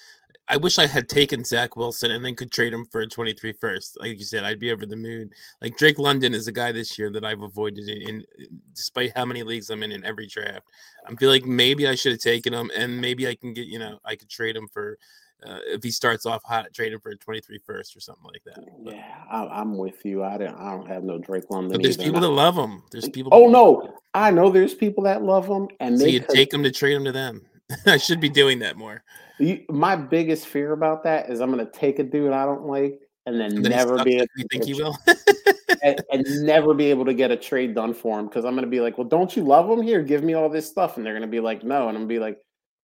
I 0.48 0.58
wish 0.58 0.78
I 0.78 0.88
had 0.88 1.08
taken 1.08 1.44
Zach 1.44 1.78
Wilson 1.78 2.12
and 2.12 2.24
then 2.24 2.36
could 2.36 2.52
trade 2.52 2.74
him 2.74 2.86
for 2.86 3.02
a 3.02 3.08
23 3.08 3.54
first. 3.54 3.98
Like 4.00 4.20
you 4.20 4.26
said, 4.26 4.44
I'd 4.44 4.60
be 4.60 4.72
over 4.72 4.86
the 4.86 4.96
moon. 4.96 5.30
Like 5.62 5.78
Drake 5.78 6.00
London 6.00 6.34
is 6.34 6.48
a 6.48 6.52
guy 6.52 6.72
this 6.72 7.00
year 7.00 7.10
that 7.12 7.24
I've 7.24 7.42
avoided 7.42 7.88
in, 7.88 8.02
in 8.10 8.26
despite 8.74 9.16
how 9.16 9.26
many 9.26 9.44
leagues 9.44 9.70
I'm 9.70 9.84
in 9.84 9.94
in 9.94 10.06
every 10.06 10.28
draft. 10.28 10.66
I 11.08 11.16
feel 11.16 11.30
like 11.30 11.46
maybe 11.46 11.88
I 11.88 11.96
should 11.96 12.12
have 12.12 12.22
taken 12.22 12.54
him 12.54 12.70
and 12.76 13.00
maybe 13.00 13.28
I 13.28 13.36
can 13.36 13.54
get, 13.54 13.68
you 13.68 13.80
know, 13.80 14.00
I 14.04 14.16
could 14.16 14.30
trade 14.30 14.56
him 14.56 14.68
for 14.68 14.98
uh, 15.46 15.60
if 15.66 15.84
he 15.84 15.91
starts 15.91 16.26
off 16.26 16.44
hot, 16.44 16.74
trade 16.74 16.94
him 16.94 17.00
for 17.00 17.10
a 17.10 17.18
23 17.18 17.60
first 17.60 17.96
or 17.96 18.00
something 18.00 18.26
like 18.26 18.44
that. 18.46 18.64
But, 18.84 18.96
yeah, 18.96 19.24
I, 19.30 19.62
am 19.62 19.78
with 19.78 20.06
you. 20.06 20.24
I 20.24 20.38
don't, 20.38 20.56
I 20.56 20.72
don't 20.72 20.88
have 20.88 21.04
no 21.04 21.18
Drake 21.18 21.50
London. 21.50 21.72
But 21.72 21.84
there's 21.84 21.98
either. 21.98 22.06
people 22.06 22.22
that 22.22 22.30
love 22.30 22.56
him. 22.56 22.84
There's 22.91 23.10
people. 23.10 23.32
Oh 23.34 23.48
no, 23.48 23.96
I 24.14 24.32
know 24.32 24.50
there's 24.50 24.74
people 24.74 25.04
that 25.04 25.24
love 25.24 25.48
him, 25.48 25.68
and 25.80 25.98
so 25.98 26.06
they 26.06 26.12
you 26.12 26.20
could, 26.22 26.36
take 26.36 26.50
them 26.50 26.64
to 26.64 26.72
trade 26.72 26.96
them 26.96 27.06
to 27.06 27.12
them. 27.12 27.46
I 27.86 27.98
should 27.98 28.22
be 28.22 28.30
doing 28.30 28.60
that 28.60 28.78
more. 28.78 29.04
You, 29.39 29.64
my 29.70 29.96
biggest 29.96 30.48
fear 30.48 30.74
about 30.74 31.04
that 31.04 31.30
is 31.30 31.41
I'm 31.41 31.52
going 31.52 31.66
to 31.66 31.72
take 31.72 32.00
a 32.00 32.04
dude 32.04 32.32
I 32.32 32.46
don't 32.46 32.66
like, 32.66 33.00
and 33.26 33.39
then, 33.39 33.56
and 33.58 33.66
then 33.66 33.72
never 33.72 34.04
be 34.04 34.18
able. 34.18 34.28
You 34.38 34.46
think 34.52 34.68
you 34.68 34.78
will? 34.78 34.98
and, 35.84 36.02
and, 36.12 36.26
never 36.44 36.74
be 36.74 36.86
able 36.86 37.06
to 37.06 37.14
get 37.14 37.32
a 37.32 37.38
trade 37.38 37.74
done 37.74 37.94
for 37.94 38.20
him 38.20 38.28
because 38.28 38.46
I'm 38.46 38.54
going 38.54 38.66
to 38.66 38.70
be 38.70 38.80
like, 38.80 38.98
well, 38.98 39.08
don't 39.08 39.36
you 39.36 39.44
love 39.44 39.70
him? 39.70 39.82
Here, 39.82 40.02
give 40.02 40.24
me 40.24 40.34
all 40.34 40.50
this 40.50 40.70
stuff, 40.70 40.98
and 40.98 41.06
they're 41.06 41.14
going 41.14 41.22
to 41.22 41.28
be 41.28 41.39
like, 41.39 41.64
no, 41.64 41.88
and 41.88 41.98
I'm 41.98 42.08
going 42.08 42.10
to 42.10 42.14
be 42.14 42.20
like, 42.20 42.38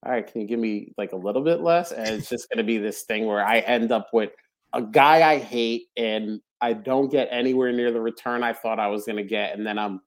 all 0.06 0.12
right, 0.12 0.26
can 0.26 0.42
you 0.42 0.48
give 0.48 0.60
me 0.60 0.94
like 0.98 1.12
a 1.12 1.18
little 1.18 1.44
bit 1.44 1.62
less? 1.62 1.92
And 1.92 2.08
it's 2.08 2.30
just 2.30 2.50
going 2.50 2.58
to 2.58 2.64
be 2.64 2.78
this 2.78 3.04
thing 3.04 3.26
where 3.26 3.46
I 3.46 3.60
end 3.60 3.92
up 3.92 4.10
with 4.14 4.32
a 4.74 4.82
guy 4.82 5.30
I 5.30 5.40
hate 5.40 5.88
and 5.98 6.40
I 6.62 6.74
don't 6.74 7.12
get 7.12 7.28
anywhere 7.32 7.72
near 7.72 7.92
the 7.92 8.02
return 8.02 8.44
I 8.44 8.54
thought 8.54 8.80
I 8.80 8.88
was 8.88 9.06
going 9.06 9.18
to 9.18 9.24
get. 9.24 9.58
And 9.58 9.66
then 9.66 9.78
I'm 9.78 10.02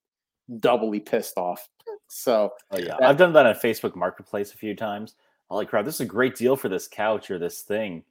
doubly 0.60 1.00
pissed 1.00 1.36
off. 1.36 1.68
So, 2.08 2.52
oh, 2.70 2.78
yeah, 2.78 2.96
I've 3.02 3.18
done 3.18 3.32
that 3.34 3.46
on 3.46 3.54
Facebook 3.54 3.94
Marketplace 3.94 4.54
a 4.54 4.56
few 4.56 4.74
times. 4.74 5.14
Holy 5.50 5.66
crap, 5.66 5.84
this 5.84 5.96
is 5.96 6.00
a 6.02 6.06
great 6.06 6.36
deal 6.36 6.56
for 6.56 6.70
this 6.70 6.88
couch 6.88 7.30
or 7.30 7.38
this 7.38 7.60
thing. 7.60 8.04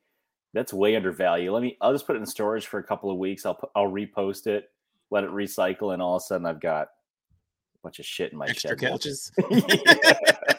That's 0.54 0.74
way 0.74 0.96
undervalued. 0.96 1.52
Let 1.52 1.64
me, 1.64 1.78
I'll 1.82 1.94
just 1.94 2.06
put 2.06 2.16
it 2.16 2.20
in 2.20 2.26
storage 2.26 2.68
for 2.68 2.80
a 2.80 2.84
couple 2.84 3.10
of 3.10 3.18
weeks. 3.18 3.46
I'll, 3.46 3.60
I'll 3.76 3.90
repost 3.90 4.46
it, 4.46 4.70
let 5.10 5.24
it 5.24 5.32
recycle, 5.32 5.94
and 5.94 6.02
all 6.02 6.18
of 6.18 6.22
a 6.22 6.26
sudden 6.26 6.46
I've 6.46 6.60
got 6.60 6.88
a 6.88 7.82
bunch 7.82 8.00
of 8.00 8.06
shit 8.06 8.32
in 8.32 8.38
my 8.38 8.48
Extra 8.48 8.78
shed. 8.78 8.80
couches. 8.80 9.32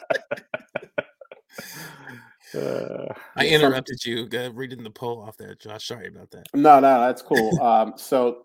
Uh, 2.55 3.13
I 3.35 3.47
interrupted 3.47 4.05
you 4.05 4.27
uh, 4.33 4.51
reading 4.51 4.83
the 4.83 4.89
poll 4.89 5.21
off 5.21 5.37
there, 5.37 5.55
Josh. 5.55 5.87
Sorry 5.87 6.07
about 6.07 6.31
that. 6.31 6.45
No, 6.53 6.79
no, 6.79 7.01
that's 7.01 7.21
cool. 7.21 7.61
um, 7.61 7.93
so 7.97 8.43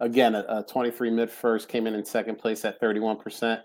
again, 0.00 0.34
a, 0.34 0.44
a 0.48 0.64
23 0.68 1.10
mid 1.10 1.30
first 1.30 1.68
came 1.68 1.86
in 1.86 1.94
in 1.94 2.04
second 2.04 2.36
place 2.36 2.64
at 2.64 2.80
31%. 2.80 3.60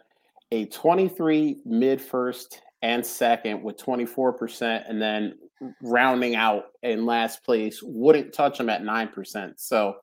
A 0.53 0.65
23 0.65 1.61
mid 1.65 2.01
first 2.01 2.61
and 2.81 3.05
second 3.05 3.61
with 3.63 3.77
24%, 3.77 4.89
and 4.89 5.01
then 5.01 5.35
rounding 5.81 6.35
out 6.35 6.65
in 6.83 7.05
last 7.05 7.43
place 7.43 7.81
wouldn't 7.83 8.33
touch 8.33 8.57
them 8.57 8.69
at 8.69 8.81
9%. 8.81 9.53
So 9.57 9.95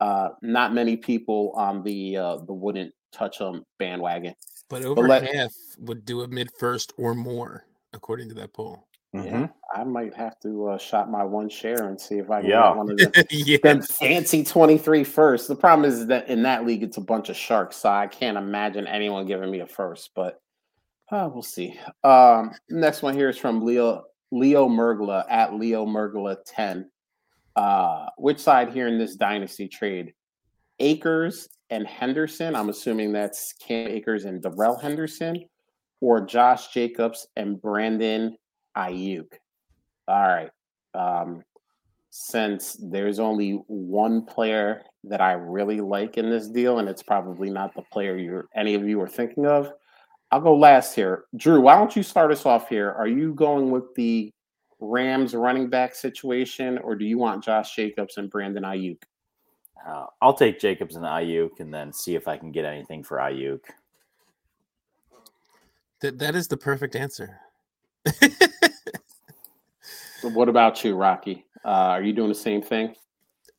uh, 0.00 0.30
not 0.42 0.74
many 0.74 0.96
people 0.96 1.52
on 1.56 1.82
the 1.82 2.16
uh, 2.16 2.36
the 2.46 2.52
wouldn't 2.52 2.92
touch 3.12 3.38
them 3.38 3.64
bandwagon. 3.78 4.34
But 4.68 4.82
over 4.84 5.02
but 5.02 5.22
let, 5.22 5.34
half 5.34 5.52
would 5.78 6.04
do 6.04 6.22
a 6.22 6.28
mid 6.28 6.50
first 6.58 6.92
or 6.98 7.14
more, 7.14 7.64
according 7.92 8.28
to 8.30 8.34
that 8.36 8.52
poll. 8.52 8.85
Yeah, 9.24 9.48
I 9.74 9.84
might 9.84 10.14
have 10.14 10.38
to 10.40 10.68
uh, 10.68 10.78
shop 10.78 11.08
my 11.08 11.24
one 11.24 11.48
share 11.48 11.88
and 11.88 12.00
see 12.00 12.16
if 12.18 12.30
I 12.30 12.40
can 12.40 12.50
Yeah. 12.50 12.68
get 12.70 12.76
one 12.76 12.90
of 12.90 12.98
them, 13.12 13.12
yeah. 13.30 13.56
them 13.62 13.82
fancy 13.82 14.44
23 14.44 15.04
first. 15.04 15.48
The 15.48 15.56
problem 15.56 15.88
is 15.90 16.06
that 16.06 16.28
in 16.28 16.42
that 16.42 16.66
league, 16.66 16.82
it's 16.82 16.96
a 16.96 17.00
bunch 17.02 17.28
of 17.28 17.36
sharks, 17.36 17.76
so 17.76 17.88
I 17.88 18.06
can't 18.06 18.36
imagine 18.36 18.86
anyone 18.86 19.26
giving 19.26 19.50
me 19.50 19.60
a 19.60 19.66
first, 19.66 20.10
but 20.14 20.40
uh, 21.10 21.28
we'll 21.32 21.42
see. 21.42 21.78
Um, 22.04 22.52
next 22.68 23.02
one 23.02 23.14
here 23.14 23.28
is 23.28 23.38
from 23.38 23.64
Leo 23.64 24.04
Leo 24.32 24.68
Mergla 24.68 25.24
at 25.30 25.54
Leo 25.54 25.86
Mergla 25.86 26.36
10. 26.46 26.90
Uh, 27.54 28.06
which 28.18 28.38
side 28.40 28.72
here 28.72 28.88
in 28.88 28.98
this 28.98 29.14
dynasty 29.16 29.68
trade? 29.68 30.12
Akers 30.78 31.48
and 31.70 31.86
Henderson. 31.86 32.54
I'm 32.54 32.68
assuming 32.68 33.12
that's 33.12 33.52
Cam 33.54 33.88
Akers 33.88 34.24
and 34.24 34.42
Darrell 34.42 34.76
Henderson, 34.76 35.44
or 36.00 36.20
Josh 36.20 36.68
Jacobs 36.68 37.26
and 37.36 37.60
Brandon 37.62 38.36
Aiyuk. 38.76 39.32
All 40.08 40.28
right. 40.28 40.50
Um, 40.94 41.42
since 42.10 42.76
there's 42.80 43.18
only 43.18 43.62
one 43.66 44.24
player 44.24 44.82
that 45.04 45.20
I 45.20 45.32
really 45.32 45.80
like 45.80 46.16
in 46.16 46.30
this 46.30 46.48
deal, 46.48 46.78
and 46.78 46.88
it's 46.88 47.02
probably 47.02 47.50
not 47.50 47.74
the 47.74 47.82
player 47.92 48.16
you're 48.16 48.48
any 48.54 48.74
of 48.74 48.88
you 48.88 49.00
are 49.02 49.08
thinking 49.08 49.46
of, 49.46 49.70
I'll 50.30 50.40
go 50.40 50.56
last 50.56 50.94
here. 50.94 51.24
Drew, 51.36 51.60
why 51.60 51.76
don't 51.76 51.94
you 51.94 52.02
start 52.02 52.32
us 52.32 52.46
off 52.46 52.68
here? 52.68 52.90
Are 52.92 53.06
you 53.06 53.34
going 53.34 53.70
with 53.70 53.94
the 53.94 54.32
Rams 54.80 55.34
running 55.34 55.68
back 55.68 55.94
situation, 55.94 56.78
or 56.78 56.94
do 56.94 57.04
you 57.04 57.18
want 57.18 57.44
Josh 57.44 57.74
Jacobs 57.74 58.18
and 58.18 58.30
Brandon 58.30 58.62
Aiyuk? 58.62 59.02
Uh, 59.86 60.06
I'll 60.20 60.34
take 60.34 60.58
Jacobs 60.58 60.96
and 60.96 61.04
Aiyuk, 61.04 61.60
and 61.60 61.72
then 61.72 61.92
see 61.92 62.14
if 62.14 62.28
I 62.28 62.36
can 62.36 62.50
get 62.50 62.64
anything 62.64 63.02
for 63.02 63.18
Aiyuk. 63.18 63.60
That 66.00 66.18
that 66.18 66.34
is 66.34 66.48
the 66.48 66.56
perfect 66.56 66.96
answer. 66.96 67.40
What 70.32 70.48
about 70.48 70.84
you, 70.84 70.94
Rocky? 70.94 71.46
Uh, 71.64 71.68
are 71.68 72.02
you 72.02 72.12
doing 72.12 72.28
the 72.28 72.34
same 72.34 72.62
thing? 72.62 72.94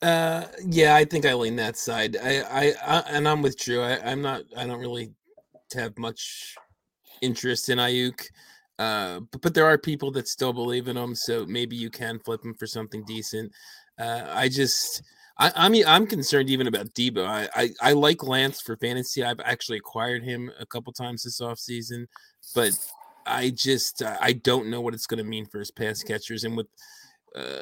Uh, 0.01 0.45
yeah, 0.65 0.95
I 0.95 1.05
think 1.05 1.25
I 1.25 1.33
lean 1.33 1.55
that 1.55 1.77
side. 1.77 2.17
I, 2.17 2.41
I, 2.41 2.73
I 2.85 2.99
and 3.09 3.27
I'm 3.27 3.41
with 3.41 3.57
Drew. 3.57 3.81
I, 3.81 3.99
I'm 4.11 4.21
not. 4.21 4.43
I 4.55 4.65
don't 4.65 4.79
really 4.79 5.11
have 5.73 5.97
much 5.97 6.55
interest 7.21 7.69
in 7.69 7.79
Aiyuk. 7.79 8.21
Uh, 8.79 9.21
but, 9.31 9.41
but 9.41 9.53
there 9.53 9.65
are 9.65 9.77
people 9.77 10.11
that 10.11 10.27
still 10.27 10.53
believe 10.53 10.87
in 10.87 10.97
him, 10.97 11.15
so 11.15 11.45
maybe 11.45 11.75
you 11.75 11.89
can 11.89 12.19
flip 12.19 12.43
him 12.45 12.53
for 12.53 12.67
something 12.67 13.03
decent. 13.05 13.51
Uh, 13.99 14.25
I 14.29 14.49
just, 14.49 15.01
I, 15.39 15.51
I 15.55 15.69
mean, 15.69 15.83
I'm 15.87 16.05
concerned 16.05 16.51
even 16.51 16.67
about 16.67 16.93
Debo. 16.93 17.25
I, 17.25 17.49
I, 17.55 17.69
I 17.81 17.93
like 17.93 18.21
Lance 18.21 18.61
for 18.61 18.77
fantasy. 18.77 19.23
I've 19.23 19.39
actually 19.39 19.79
acquired 19.79 20.23
him 20.23 20.51
a 20.59 20.65
couple 20.65 20.93
times 20.93 21.23
this 21.23 21.41
offseason, 21.41 22.05
but 22.53 22.71
I 23.27 23.51
just, 23.51 24.01
uh, 24.01 24.17
I 24.19 24.33
don't 24.33 24.69
know 24.69 24.81
what 24.81 24.93
it's 24.93 25.07
going 25.07 25.19
to 25.19 25.29
mean 25.29 25.45
for 25.45 25.59
his 25.59 25.71
pass 25.71 26.03
catchers. 26.03 26.43
And 26.43 26.57
with 26.57 26.67
uh, 27.35 27.61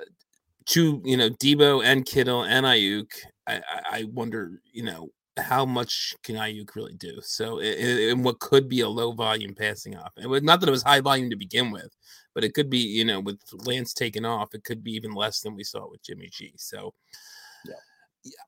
two, 0.66 1.02
you 1.06 1.18
know, 1.18 1.30
Debo 1.30 1.84
and 1.84 2.06
Kittle 2.06 2.44
and 2.44 2.66
Aiyuk, 2.66 3.12
I, 3.48 3.62
I, 3.92 4.04
wonder, 4.06 4.62
you 4.72 4.84
know, 4.84 5.10
how 5.38 5.66
much 5.66 6.16
can 6.24 6.36
Aiyuk 6.36 6.76
really 6.76 6.96
do? 6.96 7.20
So, 7.22 7.60
in 7.60 8.24
what 8.24 8.40
could 8.40 8.70
be 8.70 8.82
a 8.82 8.90
low 8.90 9.12
volume 9.12 9.54
passing 9.54 9.96
off, 9.96 10.14
and 10.18 10.32
not 10.44 10.60
that 10.60 10.70
it 10.70 10.72
was 10.72 10.84
high 10.84 11.02
volume 11.02 11.30
to 11.30 11.36
begin 11.36 11.72
with, 11.72 11.90
but 12.34 12.44
it 12.44 12.54
could 12.54 12.70
be, 12.70 12.80
you 12.80 13.06
know, 13.06 13.20
with 13.20 13.40
Lance 13.52 13.94
taken 13.94 14.26
off, 14.26 14.56
it 14.56 14.64
could 14.64 14.84
be 14.84 14.94
even 14.94 15.14
less 15.14 15.42
than 15.42 15.56
we 15.56 15.64
saw 15.64 15.90
with 15.90 16.04
Jimmy 16.04 16.30
G. 16.32 16.54
So, 16.58 16.94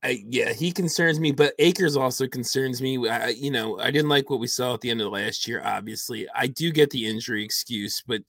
I, 0.04 0.24
yeah, 0.28 0.54
he 0.54 0.72
concerns 0.72 1.20
me, 1.20 1.32
but 1.32 1.54
Akers 1.60 1.96
also 1.96 2.28
concerns 2.28 2.82
me. 2.82 3.08
I, 3.08 3.30
you 3.30 3.52
know, 3.52 3.80
I 3.80 3.92
didn't 3.92 4.10
like 4.10 4.30
what 4.30 4.40
we 4.40 4.48
saw 4.48 4.74
at 4.74 4.82
the 4.82 4.90
end 4.90 5.02
of 5.02 5.12
last 5.12 5.48
year. 5.48 5.62
Obviously, 5.64 6.28
I 6.36 6.48
do 6.48 6.72
get 6.72 6.90
the 6.90 7.06
injury 7.08 7.44
excuse, 7.44 8.04
but 8.06 8.22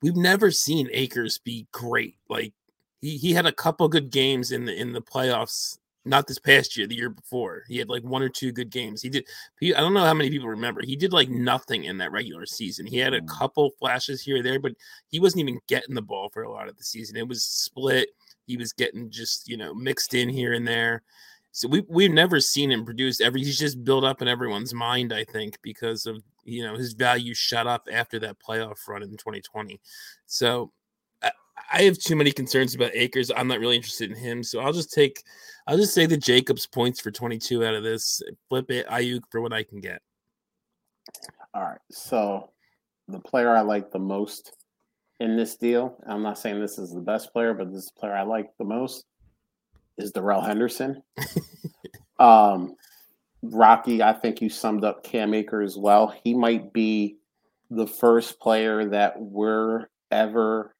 we've 0.00 0.16
never 0.16 0.50
seen 0.50 0.88
Akers 0.92 1.38
be 1.38 1.66
great. 1.72 2.16
Like 2.28 2.52
he, 3.00 3.16
he 3.16 3.32
had 3.32 3.46
a 3.46 3.52
couple 3.52 3.88
good 3.88 4.10
games 4.10 4.52
in 4.52 4.64
the 4.64 4.74
in 4.74 4.92
the 4.92 5.02
playoffs. 5.02 5.78
Not 6.04 6.26
this 6.26 6.40
past 6.40 6.76
year, 6.76 6.88
the 6.88 6.96
year 6.96 7.10
before. 7.10 7.62
He 7.68 7.78
had 7.78 7.88
like 7.88 8.02
one 8.02 8.22
or 8.24 8.28
two 8.28 8.50
good 8.50 8.70
games. 8.70 9.02
He 9.02 9.08
did. 9.08 9.24
He, 9.60 9.72
I 9.72 9.78
don't 9.78 9.94
know 9.94 10.04
how 10.04 10.14
many 10.14 10.30
people 10.30 10.48
remember. 10.48 10.82
He 10.84 10.96
did 10.96 11.12
like 11.12 11.28
nothing 11.28 11.84
in 11.84 11.96
that 11.98 12.10
regular 12.10 12.44
season. 12.44 12.86
He 12.86 12.98
had 12.98 13.14
a 13.14 13.20
Mm. 13.20 13.28
couple 13.28 13.70
flashes 13.78 14.20
here 14.20 14.38
or 14.38 14.42
there, 14.42 14.58
but 14.58 14.72
he 15.10 15.20
wasn't 15.20 15.42
even 15.42 15.60
getting 15.68 15.94
the 15.94 16.02
ball 16.02 16.28
for 16.30 16.42
a 16.42 16.50
lot 16.50 16.68
of 16.68 16.76
the 16.76 16.82
season. 16.82 17.16
It 17.16 17.28
was 17.28 17.44
split. 17.44 18.08
He 18.46 18.56
was 18.56 18.72
getting 18.72 19.10
just 19.10 19.48
you 19.48 19.56
know 19.56 19.74
mixed 19.74 20.14
in 20.14 20.28
here 20.28 20.52
and 20.52 20.66
there. 20.66 21.02
So 21.52 21.68
we 21.68 21.84
we've 21.88 22.12
never 22.12 22.40
seen 22.40 22.70
him 22.72 22.84
produce 22.84 23.20
every. 23.20 23.42
He's 23.42 23.58
just 23.58 23.84
built 23.84 24.04
up 24.04 24.22
in 24.22 24.28
everyone's 24.28 24.72
mind, 24.72 25.12
I 25.12 25.24
think, 25.24 25.58
because 25.62 26.06
of 26.06 26.22
you 26.44 26.64
know 26.64 26.76
his 26.76 26.94
value 26.94 27.34
shut 27.34 27.66
up 27.66 27.88
after 27.92 28.18
that 28.20 28.38
playoff 28.38 28.88
run 28.88 29.02
in 29.02 29.10
2020. 29.10 29.80
So 30.26 30.72
I, 31.70 31.82
have 31.82 31.98
too 31.98 32.16
many 32.16 32.32
concerns 32.32 32.74
about 32.74 32.94
Akers. 32.94 33.30
I'm 33.34 33.48
not 33.48 33.60
really 33.60 33.76
interested 33.76 34.10
in 34.10 34.16
him, 34.16 34.42
so 34.42 34.60
I'll 34.60 34.72
just 34.72 34.92
take. 34.92 35.22
I'll 35.66 35.76
just 35.76 35.94
say 35.94 36.06
the 36.06 36.16
Jacobs 36.16 36.66
points 36.66 37.00
for 37.00 37.10
22 37.10 37.64
out 37.64 37.74
of 37.74 37.82
this. 37.82 38.22
Flip 38.48 38.70
it 38.70 38.86
Aiyuk 38.88 39.22
for 39.30 39.40
what 39.40 39.52
I 39.52 39.62
can 39.62 39.80
get. 39.80 40.00
All 41.54 41.62
right. 41.62 41.78
So 41.90 42.50
the 43.08 43.18
player 43.18 43.54
I 43.54 43.60
like 43.60 43.90
the 43.90 43.98
most 43.98 44.52
in 45.22 45.36
this 45.36 45.56
deal, 45.56 45.96
I'm 46.04 46.22
not 46.22 46.36
saying 46.36 46.60
this 46.60 46.78
is 46.78 46.92
the 46.92 47.00
best 47.00 47.32
player, 47.32 47.54
but 47.54 47.68
this 47.68 47.84
is 47.84 47.92
the 47.94 48.00
player 48.00 48.16
I 48.16 48.22
like 48.22 48.50
the 48.58 48.64
most 48.64 49.06
is 49.96 50.10
Darrell 50.10 50.40
Henderson. 50.42 51.02
um 52.18 52.74
Rocky, 53.44 54.02
I 54.02 54.12
think 54.12 54.40
you 54.40 54.48
summed 54.48 54.84
up 54.84 55.04
Cam 55.04 55.32
Akers 55.32 55.76
well. 55.78 56.14
He 56.24 56.34
might 56.34 56.72
be 56.72 57.18
the 57.70 57.86
first 57.86 58.40
player 58.40 58.88
that 58.88 59.20
we're 59.20 59.86
ever 60.10 60.74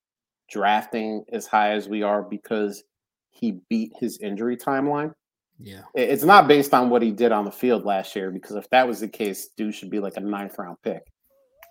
drafting 0.48 1.24
as 1.32 1.46
high 1.46 1.72
as 1.72 1.88
we 1.88 2.02
are 2.02 2.22
because 2.22 2.84
he 3.30 3.60
beat 3.68 3.92
his 3.98 4.18
injury 4.18 4.56
timeline. 4.56 5.12
Yeah, 5.58 5.82
It's 5.94 6.24
not 6.24 6.48
based 6.48 6.74
on 6.74 6.90
what 6.90 7.02
he 7.02 7.12
did 7.12 7.30
on 7.32 7.44
the 7.44 7.52
field 7.52 7.84
last 7.84 8.16
year, 8.16 8.30
because 8.30 8.56
if 8.56 8.68
that 8.70 8.86
was 8.86 9.00
the 9.00 9.08
case, 9.08 9.48
dude 9.56 9.74
should 9.74 9.90
be 9.90 10.00
like 10.00 10.16
a 10.16 10.20
ninth 10.20 10.56
round 10.58 10.78
pick. 10.82 11.02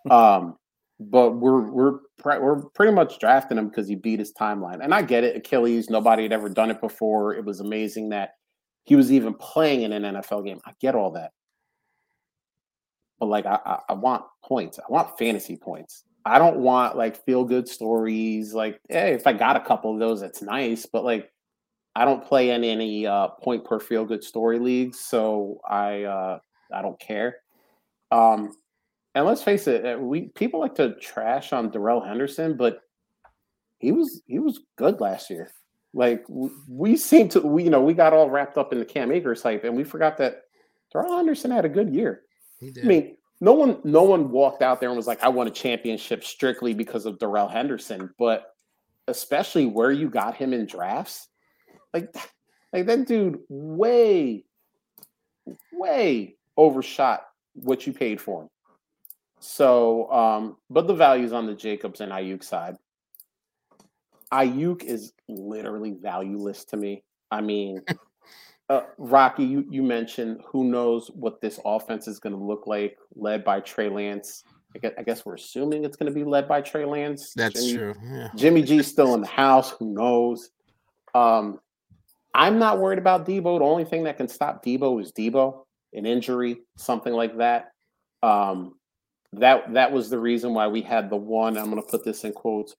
Um, 0.09 0.57
but 1.10 1.32
we're 1.32 1.70
we're 1.72 1.99
we're 2.24 2.62
pretty 2.70 2.93
much 2.93 3.20
drafting 3.20 3.58
him 3.58 3.70
because 3.70 3.88
he 3.88 3.95
beat 3.95 4.20
his 4.20 4.34
timeline, 4.34 4.84
and 4.84 4.93
I 4.93 5.02
get 5.02 5.24
it. 5.24 5.36
Achilles, 5.36 5.89
nobody 5.89 6.24
had 6.24 6.34
ever 6.34 6.49
done 6.49 6.70
it 6.70 6.80
before. 6.80 7.34
It 7.34 7.43
was 7.43 7.60
amazing 7.60 8.10
that 8.10 8.36
he 8.84 8.95
was 8.95 9.12
even 9.12 9.34
playing 9.34 9.82
in 9.82 9.93
an 9.93 10.16
NFL 10.16 10.45
game. 10.45 10.60
I 10.66 10.74
get 10.80 10.95
all 10.95 11.12
that, 11.12 11.32
but 13.20 13.28
like 13.28 13.45
I, 13.45 13.60
I, 13.66 13.80
I 13.89 13.93
want 13.93 14.24
points. 14.43 14.80
I 14.80 14.91
want 14.91 15.18
fantasy 15.18 15.58
points. 15.58 16.04
I 16.26 16.38
don't 16.38 16.58
want 16.58 16.95
like 16.95 17.24
feel 17.26 17.43
good 17.43 17.68
stories. 17.68 18.54
Like, 18.54 18.80
hey, 18.89 19.14
if 19.14 19.26
I 19.26 19.34
got 19.34 19.56
a 19.56 19.62
couple 19.62 19.93
of 19.93 19.99
those, 19.99 20.22
that's 20.22 20.43
nice. 20.43 20.86
But 20.86 21.04
like, 21.04 21.32
I 21.95 22.06
don't 22.06 22.24
play 22.24 22.52
in 22.52 22.64
any 22.64 23.08
uh, 23.08 23.30
point 23.41 23.66
per 23.66 23.80
feel 23.80 24.06
good 24.06 24.24
story 24.24 24.60
leagues, 24.60 24.99
so 24.99 25.60
I 25.68 26.04
uh, 26.04 26.39
I 26.72 26.82
don't 26.84 26.99
care. 26.99 27.38
Um, 28.12 28.52
and 29.14 29.26
let's 29.26 29.43
face 29.43 29.68
it, 29.68 29.86
uh, 29.86 29.97
we 29.99 30.30
people 30.36 30.59
like 30.59 30.76
to 30.76 30.95
trash 30.95 31.53
on 31.53 31.70
Darrell 31.70 32.01
Henderson, 32.01 32.55
but 32.55 32.82
he 33.80 33.91
was 33.91 34.22
he 34.28 34.39
was 34.39 34.62
good 34.78 35.01
last 35.01 35.30
year. 35.30 35.51
Like 35.93 36.24
we 36.30 36.95
seem 36.95 37.28
to, 37.30 37.41
we 37.41 37.64
you 37.64 37.70
know, 37.70 37.82
we 37.82 37.93
got 37.93 38.14
all 38.14 38.30
wrapped 38.30 38.57
up 38.57 38.72
in 38.72 38.80
the 38.80 38.86
Cam 38.86 39.12
Akers 39.12 39.43
hype, 39.43 39.64
and 39.66 39.76
we 39.76 39.84
forgot 39.84 40.18
that 40.20 40.43
Darrell 40.93 41.18
Henderson 41.18 41.51
had 41.51 41.66
a 41.66 41.70
good 41.70 41.93
year. 41.93 42.22
he 42.59 42.72
did. 42.72 42.86
I 42.86 42.88
mean, 42.88 43.18
no 43.41 43.53
one 43.53 43.80
no 43.84 44.03
one 44.03 44.32
walked 44.32 44.62
out 44.62 44.80
there 44.80 44.89
and 44.89 44.95
was 44.95 45.07
like, 45.07 45.24
I 45.24 45.30
won 45.30 45.47
a 45.47 45.51
championship 45.51 46.24
strictly 46.24 46.74
because 46.74 47.05
of 47.05 47.20
Darrell 47.20 47.49
Henderson, 47.49 48.14
but 48.18 48.55
especially 49.07 49.66
where 49.66 49.91
you 49.91 50.09
got 50.09 50.36
him 50.36 50.53
in 50.53 50.66
drafts, 50.66 51.28
like 51.93 52.16
like 52.72 52.86
that 52.86 53.07
dude 53.07 53.39
way, 53.49 54.45
way 55.74 56.38
overshot 56.55 57.26
what 57.53 57.86
you 57.86 57.91
paid 57.91 58.22
for 58.22 58.43
him. 58.43 58.49
So 59.41 60.09
um, 60.11 60.57
but 60.69 60.87
the 60.87 60.93
values 60.93 61.33
on 61.33 61.47
the 61.47 61.55
Jacobs 61.55 61.99
and 61.99 62.11
Aiyuk 62.11 62.43
side. 62.43 62.77
Aiyuk 64.31 64.83
is 64.83 65.13
literally 65.27 65.95
valueless 65.99 66.63
to 66.65 66.77
me. 66.77 67.03
I 67.31 67.41
mean, 67.41 67.81
uh, 68.69 68.83
Rocky, 68.97 69.43
you, 69.43 69.65
you 69.69 69.83
mentioned 69.83 70.41
who 70.47 70.63
knows 70.65 71.09
what 71.13 71.41
this 71.41 71.59
offense 71.65 72.07
is 72.07 72.19
going 72.19 72.33
to 72.33 72.41
look 72.41 72.67
like, 72.67 72.97
led 73.15 73.43
by 73.43 73.59
Trey 73.59 73.89
Lance. 73.89 74.43
I 74.73 74.79
guess, 74.79 74.93
I 74.97 75.03
guess 75.03 75.25
we're 75.25 75.35
assuming 75.35 75.83
it's 75.83 75.97
going 75.97 76.11
to 76.11 76.17
be 76.17 76.23
led 76.23 76.47
by 76.47 76.61
Trey 76.61 76.85
Lance. 76.85 77.33
That's 77.35 77.65
Jimmy, 77.65 77.77
true. 77.77 77.95
Yeah. 78.01 78.29
Jimmy 78.35 78.61
G's 78.61 78.87
still 78.87 79.15
in 79.15 79.21
the 79.21 79.27
house. 79.27 79.71
Who 79.71 79.93
knows? 79.93 80.51
Um, 81.13 81.59
I'm 82.33 82.59
not 82.59 82.79
worried 82.79 82.99
about 82.99 83.25
Debo. 83.25 83.59
The 83.59 83.65
only 83.65 83.83
thing 83.83 84.05
that 84.05 84.15
can 84.15 84.29
stop 84.29 84.63
Debo 84.63 85.01
is 85.01 85.11
Debo, 85.11 85.65
an 85.93 86.05
injury, 86.05 86.61
something 86.77 87.11
like 87.11 87.37
that. 87.39 87.71
Um, 88.23 88.75
that 89.34 89.73
that 89.73 89.91
was 89.91 90.09
the 90.09 90.19
reason 90.19 90.53
why 90.53 90.67
we 90.67 90.82
had 90.82 91.09
the 91.09 91.15
one. 91.15 91.57
I'm 91.57 91.69
going 91.69 91.82
to 91.82 91.88
put 91.88 92.03
this 92.03 92.23
in 92.23 92.34
quotes. 92.34 92.75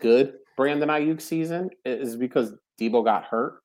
Good 0.00 0.34
Brandon 0.56 0.88
Aiyuk 0.88 1.20
season 1.20 1.70
is 1.84 2.16
because 2.16 2.54
Debo 2.80 3.04
got 3.04 3.24
hurt, 3.24 3.62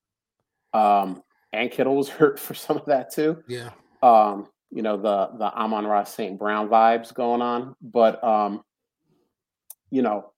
um, 0.73 1.23
and 1.53 1.71
Kittle 1.71 1.95
was 1.95 2.09
hurt 2.19 2.39
for 2.39 2.53
some 2.53 2.77
of 2.77 2.85
that 2.85 3.13
too 3.13 3.43
Yeah. 3.47 3.69
um, 4.03 4.47
you 4.71 4.81
know, 4.81 4.97
the 4.97 5.37
the 5.37 5.53
Amon-Ra 5.53 6.03
St. 6.05 6.37
Brown 6.39 6.69
vibes 6.69 7.13
going 7.13 7.41
on. 7.41 7.75
But 7.81 8.23
um, 8.23 8.63
you 9.89 10.01
know, 10.01 10.31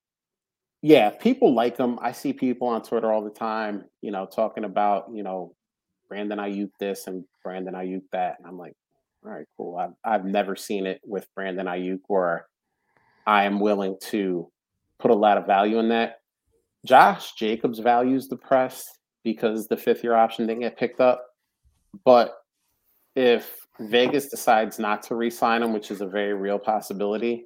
yeah, 0.81 1.11
people 1.11 1.53
like 1.53 1.77
him. 1.77 1.99
I 2.01 2.11
see 2.11 2.33
people 2.33 2.67
on 2.67 2.81
Twitter 2.81 3.11
all 3.11 3.23
the 3.23 3.29
time, 3.29 3.85
you 4.01 4.11
know, 4.11 4.25
talking 4.25 4.65
about, 4.65 5.05
you 5.13 5.23
know, 5.23 5.55
Brandon 6.09 6.39
Aiyuk 6.39 6.71
this 6.79 7.07
and 7.07 7.23
Brandon 7.43 7.73
Aiyuk 7.73 8.01
that. 8.11 8.35
And 8.39 8.47
I'm 8.47 8.57
like, 8.57 8.73
all 9.25 9.31
right, 9.31 9.45
cool. 9.57 9.77
I've, 9.77 9.93
I've 10.03 10.25
never 10.25 10.55
seen 10.55 10.85
it 10.85 11.01
with 11.05 11.27
Brandon 11.35 11.67
Aiyuk 11.67 12.01
where 12.07 12.47
I 13.25 13.45
am 13.45 13.59
willing 13.59 13.97
to 14.09 14.51
put 14.99 15.11
a 15.11 15.15
lot 15.15 15.37
of 15.37 15.45
value 15.45 15.79
in 15.79 15.89
that. 15.89 16.21
Josh 16.85 17.33
Jacobs 17.33 17.79
values 17.79 18.27
the 18.27 18.35
press 18.35 18.97
because 19.23 19.67
the 19.67 19.77
fifth 19.77 20.03
year 20.03 20.15
option 20.15 20.45
didn't 20.45 20.61
get 20.61 20.77
picked 20.77 20.99
up. 20.99 21.25
But 22.03 22.35
if 23.15 23.65
Vegas 23.79 24.27
decides 24.27 24.79
not 24.79 25.03
to 25.03 25.15
re-sign 25.15 25.63
him, 25.63 25.73
which 25.73 25.91
is 25.91 26.01
a 26.01 26.07
very 26.07 26.33
real 26.33 26.59
possibility, 26.59 27.45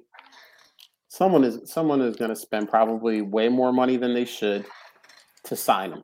someone 1.08 1.44
is 1.44 1.60
someone 1.70 2.00
is 2.00 2.16
going 2.16 2.30
to 2.30 2.36
spend 2.36 2.68
probably 2.68 3.22
way 3.22 3.48
more 3.48 3.72
money 3.72 3.96
than 3.96 4.14
they 4.14 4.24
should 4.24 4.66
to 5.44 5.54
sign 5.54 5.92
him. 5.92 6.02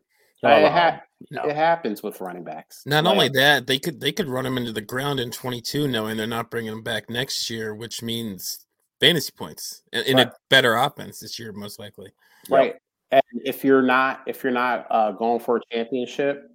it, 0.67 0.73
ha- 0.73 1.01
no. 1.31 1.43
it, 1.45 1.57
happens 1.57 2.03
with 2.03 2.21
running 2.21 2.45
backs. 2.45 2.83
Not 2.87 3.05
like, 3.05 3.13
only 3.13 3.29
that, 3.31 3.67
they 3.67 3.79
could 3.79 4.01
they 4.01 4.13
could 4.13 4.29
run 4.29 4.47
him 4.47 4.57
into 4.57 4.73
the 4.73 4.81
ground 4.81 5.21
in 5.21 5.31
22, 5.31 5.89
knowing 5.89 6.17
they're 6.17 6.27
not 6.27 6.51
bringing 6.51 6.73
him 6.73 6.83
back 6.83 7.09
next 7.09 7.49
year, 7.51 7.75
which 7.75 8.03
means 8.03 8.67
fantasy 9.01 9.33
points 9.37 9.83
in, 9.93 10.03
in 10.05 10.17
right. 10.17 10.29
a 10.29 10.33
better 10.51 10.77
offense 10.77 11.21
this 11.21 11.39
year, 11.39 11.53
most 11.53 11.79
likely. 11.79 12.11
Right. 12.49 12.75
Yep. 13.13 13.25
And 13.33 13.43
if 13.45 13.65
you're 13.65 13.83
not 13.83 14.23
if 14.27 14.43
you're 14.43 14.53
not 14.53 14.87
uh, 14.91 15.13
going 15.13 15.41
for 15.41 15.57
a 15.57 15.61
championship, 15.73 16.51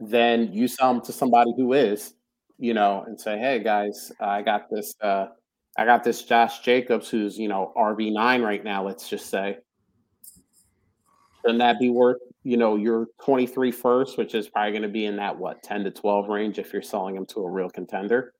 then 0.00 0.52
you 0.52 0.68
sell 0.68 0.92
them 0.92 1.02
to 1.04 1.12
somebody 1.12 1.52
who 1.56 1.72
is, 1.72 2.14
you 2.58 2.74
know, 2.74 3.04
and 3.06 3.20
say, 3.20 3.38
"Hey 3.38 3.62
guys, 3.62 4.12
I 4.20 4.42
got 4.42 4.68
this." 4.70 4.94
Uh, 5.00 5.26
I 5.76 5.86
got 5.86 6.04
this 6.04 6.22
Josh 6.22 6.60
Jacobs 6.60 7.08
who's, 7.08 7.38
you 7.38 7.48
know, 7.48 7.72
RB9 7.76 8.44
right 8.44 8.62
now, 8.62 8.84
let's 8.84 9.08
just 9.08 9.30
say. 9.30 9.58
Shouldn't 11.40 11.60
that 11.60 11.78
be 11.78 11.88
worth, 11.88 12.18
you 12.44 12.56
know, 12.56 12.76
your 12.76 13.06
23 13.24 13.70
first, 13.70 14.18
which 14.18 14.34
is 14.34 14.48
probably 14.48 14.72
going 14.72 14.82
to 14.82 14.88
be 14.88 15.06
in 15.06 15.16
that, 15.16 15.36
what, 15.36 15.62
10 15.62 15.84
to 15.84 15.90
12 15.90 16.28
range 16.28 16.58
if 16.58 16.72
you're 16.72 16.82
selling 16.82 17.14
them 17.14 17.26
to 17.26 17.40
a 17.40 17.50
real 17.50 17.70
contender? 17.70 18.34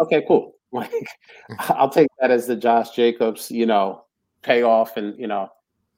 Okay, 0.00 0.24
cool. 0.26 0.52
Like, 0.74 0.90
I'll 1.60 1.88
take 1.88 2.08
that 2.20 2.32
as 2.32 2.48
the 2.48 2.56
Josh 2.56 2.96
Jacobs, 2.96 3.48
you 3.48 3.64
know, 3.64 4.06
payoff. 4.42 4.96
And, 4.96 5.16
you 5.16 5.28
know, 5.28 5.48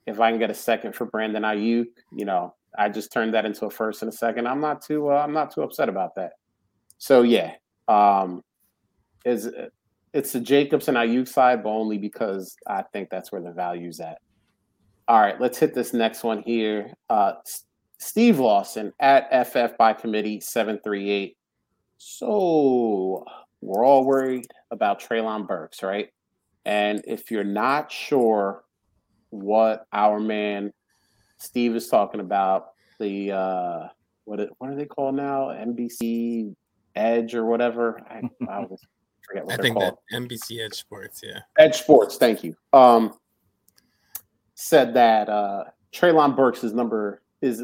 if 0.06 0.20
I 0.20 0.30
can 0.30 0.38
get 0.38 0.50
a 0.50 0.54
second 0.54 0.94
for 0.94 1.06
Brandon 1.06 1.44
Aiyuk, 1.44 1.86
you 2.12 2.26
know, 2.26 2.54
I 2.78 2.90
just 2.90 3.10
turned 3.10 3.32
that 3.32 3.46
into 3.46 3.64
a 3.64 3.70
first 3.70 4.02
and 4.02 4.12
a 4.12 4.14
second. 4.14 4.46
I'm 4.46 4.60
not 4.60 4.82
too, 4.82 5.08
uh, 5.08 5.14
I'm 5.14 5.32
not 5.32 5.54
too 5.54 5.62
upset 5.62 5.88
about 5.88 6.14
that. 6.16 6.32
So, 6.98 7.22
yeah. 7.22 7.52
Um, 7.88 8.42
is 9.24 9.48
it's 10.12 10.32
the 10.32 10.40
Jacobs 10.40 10.88
and 10.88 10.96
Aiyuk 10.96 11.26
side, 11.26 11.62
but 11.62 11.70
only 11.70 11.98
because 11.98 12.56
I 12.66 12.82
think 12.82 13.10
that's 13.10 13.32
where 13.32 13.40
the 13.40 13.52
value's 13.52 14.00
at. 14.00 14.18
All 15.08 15.20
right, 15.20 15.40
let's 15.40 15.58
hit 15.58 15.74
this 15.74 15.92
next 15.92 16.24
one 16.24 16.42
here. 16.42 16.92
Uh, 17.08 17.34
Steve 17.98 18.40
Lawson 18.40 18.92
at 19.00 19.46
FF 19.46 19.76
by 19.78 19.92
committee 19.92 20.40
738. 20.40 21.36
So 21.98 23.24
we're 23.60 23.84
all 23.84 24.04
worried 24.04 24.46
about 24.70 25.00
Treylon 25.00 25.46
Burks, 25.46 25.82
right? 25.82 26.08
And 26.64 27.02
if 27.06 27.30
you're 27.30 27.44
not 27.44 27.92
sure 27.92 28.64
what 29.30 29.86
our 29.92 30.18
man 30.18 30.72
Steve 31.38 31.76
is 31.76 31.88
talking 31.88 32.20
about, 32.20 32.70
the 32.98 33.32
uh, 33.32 33.88
what 34.24 34.40
what 34.58 34.70
are 34.70 34.74
they 34.74 34.86
called 34.86 35.14
now? 35.14 35.48
NBC 35.48 36.54
Edge 36.94 37.34
or 37.34 37.44
whatever. 37.44 38.00
I, 38.10 38.22
I 38.50 38.66
forget 39.22 39.44
what 39.44 39.52
I 39.58 39.62
think 39.62 39.76
called. 39.76 39.98
that 40.10 40.18
NBC 40.18 40.64
Edge 40.64 40.74
Sports, 40.74 41.22
yeah. 41.24 41.40
Edge 41.58 41.76
Sports, 41.76 42.16
thank 42.16 42.42
you. 42.42 42.56
Um, 42.72 43.12
said 44.56 44.94
that 44.94 45.28
uh, 45.28 45.64
Treylon 45.92 46.34
Burks 46.34 46.64
is 46.64 46.72
number 46.72 47.22
is 47.42 47.62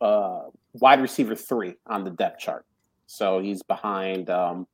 uh, 0.00 0.42
wide 0.74 1.00
receiver 1.00 1.34
three 1.34 1.74
on 1.86 2.04
the 2.04 2.10
depth 2.10 2.38
chart. 2.38 2.64
So 3.06 3.40
he's 3.40 3.62
behind 3.62 4.28
um, 4.28 4.66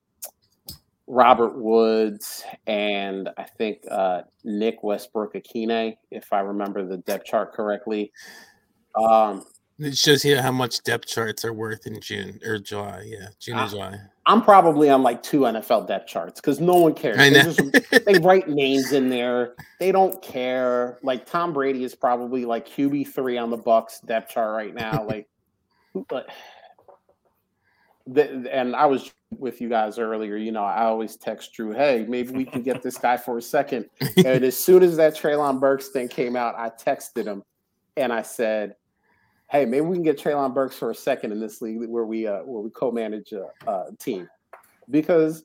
Robert 1.07 1.57
Woods 1.57 2.45
and 2.67 3.31
I 3.39 3.45
think 3.45 3.85
uh, 3.91 4.23
Nick 4.45 4.83
Westbrook-Ikhine, 4.83 5.97
if 6.11 6.33
I 6.33 6.41
remember 6.41 6.85
the 6.85 6.99
depth 6.99 7.27
chart 7.27 7.53
correctly. 7.53 8.13
Um, 9.01 9.45
it 9.85 9.97
shows 9.97 10.25
you 10.25 10.41
how 10.41 10.53
much 10.53 10.83
depth 10.83 11.07
charts 11.07 11.45
are 11.45 11.53
worth 11.53 11.87
in 11.87 12.01
June 12.01 12.41
or 12.45 12.59
July. 12.59 13.05
Yeah, 13.07 13.29
June 13.39 13.59
and 13.59 13.71
July. 13.71 13.99
I'm 14.27 14.43
probably 14.43 14.89
on 14.89 15.03
like 15.03 15.23
two 15.23 15.41
NFL 15.41 15.89
depth 15.89 16.07
charts 16.07 16.41
because 16.41 16.61
no 16.61 16.75
one 16.77 16.95
cares. 16.95 17.17
They, 17.17 17.31
just, 17.31 18.05
they 18.05 18.19
write 18.21 18.49
names 18.49 18.93
in 18.93 19.09
there. 19.09 19.55
They 19.81 19.91
don't 19.91 20.21
care. 20.23 20.99
Like 21.03 21.27
Tom 21.27 21.53
Brady 21.53 21.83
is 21.83 21.95
probably 21.95 22.45
like 22.45 22.69
QB 22.69 23.09
three 23.09 23.37
on 23.37 23.51
the 23.51 23.59
Bucs 23.59 24.05
depth 24.07 24.33
chart 24.33 24.55
right 24.55 24.75
now. 24.75 25.07
Like, 25.13 25.29
but 26.09 26.31
the, 28.07 28.49
and 28.51 28.75
I 28.75 28.87
was 28.87 29.13
with 29.39 29.61
you 29.61 29.69
guys 29.69 29.99
earlier. 29.99 30.37
You 30.37 30.53
know, 30.53 30.65
I 30.65 30.85
always 30.85 31.17
text 31.17 31.53
Drew, 31.53 31.73
"Hey, 31.73 32.07
maybe 32.09 32.31
we 32.31 32.45
can 32.45 32.63
get 32.63 32.83
this 32.83 32.97
guy 32.97 33.17
for 33.17 33.39
a 33.39 33.43
second. 33.43 33.87
And 34.25 34.45
as 34.45 34.57
soon 34.57 34.83
as 34.83 34.97
that 34.97 35.15
Treylon 35.15 35.61
Burks 35.61 35.89
thing 35.89 36.09
came 36.09 36.37
out, 36.37 36.55
I 36.57 36.71
texted 36.71 37.27
him 37.27 37.43
and 37.97 38.13
I 38.13 38.23
said 38.23 38.77
hey, 39.53 39.67
maybe 39.67 39.83
we 39.83 39.95
can 39.95 40.03
get 40.03 40.19
Treylon 40.19 40.55
Burks 40.55 40.79
for 40.79 40.91
a 40.91 40.95
second 40.95 41.31
in 41.31 41.39
this 41.39 41.61
league 41.61 41.77
where 41.87 42.07
we 42.07 42.27
uh, 42.27 42.39
where 42.39 42.63
we 42.63 42.71
co-manage 42.71 43.33
a, 43.33 43.49
a 43.71 43.95
team, 43.99 44.29
because 44.91 45.45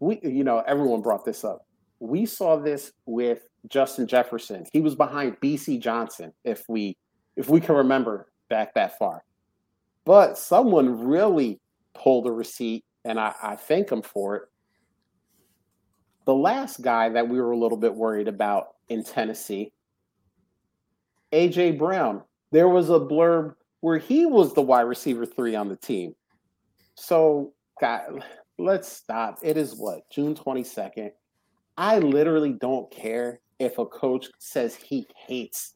we 0.00 0.18
you 0.22 0.42
know 0.42 0.64
everyone 0.66 1.02
brought 1.02 1.24
this 1.24 1.44
up. 1.44 1.66
We 2.00 2.26
saw 2.26 2.56
this 2.56 2.92
with 3.06 3.46
Justin 3.68 4.06
Jefferson. 4.06 4.64
He 4.72 4.80
was 4.80 4.94
behind 4.94 5.38
Bisi 5.40 5.78
Johnson, 5.78 6.32
if 6.42 6.64
we 6.68 6.96
if 7.36 7.48
we 7.48 7.60
can 7.60 7.76
remember 7.76 8.32
back 8.48 8.74
that 8.74 8.98
far. 8.98 9.22
But 10.04 10.38
someone 10.38 11.06
really 11.06 11.60
pulled 11.94 12.26
a 12.26 12.32
receipt, 12.32 12.84
and 13.04 13.20
I, 13.20 13.34
I 13.42 13.56
thank 13.56 13.92
him 13.92 14.00
for 14.00 14.36
it. 14.36 14.42
The 16.24 16.34
last 16.34 16.80
guy 16.80 17.10
that 17.10 17.28
we 17.28 17.40
were 17.40 17.50
a 17.50 17.58
little 17.58 17.76
bit 17.76 17.94
worried 17.94 18.28
about 18.28 18.76
in 18.88 19.04
Tennessee, 19.04 19.72
AJ 21.32 21.78
Brown, 21.78 22.22
there 22.50 22.68
was 22.68 22.90
a 22.90 22.94
blurb 22.94 23.54
where 23.80 23.98
he 23.98 24.26
was 24.26 24.54
the 24.54 24.62
wide 24.62 24.82
receiver 24.82 25.26
three 25.26 25.54
on 25.54 25.68
the 25.68 25.76
team. 25.76 26.14
So, 26.94 27.52
God, 27.80 28.24
let's 28.58 28.88
stop. 28.88 29.38
It 29.42 29.56
is 29.56 29.76
what, 29.76 30.08
June 30.10 30.34
22nd? 30.34 31.10
I 31.76 31.98
literally 31.98 32.52
don't 32.52 32.90
care 32.90 33.40
if 33.58 33.78
a 33.78 33.86
coach 33.86 34.28
says 34.38 34.74
he 34.74 35.06
hates 35.14 35.74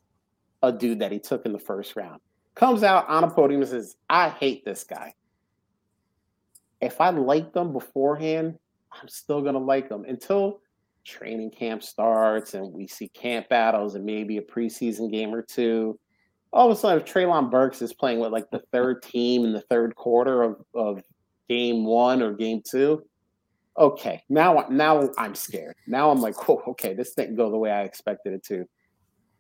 a 0.63 0.73
dude 0.73 1.01
that 1.01 1.13
he 1.13 1.19
took 1.19 1.47
in 1.47 1.53
the 1.53 1.59
first 1.59 1.97
round. 1.97 2.21
Comes 2.55 2.83
out 2.83 3.09
on 3.09 3.25
a 3.25 3.31
podium 3.31 3.63
and 3.63 3.71
says, 3.71 3.97
I 4.11 4.29
hate 4.29 4.65
this 4.65 4.85
guy. 4.85 5.15
If 6.81 7.01
I 7.01 7.11
liked 7.11 7.55
them 7.55 7.73
beforehand, 7.73 8.59
I'm 8.93 9.09
still 9.09 9.41
going 9.41 9.55
to 9.55 9.61
like 9.61 9.89
them 9.89 10.05
until 10.07 10.61
training 11.05 11.51
camp 11.51 11.83
starts 11.83 12.55
and 12.55 12.73
we 12.73 12.87
see 12.87 13.09
camp 13.09 13.49
battles 13.49 13.95
and 13.95 14.05
maybe 14.05 14.39
a 14.39 14.43
preseason 14.43 15.11
game 15.11 15.35
or 15.35 15.43
two 15.43 15.99
all 16.53 16.71
of 16.71 16.77
a 16.77 16.81
sudden, 16.81 17.03
if 17.03 17.13
Treylon 17.13 17.51
Burks 17.51 17.81
is 17.81 17.93
playing 17.93 18.19
with 18.19 18.33
like 18.33 18.51
the 18.51 18.63
third 18.73 19.03
team 19.03 19.45
in 19.45 19.53
the 19.53 19.63
third 19.63 19.95
quarter 19.95 20.43
of, 20.43 20.63
of 20.75 21.03
game 21.49 21.85
one 21.85 22.23
or 22.23 22.33
game 22.33 22.63
two, 22.69 23.05
okay, 23.79 24.23
now 24.29 24.67
now 24.69 25.09
I'm 25.17 25.35
scared. 25.35 25.77
Now 25.87 26.11
I'm 26.11 26.21
like, 26.21 26.49
oh, 26.49 26.63
okay, 26.69 26.95
this 26.95 27.15
didn't 27.15 27.37
go 27.37 27.51
the 27.51 27.57
way 27.57 27.71
I 27.71 27.83
expected 27.83 28.35
it 28.35 28.45
to. 28.45 28.67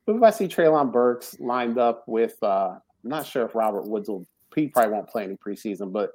But 0.06 0.16
if 0.16 0.22
I 0.22 0.30
see 0.30 0.48
Treylon 0.48 0.92
Burks 0.92 1.38
lined 1.38 1.78
up 1.78 2.04
with, 2.06 2.36
uh, 2.42 2.70
I'm 3.04 3.10
not 3.10 3.26
sure 3.26 3.44
if 3.44 3.54
Robert 3.54 3.86
Woods 3.86 4.08
will, 4.08 4.26
he 4.54 4.68
probably 4.68 4.92
won't 4.92 5.08
play 5.08 5.24
any 5.24 5.36
preseason, 5.36 5.92
but 5.92 6.10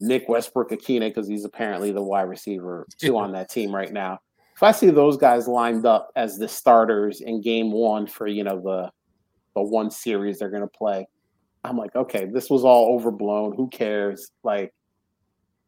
Nick 0.00 0.28
Westbrook-Ikhine, 0.28 1.00
because 1.00 1.28
he's 1.28 1.44
apparently 1.44 1.92
the 1.92 2.02
wide 2.02 2.22
receiver 2.22 2.86
two 2.98 3.16
on 3.18 3.32
that 3.32 3.50
team 3.50 3.74
right 3.74 3.92
now. 3.92 4.18
If 4.56 4.62
I 4.62 4.72
see 4.72 4.90
those 4.90 5.16
guys 5.16 5.46
lined 5.46 5.86
up 5.86 6.10
as 6.16 6.38
the 6.38 6.48
starters 6.48 7.20
in 7.20 7.40
game 7.40 7.70
one 7.70 8.06
for, 8.06 8.26
you 8.26 8.44
know, 8.44 8.60
the 8.60 8.90
the 9.62 9.68
one 9.70 9.90
series 9.90 10.38
they're 10.38 10.50
going 10.50 10.62
to 10.62 10.68
play. 10.68 11.06
I'm 11.64 11.76
like, 11.76 11.94
okay, 11.94 12.24
this 12.24 12.48
was 12.48 12.64
all 12.64 12.94
overblown. 12.94 13.54
Who 13.54 13.68
cares? 13.68 14.30
Like, 14.42 14.72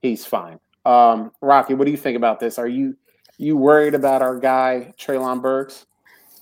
he's 0.01 0.25
fine. 0.25 0.59
Um, 0.85 1.33
Rocky, 1.41 1.75
what 1.75 1.85
do 1.85 1.91
you 1.91 1.97
think 1.97 2.17
about 2.17 2.41
this? 2.41 2.59
Are 2.59 2.69
you 2.69 2.97
you 3.39 3.57
worried 3.57 3.95
about 3.95 4.23
our 4.23 4.39
guy 4.39 4.95
Treylon 4.99 5.43
Burks? 5.43 5.87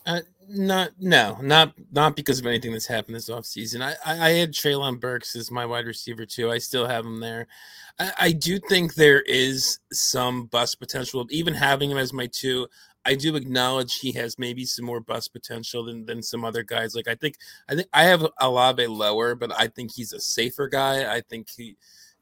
Uh, 0.07 0.21
not 0.49 0.91
no, 0.99 1.39
not 1.43 1.75
not 1.93 2.17
because 2.17 2.39
of 2.39 2.47
anything 2.47 2.73
that's 2.73 2.87
happened 2.87 3.17
this 3.17 3.29
offseason. 3.29 3.83
I, 3.83 3.95
I 4.05 4.27
I 4.27 4.31
had 4.31 4.53
Treylon 4.53 4.99
Burks 4.99 5.37
as 5.37 5.51
my 5.51 5.67
wide 5.67 5.87
receiver 5.87 6.25
too. 6.25 6.51
I 6.51 6.59
still 6.59 6.87
have 6.87 7.05
him 7.05 7.21
there. 7.21 7.47
I, 7.99 8.13
I 8.19 8.33
do 8.33 8.59
think 8.69 8.95
there 8.95 9.21
is 9.23 9.79
some 9.93 10.47
bust 10.47 10.81
potential. 10.81 11.27
Even 11.31 11.55
having 11.55 11.91
him 11.91 11.99
as 11.99 12.13
my 12.13 12.27
two, 12.27 12.67
I 13.05 13.15
do 13.15 13.37
acknowledge 13.37 13.99
he 13.99 14.13
has 14.13 14.39
maybe 14.39 14.65
some 14.65 14.85
more 14.85 15.01
bust 15.01 15.33
potential 15.33 15.85
than, 15.85 16.05
than 16.05 16.23
some 16.23 16.45
other 16.45 16.63
guys. 16.63 16.95
Like 16.95 17.09
I 17.09 17.15
think 17.15 17.37
I 17.69 17.75
think 17.75 17.89
I 17.93 18.05
have 18.05 18.27
Olave 18.41 18.87
lower, 18.87 19.35
but 19.35 19.53
I 19.59 19.69
think 19.69 19.93
he's 19.93 20.13
a 20.13 20.21
safer 20.21 20.69
guy. 20.69 21.13
I 21.13 21.23
think 21.23 21.49
he 21.51 21.77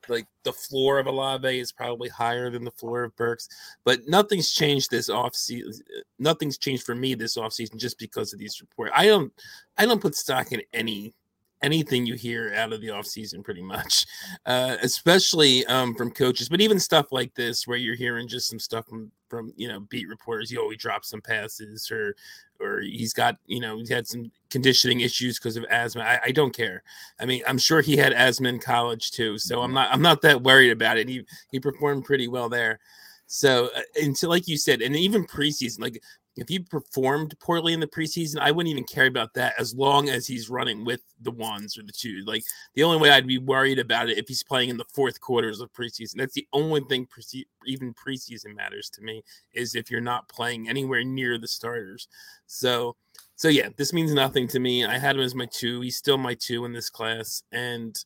like 0.08 0.26
the 0.44 0.52
floor 0.52 0.98
of 0.98 1.06
Olave 1.06 1.58
is 1.58 1.72
probably 1.72 2.08
higher 2.08 2.50
than 2.50 2.64
the 2.64 2.70
floor 2.70 3.04
of 3.04 3.16
Burks, 3.16 3.48
but 3.84 4.06
nothing's 4.06 4.52
changed 4.52 4.90
this 4.90 5.10
offseason. 5.10 5.80
Nothing's 6.18 6.58
changed 6.58 6.84
for 6.84 6.94
me 6.94 7.14
this 7.14 7.36
offseason 7.36 7.76
just 7.76 7.98
because 7.98 8.32
of 8.32 8.38
these 8.38 8.60
reports. 8.60 8.92
I 8.94 9.06
don't 9.06 9.32
I 9.76 9.86
don't 9.86 10.00
put 10.00 10.14
stock 10.14 10.52
in 10.52 10.62
any 10.72 11.14
anything 11.62 12.06
you 12.06 12.14
hear 12.14 12.52
out 12.54 12.72
of 12.72 12.80
the 12.80 12.88
offseason 12.88 13.42
pretty 13.42 13.62
much 13.62 14.06
uh, 14.46 14.76
especially 14.82 15.64
um, 15.66 15.94
from 15.94 16.10
coaches 16.10 16.48
but 16.48 16.60
even 16.60 16.78
stuff 16.78 17.12
like 17.12 17.34
this 17.34 17.66
where 17.66 17.78
you're 17.78 17.94
hearing 17.94 18.28
just 18.28 18.48
some 18.48 18.58
stuff 18.58 18.86
from 18.86 19.10
from 19.28 19.52
you 19.56 19.68
know 19.68 19.80
beat 19.80 20.08
reporters 20.08 20.50
you 20.50 20.58
know 20.58 20.70
he 20.70 20.76
dropped 20.76 21.06
some 21.06 21.20
passes 21.20 21.90
or 21.90 22.14
or 22.60 22.80
he's 22.80 23.12
got 23.12 23.36
you 23.46 23.60
know 23.60 23.78
he 23.78 23.92
had 23.92 24.06
some 24.06 24.30
conditioning 24.50 25.00
issues 25.00 25.38
because 25.38 25.56
of 25.56 25.64
asthma 25.70 26.02
I, 26.02 26.20
I, 26.26 26.30
don't 26.32 26.54
care 26.54 26.82
i 27.20 27.26
mean 27.26 27.42
i'm 27.46 27.58
sure 27.58 27.80
he 27.80 27.96
had 27.96 28.12
asthma 28.12 28.48
in 28.48 28.58
college 28.58 29.10
too 29.10 29.38
so 29.38 29.60
i'm 29.60 29.68
mm-hmm. 29.68 29.74
not 29.74 29.92
i'm 29.92 30.02
not 30.02 30.22
that 30.22 30.42
worried 30.42 30.70
about 30.70 30.98
it 30.98 31.08
he 31.08 31.24
he 31.50 31.60
performed 31.60 32.04
pretty 32.04 32.28
well 32.28 32.48
there 32.48 32.80
so 33.26 33.68
uh, 33.76 33.82
until 34.02 34.30
like 34.30 34.48
you 34.48 34.56
said 34.56 34.80
and 34.80 34.96
even 34.96 35.26
preseason 35.26 35.80
like 35.80 36.02
if 36.40 36.48
he 36.48 36.58
performed 36.60 37.38
poorly 37.40 37.72
in 37.72 37.80
the 37.80 37.86
preseason, 37.86 38.38
I 38.38 38.50
wouldn't 38.50 38.70
even 38.70 38.84
care 38.84 39.06
about 39.06 39.34
that 39.34 39.54
as 39.58 39.74
long 39.74 40.08
as 40.08 40.26
he's 40.26 40.48
running 40.48 40.84
with 40.84 41.00
the 41.20 41.30
ones 41.30 41.76
or 41.76 41.82
the 41.82 41.92
two. 41.92 42.22
Like 42.26 42.44
the 42.74 42.84
only 42.84 42.98
way 42.98 43.10
I'd 43.10 43.26
be 43.26 43.38
worried 43.38 43.78
about 43.78 44.08
it 44.08 44.18
if 44.18 44.28
he's 44.28 44.42
playing 44.42 44.70
in 44.70 44.76
the 44.76 44.84
fourth 44.92 45.20
quarters 45.20 45.60
of 45.60 45.72
preseason. 45.72 46.16
That's 46.16 46.34
the 46.34 46.46
only 46.52 46.80
thing 46.82 47.06
pre- 47.06 47.46
even 47.66 47.94
preseason 47.94 48.54
matters 48.54 48.90
to 48.90 49.02
me 49.02 49.22
is 49.52 49.74
if 49.74 49.90
you're 49.90 50.00
not 50.00 50.28
playing 50.28 50.68
anywhere 50.68 51.04
near 51.04 51.38
the 51.38 51.48
starters. 51.48 52.08
So, 52.46 52.96
so 53.36 53.48
yeah, 53.48 53.68
this 53.76 53.92
means 53.92 54.12
nothing 54.12 54.48
to 54.48 54.60
me. 54.60 54.84
I 54.84 54.98
had 54.98 55.16
him 55.16 55.22
as 55.22 55.34
my 55.34 55.46
two. 55.46 55.80
He's 55.80 55.96
still 55.96 56.18
my 56.18 56.34
two 56.34 56.64
in 56.64 56.72
this 56.72 56.90
class, 56.90 57.42
and 57.52 57.96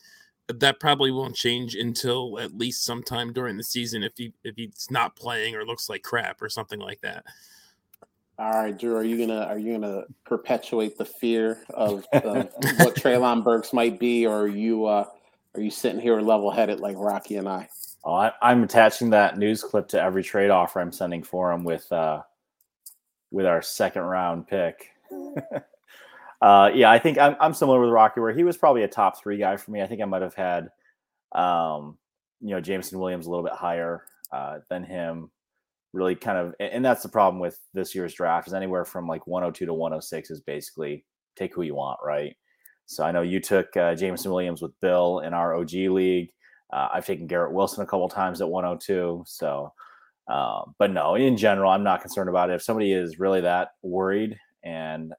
that 0.49 0.81
probably 0.81 1.11
won't 1.11 1.37
change 1.37 1.75
until 1.75 2.39
at 2.39 2.57
least 2.57 2.85
sometime 2.85 3.33
during 3.33 3.57
the 3.57 3.65
season 3.65 4.03
if 4.03 4.13
he 4.17 4.33
if 4.45 4.57
he's 4.57 4.89
not 4.91 5.17
playing 5.17 5.55
or 5.55 5.65
looks 5.65 5.89
like 5.89 6.03
crap 6.03 6.43
or 6.43 6.49
something 6.49 6.81
like 6.81 7.01
that. 7.01 7.25
All 8.39 8.51
right, 8.51 8.77
Drew, 8.77 8.97
are 8.97 9.05
you 9.05 9.19
gonna 9.19 9.45
are 9.45 9.59
you 9.59 9.79
gonna 9.79 10.05
perpetuate 10.25 10.97
the 10.97 11.05
fear 11.05 11.65
of, 11.75 12.05
of 12.13 12.51
what 12.79 12.95
Treylon 12.97 13.45
Burks 13.45 13.73
might 13.73 13.99
be, 13.99 14.27
or 14.27 14.43
are 14.43 14.49
you 14.49 14.87
uh, 14.87 15.05
are 15.55 15.61
you 15.61 15.71
sitting 15.71 16.01
here 16.01 16.21
level 16.21 16.51
headed 16.51 16.81
like 16.81 16.97
Rocky 16.99 17.37
and 17.37 17.49
I? 17.49 17.69
Oh, 18.05 18.15
I, 18.15 18.33
am 18.43 18.65
attaching 18.65 19.11
that 19.11 19.39
news 19.39 19.63
clip 19.63 19.87
to 19.89 20.03
every 20.03 20.25
trade 20.25 20.51
offer 20.51 20.81
I'm 20.81 20.93
sending 20.93 21.23
for 21.23 21.53
him 21.53 21.63
with 21.63 21.91
uh, 21.93 22.23
with 23.31 23.47
our 23.47 23.61
second 23.61 24.03
round 24.03 24.49
pick. 24.49 24.89
uh, 26.43 26.71
yeah, 26.75 26.91
I 26.91 26.99
think 26.99 27.19
I'm, 27.19 27.37
I'm 27.39 27.55
similar 27.55 27.81
with 27.81 27.91
Rocky, 27.91 28.21
where 28.21 28.33
he 28.33 28.45
was 28.45 28.57
probably 28.57 28.83
a 28.83 28.89
top 28.89 29.21
three 29.21 29.37
guy 29.37 29.57
for 29.57 29.71
me. 29.71 29.83
I 29.83 29.87
think 29.87 30.01
I 30.01 30.07
might 30.07 30.23
have 30.23 30.35
had, 30.35 30.71
um, 31.33 31.99
you 32.41 32.51
know, 32.51 32.61
Jameson 32.61 32.99
Williams 32.99 33.27
a 33.27 33.31
little 33.31 33.45
bit 33.45 33.53
higher 33.53 34.05
uh, 34.33 34.61
than 34.71 34.85
him 34.85 35.31
really 35.93 36.15
kind 36.15 36.39
of 36.39 36.55
and 36.59 36.85
that's 36.85 37.03
the 37.03 37.09
problem 37.09 37.41
with 37.41 37.59
this 37.75 37.95
year's 37.95 38.15
draft 38.15 38.49
is 38.49 38.55
anywhere 38.55 38.85
from 38.85 39.07
like 39.07 39.27
102 39.27 39.67
to 39.67 39.75
106 39.75 40.31
is 40.31 40.41
basically 40.41 41.05
take 41.37 41.55
who 41.55 41.63
you 41.63 41.75
want 41.75 41.99
right? 42.05 42.35
So 42.87 43.05
i 43.05 43.13
know 43.13 43.23
you 43.23 43.41
took 43.41 43.75
uh, 43.77 43.95
jameson 43.95 44.31
williams 44.31 44.61
with 44.61 44.79
bill 44.81 45.21
in 45.21 45.35
our 45.35 45.55
og 45.55 45.73
league. 45.73 46.31
Uh, 46.73 46.89
i've 46.93 47.07
taken 47.07 47.27
garrett 47.27 47.53
wilson 47.53 47.83
a 47.83 47.87
couple 47.87 48.09
times 48.09 48.41
at 48.41 48.49
102 48.49 49.23
so 49.27 49.73
uh, 50.29 50.63
but 50.79 50.91
no 50.91 51.15
in 51.15 51.37
general 51.37 51.71
i'm 51.71 51.85
not 51.85 52.01
concerned 52.01 52.29
about 52.29 52.51
it. 52.51 52.55
If 52.55 52.63
somebody 52.63 52.93
is 52.93 53.19
really 53.19 53.41
that 53.43 53.71
worried 53.83 54.37
and 54.65 55.13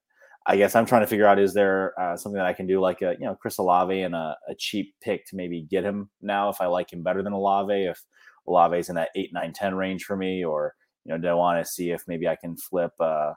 i 0.46 0.58
guess 0.58 0.76
i'm 0.76 0.86
trying 0.86 1.02
to 1.02 1.08
figure 1.08 1.26
out 1.26 1.40
is 1.40 1.54
there 1.54 2.00
uh, 2.00 2.18
something 2.18 2.38
that 2.38 2.46
i 2.46 2.54
can 2.54 2.68
do 2.68 2.80
like 2.80 3.02
a 3.02 3.16
you 3.20 3.26
know 3.26 3.36
chris 3.36 3.58
olave 3.60 4.02
and 4.02 4.16
a, 4.16 4.36
a 4.50 4.56
cheap 4.56 4.94
pick 5.02 5.26
to 5.28 5.36
maybe 5.36 5.62
get 5.70 5.84
him 5.84 6.10
now 6.22 6.50
if 6.50 6.60
i 6.62 6.66
like 6.66 6.92
him 6.92 7.04
better 7.04 7.24
than 7.24 7.34
olave 7.34 7.86
if 7.86 8.04
Olave's 8.48 8.90
in 8.90 8.96
that 8.96 9.10
eight, 9.16 9.32
nine, 9.34 9.54
10 9.54 9.76
range 9.76 10.04
for 10.04 10.16
me, 10.16 10.44
or, 10.44 10.76
you 11.06 11.12
know, 11.12 11.18
do 11.18 11.28
I 11.28 11.34
want 11.34 11.64
to 11.64 11.72
see 11.72 11.92
if 11.92 12.04
maybe 12.08 12.28
I 12.28 12.36
can 12.36 12.56
flip, 12.56 12.92
uh, 13.00 13.34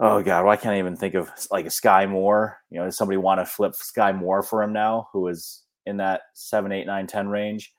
oh 0.00 0.22
God, 0.22 0.44
well, 0.44 0.52
I 0.52 0.56
can't 0.56 0.78
even 0.78 0.96
think 0.96 1.14
of 1.14 1.30
like 1.50 1.66
a 1.66 1.70
Sky 1.70 2.06
Moore. 2.06 2.58
You 2.70 2.78
know, 2.78 2.84
does 2.86 2.96
somebody 2.96 3.18
want 3.18 3.40
to 3.40 3.46
flip 3.46 3.74
Sky 3.74 4.12
Moore 4.12 4.42
for 4.42 4.62
him 4.62 4.72
now 4.72 5.08
who 5.12 5.28
is 5.28 5.62
in 5.86 5.96
that 5.98 6.22
seven, 6.34 6.72
eight, 6.72 6.86
nine, 6.86 7.06
10 7.06 7.28
range? 7.28 7.72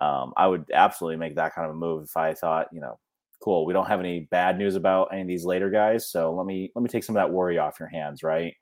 Um, 0.00 0.32
I 0.36 0.46
would 0.46 0.64
absolutely 0.72 1.16
make 1.16 1.36
that 1.36 1.54
kind 1.54 1.68
of 1.68 1.74
a 1.74 1.78
move 1.78 2.04
if 2.04 2.16
I 2.16 2.34
thought, 2.34 2.68
you 2.72 2.80
know, 2.80 2.98
cool, 3.42 3.66
we 3.66 3.72
don't 3.72 3.86
have 3.86 4.00
any 4.00 4.20
bad 4.30 4.58
news 4.58 4.74
about 4.74 5.08
any 5.12 5.22
of 5.22 5.28
these 5.28 5.44
later 5.44 5.70
guys. 5.70 6.10
So 6.10 6.32
let 6.32 6.46
me, 6.46 6.70
let 6.74 6.82
me 6.82 6.88
take 6.88 7.04
some 7.04 7.16
of 7.16 7.20
that 7.20 7.32
worry 7.32 7.58
off 7.58 7.78
your 7.78 7.88
hands. 7.88 8.22
Right. 8.22 8.54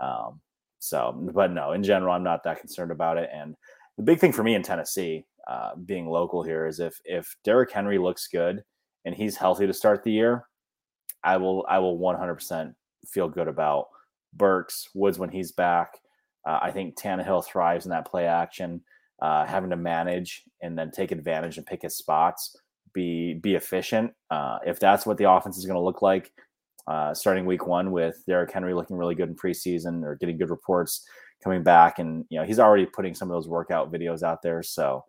Um, 0.00 0.40
so, 0.80 1.30
but 1.34 1.52
no, 1.52 1.72
in 1.72 1.82
general, 1.82 2.14
I'm 2.14 2.22
not 2.22 2.44
that 2.44 2.60
concerned 2.60 2.92
about 2.92 3.18
it. 3.18 3.30
And 3.32 3.56
the 3.96 4.04
big 4.04 4.20
thing 4.20 4.32
for 4.32 4.42
me 4.42 4.54
in 4.54 4.62
Tennessee, 4.62 5.26
uh, 5.48 5.74
being 5.86 6.06
local 6.06 6.42
here 6.42 6.66
is 6.66 6.78
if 6.78 7.00
if 7.04 7.34
Derrick 7.42 7.72
Henry 7.72 7.98
looks 7.98 8.28
good 8.28 8.62
and 9.04 9.14
he's 9.14 9.36
healthy 9.36 9.66
to 9.66 9.72
start 9.72 10.02
the 10.02 10.12
year, 10.12 10.44
I 11.24 11.38
will 11.38 11.64
I 11.68 11.78
will 11.78 11.98
100% 11.98 12.74
feel 13.06 13.28
good 13.28 13.48
about 13.48 13.86
Burks 14.34 14.88
Woods 14.94 15.18
when 15.18 15.30
he's 15.30 15.52
back. 15.52 15.98
Uh, 16.46 16.58
I 16.62 16.70
think 16.70 16.96
Tannehill 16.96 17.44
thrives 17.44 17.86
in 17.86 17.90
that 17.90 18.06
play 18.06 18.26
action, 18.26 18.82
uh, 19.22 19.46
having 19.46 19.70
to 19.70 19.76
manage 19.76 20.44
and 20.62 20.78
then 20.78 20.90
take 20.90 21.12
advantage 21.12 21.56
and 21.56 21.66
pick 21.66 21.82
his 21.82 21.96
spots, 21.96 22.54
be 22.92 23.34
be 23.34 23.54
efficient. 23.54 24.12
Uh, 24.30 24.58
if 24.66 24.78
that's 24.78 25.06
what 25.06 25.16
the 25.16 25.30
offense 25.30 25.56
is 25.56 25.64
going 25.64 25.76
to 25.76 25.82
look 25.82 26.02
like, 26.02 26.30
uh, 26.86 27.14
starting 27.14 27.46
week 27.46 27.66
one 27.66 27.90
with 27.90 28.22
Derrick 28.26 28.52
Henry 28.52 28.74
looking 28.74 28.96
really 28.96 29.14
good 29.14 29.30
in 29.30 29.34
preseason 29.34 30.04
or 30.04 30.16
getting 30.16 30.36
good 30.36 30.50
reports 30.50 31.06
coming 31.42 31.62
back, 31.62 31.98
and 31.98 32.26
you 32.28 32.38
know 32.38 32.44
he's 32.44 32.58
already 32.58 32.84
putting 32.84 33.14
some 33.14 33.30
of 33.30 33.34
those 33.34 33.48
workout 33.48 33.90
videos 33.90 34.22
out 34.22 34.42
there, 34.42 34.62
so. 34.62 35.04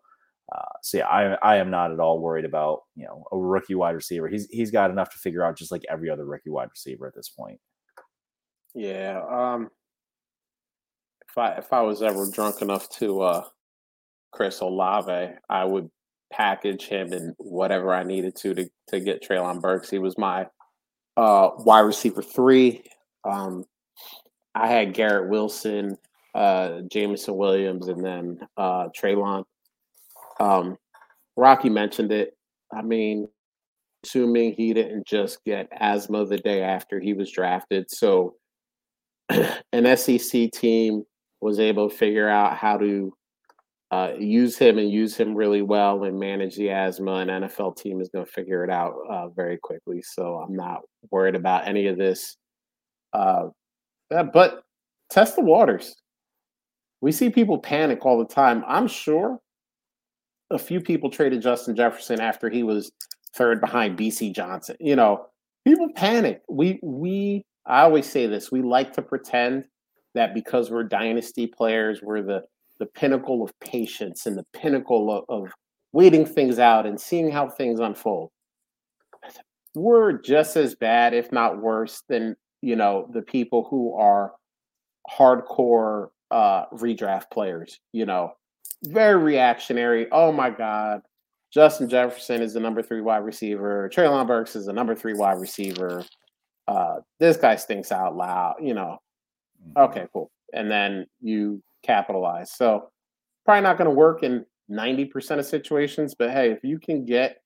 Uh, 0.52 0.78
so 0.82 0.98
yeah, 0.98 1.06
I 1.06 1.36
I 1.42 1.56
am 1.56 1.70
not 1.70 1.92
at 1.92 2.00
all 2.00 2.20
worried 2.20 2.44
about 2.44 2.82
you 2.96 3.04
know 3.04 3.24
a 3.32 3.36
rookie 3.36 3.74
wide 3.74 3.94
receiver. 3.94 4.28
He's 4.28 4.46
he's 4.50 4.70
got 4.70 4.90
enough 4.90 5.10
to 5.12 5.18
figure 5.18 5.44
out 5.44 5.56
just 5.56 5.70
like 5.70 5.82
every 5.88 6.10
other 6.10 6.24
rookie 6.24 6.50
wide 6.50 6.70
receiver 6.70 7.06
at 7.06 7.14
this 7.14 7.28
point. 7.28 7.60
Yeah. 8.74 9.20
Um. 9.30 9.70
If 11.28 11.38
I 11.38 11.52
if 11.52 11.72
I 11.72 11.82
was 11.82 12.02
ever 12.02 12.26
drunk 12.30 12.62
enough 12.62 12.88
to 12.98 13.20
uh, 13.20 13.44
Chris 14.32 14.60
Olave, 14.60 15.34
I 15.48 15.64
would 15.64 15.90
package 16.32 16.86
him 16.86 17.12
in 17.12 17.34
whatever 17.38 17.92
I 17.92 18.02
needed 18.02 18.34
to 18.36 18.54
to 18.54 18.70
to 18.88 19.00
get 19.00 19.22
Treylon 19.22 19.60
Burks. 19.60 19.90
He 19.90 19.98
was 19.98 20.18
my 20.18 20.46
uh 21.16 21.50
wide 21.58 21.80
receiver 21.80 22.22
three. 22.22 22.82
Um, 23.24 23.64
I 24.54 24.66
had 24.66 24.94
Garrett 24.94 25.28
Wilson, 25.30 25.96
uh, 26.34 26.80
Jameson 26.90 27.36
Williams, 27.36 27.88
and 27.88 28.04
then 28.04 28.40
uh, 28.56 28.88
Treylon. 28.88 29.44
Um, 30.40 30.76
Rocky 31.36 31.68
mentioned 31.68 32.12
it. 32.12 32.36
I 32.74 32.82
mean, 32.82 33.28
assuming 34.04 34.54
he 34.54 34.72
didn't 34.72 35.06
just 35.06 35.44
get 35.44 35.68
asthma 35.78 36.26
the 36.26 36.38
day 36.38 36.62
after 36.62 36.98
he 36.98 37.12
was 37.12 37.30
drafted. 37.30 37.90
So 37.90 38.34
an 39.28 39.96
SEC 39.96 40.50
team 40.52 41.04
was 41.40 41.58
able 41.60 41.88
to 41.88 41.96
figure 41.96 42.28
out 42.28 42.56
how 42.56 42.76
to 42.78 43.12
uh, 43.90 44.12
use 44.18 44.56
him 44.56 44.78
and 44.78 44.90
use 44.90 45.16
him 45.16 45.34
really 45.34 45.62
well 45.62 46.04
and 46.04 46.18
manage 46.18 46.56
the 46.56 46.70
asthma. 46.70 47.14
An 47.14 47.28
NFL 47.28 47.76
team 47.76 48.00
is 48.00 48.08
going 48.08 48.24
to 48.24 48.30
figure 48.30 48.64
it 48.64 48.70
out 48.70 48.94
uh, 49.10 49.28
very 49.28 49.58
quickly. 49.58 50.02
So 50.02 50.36
I'm 50.36 50.54
not 50.54 50.82
worried 51.10 51.34
about 51.34 51.66
any 51.66 51.86
of 51.86 51.98
this. 51.98 52.36
Uh, 53.12 53.48
but 54.08 54.62
test 55.10 55.36
the 55.36 55.42
waters. 55.42 55.96
We 57.00 57.12
see 57.12 57.30
people 57.30 57.58
panic 57.58 58.04
all 58.04 58.18
the 58.18 58.32
time. 58.32 58.62
I'm 58.66 58.86
sure 58.86 59.40
a 60.50 60.58
few 60.58 60.80
people 60.80 61.10
traded 61.10 61.42
Justin 61.42 61.76
Jefferson 61.76 62.20
after 62.20 62.48
he 62.50 62.62
was 62.62 62.90
third 63.34 63.60
behind 63.60 63.98
Bisi 63.98 64.34
Johnson. 64.34 64.76
You 64.80 64.96
know, 64.96 65.26
people 65.64 65.88
panic. 65.94 66.42
We 66.48 66.80
we 66.82 67.44
I 67.66 67.82
always 67.82 68.10
say 68.10 68.26
this. 68.26 68.50
We 68.50 68.62
like 68.62 68.92
to 68.94 69.02
pretend 69.02 69.64
that 70.14 70.34
because 70.34 70.70
we're 70.70 70.84
dynasty 70.84 71.46
players, 71.46 72.00
we're 72.02 72.22
the 72.22 72.42
the 72.78 72.86
pinnacle 72.86 73.42
of 73.42 73.58
patience 73.60 74.26
and 74.26 74.36
the 74.36 74.46
pinnacle 74.54 75.10
of, 75.10 75.24
of 75.28 75.52
waiting 75.92 76.24
things 76.24 76.58
out 76.58 76.86
and 76.86 77.00
seeing 77.00 77.30
how 77.30 77.48
things 77.48 77.78
unfold. 77.78 78.30
We're 79.74 80.12
just 80.12 80.56
as 80.56 80.74
bad, 80.74 81.14
if 81.14 81.30
not 81.30 81.60
worse, 81.60 82.02
than 82.08 82.36
you 82.60 82.76
know 82.76 83.08
the 83.12 83.22
people 83.22 83.66
who 83.70 83.94
are 83.94 84.32
hardcore 85.08 86.08
uh, 86.30 86.66
redraft 86.72 87.30
players. 87.30 87.78
You 87.92 88.06
know, 88.06 88.32
very 88.84 89.16
reactionary. 89.16 90.08
Oh 90.10 90.32
my 90.32 90.50
God. 90.50 91.02
Justin 91.52 91.88
Jefferson 91.88 92.42
is 92.42 92.54
the 92.54 92.60
number 92.60 92.82
three 92.82 93.00
wide 93.00 93.24
receiver. 93.24 93.90
Treylon 93.92 94.26
Burks 94.26 94.54
is 94.54 94.66
the 94.66 94.72
number 94.72 94.94
three 94.94 95.14
wide 95.14 95.40
receiver. 95.40 96.04
Uh, 96.68 96.96
this 97.18 97.36
guy 97.36 97.56
stinks 97.56 97.90
out 97.90 98.16
loud, 98.16 98.56
you 98.62 98.74
know. 98.74 98.98
Mm-hmm. 99.60 99.82
Okay, 99.82 100.06
cool. 100.12 100.30
And 100.52 100.70
then 100.70 101.06
you 101.20 101.62
capitalize. 101.82 102.52
So 102.52 102.90
probably 103.44 103.62
not 103.62 103.78
going 103.78 103.90
to 103.90 103.94
work 103.94 104.22
in 104.22 104.46
90% 104.70 105.38
of 105.38 105.46
situations, 105.46 106.14
but 106.14 106.30
hey, 106.30 106.50
if 106.52 106.62
you 106.62 106.78
can 106.78 107.04
get 107.04 107.42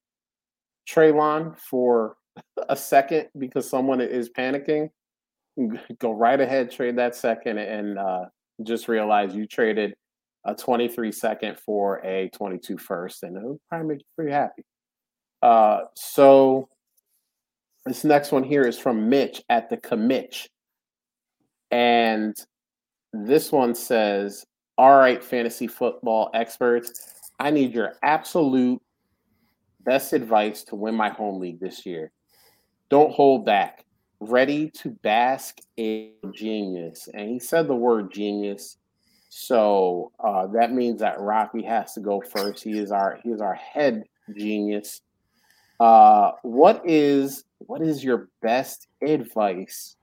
Treylon 0.87 1.57
for 1.59 2.17
a 2.69 2.77
second 2.77 3.29
because 3.39 3.69
someone 3.69 4.03
is 4.03 4.29
panicking, 4.29 4.91
go 5.99 6.13
right 6.13 6.41
ahead, 6.41 6.71
trade 6.71 6.99
that 6.99 7.15
second, 7.17 7.59
and 7.59 7.99
uh, 7.99 8.25
just 8.63 8.89
realize 8.89 9.35
you 9.35 9.47
traded 9.47 9.95
a 10.45 10.55
23 10.55 11.11
second 11.13 11.59
for 11.59 12.05
a 12.05 12.29
22 12.31 12.79
first, 12.79 13.23
and 13.23 13.37
it'll 13.37 13.61
probably 13.69 13.89
make 13.89 13.99
you 13.99 14.07
pretty 14.17 14.33
happy. 14.33 14.65
Uh, 15.43 15.81
so 15.95 16.69
this 17.87 18.05
next 18.05 18.33
one 18.33 18.45
here 18.45 18.63
is 18.63 18.79
from 18.79 19.09
Mitch 19.09 19.43
at 19.49 19.69
the 19.69 19.77
Commitch. 19.77 20.49
And 21.71 22.37
this 23.13 23.53
one 23.53 23.75
says, 23.75 24.47
All 24.79 24.97
right, 24.97 25.23
fantasy 25.23 25.67
football 25.67 26.31
experts, 26.35 27.15
I 27.39 27.51
need 27.51 27.75
your 27.75 27.95
absolute 28.03 28.81
best 29.85 30.13
advice 30.13 30.63
to 30.65 30.77
win 30.77 30.95
my 30.95 31.11
home 31.11 31.41
league 31.41 31.61
this 31.61 31.85
year. 31.85 32.11
Don't 32.91 33.13
hold 33.13 33.45
back. 33.45 33.85
Ready 34.21 34.71
to 34.71 34.91
bask 35.03 35.59
in 35.77 36.13
genius. 36.33 37.09
And 37.13 37.29
he 37.29 37.39
said 37.39 37.69
the 37.69 37.75
word 37.75 38.13
genius. 38.13 38.79
So 39.37 40.13
uh, 40.21 40.47
that 40.53 40.73
means 40.73 41.01
that 41.01 41.19
Rocky 41.19 41.65
has 41.65 41.93
to 41.95 42.01
go 42.01 42.21
first. 42.21 42.63
He 42.63 42.79
is 42.79 42.93
our 42.93 43.19
he 43.25 43.31
is 43.31 43.41
our 43.41 43.55
head 43.55 44.05
genius. 44.33 45.01
Uh, 45.81 46.31
what 46.43 46.81
is 46.85 47.45
what 47.59 47.83
is 47.83 48.05
your 48.05 48.29
best 48.43 48.87
advice 49.03 49.97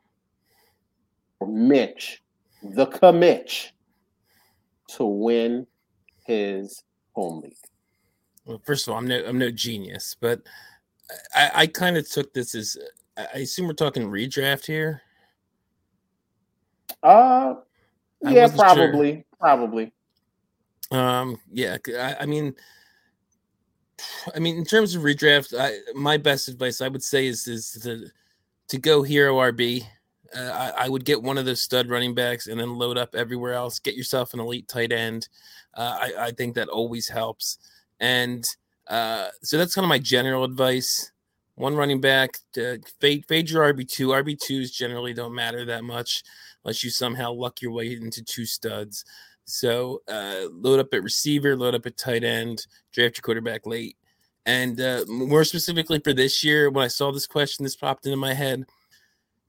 for 1.39 1.47
Mitch, 1.47 2.21
the 2.61 2.87
commitch, 2.87 3.73
to 4.89 5.05
win 5.05 5.65
his 6.25 6.83
home 7.13 7.39
league? 7.39 7.55
Well, 8.43 8.61
first 8.65 8.85
of 8.85 8.91
all, 8.91 8.99
I'm 8.99 9.07
no 9.07 9.23
I'm 9.25 9.37
no 9.37 9.49
genius, 9.49 10.13
but 10.19 10.41
I, 11.33 11.51
I 11.55 11.67
kind 11.67 11.95
of 11.95 12.07
took 12.09 12.33
this 12.33 12.53
as 12.53 12.77
I 13.17 13.37
assume 13.37 13.67
we're 13.67 13.73
talking 13.75 14.11
redraft 14.11 14.65
here. 14.65 15.01
Uh, 17.01 17.55
yeah, 18.23 18.47
probably, 18.47 19.13
sure. 19.13 19.23
probably. 19.39 19.91
Um, 20.91 21.39
yeah, 21.51 21.77
I, 21.97 22.17
I, 22.21 22.25
mean, 22.25 22.53
I 24.35 24.39
mean, 24.39 24.57
in 24.57 24.65
terms 24.65 24.93
of 24.95 25.03
redraft, 25.03 25.57
I, 25.57 25.77
my 25.93 26.17
best 26.17 26.47
advice 26.47 26.81
I 26.81 26.89
would 26.89 27.03
say 27.03 27.27
is 27.27 27.47
is 27.47 27.71
to 27.83 28.07
to 28.67 28.77
go 28.77 29.01
hero 29.03 29.35
RB. 29.35 29.83
Uh, 30.35 30.71
I, 30.77 30.85
I, 30.85 30.89
would 30.89 31.03
get 31.03 31.21
one 31.21 31.37
of 31.37 31.43
those 31.43 31.61
stud 31.61 31.89
running 31.89 32.15
backs 32.15 32.47
and 32.47 32.57
then 32.57 32.75
load 32.75 32.97
up 32.97 33.15
everywhere 33.15 33.51
else. 33.51 33.79
Get 33.79 33.95
yourself 33.95 34.33
an 34.33 34.39
elite 34.39 34.69
tight 34.69 34.93
end. 34.93 35.27
Uh, 35.73 35.97
I, 35.99 36.13
I 36.27 36.31
think 36.31 36.55
that 36.55 36.69
always 36.69 37.09
helps. 37.09 37.57
And 37.99 38.45
uh, 38.87 39.27
so 39.41 39.57
that's 39.57 39.75
kind 39.75 39.83
of 39.83 39.89
my 39.89 39.99
general 39.99 40.45
advice. 40.45 41.11
One 41.55 41.75
running 41.75 41.99
back, 41.99 42.37
uh, 42.57 42.75
fade, 43.01 43.25
fade 43.27 43.49
your 43.49 43.73
RB2. 43.73 44.23
RB2s 44.23 44.73
generally 44.73 45.13
don't 45.13 45.35
matter 45.35 45.65
that 45.65 45.83
much 45.83 46.23
unless 46.63 46.83
you 46.83 46.89
somehow 46.89 47.31
luck 47.31 47.61
your 47.61 47.71
way 47.71 47.93
into 47.93 48.23
two 48.23 48.45
studs. 48.45 49.05
So 49.45 50.01
uh, 50.07 50.47
load 50.51 50.79
up 50.79 50.93
at 50.93 51.03
receiver, 51.03 51.55
load 51.55 51.75
up 51.75 51.85
at 51.85 51.97
tight 51.97 52.23
end, 52.23 52.65
draft 52.93 53.17
your 53.17 53.23
quarterback 53.23 53.65
late. 53.65 53.97
And 54.45 54.79
uh, 54.79 55.05
more 55.07 55.43
specifically 55.43 55.99
for 55.99 56.13
this 56.13 56.43
year, 56.43 56.69
when 56.69 56.83
I 56.83 56.87
saw 56.87 57.11
this 57.11 57.27
question, 57.27 57.63
this 57.63 57.75
popped 57.75 58.05
into 58.05 58.17
my 58.17 58.33
head. 58.33 58.65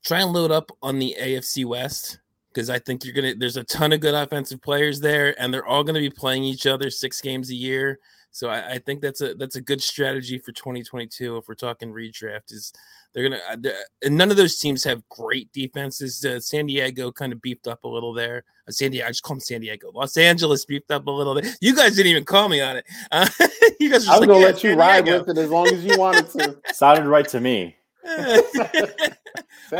Try 0.05 0.21
and 0.21 0.33
load 0.33 0.51
up 0.51 0.71
on 0.83 0.99
the 0.99 1.17
AFC 1.19 1.65
West 1.65 2.19
because 2.53 2.69
I 2.69 2.79
think 2.79 3.05
you're 3.05 3.15
gonna. 3.15 3.35
There's 3.35 3.57
a 3.57 3.65
ton 3.65 3.93
of 3.93 4.01
good 4.01 4.15
offensive 4.15 4.61
players 4.61 5.01
there, 5.01 5.41
and 5.41 5.55
they're 5.55 5.65
all 5.65 5.85
gonna 5.85 6.01
be 6.01 6.11
playing 6.11 6.45
each 6.45 6.67
other 6.67 6.91
six 6.91 7.21
games 7.21 7.51
a 7.51 7.55
year. 7.55 7.99
So 8.33 8.49
I, 8.49 8.72
I 8.72 8.78
think 8.78 9.03
that's 9.03 9.20
a 9.20 9.35
that's 9.35 9.57
a 9.57 9.61
good 9.61 9.83
strategy 9.83 10.39
for 10.39 10.53
2022 10.53 11.37
if 11.37 11.47
we're 11.47 11.55
talking 11.55 11.93
redraft. 11.93 12.51
Is 12.51 12.72
they're 13.12 13.28
gonna 13.28 13.41
uh, 13.51 13.57
they're, 13.59 13.76
and 14.03 14.16
none 14.16 14.30
of 14.30 14.39
those 14.39 14.59
teams 14.59 14.83
have 14.85 15.07
great 15.11 15.53
defenses. 15.53 16.24
Uh, 16.24 16.41
San 16.41 16.66
Diego 16.66 17.12
kind 17.12 17.33
of 17.33 17.43
beefed 17.43 17.68
up 17.68 17.85
a 17.85 17.89
little 17.89 18.14
there. 18.14 18.45
Uh, 18.66 18.72
San 18.72 18.91
Diego, 18.91 19.07
I 19.07 19.11
just 19.11 19.22
call 19.22 19.37
them 19.37 19.41
San 19.41 19.61
Diego. 19.61 19.93
Los 19.95 20.16
Angeles 20.16 20.64
beefed 20.64 20.91
up 20.91 21.07
a 21.07 21.11
little 21.11 21.35
bit. 21.35 21.47
You 21.61 21.76
guys 21.76 21.95
didn't 21.95 22.11
even 22.11 22.24
call 22.24 22.49
me 22.49 22.62
on 22.62 22.78
it. 22.78 22.87
Uh, 23.11 23.28
you 23.80 23.91
guys. 23.91 24.09
I 24.09 24.12
was 24.12 24.20
like, 24.20 24.28
gonna 24.28 24.41
yeah, 24.41 24.47
let 24.47 24.64
you 24.64 24.74
ride 24.74 25.05
with 25.07 25.28
it 25.28 25.37
as 25.37 25.51
long 25.51 25.68
as 25.68 25.85
you 25.85 25.99
wanted 25.99 26.30
to. 26.30 26.57
Sounded 26.74 27.07
right 27.07 27.28
to 27.28 27.41
me. 27.41 27.76
I 28.05 28.43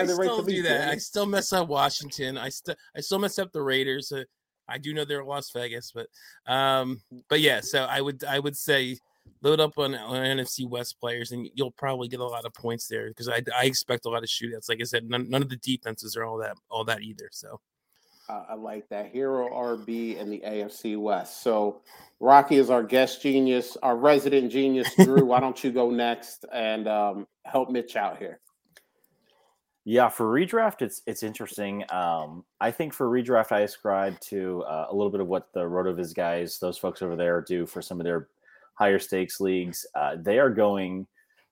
still 0.07 0.17
right 0.17 0.47
do 0.47 0.63
that. 0.63 0.91
I 0.91 0.97
still 0.99 1.27
mess 1.27 1.53
up 1.55 1.69
Washington. 1.69 2.37
I 2.37 2.51
still 2.51 2.75
I 2.95 3.01
still 3.01 3.19
mess 3.19 3.39
up 3.39 3.51
the 3.53 3.63
Raiders. 3.63 4.13
Uh, 4.13 4.25
I 4.69 4.79
do 4.79 4.95
know 4.95 5.05
they're 5.05 5.25
Las 5.25 5.51
Vegas, 5.51 5.93
but 5.93 6.09
um, 6.53 7.01
but 7.29 7.41
yeah. 7.41 7.61
So 7.61 7.85
I 7.85 8.01
would 8.01 8.25
I 8.25 8.39
would 8.39 8.57
say 8.57 8.99
load 9.43 9.61
up 9.61 9.79
on, 9.79 9.95
on 9.95 10.17
NFC 10.17 10.69
West 10.69 10.99
players, 11.01 11.33
and 11.33 11.49
you'll 11.55 11.73
probably 11.73 12.09
get 12.09 12.21
a 12.21 12.25
lot 12.25 12.45
of 12.45 12.55
points 12.55 12.87
there 12.87 13.09
because 13.09 13.29
I, 13.29 13.43
I 13.57 13.65
expect 13.65 14.07
a 14.07 14.09
lot 14.09 14.23
of 14.23 14.29
shootouts. 14.29 14.69
Like 14.69 14.81
I 14.81 14.85
said, 14.85 15.09
none, 15.09 15.29
none 15.29 15.43
of 15.43 15.49
the 15.49 15.57
defenses 15.57 16.17
are 16.17 16.25
all 16.25 16.39
that 16.39 16.57
all 16.71 16.85
that 16.85 17.03
either. 17.03 17.29
So 17.33 17.61
uh, 18.29 18.45
I 18.51 18.55
like 18.55 18.89
that 18.89 19.11
hero 19.11 19.49
RB 19.49 20.21
and 20.21 20.33
the 20.33 20.43
AFC 20.47 20.99
West. 20.99 21.43
So 21.43 21.83
Rocky 22.21 22.57
is 22.57 22.71
our 22.71 22.83
guest 22.83 23.23
genius, 23.23 23.77
our 23.83 23.97
resident 23.97 24.51
genius. 24.53 24.95
Drew, 24.97 25.25
why 25.25 25.41
don't 25.41 25.63
you 25.63 25.73
go 25.73 25.91
next 25.91 26.45
and 26.53 26.87
um, 26.89 27.27
help 27.45 27.71
Mitch 27.71 27.97
out 27.97 28.19
here? 28.19 28.41
Yeah, 29.85 30.09
for 30.09 30.27
redraft, 30.27 30.81
it's 30.81 31.03
it's 31.07 31.25
interesting. 31.25 31.85
Um, 31.91 32.45
I 32.61 32.71
think 32.71 32.93
for 32.93 33.09
redraft, 33.09 33.51
I 33.51 33.61
ascribe 33.61 34.19
to 34.21 34.63
uh, 34.63 34.87
a 34.91 34.95
little 34.95 35.11
bit 35.11 35.21
of 35.21 35.27
what 35.27 35.53
the 35.55 35.63
Rotoviz 35.63 36.15
guys, 36.15 36.59
those 36.61 36.79
folks 36.79 37.03
over 37.03 37.17
there, 37.17 37.41
do 37.41 37.67
for 37.67 37.83
some 37.83 38.01
of 38.01 38.05
their 38.05 38.29
higher 38.75 39.01
stakes 39.01 39.41
leagues. 39.41 39.85
Uh, 39.97 40.17
they 40.21 40.39
are 40.39 40.51
going 40.51 41.07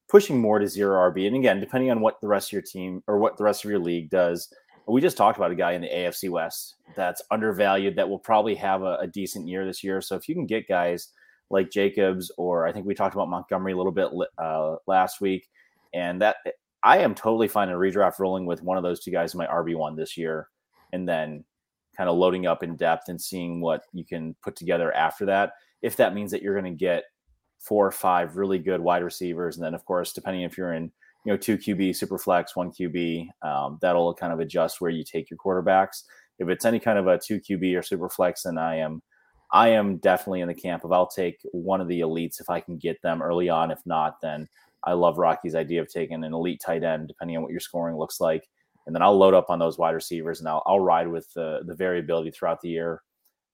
pushing 0.09 0.41
more 0.41 0.61
to 0.61 0.69
zero 0.69 1.11
RB, 1.11 1.27
and 1.27 1.35
again, 1.35 1.59
depending 1.59 1.91
on 1.91 2.01
what 2.01 2.21
the 2.21 2.29
rest 2.29 2.49
of 2.49 2.53
your 2.53 2.63
team 2.63 3.03
or 3.09 3.19
what 3.19 3.37
the 3.37 3.45
rest 3.45 3.65
of 3.65 3.71
your 3.71 3.81
league 3.81 4.11
does. 4.11 4.53
We 4.87 5.01
just 5.01 5.17
talked 5.17 5.37
about 5.37 5.53
a 5.53 5.57
guy 5.57 5.73
in 5.73 5.83
the 5.83 5.89
AFC 5.89 6.31
West 6.31 6.77
that's 6.97 7.23
undervalued 7.31 7.95
that 7.97 8.09
will 8.09 8.19
probably 8.19 8.57
have 8.57 8.83
a, 8.83 8.97
a 8.97 9.07
decent 9.07 9.47
year 9.47 9.65
this 9.65 9.85
year. 9.85 10.01
So 10.01 10.17
if 10.17 10.29
you 10.29 10.35
can 10.35 10.47
get 10.47 10.67
guys 10.67 11.09
like 11.49 11.71
Jacobs, 11.71 12.33
or 12.37 12.67
I 12.67 12.73
think 12.73 12.87
we 12.87 12.95
talked 12.95 13.15
about 13.15 13.29
Montgomery 13.29 13.73
a 13.73 13.77
little 13.77 13.93
bit 13.93 14.11
uh, 14.39 14.77
last 14.89 15.21
week, 15.21 15.49
and 15.95 16.21
that 16.23 16.37
I 16.83 16.99
am 16.99 17.15
totally 17.15 17.49
fine 17.49 17.69
in 17.69 17.77
redraft 17.77 18.19
rolling 18.19 18.47
with 18.47 18.63
one 18.63 18.77
of 18.77 18.83
those 18.83 19.01
two 19.01 19.11
guys 19.11 19.35
in 19.35 19.39
my 19.39 19.47
RB1 19.47 19.97
this 19.97 20.17
year 20.17 20.49
and 20.93 21.09
then 21.09 21.45
kind 21.97 22.09
of 22.09 22.17
loading 22.17 22.47
up 22.47 22.63
in 22.63 22.77
depth 22.77 23.09
and 23.09 23.21
seeing 23.21 23.61
what 23.61 23.83
you 23.93 24.05
can 24.05 24.35
put 24.43 24.57
together 24.57 24.93
after 24.95 25.27
that. 25.27 25.53
If 25.83 25.97
that 25.97 26.15
means 26.15 26.31
that 26.31 26.43
you're 26.43 26.59
going 26.59 26.73
to 26.73 26.79
get 26.79 27.05
four 27.61 27.87
or 27.87 27.93
five 27.93 28.37
really 28.37 28.59
good 28.59 28.81
wide 28.81 29.05
receivers. 29.05 29.57
And 29.57 29.65
then, 29.65 29.75
of 29.75 29.85
course, 29.85 30.13
depending 30.13 30.43
if 30.43 30.57
you're 30.57 30.73
in, 30.73 30.91
you 31.25 31.33
know, 31.33 31.37
two 31.37 31.59
QB, 31.59 31.95
super 31.95 32.19
flex, 32.19 32.57
one 32.57 32.73
QB, 32.73 33.29
um, 33.43 33.79
that'll 33.83 34.15
kind 34.15 34.33
of 34.33 34.41
adjust 34.41 34.81
where 34.81 34.91
you 34.91 35.05
take 35.05 35.31
your 35.31 35.39
quarterbacks. 35.39 36.03
If 36.39 36.49
it's 36.49 36.65
any 36.65 36.81
kind 36.81 36.99
of 36.99 37.07
a 37.07 37.19
two 37.19 37.39
QB 37.39 37.79
or 37.79 37.83
super 37.83 38.09
flex, 38.09 38.45
then 38.45 38.57
I 38.57 38.77
am, 38.77 39.03
I 39.53 39.69
am 39.69 39.99
definitely 39.99 40.41
in 40.41 40.49
the 40.49 40.55
camp 40.55 40.85
of 40.85 40.93
I'll 40.93 41.07
take 41.07 41.39
one 41.53 41.83
of 41.83 41.89
the 41.89 42.01
elites 42.01 42.41
if 42.41 42.49
I 42.49 42.61
can 42.61 42.79
get 42.79 43.03
them 43.03 43.21
early 43.21 43.51
on. 43.51 43.71
If 43.71 43.81
not, 43.85 44.23
then 44.23 44.49
I 44.85 44.93
love 44.93 45.19
Rocky's 45.19 45.55
idea 45.55 45.81
of 45.81 45.89
taking 45.89 46.25
an 46.25 46.33
elite 46.33 46.63
tight 46.65 46.83
end, 46.83 47.09
depending 47.09 47.37
on 47.37 47.43
what 47.43 47.53
your 47.53 47.61
scoring 47.61 47.97
looks 47.97 48.21
like. 48.21 48.49
And 48.87 48.95
then 48.95 49.03
I'll 49.03 49.17
load 49.17 49.35
up 49.35 49.51
on 49.51 49.59
those 49.59 49.79
wide 49.79 49.95
receivers 49.95 50.41
and 50.41 50.49
I'll, 50.49 50.63
I'll 50.67 50.81
ride 50.81 51.09
with 51.09 51.33
the, 51.35 51.61
the 51.67 51.75
variability 51.75 52.31
throughout 52.31 52.61
the 52.61 52.71
year, 52.71 53.03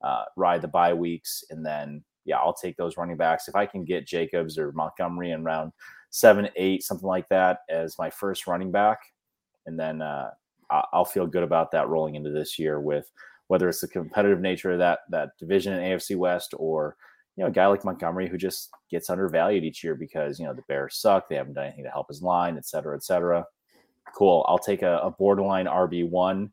uh, 0.01 0.23
ride 0.35 0.61
the 0.61 0.67
bye 0.67 0.93
weeks. 0.93 1.43
And 1.49 1.65
then, 1.65 2.03
yeah, 2.25 2.37
I'll 2.37 2.53
take 2.53 2.77
those 2.77 2.97
running 2.97 3.17
backs. 3.17 3.47
If 3.47 3.55
I 3.55 3.65
can 3.65 3.83
get 3.83 4.07
Jacobs 4.07 4.57
or 4.57 4.71
Montgomery 4.71 5.31
in 5.31 5.43
round 5.43 5.73
seven, 6.09 6.49
eight, 6.55 6.83
something 6.83 7.07
like 7.07 7.27
that 7.29 7.59
as 7.69 7.97
my 7.99 8.09
first 8.09 8.47
running 8.47 8.71
back, 8.71 8.99
and 9.65 9.77
then 9.77 10.01
uh, 10.01 10.31
I'll 10.69 11.05
feel 11.05 11.27
good 11.27 11.43
about 11.43 11.71
that 11.71 11.87
rolling 11.87 12.15
into 12.15 12.31
this 12.31 12.57
year 12.57 12.79
with 12.79 13.11
whether 13.47 13.69
it's 13.69 13.81
the 13.81 13.87
competitive 13.87 14.41
nature 14.41 14.71
of 14.71 14.79
that 14.79 14.99
that 15.09 15.29
division 15.39 15.73
in 15.73 15.79
AFC 15.79 16.15
West 16.15 16.53
or 16.57 16.95
you 17.37 17.43
know, 17.43 17.49
a 17.49 17.53
guy 17.53 17.67
like 17.67 17.85
Montgomery 17.85 18.27
who 18.27 18.37
just 18.37 18.71
gets 18.89 19.11
undervalued 19.11 19.63
each 19.63 19.83
year 19.83 19.93
because, 19.93 20.39
you 20.39 20.45
know, 20.45 20.53
the 20.53 20.63
Bears 20.67 20.97
suck. 20.97 21.29
They 21.29 21.35
haven't 21.35 21.53
done 21.53 21.65
anything 21.65 21.83
to 21.83 21.91
help 21.91 22.07
his 22.09 22.23
line, 22.23 22.57
et 22.57 22.65
cetera, 22.65 22.95
et 22.95 23.03
cetera. 23.03 23.45
Cool. 24.15 24.43
I'll 24.49 24.57
take 24.57 24.81
a, 24.81 24.97
a 25.03 25.11
borderline 25.11 25.67
RB1. 25.67 26.49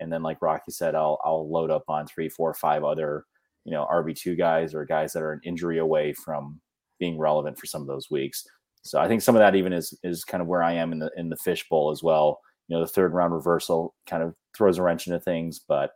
And 0.00 0.12
then, 0.12 0.24
like 0.24 0.42
Rocky 0.42 0.72
said, 0.72 0.96
I'll, 0.96 1.20
I'll 1.24 1.48
load 1.48 1.70
up 1.70 1.84
on 1.86 2.08
three, 2.08 2.28
four, 2.28 2.52
five 2.52 2.82
other, 2.82 3.24
you 3.64 3.70
know, 3.70 3.86
RB2 3.90 4.36
guys 4.36 4.74
or 4.74 4.84
guys 4.84 5.12
that 5.12 5.22
are 5.22 5.32
an 5.32 5.40
injury 5.44 5.78
away 5.78 6.12
from 6.12 6.60
being 6.98 7.16
relevant 7.16 7.56
for 7.56 7.66
some 7.66 7.80
of 7.80 7.86
those 7.86 8.10
weeks. 8.10 8.44
So 8.82 8.98
I 8.98 9.06
think 9.06 9.22
some 9.22 9.36
of 9.36 9.40
that 9.40 9.54
even 9.54 9.72
is, 9.72 9.96
is 10.02 10.24
kind 10.24 10.40
of 10.40 10.48
where 10.48 10.64
I 10.64 10.72
am 10.72 10.90
in 10.90 10.98
the, 10.98 11.10
in 11.16 11.28
the 11.28 11.36
fishbowl 11.36 11.92
as 11.92 12.02
well. 12.02 12.40
You 12.66 12.76
know, 12.76 12.80
the 12.82 12.90
third 12.90 13.12
round 13.14 13.32
reversal 13.32 13.94
kind 14.06 14.22
of 14.22 14.34
throws 14.56 14.78
a 14.78 14.82
wrench 14.82 15.06
into 15.06 15.20
things, 15.20 15.60
but, 15.60 15.92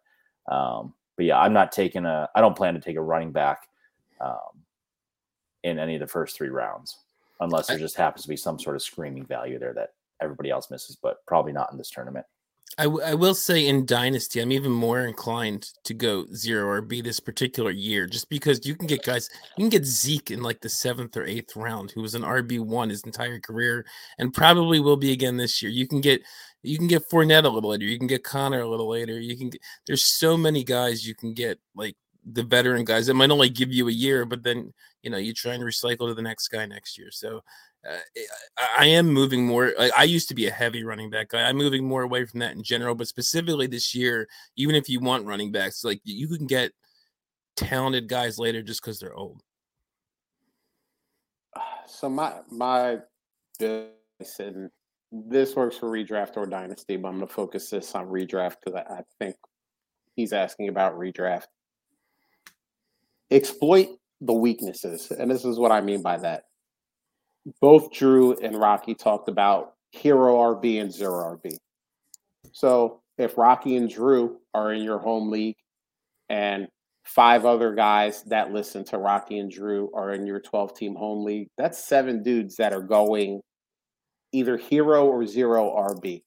um, 0.51 0.95
but 1.17 1.27
yeah, 1.27 1.41
I'm 1.41 1.53
not 1.53 1.73
taking 1.73 2.05
a, 2.07 2.29
I 2.37 2.41
don't 2.41 2.57
plan 2.57 2.75
to 2.75 2.81
take 2.81 2.97
a 2.97 3.03
running 3.03 3.33
back 3.33 3.63
um, 4.21 4.63
in 5.65 5.79
any 5.79 5.95
of 5.95 6.01
the 6.01 6.07
first 6.07 6.37
three 6.37 6.49
rounds, 6.49 6.99
unless 7.41 7.67
there 7.67 7.79
just 7.79 7.97
happens 7.97 8.23
to 8.23 8.29
be 8.29 8.37
some 8.37 8.59
sort 8.59 8.77
of 8.77 8.83
screaming 8.83 9.25
value 9.27 9.59
there 9.59 9.75
that 9.75 9.91
everybody 10.21 10.51
else 10.51 10.71
misses, 10.71 10.97
but 10.97 11.25
probably 11.27 11.53
not 11.53 11.71
in 11.73 11.79
this 11.79 11.91
tournament. 11.91 12.27
I, 12.77 12.85
w- 12.85 13.03
I 13.05 13.15
will 13.15 13.35
say 13.35 13.67
in 13.67 13.87
Dynasty, 13.87 14.41
I'm 14.41 14.53
even 14.53 14.71
more 14.71 15.01
inclined 15.01 15.71
to 15.85 15.95
go 15.95 16.27
zero 16.33 16.81
RB 16.81 17.03
this 17.03 17.19
particular 17.19 17.71
year, 17.71 18.07
just 18.07 18.29
because 18.29 18.65
you 18.65 18.77
can 18.77 18.87
get 18.87 19.03
guys, 19.03 19.29
you 19.57 19.63
can 19.63 19.71
get 19.71 19.85
Zeke 19.85 20.31
in 20.31 20.43
like 20.43 20.61
the 20.61 20.69
seventh 20.69 21.17
or 21.17 21.25
eighth 21.25 21.57
round, 21.57 21.91
who 21.91 22.03
was 22.03 22.15
an 22.15 22.23
RB 22.23 22.61
one 22.61 22.91
his 22.91 23.03
entire 23.03 23.41
career, 23.41 23.85
and 24.19 24.33
probably 24.35 24.79
will 24.79 24.97
be 24.97 25.13
again 25.13 25.37
this 25.37 25.61
year. 25.63 25.73
You 25.73 25.89
can 25.89 26.01
get 26.01 26.23
you 26.63 26.79
can 26.79 26.87
get 26.87 27.09
Fournette 27.11 27.45
a 27.45 27.49
little 27.49 27.71
later, 27.71 27.85
you 27.85 27.99
can 27.99 28.07
get 28.07 28.23
Conner 28.23 28.61
a 28.61 28.69
little 28.69 28.89
later. 28.89 29.19
You 29.19 29.37
can 29.37 29.51
get 29.51 29.61
there's 29.87 30.05
so 30.05 30.37
many 30.37 30.63
guys 30.63 31.07
you 31.07 31.15
can 31.15 31.35
get 31.35 31.59
like 31.75 31.97
the 32.33 32.43
veteran 32.43 32.85
guys 32.85 33.07
that 33.07 33.15
might 33.15 33.31
only 33.31 33.49
give 33.49 33.73
you 33.73 33.89
a 33.89 33.93
year, 33.93 34.25
but 34.25 34.43
then 34.43 34.73
you 35.03 35.11
know 35.11 35.19
you 35.19 35.33
try 35.33 35.55
and 35.55 35.63
recycle 35.63 36.09
to 36.09 36.15
the 36.15 36.23
next 36.23 36.49
guy 36.49 36.67
next 36.67 36.99
year. 36.99 37.11
So 37.11 37.43
uh, 37.89 37.97
I, 38.59 38.85
I 38.85 38.87
am 38.87 39.07
moving 39.07 39.47
more. 39.47 39.73
I, 39.79 39.91
I 39.99 40.03
used 40.05 40.29
to 40.29 40.35
be 40.35 40.47
a 40.47 40.53
heavy 40.53 40.85
running 40.85 41.11
back 41.11 41.31
guy. 41.31 41.43
I'm 41.43 41.57
moving 41.57 41.85
more 41.85 42.03
away 42.03 42.25
from 42.25 42.41
that 42.41 42.55
in 42.55 42.63
general, 42.63 42.95
but 42.95 43.09
specifically 43.09 43.67
this 43.67 43.95
year, 43.95 44.29
even 44.57 44.75
if 44.75 44.89
you 44.89 45.01
want 45.01 45.27
running 45.27 45.53
backs, 45.53 45.85
like 45.85 46.01
you 46.05 46.29
can 46.29 46.47
get 46.47 46.73
talented 47.57 48.09
guys 48.09 48.39
later 48.39 48.63
just 48.63 48.83
because 48.83 48.99
they're 48.99 49.15
old. 49.15 49.41
So 51.87 52.09
my 52.09 52.41
my 52.51 52.99
and 53.61 54.71
this 55.11 55.57
works 55.57 55.77
for 55.77 55.91
redraft 55.91 56.37
or 56.37 56.47
dynasty, 56.47 56.97
but 56.97 57.09
I'm 57.09 57.21
to 57.21 57.27
focus 57.27 57.71
this 57.71 57.95
on 57.95 58.09
redraft 58.09 58.57
because 58.65 58.81
I 58.89 59.03
think 59.19 59.37
he's 60.15 60.33
asking 60.33 60.69
about 60.69 60.99
redraft. 60.99 61.47
Exploit 63.31 63.89
the 64.21 64.33
weaknesses, 64.33 65.11
and 65.11 65.31
this 65.31 65.45
is 65.45 65.59
what 65.59 65.73
I 65.73 65.81
mean 65.81 66.03
by 66.03 66.17
that. 66.19 66.45
Both 67.61 67.93
Drew 67.93 68.37
and 68.39 68.59
Rocky 68.59 68.95
talked 68.95 69.29
about 69.29 69.75
hero 69.93 70.37
RB 70.37 70.81
and 70.81 70.93
zero 70.93 71.39
RB. 71.39 71.57
So 72.53 73.01
if 73.17 73.39
Rocky 73.39 73.77
and 73.77 73.89
Drew 73.89 74.39
are 74.55 74.73
in 74.73 74.83
your 74.83 74.99
home 74.99 75.31
league 75.31 75.57
and 76.29 76.69
five 77.05 77.45
other 77.45 77.75
guys 77.75 78.23
that 78.25 78.53
listen 78.53 78.85
to 78.85 78.99
Rocky 78.99 79.39
and 79.39 79.51
Drew 79.51 79.91
are 79.95 80.13
in 80.13 80.27
your 80.27 80.41
12 80.41 80.77
team 80.77 80.95
home 80.95 81.25
league, 81.25 81.49
that's 81.57 81.87
seven 81.87 82.23
dudes 82.23 82.57
that 82.57 82.73
are 82.73 82.83
going 82.83 83.41
either 84.33 84.57
hero 84.57 85.07
or 85.07 85.27
zero 85.27 85.75
RB. 85.75 86.23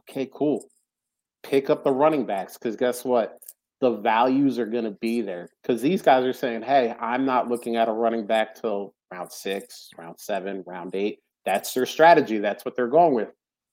Okay, 0.00 0.28
cool. 0.32 0.64
Pick 1.42 1.70
up 1.70 1.84
the 1.84 1.90
running 1.90 2.24
backs 2.24 2.56
because 2.56 2.76
guess 2.76 3.04
what? 3.04 3.38
The 3.80 3.96
values 3.96 4.58
are 4.58 4.66
going 4.66 4.84
to 4.84 4.96
be 5.02 5.20
there 5.20 5.48
because 5.62 5.82
these 5.82 6.00
guys 6.00 6.24
are 6.24 6.32
saying, 6.32 6.62
hey, 6.62 6.94
I'm 6.98 7.26
not 7.26 7.48
looking 7.48 7.76
at 7.76 7.88
a 7.88 7.92
running 7.92 8.26
back 8.26 8.54
till 8.58 8.94
round 9.12 9.30
six, 9.30 9.90
round 9.98 10.18
seven, 10.18 10.64
round 10.66 10.94
eight. 10.94 11.18
That's 11.44 11.74
their 11.74 11.86
strategy. 11.86 12.38
That's 12.38 12.64
what 12.64 12.74
they're 12.74 12.88
going 12.88 13.14
with. 13.14 13.28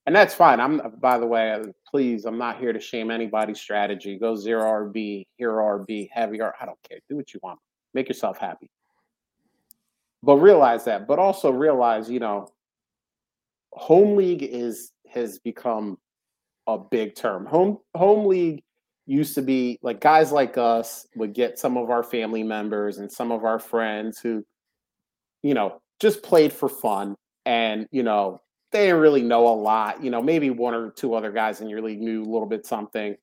And 0.05 0.15
that's 0.15 0.33
fine. 0.33 0.59
I'm, 0.59 0.81
by 0.99 1.17
the 1.17 1.25
way, 1.25 1.61
please, 1.89 2.25
I'm 2.25 2.37
not 2.37 2.59
here 2.59 2.73
to 2.73 2.79
shame 2.79 3.09
anybody's 3.09 3.59
strategy. 3.59 4.19
Go 4.19 4.35
zero 4.35 4.63
RB, 4.63 5.25
hero 5.37 5.79
RB, 5.79 6.09
heavy 6.11 6.41
R. 6.41 6.53
I 6.59 6.65
don't 6.65 6.77
care. 6.87 6.99
Do 7.09 7.15
what 7.15 7.33
you 7.33 7.39
want. 7.41 7.59
Make 7.93 8.09
yourself 8.09 8.37
happy. 8.37 8.69
But 10.21 10.37
realize 10.37 10.83
that. 10.85 11.07
But 11.07 11.19
also 11.19 11.51
realize, 11.51 12.09
you 12.09 12.19
know, 12.19 12.49
home 13.71 14.17
league 14.17 14.43
is 14.43 14.91
has 15.09 15.39
become 15.39 15.97
a 16.67 16.77
big 16.77 17.15
term. 17.15 17.45
Home 17.45 17.77
home 17.95 18.25
league 18.25 18.61
used 19.05 19.35
to 19.35 19.41
be 19.41 19.79
like 19.81 19.99
guys 19.99 20.31
like 20.31 20.57
us 20.57 21.07
would 21.15 21.33
get 21.33 21.59
some 21.59 21.77
of 21.77 21.89
our 21.89 22.03
family 22.03 22.43
members 22.43 22.97
and 22.97 23.11
some 23.11 23.31
of 23.31 23.43
our 23.43 23.59
friends 23.59 24.19
who 24.19 24.45
you 25.41 25.53
know 25.53 25.81
just 25.99 26.23
played 26.23 26.53
for 26.53 26.69
fun 26.69 27.15
and 27.45 27.87
you 27.91 28.03
know 28.03 28.39
they 28.71 28.85
didn't 28.85 29.01
really 29.01 29.21
know 29.21 29.47
a 29.47 29.55
lot 29.55 30.01
you 30.03 30.09
know 30.09 30.21
maybe 30.21 30.49
one 30.49 30.73
or 30.73 30.89
two 30.91 31.13
other 31.13 31.31
guys 31.31 31.59
in 31.59 31.67
your 31.67 31.81
league 31.81 32.01
knew 32.01 32.23
a 32.23 32.31
little 32.31 32.47
bit 32.47 32.65
something 32.65 33.15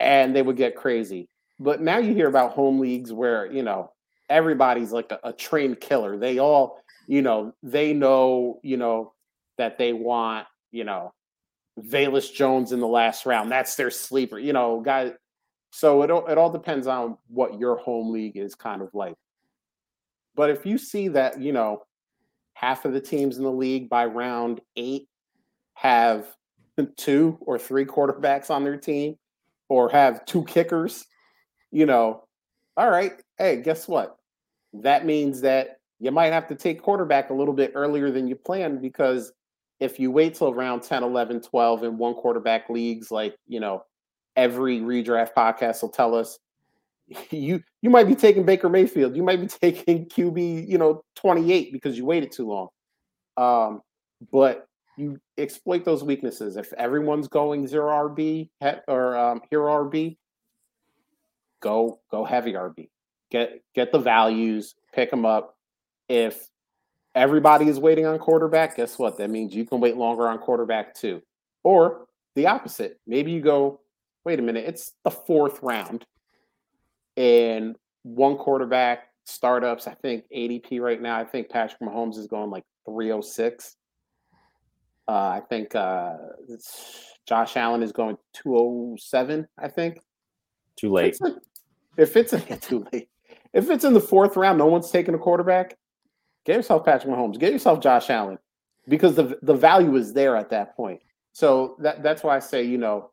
and 0.00 0.34
they 0.34 0.42
would 0.42 0.56
get 0.56 0.76
crazy. 0.76 1.28
But 1.58 1.80
now 1.80 1.98
you 1.98 2.14
hear 2.14 2.28
about 2.28 2.52
home 2.52 2.80
leagues 2.80 3.12
where 3.12 3.50
you 3.50 3.62
know 3.62 3.92
everybody's 4.28 4.92
like 4.92 5.10
a, 5.10 5.18
a 5.24 5.32
trained 5.32 5.80
killer. 5.80 6.18
They 6.18 6.38
all 6.38 6.80
you 7.06 7.22
know 7.22 7.54
they 7.62 7.92
know 7.92 8.60
you 8.62 8.76
know 8.76 9.14
that 9.58 9.78
they 9.78 9.92
want, 9.92 10.46
you 10.70 10.84
know, 10.84 11.12
Velus 11.80 12.32
Jones 12.32 12.72
in 12.72 12.80
the 12.80 12.86
last 12.86 13.26
round. 13.26 13.50
That's 13.50 13.74
their 13.76 13.90
sleeper, 13.90 14.38
you 14.38 14.52
know, 14.52 14.80
guys. 14.80 15.12
So 15.70 16.02
it 16.02 16.10
all, 16.10 16.26
it 16.26 16.38
all 16.38 16.50
depends 16.50 16.86
on 16.86 17.18
what 17.28 17.58
your 17.60 17.76
home 17.76 18.12
league 18.12 18.36
is 18.36 18.54
kind 18.54 18.80
of 18.80 18.94
like. 18.94 19.16
But 20.34 20.50
if 20.50 20.64
you 20.64 20.78
see 20.78 21.08
that, 21.08 21.40
you 21.40 21.52
know, 21.52 21.82
half 22.54 22.84
of 22.84 22.92
the 22.92 23.00
teams 23.00 23.36
in 23.36 23.44
the 23.44 23.52
league 23.52 23.88
by 23.88 24.06
round 24.06 24.60
eight 24.76 25.08
have 25.74 26.26
two 26.96 27.38
or 27.40 27.58
three 27.58 27.84
quarterbacks 27.84 28.50
on 28.50 28.64
their 28.64 28.76
team 28.76 29.16
or 29.68 29.90
have 29.90 30.24
two 30.24 30.44
kickers, 30.44 31.04
you 31.70 31.84
know, 31.84 32.24
all 32.76 32.90
right, 32.90 33.12
hey, 33.38 33.60
guess 33.62 33.88
what? 33.88 34.16
That 34.72 35.06
means 35.06 35.40
that 35.42 35.80
you 35.98 36.10
might 36.10 36.32
have 36.32 36.46
to 36.48 36.54
take 36.54 36.82
quarterback 36.82 37.30
a 37.30 37.34
little 37.34 37.54
bit 37.54 37.72
earlier 37.74 38.10
than 38.10 38.28
you 38.28 38.36
planned 38.36 38.82
because 38.82 39.32
if 39.80 40.00
you 40.00 40.10
wait 40.10 40.34
till 40.34 40.50
around 40.50 40.82
10, 40.82 41.02
11, 41.02 41.42
12 41.42 41.84
in 41.84 41.98
one 41.98 42.14
quarterback 42.14 42.70
leagues, 42.70 43.10
like, 43.10 43.36
you 43.46 43.60
know, 43.60 43.84
every 44.34 44.80
redraft 44.80 45.30
podcast 45.36 45.82
will 45.82 45.90
tell 45.90 46.14
us, 46.14 46.38
you 47.30 47.62
you 47.82 47.90
might 47.90 48.08
be 48.08 48.14
taking 48.14 48.44
Baker 48.44 48.68
Mayfield. 48.68 49.16
You 49.16 49.22
might 49.22 49.40
be 49.40 49.46
taking 49.62 50.06
QB, 50.06 50.68
you 50.68 50.78
know, 50.78 51.02
28 51.16 51.72
because 51.72 51.96
you 51.96 52.04
waited 52.04 52.32
too 52.32 52.48
long. 52.48 52.68
Um, 53.36 53.82
but 54.32 54.66
you 54.96 55.18
exploit 55.36 55.84
those 55.84 56.02
weaknesses. 56.02 56.56
If 56.56 56.72
everyone's 56.72 57.28
going 57.28 57.66
zero 57.66 57.92
RB 58.08 58.48
or 58.88 59.16
um, 59.16 59.42
hero 59.50 59.84
RB, 59.84 60.16
go 61.60 62.00
go 62.10 62.24
heavy 62.24 62.54
RB. 62.54 62.88
Get 63.30 63.60
get 63.74 63.92
the 63.92 63.98
values, 63.98 64.74
pick 64.94 65.10
them 65.10 65.26
up. 65.26 65.56
If 66.08 66.48
everybody 67.16 67.66
is 67.66 67.80
waiting 67.80 68.06
on 68.06 68.18
quarterback, 68.18 68.76
guess 68.76 68.98
what? 68.98 69.16
That 69.16 69.30
means 69.30 69.54
you 69.54 69.64
can 69.64 69.80
wait 69.80 69.96
longer 69.96 70.28
on 70.28 70.38
quarterback 70.38 70.94
too. 70.94 71.22
Or 71.64 72.06
the 72.36 72.46
opposite. 72.46 73.00
Maybe 73.06 73.32
you 73.32 73.40
go, 73.40 73.80
wait 74.24 74.38
a 74.38 74.42
minute, 74.42 74.66
it's 74.66 74.92
the 75.02 75.10
fourth 75.10 75.62
round. 75.62 76.04
And 77.16 77.74
one 78.02 78.36
quarterback 78.36 79.08
startups, 79.24 79.88
I 79.88 79.94
think 79.94 80.24
ADP 80.30 80.78
right 80.80 81.00
now, 81.00 81.18
I 81.18 81.24
think 81.24 81.48
Patrick 81.48 81.80
Mahomes 81.80 82.18
is 82.18 82.26
going 82.26 82.50
like 82.50 82.64
306. 82.84 83.76
Uh, 85.08 85.12
I 85.12 85.42
think 85.48 85.74
uh, 85.74 86.16
Josh 87.26 87.56
Allen 87.56 87.82
is 87.82 87.92
going 87.92 88.18
207, 88.34 89.48
I 89.58 89.68
think. 89.68 90.00
Too 90.76 90.92
late. 90.92 91.16
If 91.16 92.16
it's, 92.16 92.32
a, 92.32 92.42
if 92.42 92.50
it's 92.50 92.50
a, 92.50 92.56
too 92.68 92.86
late. 92.92 93.08
If 93.54 93.70
it's 93.70 93.84
in 93.84 93.94
the 93.94 94.00
fourth 94.00 94.36
round, 94.36 94.58
no 94.58 94.66
one's 94.66 94.90
taking 94.90 95.14
a 95.14 95.18
quarterback. 95.18 95.78
Get 96.46 96.56
yourself 96.56 96.84
Patrick 96.84 97.12
Mahomes. 97.12 97.38
Get 97.38 97.52
yourself 97.52 97.80
Josh 97.80 98.08
Allen, 98.08 98.38
because 98.88 99.16
the 99.16 99.38
the 99.42 99.54
value 99.54 99.96
is 99.96 100.12
there 100.12 100.36
at 100.36 100.48
that 100.50 100.76
point. 100.76 101.00
So 101.32 101.76
that 101.80 102.02
that's 102.02 102.22
why 102.22 102.36
I 102.36 102.38
say 102.38 102.62
you 102.62 102.78
know 102.78 103.10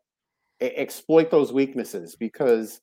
exploit 0.61 1.29
those 1.29 1.51
weaknesses 1.51 2.15
because 2.15 2.79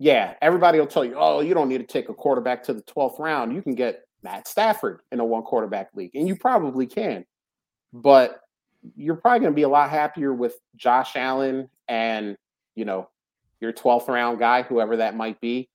yeah, 0.00 0.34
everybody 0.42 0.78
will 0.80 0.88
tell 0.88 1.04
you, 1.04 1.14
oh, 1.16 1.40
you 1.40 1.54
don't 1.54 1.68
need 1.68 1.78
to 1.78 1.86
take 1.86 2.08
a 2.08 2.14
quarterback 2.14 2.64
to 2.64 2.74
the 2.74 2.82
twelfth 2.82 3.20
round. 3.20 3.54
You 3.54 3.62
can 3.62 3.76
get 3.76 4.02
Matt 4.24 4.48
Stafford 4.48 5.00
in 5.12 5.20
a 5.20 5.24
one 5.24 5.42
quarterback 5.42 5.90
league, 5.94 6.10
and 6.14 6.26
you 6.26 6.34
probably 6.34 6.86
can, 6.86 7.24
but 7.92 8.40
you're 8.96 9.14
probably 9.14 9.40
going 9.40 9.52
to 9.52 9.56
be 9.56 9.62
a 9.62 9.68
lot 9.68 9.88
happier 9.88 10.34
with 10.34 10.56
Josh 10.76 11.14
Allen 11.14 11.70
and 11.86 12.36
you 12.74 12.84
know 12.84 13.08
your 13.60 13.72
12th 13.72 14.08
round 14.08 14.40
guy, 14.40 14.62
whoever 14.62 14.96
that 14.96 15.16
might 15.16 15.40
be, 15.40 15.70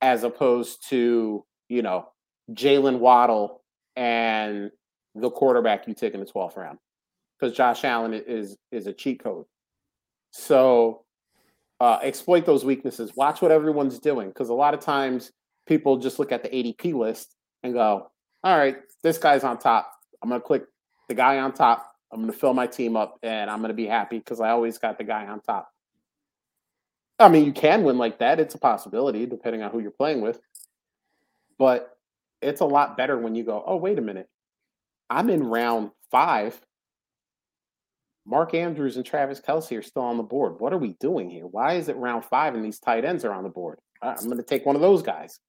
as 0.00 0.24
opposed 0.24 0.88
to 0.88 1.44
you 1.68 1.82
know 1.82 2.08
Jaylen 2.52 2.98
Waddle 2.98 3.62
and 3.96 4.70
the 5.14 5.30
quarterback 5.30 5.86
you 5.86 5.94
take 5.94 6.14
in 6.14 6.20
the 6.20 6.26
12th 6.26 6.56
round 6.56 6.78
because 7.38 7.56
Josh 7.56 7.84
Allen 7.84 8.14
is 8.14 8.56
is 8.72 8.86
a 8.86 8.92
cheat 8.92 9.22
code. 9.22 9.44
So 10.30 11.04
uh, 11.80 11.98
exploit 12.02 12.46
those 12.46 12.64
weaknesses. 12.64 13.12
Watch 13.16 13.40
what 13.40 13.50
everyone's 13.50 13.98
doing 13.98 14.28
because 14.28 14.48
a 14.48 14.54
lot 14.54 14.74
of 14.74 14.80
times 14.80 15.32
people 15.66 15.96
just 15.98 16.18
look 16.18 16.32
at 16.32 16.42
the 16.42 16.48
ADP 16.48 16.94
list 16.94 17.34
and 17.62 17.72
go, 17.72 18.10
"All 18.44 18.58
right, 18.58 18.76
this 19.02 19.18
guy's 19.18 19.44
on 19.44 19.58
top. 19.58 19.92
I'm 20.22 20.30
to 20.30 20.40
click 20.40 20.64
the 21.08 21.14
guy 21.14 21.38
on 21.38 21.52
top. 21.52 21.92
I'm 22.12 22.26
to 22.26 22.32
fill 22.32 22.54
my 22.54 22.66
team 22.66 22.96
up, 22.96 23.18
and 23.22 23.50
I'm 23.50 23.62
to 23.62 23.74
be 23.74 23.86
happy 23.86 24.18
because 24.18 24.40
I 24.40 24.50
always 24.50 24.78
got 24.78 24.98
the 24.98 25.04
guy 25.04 25.26
on 25.26 25.40
top." 25.40 25.68
I 27.20 27.28
mean, 27.28 27.44
you 27.44 27.52
can 27.52 27.82
win 27.82 27.98
like 27.98 28.20
that. 28.20 28.38
It's 28.38 28.54
a 28.54 28.58
possibility 28.58 29.26
depending 29.26 29.62
on 29.62 29.70
who 29.70 29.80
you're 29.80 29.90
playing 29.90 30.20
with. 30.20 30.40
But 31.58 31.97
it's 32.40 32.60
a 32.60 32.66
lot 32.66 32.96
better 32.96 33.18
when 33.18 33.34
you 33.34 33.44
go, 33.44 33.62
oh, 33.66 33.76
wait 33.76 33.98
a 33.98 34.02
minute. 34.02 34.28
I'm 35.10 35.30
in 35.30 35.44
round 35.44 35.90
five. 36.10 36.60
Mark 38.26 38.52
Andrews 38.54 38.96
and 38.96 39.06
Travis 39.06 39.40
Kelce 39.40 39.78
are 39.78 39.82
still 39.82 40.02
on 40.02 40.18
the 40.18 40.22
board. 40.22 40.60
What 40.60 40.72
are 40.72 40.78
we 40.78 40.94
doing 41.00 41.30
here? 41.30 41.46
Why 41.46 41.74
is 41.74 41.88
it 41.88 41.96
round 41.96 42.24
five 42.24 42.54
and 42.54 42.64
these 42.64 42.78
tight 42.78 43.04
ends 43.04 43.24
are 43.24 43.32
on 43.32 43.42
the 43.42 43.48
board? 43.48 43.78
I'm 44.02 44.16
going 44.26 44.36
to 44.36 44.42
take 44.42 44.66
one 44.66 44.76
of 44.76 44.82
those 44.82 45.02
guys. 45.02 45.40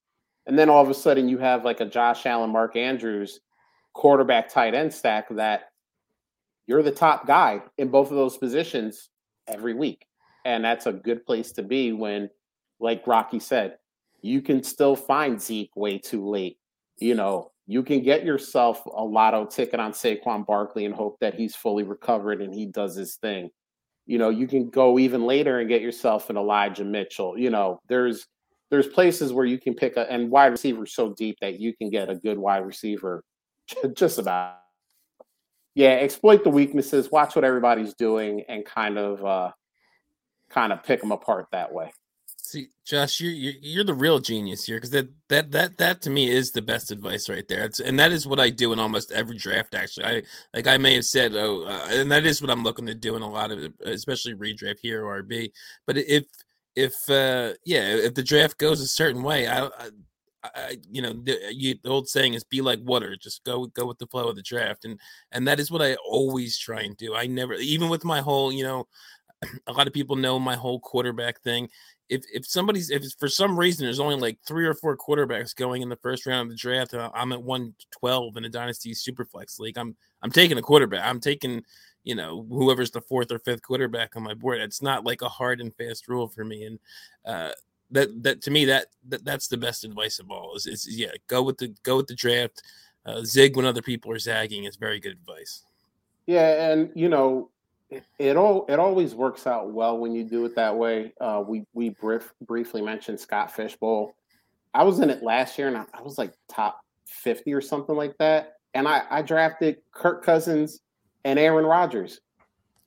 And 0.47 0.57
then 0.57 0.69
all 0.69 0.81
of 0.81 0.89
a 0.89 0.93
sudden 0.93 1.27
you 1.27 1.37
have 1.39 1.65
like 1.65 1.81
a 1.81 1.85
Josh 1.85 2.25
Allen, 2.25 2.49
Mark 2.49 2.75
Andrews 2.75 3.41
quarterback 3.93 4.49
tight 4.49 4.73
end 4.73 4.93
stack 4.93 5.27
that 5.31 5.71
you're 6.67 6.83
the 6.83 6.91
top 6.91 7.27
guy 7.27 7.61
in 7.77 7.89
both 7.89 8.11
of 8.11 8.17
those 8.17 8.37
positions 8.37 9.09
every 9.47 9.73
week. 9.73 10.05
And 10.45 10.63
that's 10.63 10.85
a 10.85 10.93
good 10.93 11.25
place 11.25 11.51
to 11.53 11.63
be 11.63 11.91
when, 11.91 12.29
like 12.79 13.05
Rocky 13.05 13.39
said, 13.39 13.77
you 14.21 14.41
can 14.41 14.63
still 14.63 14.95
find 14.95 15.41
Zeke 15.41 15.75
way 15.75 15.97
too 15.97 16.27
late 16.27 16.58
you 17.01 17.15
know, 17.15 17.51
you 17.67 17.83
can 17.83 18.01
get 18.01 18.25
yourself 18.25 18.83
a 18.85 19.03
lotto 19.03 19.45
ticket 19.45 19.79
on 19.79 19.91
Saquon 19.91 20.45
Barkley 20.45 20.85
and 20.85 20.95
hope 20.95 21.17
that 21.21 21.35
he's 21.35 21.55
fully 21.55 21.83
recovered 21.83 22.41
and 22.41 22.53
he 22.53 22.65
does 22.65 22.95
his 22.95 23.17
thing. 23.17 23.49
You 24.07 24.17
know, 24.17 24.29
you 24.29 24.47
can 24.47 24.69
go 24.69 24.97
even 24.97 25.25
later 25.25 25.59
and 25.59 25.69
get 25.69 25.81
yourself 25.81 26.31
an 26.31 26.37
Elijah 26.37 26.83
Mitchell. 26.83 27.37
You 27.37 27.51
know, 27.51 27.79
there's 27.87 28.25
there's 28.71 28.87
places 28.87 29.33
where 29.33 29.45
you 29.45 29.59
can 29.59 29.75
pick 29.75 29.97
a 29.97 30.11
and 30.11 30.31
wide 30.31 30.47
receiver 30.47 30.85
so 30.85 31.13
deep 31.13 31.37
that 31.41 31.59
you 31.59 31.75
can 31.75 31.89
get 31.89 32.09
a 32.09 32.15
good 32.15 32.37
wide 32.37 32.65
receiver 32.65 33.23
just 33.93 34.17
about. 34.17 34.55
Yeah, 35.75 35.89
exploit 35.89 36.43
the 36.43 36.49
weaknesses, 36.49 37.11
watch 37.11 37.35
what 37.35 37.45
everybody's 37.45 37.93
doing, 37.93 38.43
and 38.49 38.65
kind 38.65 38.97
of 38.97 39.23
uh 39.23 39.51
kind 40.49 40.73
of 40.73 40.83
pick 40.83 41.01
them 41.01 41.11
apart 41.11 41.47
that 41.51 41.71
way. 41.71 41.91
See, 42.49 42.69
Josh, 42.83 43.21
you're 43.21 43.31
you're, 43.31 43.83
the 43.83 43.93
real 43.93 44.17
genius 44.17 44.63
here 44.63 44.77
because 44.77 44.89
that 44.89 45.07
that 45.27 45.51
that 45.51 45.77
that 45.77 46.01
to 46.01 46.09
me 46.09 46.31
is 46.31 46.49
the 46.49 46.63
best 46.63 46.89
advice 46.89 47.29
right 47.29 47.47
there. 47.47 47.63
It's, 47.63 47.79
and 47.79 47.99
that 47.99 48.11
is 48.11 48.25
what 48.25 48.39
I 48.39 48.49
do 48.49 48.73
in 48.73 48.79
almost 48.79 49.11
every 49.11 49.37
draft. 49.37 49.75
Actually, 49.75 50.05
I 50.07 50.23
like 50.55 50.65
I 50.65 50.77
may 50.77 50.95
have 50.95 51.05
said, 51.05 51.35
oh, 51.35 51.65
uh, 51.65 51.87
and 51.91 52.11
that 52.11 52.25
is 52.25 52.41
what 52.41 52.49
I'm 52.49 52.63
looking 52.63 52.87
to 52.87 52.95
do 52.95 53.15
in 53.15 53.21
a 53.21 53.29
lot 53.29 53.51
of, 53.51 53.71
especially 53.85 54.33
redraft 54.33 54.79
here 54.81 55.05
or 55.05 55.21
RB. 55.21 55.51
But 55.85 55.97
if 55.97 56.23
if 56.75 57.07
uh 57.07 57.53
yeah, 57.65 57.83
if 57.83 58.15
the 58.15 58.23
draft 58.23 58.57
goes 58.57 58.81
a 58.81 58.87
certain 58.87 59.21
way, 59.21 59.45
I, 59.45 59.65
I 59.67 59.89
I, 60.43 60.77
you 60.89 61.03
know, 61.03 61.13
the, 61.13 61.37
you, 61.51 61.75
the 61.83 61.89
old 61.89 62.09
saying 62.09 62.33
is 62.33 62.43
"be 62.43 62.61
like 62.61 62.79
water." 62.81 63.15
Just 63.15 63.43
go, 63.43 63.67
go 63.67 63.85
with 63.85 63.99
the 63.99 64.07
flow 64.07 64.27
of 64.27 64.35
the 64.37 64.41
draft, 64.41 64.85
and 64.85 64.99
and 65.31 65.47
that 65.47 65.59
is 65.59 65.69
what 65.69 65.83
I 65.83 65.97
always 66.03 66.57
try 66.57 66.81
and 66.81 66.97
do. 66.97 67.13
I 67.13 67.27
never, 67.27 67.53
even 67.53 67.89
with 67.89 68.03
my 68.05 68.21
whole, 68.21 68.51
you 68.51 68.63
know, 68.63 68.87
a 69.67 69.73
lot 69.73 69.85
of 69.85 69.93
people 69.93 70.15
know 70.15 70.39
my 70.39 70.55
whole 70.55 70.79
quarterback 70.79 71.41
thing 71.41 71.69
if 72.09 72.25
if 72.33 72.45
somebody's 72.45 72.89
if 72.89 73.03
for 73.19 73.27
some 73.27 73.57
reason 73.57 73.85
there's 73.85 73.99
only 73.99 74.15
like 74.15 74.39
three 74.45 74.65
or 74.65 74.73
four 74.73 74.97
quarterbacks 74.97 75.55
going 75.55 75.81
in 75.81 75.89
the 75.89 75.95
first 75.97 76.25
round 76.25 76.47
of 76.47 76.49
the 76.49 76.55
draft, 76.55 76.93
I'm 76.93 77.31
at 77.31 77.41
112 77.41 78.37
in 78.37 78.45
a 78.45 78.49
dynasty 78.49 78.93
superflex 78.93 79.59
league. 79.59 79.77
I'm 79.77 79.95
I'm 80.21 80.31
taking 80.31 80.57
a 80.57 80.61
quarterback. 80.61 81.05
I'm 81.05 81.19
taking 81.19 81.63
you 82.03 82.15
know 82.15 82.45
whoever's 82.49 82.91
the 82.91 83.01
fourth 83.01 83.31
or 83.31 83.39
fifth 83.39 83.61
quarterback 83.61 84.15
on 84.15 84.23
my 84.23 84.33
board. 84.33 84.59
It's 84.59 84.81
not 84.81 85.05
like 85.05 85.21
a 85.21 85.29
hard 85.29 85.61
and 85.61 85.73
fast 85.75 86.07
rule 86.07 86.27
for 86.27 86.43
me, 86.43 86.65
and 86.65 86.79
uh, 87.25 87.51
that 87.91 88.23
that 88.23 88.41
to 88.41 88.51
me 88.51 88.65
that, 88.65 88.87
that 89.07 89.23
that's 89.23 89.47
the 89.47 89.57
best 89.57 89.83
advice 89.83 90.17
of 90.19 90.31
all. 90.31 90.55
Is, 90.55 90.65
is 90.65 90.87
yeah, 90.89 91.11
go 91.27 91.43
with 91.43 91.59
the 91.59 91.73
go 91.83 91.97
with 91.97 92.07
the 92.07 92.15
draft. 92.15 92.63
Uh, 93.05 93.23
zig 93.23 93.55
when 93.55 93.65
other 93.65 93.81
people 93.81 94.11
are 94.11 94.19
zagging 94.19 94.65
is 94.65 94.75
very 94.75 94.99
good 94.99 95.13
advice. 95.13 95.63
Yeah, 96.25 96.71
and 96.71 96.91
you 96.95 97.07
know 97.07 97.49
it, 98.19 98.37
all 98.37 98.65
it 98.69 98.79
always 98.79 99.15
works 99.15 99.47
out 99.47 99.71
well 99.71 99.97
when 99.97 100.13
you 100.13 100.23
do 100.23 100.45
it 100.45 100.55
that 100.55 100.75
way. 100.75 101.13
Uh, 101.19 101.43
we 101.47 101.65
we 101.73 101.89
brief, 101.89 102.33
briefly 102.41 102.81
mentioned 102.81 103.19
Scott 103.19 103.51
Fish 103.51 103.75
Bowl. 103.75 104.15
I 104.73 104.83
was 104.83 104.99
in 104.99 105.09
it 105.09 105.23
last 105.23 105.57
year 105.57 105.67
and 105.67 105.77
I, 105.77 105.85
I 105.93 106.01
was 106.01 106.17
like 106.17 106.33
top 106.47 106.79
fifty 107.07 107.53
or 107.53 107.61
something 107.61 107.95
like 107.95 108.17
that. 108.19 108.57
And 108.75 108.87
I, 108.87 109.03
I 109.09 109.21
drafted 109.23 109.77
Kirk 109.91 110.23
Cousins 110.23 110.81
and 111.23 111.39
Aaron 111.39 111.65
Rodgers 111.65 112.21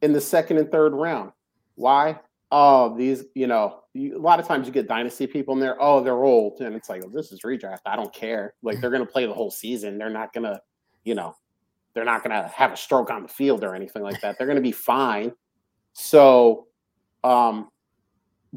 in 0.01 0.13
the 0.13 0.21
second 0.21 0.59
and 0.59 0.71
third 0.71 0.93
round. 0.93 1.33
Why? 1.75 2.21
Oh, 2.53 2.97
these, 2.97 3.25
you 3.35 3.47
know, 3.47 3.81
a 3.97 4.11
lot 4.17 4.39
of 4.39 4.47
times 4.47 4.67
you 4.67 4.73
get 4.73 4.87
dynasty 4.87 5.27
people 5.27 5.55
in 5.55 5.61
there. 5.61 5.77
Oh, 5.81 6.03
they're 6.03 6.23
old, 6.23 6.61
and 6.61 6.75
it's 6.75 6.89
like, 6.89 7.03
this 7.13 7.33
is 7.33 7.41
redraft. 7.41 7.81
I 7.87 7.97
don't 7.97 8.13
care. 8.13 8.55
Like 8.63 8.81
they're 8.81 8.91
to 9.05 9.11
play 9.11 9.27
the 9.27 9.35
whole 9.35 9.51
season. 9.51 9.99
They're 9.99 10.11
not 10.11 10.33
to, 10.45 10.61
you 11.03 11.15
know, 11.15 11.35
they're 11.95 12.05
not 12.05 12.22
going 12.22 12.30
to 12.30 12.49
have 12.49 12.72
a 12.72 12.76
stroke 12.76 13.11
on 13.11 13.22
the 13.22 13.28
field 13.28 13.64
or 13.64 13.74
anything 13.74 14.03
like 14.03 14.20
that. 14.20 14.38
They're 14.38 14.47
going 14.47 14.57
to 14.57 14.62
be 14.62 14.72
fine. 14.72 15.32
So, 15.93 16.66
um, 17.22 17.68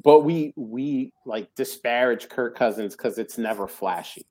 but 0.02 0.22
we 0.22 0.54
we 0.56 1.14
like 1.26 1.54
disparage 1.56 2.30
Kirk 2.30 2.58
Cousins 2.58 2.96
because 2.96 3.18
it's 3.18 3.38
never 3.38 3.68
flashy. 3.68 4.26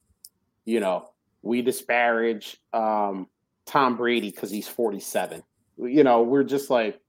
You 0.65 0.81
know, 0.81 1.11
we 1.43 1.63
disparage 1.63 2.59
um, 2.73 3.29
Tom 3.67 3.97
Brady 3.97 4.31
because 4.31 4.51
he's 4.51 4.69
47. 4.69 5.43
You 5.79 6.05
know, 6.05 6.23
we're 6.23 6.45
just 6.45 6.71
like, 6.71 7.01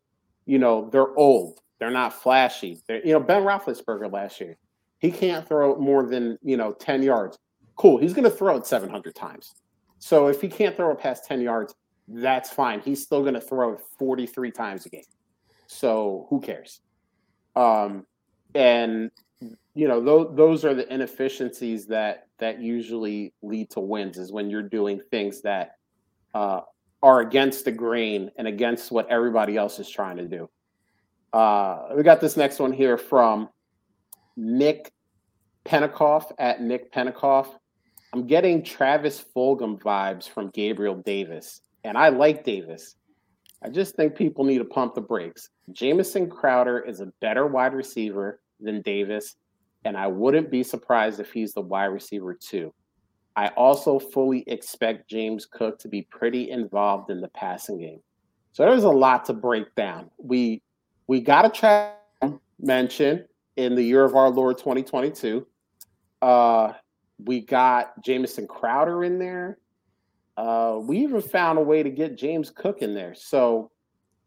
you 0.45 0.59
know, 0.59 0.89
they're 0.91 1.15
old. 1.17 1.59
They're 1.79 1.91
not 1.91 2.13
flashy. 2.13 2.81
They're, 2.87 3.05
you 3.05 3.13
know, 3.13 3.19
Ben 3.19 3.43
Roethlisberger 3.43 4.11
last 4.11 4.39
year, 4.39 4.57
he 4.99 5.11
can't 5.11 5.47
throw 5.47 5.75
more 5.77 6.05
than 6.05 6.37
you 6.41 6.57
know 6.57 6.73
10 6.73 7.03
yards. 7.03 7.37
Cool, 7.75 7.97
he's 7.97 8.13
going 8.13 8.23
to 8.23 8.29
throw 8.29 8.55
it 8.55 8.65
700 8.65 9.13
times. 9.15 9.53
So 9.99 10.27
if 10.27 10.41
he 10.41 10.47
can't 10.47 10.75
throw 10.75 10.91
it 10.91 10.99
past 10.99 11.25
10 11.25 11.41
yards, 11.41 11.75
that's 12.07 12.49
fine. 12.51 12.81
He's 12.81 13.01
still 13.01 13.21
going 13.21 13.33
to 13.33 13.41
throw 13.41 13.73
it 13.73 13.81
43 13.97 14.51
times 14.51 14.85
a 14.85 14.89
game. 14.89 15.03
So 15.67 16.27
who 16.29 16.39
cares? 16.39 16.81
Um, 17.55 18.05
and 18.53 19.11
you 19.73 19.87
know, 19.87 20.01
those 20.01 20.35
those 20.35 20.65
are 20.65 20.73
the 20.73 20.91
inefficiencies 20.93 21.87
that 21.87 22.27
that 22.37 22.61
usually 22.61 23.33
lead 23.41 23.69
to 23.71 23.79
wins 23.79 24.17
is 24.17 24.31
when 24.31 24.49
you're 24.49 24.61
doing 24.61 25.01
things 25.11 25.41
that 25.41 25.75
uh, 26.33 26.61
are 27.01 27.21
against 27.21 27.65
the 27.65 27.71
grain 27.71 28.31
and 28.37 28.47
against 28.47 28.91
what 28.91 29.09
everybody 29.09 29.57
else 29.57 29.79
is 29.79 29.89
trying 29.89 30.17
to 30.17 30.27
do. 30.27 30.49
Uh, 31.33 31.89
we 31.95 32.03
got 32.03 32.21
this 32.21 32.37
next 32.37 32.59
one 32.59 32.71
here 32.71 32.97
from 32.97 33.49
Nick 34.37 34.91
Penikoff 35.65 36.31
at 36.39 36.61
Nick 36.61 36.93
Penikoff. 36.93 37.47
I'm 38.13 38.27
getting 38.27 38.63
Travis 38.63 39.23
Fulgham 39.35 39.77
vibes 39.81 40.29
from 40.29 40.49
Gabriel 40.51 40.95
Davis 40.95 41.61
and 41.85 41.97
I 41.97 42.09
like 42.09 42.43
Davis. 42.43 42.95
I 43.61 43.69
just 43.69 43.95
think 43.95 44.15
people 44.15 44.43
need 44.43 44.57
to 44.57 44.65
pump 44.65 44.95
the 44.95 45.01
brakes. 45.01 45.49
Jamison 45.71 46.29
Crowder 46.29 46.79
is 46.79 46.99
a 46.99 47.13
better 47.21 47.45
wide 47.45 47.73
receiver 47.73 48.41
than 48.59 48.81
Davis, 48.81 49.35
and 49.85 49.95
I 49.95 50.07
wouldn't 50.07 50.49
be 50.49 50.63
surprised 50.63 51.19
if 51.19 51.31
he's 51.31 51.53
the 51.53 51.61
wide 51.61 51.85
receiver 51.85 52.33
too. 52.33 52.73
I 53.35 53.49
also 53.49 53.99
fully 53.99 54.43
expect 54.47 55.09
James 55.09 55.45
Cook 55.45 55.77
to 55.79 55.87
be 55.87 56.01
pretty 56.03 56.49
involved 56.49 57.11
in 57.11 57.21
the 57.21 57.27
passing 57.29 57.77
game. 57.77 57.99
So 58.51 58.65
there's 58.65 58.83
a 58.83 58.89
lot 58.89 59.25
to 59.25 59.33
break 59.33 59.73
down. 59.75 60.09
We 60.17 60.63
we 61.07 61.21
got 61.21 61.45
a 61.45 61.49
track 61.49 61.97
mention 62.59 63.25
in 63.57 63.75
the 63.75 63.83
year 63.83 64.03
of 64.03 64.15
our 64.15 64.29
Lord 64.29 64.57
2022. 64.57 65.45
Uh, 66.21 66.73
we 67.23 67.41
got 67.41 68.01
Jamison 68.03 68.47
Crowder 68.47 69.03
in 69.03 69.19
there. 69.19 69.59
Uh, 70.37 70.79
we 70.81 70.99
even 70.99 71.21
found 71.21 71.57
a 71.57 71.61
way 71.61 71.81
to 71.81 71.89
get 71.89 72.17
James 72.17 72.49
Cook 72.49 72.81
in 72.81 72.93
there. 72.93 73.13
So, 73.15 73.71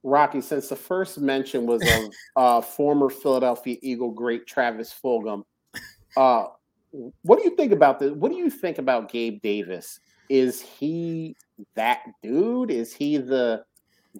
Rocky, 0.02 0.40
since 0.40 0.68
the 0.68 0.76
first 0.76 1.18
mention 1.18 1.66
was 1.66 1.82
of 1.82 2.10
uh, 2.36 2.60
former 2.60 3.10
Philadelphia 3.10 3.76
Eagle 3.82 4.10
great 4.10 4.46
Travis 4.46 4.94
Fulgham, 5.02 5.42
uh, 6.16 6.46
what 7.22 7.38
do 7.38 7.44
you 7.44 7.54
think 7.56 7.72
about 7.72 7.98
this? 7.98 8.12
What 8.12 8.32
do 8.32 8.38
you 8.38 8.50
think 8.50 8.78
about 8.78 9.10
Gabe 9.10 9.42
Davis? 9.42 10.00
Is 10.28 10.60
he 10.62 11.36
that 11.74 12.00
dude? 12.22 12.70
Is 12.70 12.94
he 12.94 13.18
the 13.18 13.64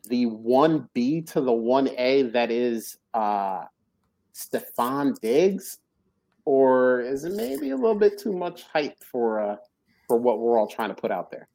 the 0.08 0.26
one 0.26 0.88
B 0.94 1.22
to 1.22 1.40
the 1.40 1.52
one 1.52 1.88
A 1.96 2.22
that 2.22 2.50
is 2.50 2.98
uh, 3.14 3.64
Stefon 4.34 5.18
Diggs, 5.20 5.78
or 6.44 7.00
is 7.00 7.24
it 7.24 7.32
maybe 7.32 7.70
a 7.70 7.76
little 7.76 7.94
bit 7.94 8.18
too 8.18 8.32
much 8.32 8.64
hype 8.64 9.02
for 9.02 9.40
uh, 9.40 9.56
for 10.06 10.18
what 10.18 10.38
we're 10.38 10.58
all 10.58 10.68
trying 10.68 10.90
to 10.90 10.94
put 10.94 11.10
out 11.10 11.30
there? 11.30 11.48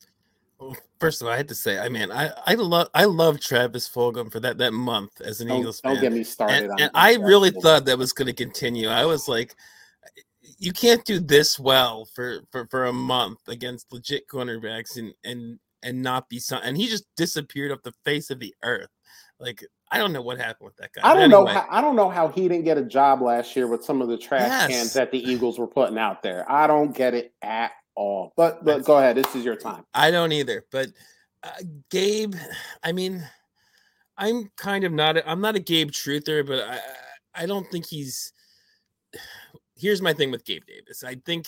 First 0.99 1.21
of 1.21 1.27
all, 1.27 1.33
I 1.33 1.37
had 1.37 1.47
to 1.49 1.55
say, 1.55 1.79
I 1.79 1.89
mean, 1.89 2.11
I 2.11 2.31
I 2.45 2.53
love 2.55 2.89
I 2.93 3.05
love 3.05 3.39
Travis 3.39 3.89
Fulgham 3.89 4.31
for 4.31 4.39
that 4.39 4.57
that 4.59 4.73
month 4.73 5.21
as 5.21 5.41
an 5.41 5.47
don't, 5.47 5.59
Eagles 5.59 5.79
fan. 5.79 5.95
Don't 5.95 6.01
get 6.01 6.13
me 6.13 6.23
started. 6.23 6.69
And, 6.69 6.79
and 6.79 6.91
I 6.93 7.15
really 7.15 7.51
Fulgham. 7.51 7.61
thought 7.61 7.85
that 7.85 7.97
was 7.97 8.13
going 8.13 8.27
to 8.27 8.33
continue. 8.33 8.87
I 8.87 9.05
was 9.05 9.27
like, 9.27 9.55
you 10.57 10.71
can't 10.71 11.03
do 11.05 11.19
this 11.19 11.59
well 11.59 12.05
for 12.05 12.41
for 12.51 12.67
for 12.67 12.85
a 12.85 12.93
month 12.93 13.39
against 13.47 13.91
legit 13.91 14.27
cornerbacks 14.27 14.97
and 14.97 15.13
and 15.23 15.59
and 15.81 16.01
not 16.01 16.29
be 16.29 16.39
some. 16.39 16.61
And 16.63 16.77
he 16.77 16.87
just 16.87 17.05
disappeared 17.17 17.71
off 17.71 17.83
the 17.83 17.93
face 18.05 18.29
of 18.29 18.39
the 18.39 18.53
earth. 18.63 18.89
Like 19.39 19.63
I 19.91 19.97
don't 19.97 20.13
know 20.13 20.21
what 20.21 20.37
happened 20.37 20.65
with 20.65 20.77
that 20.77 20.93
guy. 20.93 21.01
I 21.03 21.13
don't 21.13 21.23
anyway. 21.23 21.53
know. 21.53 21.59
How, 21.59 21.67
I 21.69 21.81
don't 21.81 21.95
know 21.95 22.09
how 22.09 22.27
he 22.27 22.47
didn't 22.47 22.63
get 22.63 22.77
a 22.77 22.83
job 22.83 23.21
last 23.21 23.55
year 23.55 23.67
with 23.67 23.83
some 23.83 24.01
of 24.01 24.07
the 24.07 24.17
trash 24.17 24.47
yes. 24.47 24.67
cans 24.67 24.93
that 24.93 25.11
the 25.11 25.19
Eagles 25.19 25.59
were 25.59 25.67
putting 25.67 25.97
out 25.97 26.23
there. 26.23 26.49
I 26.51 26.65
don't 26.65 26.95
get 26.95 27.13
it 27.13 27.33
at 27.41 27.73
all. 27.95 28.33
But, 28.35 28.63
but 28.63 28.83
go 28.85 28.97
ahead. 28.97 29.17
This 29.17 29.35
is 29.35 29.45
your 29.45 29.55
time. 29.55 29.85
I 29.93 30.11
don't 30.11 30.31
either. 30.31 30.65
But 30.71 30.89
uh, 31.43 31.51
Gabe, 31.89 32.35
I 32.83 32.91
mean, 32.91 33.23
I'm 34.17 34.51
kind 34.57 34.83
of 34.83 34.91
not. 34.91 35.17
A, 35.17 35.29
I'm 35.29 35.41
not 35.41 35.55
a 35.55 35.59
Gabe 35.59 35.91
truther, 35.91 36.45
but 36.45 36.59
I 36.59 36.79
I 37.35 37.45
don't 37.45 37.69
think 37.71 37.85
he's. 37.87 38.31
Here's 39.75 40.01
my 40.01 40.13
thing 40.13 40.31
with 40.31 40.45
Gabe 40.45 40.63
Davis. 40.65 41.03
I 41.03 41.15
think 41.25 41.47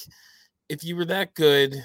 if 0.67 0.83
you 0.83 0.95
were 0.95 1.05
that 1.05 1.35
good, 1.35 1.75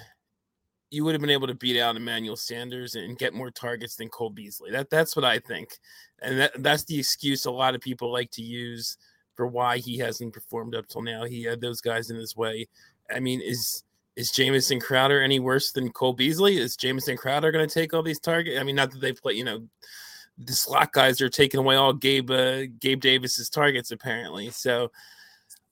you 0.91 1.05
would 1.05 1.15
have 1.15 1.21
been 1.21 1.31
able 1.31 1.47
to 1.47 1.55
beat 1.55 1.79
out 1.79 1.97
Emmanuel 1.97 2.37
Sanders 2.37 2.95
and 2.95 3.19
get 3.19 3.35
more 3.35 3.51
targets 3.51 3.97
than 3.97 4.09
Cole 4.09 4.31
Beasley. 4.31 4.71
That 4.71 4.91
that's 4.91 5.15
what 5.15 5.25
I 5.25 5.39
think, 5.39 5.79
and 6.23 6.41
that 6.41 6.63
that's 6.63 6.85
the 6.85 6.99
excuse 6.99 7.45
a 7.45 7.51
lot 7.51 7.75
of 7.75 7.81
people 7.81 8.13
like 8.13 8.31
to 8.33 8.43
use 8.43 8.97
for 9.37 9.47
why 9.47 9.79
he 9.79 9.99
hasn't 9.99 10.35
performed 10.35 10.75
up 10.75 10.89
till 10.89 11.03
now. 11.03 11.25
He 11.25 11.45
had 11.45 11.61
those 11.61 11.81
guys 11.81 12.11
in 12.11 12.17
his 12.17 12.37
way. 12.37 12.69
I 13.15 13.21
mean, 13.21 13.41
is 13.41 13.85
is 14.21 14.31
Jamison 14.31 14.79
Crowder 14.79 15.23
any 15.23 15.41
worse 15.41 15.73
than 15.73 15.91
Cole 15.91 16.13
Beasley? 16.13 16.59
Is 16.59 16.77
Jamison 16.77 17.17
Crowder 17.17 17.51
going 17.51 17.67
to 17.67 17.75
take 17.75 17.95
all 17.95 18.03
these 18.03 18.21
targets? 18.21 18.61
I 18.61 18.63
mean, 18.63 18.77
not 18.77 18.91
that 18.91 19.01
they 19.01 19.15
play, 19.15 19.33
you 19.33 19.45
know, 19.45 19.67
the 20.37 20.53
slot 20.53 20.93
guys 20.93 21.23
are 21.23 21.31
taking 21.31 21.59
away 21.59 21.77
all 21.77 21.95
Gabe 21.95 22.31
uh, 22.31 22.67
Gabe 22.79 23.01
Davis's 23.01 23.49
targets 23.49 23.93
apparently. 23.93 24.51
So 24.51 24.93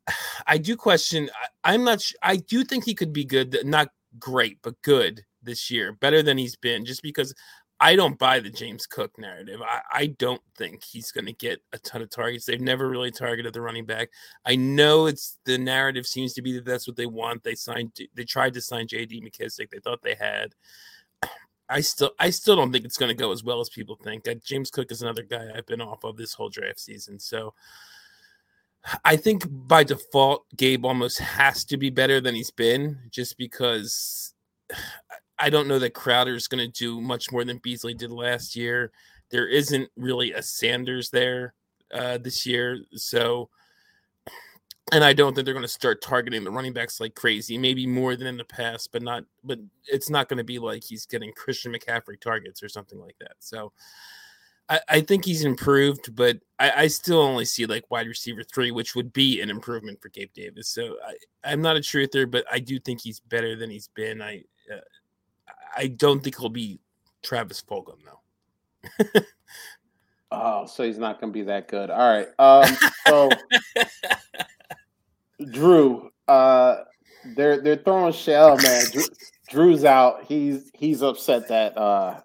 I 0.47 0.57
do 0.57 0.77
question. 0.77 1.29
I, 1.62 1.75
am 1.75 1.85
not. 1.85 2.03
I 2.23 2.37
do 2.37 2.65
think 2.65 2.87
he 2.87 2.95
could 2.95 3.12
be 3.12 3.27
good, 3.27 3.59
not 3.65 3.91
great, 4.19 4.59
but 4.62 4.81
good 4.81 5.27
this 5.43 5.70
year, 5.70 5.93
better 5.93 6.23
than 6.23 6.39
he's 6.39 6.57
been. 6.57 6.87
Just 6.87 7.03
because 7.03 7.35
I 7.81 7.95
don't 7.95 8.19
buy 8.19 8.41
the 8.41 8.51
James 8.51 8.87
Cook 8.87 9.17
narrative. 9.19 9.61
I, 9.63 9.81
I 9.93 10.07
don't 10.07 10.43
think 10.57 10.83
he's 10.83 11.13
going 11.13 11.27
to 11.27 11.33
get 11.33 11.63
a 11.73 11.79
ton 11.79 12.03
of 12.03 12.11
targets. 12.11 12.45
They've 12.45 12.61
never 12.61 12.89
really 12.89 13.13
targeted 13.13 13.53
the 13.53 13.61
running 13.61 13.85
back. 13.85 14.11
I 14.45 14.57
know 14.57 15.07
it's 15.07 15.39
the 15.45 15.59
narrative 15.59 16.07
seems 16.07 16.33
to 16.35 16.43
be 16.43 16.53
that 16.55 16.65
that's 16.65 16.89
what 16.89 16.97
they 16.97 17.07
want. 17.07 17.45
They 17.45 17.55
signed, 17.55 17.93
they 18.15 18.25
tried 18.25 18.55
to 18.55 18.61
sign 18.61 18.89
J.D. 18.89 19.21
McKissic. 19.21 19.71
They 19.71 19.79
thought 19.79 20.03
they 20.03 20.15
had. 20.15 20.55
I 21.69 21.83
still, 21.83 22.13
I 22.19 22.31
still 22.31 22.57
don't 22.57 22.73
think 22.73 22.85
it's 22.85 22.97
going 22.97 23.11
to 23.11 23.23
go 23.23 23.31
as 23.31 23.45
well 23.45 23.61
as 23.61 23.69
people 23.69 23.97
think. 24.03 24.27
Uh, 24.27 24.35
James 24.45 24.71
Cook 24.71 24.91
is 24.91 25.03
another 25.03 25.23
guy 25.23 25.49
I've 25.55 25.67
been 25.67 25.83
off 25.83 26.03
of 26.03 26.17
this 26.17 26.33
whole 26.33 26.49
draft 26.49 26.81
season. 26.81 27.21
So 27.21 27.55
I 29.05 29.17
think 29.17 29.45
by 29.49 29.85
default, 29.85 30.47
Gabe 30.57 30.85
almost 30.85 31.19
has 31.19 31.65
to 31.67 31.77
be 31.77 31.91
better 31.91 32.21
than 32.21 32.35
he's 32.35 32.51
been, 32.51 32.99
just 33.11 33.37
because 33.37 34.35
I 35.39 35.51
don't 35.51 35.69
know 35.69 35.78
that 35.78 35.94
Crowder 35.94 36.35
is 36.35 36.48
going 36.48 36.65
to 36.65 36.73
do 36.73 37.01
much 37.01 37.31
more 37.31 37.44
than 37.44 37.59
Beasley 37.59 37.94
did 37.94 38.10
last 38.10 38.56
year. 38.56 38.90
There 39.31 39.47
isn't 39.47 39.89
really 39.97 40.32
a 40.32 40.43
Sanders 40.43 41.10
there 41.10 41.55
uh, 41.93 42.19
this 42.19 42.47
year, 42.47 42.81
so 42.94 43.48
and 44.93 45.05
I 45.05 45.12
don't 45.12 45.35
think 45.35 45.44
they're 45.44 45.55
going 45.55 45.62
to 45.62 45.69
start 45.69 46.01
targeting 46.01 46.44
the 46.44 46.51
running 46.51 46.73
backs 46.73 46.98
like 47.01 47.15
crazy. 47.15 47.59
Maybe 47.59 47.86
more 47.86 48.16
than 48.16 48.27
in 48.27 48.36
the 48.39 48.44
past, 48.44 48.90
but 48.93 49.02
not. 49.02 49.24
But 49.44 49.59
it's 49.86 50.09
not 50.09 50.28
going 50.28 50.39
to 50.39 50.44
be 50.44 50.59
like 50.59 50.82
he's 50.82 51.06
getting 51.06 51.32
Christian 51.32 51.73
McCaffrey 51.73 52.20
targets 52.20 52.62
or 52.62 52.69
something 52.69 52.98
like 52.98 53.16
that. 53.20 53.35
So 53.39 53.73
I, 54.69 54.81
I 54.89 55.01
think 55.01 55.24
he's 55.24 55.44
improved, 55.44 56.15
but 56.15 56.39
I, 56.59 56.73
I, 56.82 56.86
still 56.89 57.20
only 57.20 57.44
see 57.44 57.66
like 57.66 57.90
wide 57.90 58.06
receiver 58.06 58.43
three, 58.43 58.70
which 58.70 58.94
would 58.94 59.12
be 59.12 59.40
an 59.40 59.51
improvement 59.51 60.01
for 60.01 60.09
Gabe 60.10 60.32
Davis. 60.35 60.69
So 60.69 60.97
I, 61.44 61.52
am 61.52 61.62
not 61.62 61.77
a 61.77 61.81
truther, 61.81 62.31
but 62.31 62.44
I 62.51 62.59
do 62.59 62.78
think 62.78 63.01
he's 63.01 63.20
better 63.20 63.56
than 63.56 63.70
he's 63.70 63.89
been. 63.89 64.20
I 64.20 64.44
uh, 64.73 64.81
I 65.77 65.89
don't 65.89 66.23
think 66.23 66.39
he'll 66.39 66.49
be 66.49 66.81
Travis 67.23 67.62
Fulgham 67.62 67.99
though. 68.05 69.20
oh, 70.31 70.66
so 70.66 70.85
he's 70.85 70.99
not 70.99 71.20
going 71.20 71.32
to 71.32 71.39
be 71.39 71.45
that 71.45 71.69
good. 71.69 71.90
All 71.90 72.09
right. 72.09 72.28
Um, 72.39 72.77
so 73.07 73.31
Drew, 75.51 76.11
uh, 76.27 76.77
they're 77.36 77.61
they're 77.61 77.77
throwing 77.77 78.12
shell, 78.12 78.57
man. 78.57 78.85
Drew, 78.93 79.05
Drew's 79.51 79.85
out. 79.85 80.24
He's 80.24 80.70
he's 80.74 81.03
upset 81.03 81.49
that 81.49 81.77
uh, 81.77 82.20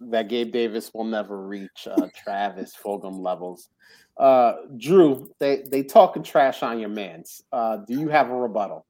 that 0.00 0.28
Gabe 0.28 0.52
Davis 0.52 0.92
will 0.94 1.04
never 1.04 1.46
reach 1.46 1.88
uh, 1.90 2.08
Travis 2.22 2.74
Fulgham 2.76 3.18
levels. 3.20 3.68
Uh, 4.16 4.54
Drew, 4.76 5.30
they 5.38 5.64
they 5.70 5.82
talking 5.82 6.22
trash 6.22 6.62
on 6.62 6.78
your 6.78 6.88
man's. 6.88 7.42
Uh, 7.52 7.78
do 7.78 7.98
you 7.98 8.08
have 8.08 8.30
a 8.30 8.34
rebuttal? 8.34 8.86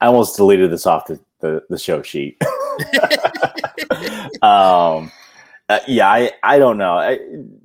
I 0.00 0.06
almost 0.06 0.36
deleted 0.36 0.70
this 0.70 0.86
off 0.86 1.06
the, 1.06 1.18
the, 1.44 1.62
the 1.68 1.78
show 1.78 2.02
sheet. 2.02 2.40
um, 4.42 5.12
uh, 5.68 5.80
yeah, 5.86 6.08
I, 6.08 6.32
I 6.42 6.58
don't 6.58 6.78
know. 6.78 6.98
I, 6.98 7.18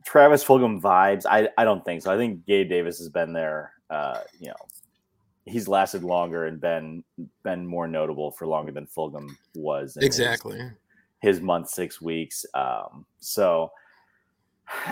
Travis 0.06 0.44
Fulgham 0.44 0.82
vibes. 0.82 1.26
I, 1.30 1.50
I 1.58 1.64
don't 1.64 1.84
think 1.84 2.02
so. 2.02 2.14
I 2.14 2.18
think 2.18 2.46
Gabe 2.46 2.70
Davis 2.70 2.98
has 3.00 3.10
been 3.10 3.34
there. 3.34 3.74
Uh, 3.90 4.20
you 4.40 4.48
know, 4.48 4.56
he's 5.46 5.68
lasted 5.68 6.04
longer 6.04 6.46
and 6.46 6.60
been 6.60 7.04
been 7.44 7.66
more 7.66 7.88
notable 7.88 8.32
for 8.32 8.48
longer 8.48 8.72
than 8.72 8.86
Fulgham 8.86 9.30
was. 9.56 9.98
Exactly. 9.98 10.60
His, 10.60 11.38
his, 11.38 11.42
month 11.42 11.70
six 11.70 12.02
weeks. 12.02 12.46
Um, 12.54 13.06
so 13.20 13.72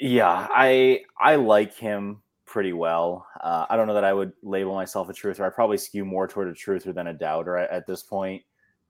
yeah, 0.00 0.46
I 0.50 1.02
I 1.18 1.36
like 1.36 1.74
him 1.74 2.22
pretty 2.50 2.72
well. 2.72 3.26
Uh, 3.40 3.64
I 3.70 3.76
don't 3.76 3.86
know 3.86 3.94
that 3.94 4.04
I 4.04 4.12
would 4.12 4.32
label 4.42 4.74
myself 4.74 5.08
a 5.08 5.12
truther. 5.12 5.46
I 5.46 5.50
probably 5.50 5.78
skew 5.78 6.04
more 6.04 6.26
toward 6.26 6.48
a 6.48 6.52
truther 6.52 6.92
than 6.92 7.06
a 7.06 7.14
doubter 7.14 7.56
at, 7.56 7.70
at 7.70 7.86
this 7.86 8.02
point. 8.02 8.42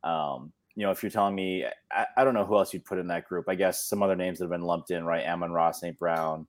Um, 0.02 0.50
you 0.74 0.86
know, 0.86 0.90
if 0.90 1.02
you're 1.02 1.10
telling 1.10 1.34
me, 1.34 1.66
I, 1.92 2.06
I, 2.16 2.24
don't 2.24 2.32
know 2.32 2.46
who 2.46 2.56
else 2.56 2.72
you'd 2.72 2.86
put 2.86 2.98
in 2.98 3.06
that 3.08 3.28
group. 3.28 3.50
I 3.50 3.54
guess 3.54 3.84
some 3.84 4.02
other 4.02 4.16
names 4.16 4.38
that 4.38 4.44
have 4.44 4.50
been 4.50 4.62
lumped 4.62 4.90
in, 4.90 5.04
right? 5.04 5.26
Amon-Ra 5.26 5.72
St. 5.72 5.98
Brown, 5.98 6.46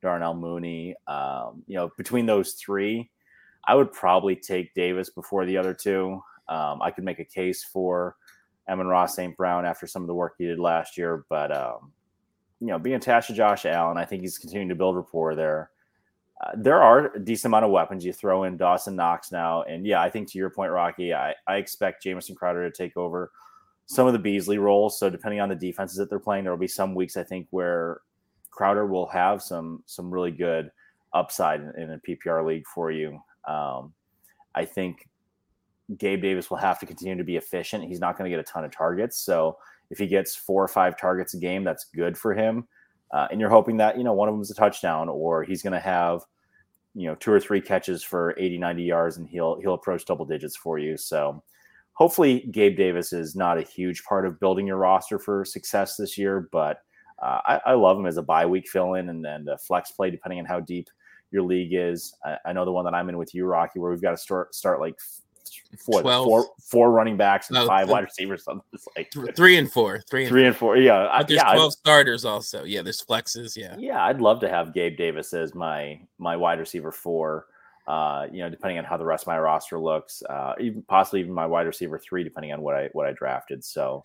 Darnell 0.00 0.32
Mooney. 0.32 0.94
Um, 1.06 1.62
you 1.66 1.76
know, 1.76 1.90
between 1.98 2.24
those 2.24 2.54
three, 2.54 3.10
I 3.66 3.74
would 3.74 3.92
probably 3.92 4.34
take 4.34 4.72
Davis 4.72 5.10
before 5.10 5.44
the 5.44 5.58
other 5.58 5.74
two. 5.74 6.22
Um, 6.48 6.80
I 6.80 6.90
could 6.90 7.04
make 7.04 7.18
a 7.18 7.26
case 7.26 7.62
for 7.62 8.16
Amon-Ra 8.70 9.04
St. 9.04 9.36
Brown 9.36 9.66
after 9.66 9.86
some 9.86 10.02
of 10.02 10.08
the 10.08 10.14
work 10.14 10.36
he 10.38 10.46
did 10.46 10.58
last 10.58 10.96
year, 10.96 11.26
but 11.28 11.54
um, 11.54 11.92
you 12.60 12.68
know, 12.68 12.78
being 12.78 12.96
attached 12.96 13.26
to 13.26 13.34
Josh 13.34 13.66
Allen, 13.66 13.98
I 13.98 14.06
think 14.06 14.22
he's 14.22 14.38
continuing 14.38 14.70
to 14.70 14.74
build 14.74 14.96
rapport 14.96 15.34
there. 15.34 15.70
There 16.56 16.82
are 16.82 17.14
a 17.14 17.18
decent 17.18 17.50
amount 17.50 17.64
of 17.64 17.70
weapons. 17.70 18.04
You 18.04 18.12
throw 18.12 18.44
in 18.44 18.56
Dawson 18.56 18.96
Knox 18.96 19.32
now, 19.32 19.62
and 19.62 19.86
yeah, 19.86 20.02
I 20.02 20.10
think 20.10 20.30
to 20.30 20.38
your 20.38 20.50
point, 20.50 20.72
Rocky, 20.72 21.14
I, 21.14 21.34
I 21.46 21.56
expect 21.56 22.02
Jamison 22.02 22.34
Crowder 22.34 22.68
to 22.68 22.76
take 22.76 22.96
over 22.96 23.30
some 23.86 24.06
of 24.06 24.12
the 24.12 24.18
Beasley 24.18 24.58
roles. 24.58 24.98
So 24.98 25.10
depending 25.10 25.40
on 25.40 25.48
the 25.48 25.54
defenses 25.54 25.96
that 25.98 26.10
they're 26.10 26.18
playing, 26.18 26.44
there 26.44 26.52
will 26.52 26.58
be 26.58 26.68
some 26.68 26.94
weeks 26.94 27.16
I 27.16 27.22
think 27.22 27.46
where 27.50 28.00
Crowder 28.50 28.86
will 28.86 29.06
have 29.06 29.42
some 29.42 29.82
some 29.86 30.10
really 30.10 30.30
good 30.30 30.70
upside 31.12 31.60
in, 31.60 31.72
in 31.76 31.90
a 31.92 31.98
PPR 31.98 32.46
league 32.46 32.66
for 32.66 32.90
you. 32.90 33.20
Um, 33.46 33.92
I 34.54 34.64
think 34.64 35.08
Gabe 35.98 36.22
Davis 36.22 36.50
will 36.50 36.56
have 36.56 36.78
to 36.80 36.86
continue 36.86 37.16
to 37.16 37.24
be 37.24 37.36
efficient. 37.36 37.84
He's 37.84 38.00
not 38.00 38.16
going 38.16 38.30
to 38.30 38.36
get 38.36 38.40
a 38.40 38.50
ton 38.50 38.64
of 38.64 38.70
targets, 38.70 39.18
so 39.18 39.58
if 39.90 39.98
he 39.98 40.06
gets 40.06 40.34
four 40.34 40.64
or 40.64 40.68
five 40.68 40.98
targets 40.98 41.34
a 41.34 41.38
game, 41.38 41.62
that's 41.62 41.84
good 41.94 42.16
for 42.16 42.34
him. 42.34 42.66
Uh, 43.12 43.28
and 43.30 43.40
you're 43.40 43.50
hoping 43.50 43.76
that 43.76 43.98
you 43.98 44.04
know 44.04 44.12
one 44.12 44.28
of 44.28 44.34
them 44.34 44.42
is 44.42 44.50
a 44.50 44.54
touchdown, 44.54 45.08
or 45.08 45.44
he's 45.44 45.62
going 45.62 45.72
to 45.72 45.80
have 45.80 46.22
you 46.94 47.08
know 47.08 47.14
two 47.16 47.32
or 47.32 47.40
three 47.40 47.60
catches 47.60 48.02
for 48.02 48.34
80 48.38 48.58
90 48.58 48.82
yards 48.82 49.16
and 49.16 49.28
he'll 49.28 49.60
he'll 49.60 49.74
approach 49.74 50.04
double 50.04 50.24
digits 50.24 50.56
for 50.56 50.78
you. 50.78 50.96
So 50.96 51.42
hopefully 51.94 52.48
gabe 52.50 52.76
davis 52.76 53.12
is 53.12 53.34
not 53.34 53.58
a 53.58 53.62
huge 53.62 54.04
part 54.04 54.26
of 54.26 54.38
building 54.40 54.66
your 54.66 54.76
roster 54.76 55.18
for 55.18 55.44
success 55.44 55.96
this 55.96 56.18
year 56.18 56.48
but 56.52 56.78
uh, 57.22 57.38
I, 57.46 57.60
I, 57.66 57.72
love 57.74 57.96
him 57.96 58.06
as 58.06 58.16
a 58.16 58.22
bye 58.22 58.44
week 58.44 58.68
fill 58.68 58.94
in 58.94 59.08
and 59.08 59.24
then 59.24 59.46
a 59.48 59.56
flex 59.56 59.92
play 59.92 60.10
depending 60.10 60.40
on 60.40 60.44
how 60.44 60.58
deep 60.58 60.88
your 61.30 61.42
league 61.42 61.72
is. 61.72 62.12
I, 62.24 62.36
I, 62.46 62.52
know 62.52 62.64
the 62.64 62.72
one 62.72 62.84
that 62.84 62.94
i'm 62.94 63.08
in 63.08 63.16
with 63.16 63.34
you 63.34 63.46
rocky 63.46 63.78
where 63.78 63.90
we've 63.90 64.02
got 64.02 64.10
to 64.10 64.16
start 64.16 64.54
start 64.54 64.80
like 64.80 64.96
what, 65.86 66.02
four 66.02 66.46
four 66.60 66.90
running 66.92 67.16
backs 67.16 67.48
and 67.48 67.54
no, 67.54 67.66
five 67.66 67.88
wide 67.88 68.04
receivers. 68.04 68.44
Something 68.44 68.64
like 68.96 69.12
three 69.36 69.56
and 69.56 69.70
four, 69.70 70.00
three 70.08 70.22
and 70.22 70.28
three 70.28 70.42
four. 70.42 70.46
and 70.46 70.56
four. 70.56 70.76
Yeah, 70.76 71.08
but 71.16 71.28
there's 71.28 71.38
yeah, 71.38 71.52
12 71.52 71.66
I'd, 71.66 71.72
starters 71.72 72.24
also. 72.24 72.64
Yeah, 72.64 72.82
there's 72.82 73.02
flexes. 73.02 73.56
Yeah, 73.56 73.76
yeah. 73.78 74.04
I'd 74.04 74.20
love 74.20 74.40
to 74.40 74.48
have 74.48 74.74
Gabe 74.74 74.96
Davis 74.96 75.32
as 75.32 75.54
my 75.54 76.00
my 76.18 76.36
wide 76.36 76.58
receiver 76.58 76.92
four. 76.92 77.46
Uh, 77.86 78.26
you 78.32 78.38
know, 78.40 78.48
depending 78.48 78.78
on 78.78 78.84
how 78.84 78.96
the 78.96 79.04
rest 79.04 79.24
of 79.24 79.26
my 79.28 79.38
roster 79.38 79.78
looks, 79.78 80.22
uh, 80.30 80.54
even 80.58 80.82
possibly 80.82 81.20
even 81.20 81.34
my 81.34 81.46
wide 81.46 81.66
receiver 81.66 81.98
three, 81.98 82.24
depending 82.24 82.52
on 82.52 82.62
what 82.62 82.74
I 82.74 82.88
what 82.92 83.06
I 83.06 83.12
drafted. 83.12 83.62
So, 83.62 84.02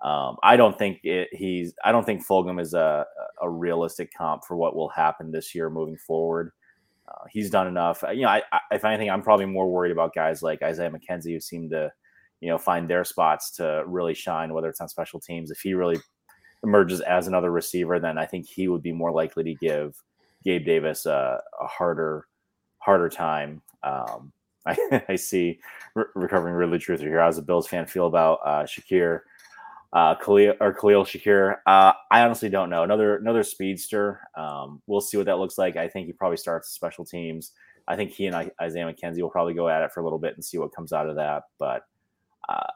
um, 0.00 0.36
I 0.42 0.56
don't 0.56 0.76
think 0.76 1.00
it, 1.04 1.28
he's. 1.32 1.74
I 1.84 1.92
don't 1.92 2.04
think 2.04 2.26
Fulgham 2.26 2.60
is 2.60 2.74
a 2.74 3.06
a 3.40 3.48
realistic 3.48 4.12
comp 4.16 4.44
for 4.44 4.56
what 4.56 4.74
will 4.74 4.88
happen 4.88 5.30
this 5.30 5.54
year 5.54 5.70
moving 5.70 5.96
forward. 5.96 6.52
Uh, 7.12 7.24
he's 7.30 7.50
done 7.50 7.66
enough. 7.66 8.02
You 8.12 8.22
know, 8.22 8.28
I, 8.28 8.42
I, 8.52 8.60
if 8.72 8.84
anything, 8.84 9.10
I'm 9.10 9.22
probably 9.22 9.46
more 9.46 9.70
worried 9.70 9.92
about 9.92 10.14
guys 10.14 10.42
like 10.42 10.62
Isaiah 10.62 10.90
McKenzie 10.90 11.32
who 11.32 11.40
seem 11.40 11.68
to, 11.70 11.92
you 12.40 12.48
know, 12.48 12.58
find 12.58 12.88
their 12.88 13.04
spots 13.04 13.50
to 13.56 13.82
really 13.86 14.14
shine, 14.14 14.52
whether 14.52 14.68
it's 14.68 14.80
on 14.80 14.88
special 14.88 15.20
teams. 15.20 15.50
If 15.50 15.60
he 15.60 15.74
really 15.74 15.98
emerges 16.62 17.00
as 17.00 17.26
another 17.26 17.50
receiver, 17.50 17.98
then 17.98 18.18
I 18.18 18.26
think 18.26 18.46
he 18.46 18.68
would 18.68 18.82
be 18.82 18.92
more 18.92 19.12
likely 19.12 19.44
to 19.44 19.54
give 19.54 19.94
Gabe 20.44 20.64
Davis 20.64 21.06
a, 21.06 21.40
a 21.60 21.66
harder, 21.66 22.26
harder 22.78 23.08
time. 23.08 23.62
Um, 23.82 24.32
I, 24.66 25.02
I, 25.08 25.16
see 25.16 25.58
re- 25.96 26.04
recovering 26.14 26.54
really 26.54 26.78
truther 26.78 27.00
here. 27.00 27.18
How's 27.18 27.34
the 27.34 27.42
Bills 27.42 27.66
fan 27.66 27.86
feel 27.86 28.06
about 28.06 28.38
uh, 28.44 28.62
Shakir? 28.62 29.22
Uh, 29.92 30.14
Khalil 30.14 30.54
or 30.60 30.72
Khalil 30.72 31.04
Shakir. 31.04 31.56
Uh, 31.66 31.92
I 32.10 32.22
honestly 32.22 32.48
don't 32.48 32.70
know. 32.70 32.82
Another 32.82 33.16
another 33.16 33.42
speedster. 33.42 34.20
Um, 34.36 34.80
we'll 34.86 35.00
see 35.00 35.16
what 35.16 35.26
that 35.26 35.38
looks 35.38 35.58
like. 35.58 35.76
I 35.76 35.88
think 35.88 36.06
he 36.06 36.12
probably 36.12 36.38
starts 36.38 36.70
special 36.70 37.04
teams. 37.04 37.52
I 37.88 37.96
think 37.96 38.12
he 38.12 38.26
and 38.26 38.50
Isaiah 38.60 38.84
McKenzie 38.86 39.20
will 39.20 39.30
probably 39.30 39.54
go 39.54 39.68
at 39.68 39.82
it 39.82 39.92
for 39.92 40.00
a 40.00 40.04
little 40.04 40.18
bit 40.18 40.34
and 40.34 40.44
see 40.44 40.56
what 40.56 40.74
comes 40.74 40.92
out 40.92 41.08
of 41.08 41.16
that. 41.16 41.42
But 41.58 41.82
uh, 42.48 42.68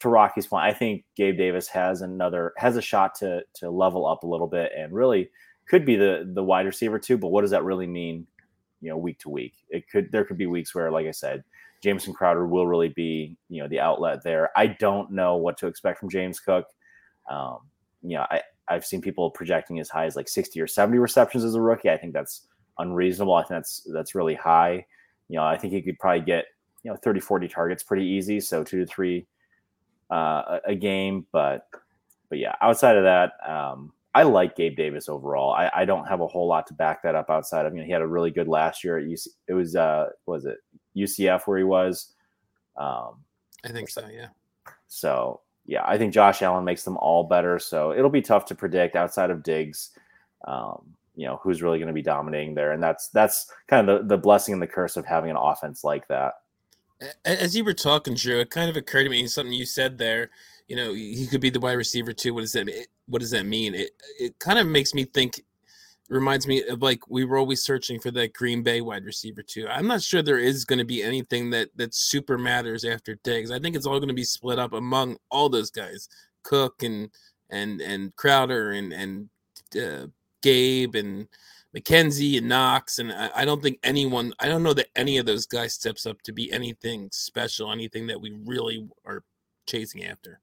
to 0.00 0.08
Rocky's 0.08 0.46
point, 0.46 0.64
I 0.64 0.72
think 0.72 1.04
Gabe 1.16 1.38
Davis 1.38 1.68
has 1.68 2.02
another 2.02 2.52
has 2.56 2.76
a 2.76 2.82
shot 2.82 3.14
to 3.16 3.42
to 3.54 3.70
level 3.70 4.06
up 4.06 4.22
a 4.22 4.26
little 4.26 4.46
bit 4.48 4.72
and 4.76 4.92
really 4.92 5.30
could 5.66 5.86
be 5.86 5.96
the 5.96 6.30
the 6.34 6.44
wide 6.44 6.66
receiver 6.66 6.98
too. 6.98 7.16
But 7.16 7.28
what 7.28 7.42
does 7.42 7.52
that 7.52 7.64
really 7.64 7.86
mean? 7.86 8.26
You 8.82 8.90
know, 8.90 8.96
week 8.96 9.18
to 9.20 9.30
week, 9.30 9.54
it 9.68 9.88
could 9.88 10.10
there 10.12 10.24
could 10.24 10.38
be 10.38 10.46
weeks 10.46 10.74
where, 10.74 10.90
like 10.90 11.06
I 11.06 11.10
said, 11.10 11.44
Jamison 11.82 12.12
Crowder 12.12 12.46
will 12.46 12.66
really 12.66 12.90
be, 12.90 13.36
you 13.48 13.62
know, 13.62 13.68
the 13.68 13.80
outlet 13.80 14.22
there. 14.22 14.50
I 14.56 14.66
don't 14.66 15.10
know 15.10 15.36
what 15.36 15.56
to 15.58 15.66
expect 15.66 15.98
from 15.98 16.10
James 16.10 16.38
Cook. 16.38 16.66
Um, 17.30 17.58
you 18.02 18.16
know, 18.16 18.26
I, 18.30 18.42
I've 18.68 18.84
seen 18.84 19.00
people 19.00 19.30
projecting 19.30 19.80
as 19.80 19.88
high 19.88 20.04
as 20.04 20.16
like 20.16 20.28
60 20.28 20.60
or 20.60 20.66
70 20.66 20.98
receptions 20.98 21.44
as 21.44 21.54
a 21.54 21.60
rookie. 21.60 21.90
I 21.90 21.96
think 21.96 22.12
that's 22.12 22.46
unreasonable. 22.78 23.34
I 23.34 23.42
think 23.42 23.50
that's 23.50 23.86
that's 23.92 24.14
really 24.14 24.34
high. 24.34 24.84
You 25.28 25.36
know, 25.36 25.44
I 25.44 25.56
think 25.56 25.72
he 25.72 25.82
could 25.82 25.98
probably 25.98 26.22
get, 26.22 26.46
you 26.82 26.90
know, 26.90 26.96
30, 26.96 27.20
40 27.20 27.48
targets 27.48 27.82
pretty 27.82 28.04
easy. 28.06 28.40
So 28.40 28.62
two 28.62 28.80
to 28.80 28.86
three 28.86 29.26
uh, 30.10 30.58
a 30.66 30.74
game. 30.74 31.26
But 31.32 31.66
but 32.28 32.38
yeah, 32.38 32.54
outside 32.60 32.96
of 32.96 33.04
that, 33.04 33.32
um, 33.48 33.92
I 34.14 34.24
like 34.24 34.56
Gabe 34.56 34.76
Davis 34.76 35.08
overall. 35.08 35.52
I, 35.52 35.70
I 35.74 35.84
don't 35.84 36.06
have 36.06 36.20
a 36.20 36.26
whole 36.26 36.48
lot 36.48 36.66
to 36.68 36.74
back 36.74 37.02
that 37.02 37.14
up 37.14 37.30
outside 37.30 37.66
of, 37.66 37.74
you 37.74 37.80
know, 37.80 37.86
he 37.86 37.92
had 37.92 38.02
a 38.02 38.06
really 38.06 38.30
good 38.30 38.48
last 38.48 38.82
year 38.82 38.98
at 38.98 39.04
UC. 39.04 39.28
It 39.46 39.54
was, 39.54 39.76
uh, 39.76 40.08
was 40.26 40.46
it 40.46 40.58
UCF 40.96 41.46
where 41.46 41.58
he 41.58 41.64
was? 41.64 42.14
Um, 42.76 43.24
I 43.64 43.68
think 43.68 43.88
so. 43.88 44.08
Yeah. 44.12 44.28
So 44.88 45.40
yeah, 45.66 45.84
I 45.86 45.98
think 45.98 46.12
Josh 46.12 46.42
Allen 46.42 46.64
makes 46.64 46.82
them 46.82 46.96
all 46.96 47.24
better. 47.24 47.58
So 47.58 47.92
it'll 47.92 48.10
be 48.10 48.22
tough 48.22 48.44
to 48.46 48.54
predict 48.54 48.96
outside 48.96 49.30
of 49.30 49.42
Diggs. 49.42 49.90
Um, 50.46 50.94
you 51.14 51.26
know 51.26 51.38
who's 51.42 51.62
really 51.62 51.78
going 51.78 51.88
to 51.88 51.94
be 51.94 52.02
dominating 52.02 52.54
there, 52.54 52.72
and 52.72 52.82
that's 52.82 53.08
that's 53.08 53.50
kind 53.68 53.88
of 53.88 54.00
the, 54.00 54.16
the 54.16 54.18
blessing 54.18 54.54
and 54.54 54.62
the 54.62 54.66
curse 54.66 54.96
of 54.96 55.04
having 55.04 55.30
an 55.30 55.36
offense 55.36 55.84
like 55.84 56.08
that. 56.08 56.34
As 57.24 57.56
you 57.56 57.64
were 57.64 57.74
talking, 57.74 58.14
Drew, 58.14 58.40
it 58.40 58.50
kind 58.50 58.70
of 58.70 58.76
occurred 58.76 59.04
to 59.04 59.10
me 59.10 59.26
something 59.26 59.52
you 59.52 59.66
said 59.66 59.98
there. 59.98 60.30
You 60.68 60.76
know, 60.76 60.92
he 60.92 61.26
could 61.26 61.40
be 61.40 61.50
the 61.50 61.60
wide 61.60 61.72
receiver 61.74 62.12
too. 62.12 62.32
What 62.34 62.42
does 62.42 62.52
that 62.52 62.66
mean? 62.66 62.84
What 63.06 63.20
does 63.20 63.32
that 63.32 63.44
mean? 63.44 63.74
It 63.74 63.90
it 64.18 64.38
kind 64.38 64.58
of 64.58 64.66
makes 64.66 64.94
me 64.94 65.04
think. 65.04 65.44
Reminds 66.10 66.46
me 66.48 66.64
of 66.64 66.82
like 66.82 67.08
we 67.08 67.24
were 67.24 67.38
always 67.38 67.62
searching 67.62 68.00
for 68.00 68.10
that 68.10 68.32
Green 68.32 68.62
Bay 68.62 68.80
wide 68.80 69.04
receiver 69.04 69.42
too. 69.42 69.68
I'm 69.68 69.86
not 69.86 70.02
sure 70.02 70.22
there 70.22 70.38
is 70.38 70.64
going 70.64 70.80
to 70.80 70.84
be 70.84 71.04
anything 71.04 71.50
that 71.50 71.68
that 71.76 71.94
super 71.94 72.36
matters 72.36 72.84
after 72.84 73.14
Diggs. 73.22 73.52
I 73.52 73.60
think 73.60 73.76
it's 73.76 73.86
all 73.86 74.00
going 74.00 74.08
to 74.08 74.14
be 74.14 74.24
split 74.24 74.58
up 74.58 74.72
among 74.72 75.18
all 75.30 75.48
those 75.48 75.70
guys, 75.70 76.08
Cook 76.42 76.82
and 76.82 77.10
and 77.48 77.80
and 77.80 78.14
Crowder 78.16 78.72
and 78.72 78.92
and 78.92 79.28
uh, 79.80 80.08
Gabe 80.42 80.96
and 80.96 81.28
McKenzie 81.76 82.38
and 82.38 82.48
Knox, 82.48 82.98
and 82.98 83.12
I, 83.12 83.30
I, 83.36 83.44
don't 83.44 83.62
think 83.62 83.78
anyone, 83.84 84.32
I 84.40 84.48
don't 84.48 84.64
know 84.64 84.74
that 84.74 84.88
any 84.96 85.18
of 85.18 85.26
those 85.26 85.46
guys 85.46 85.72
steps 85.72 86.04
up 86.04 86.20
to 86.22 86.32
be 86.32 86.50
anything 86.52 87.08
special, 87.12 87.70
anything 87.70 88.08
that 88.08 88.20
we 88.20 88.36
really 88.44 88.88
are 89.04 89.22
chasing 89.66 90.04
after. 90.04 90.40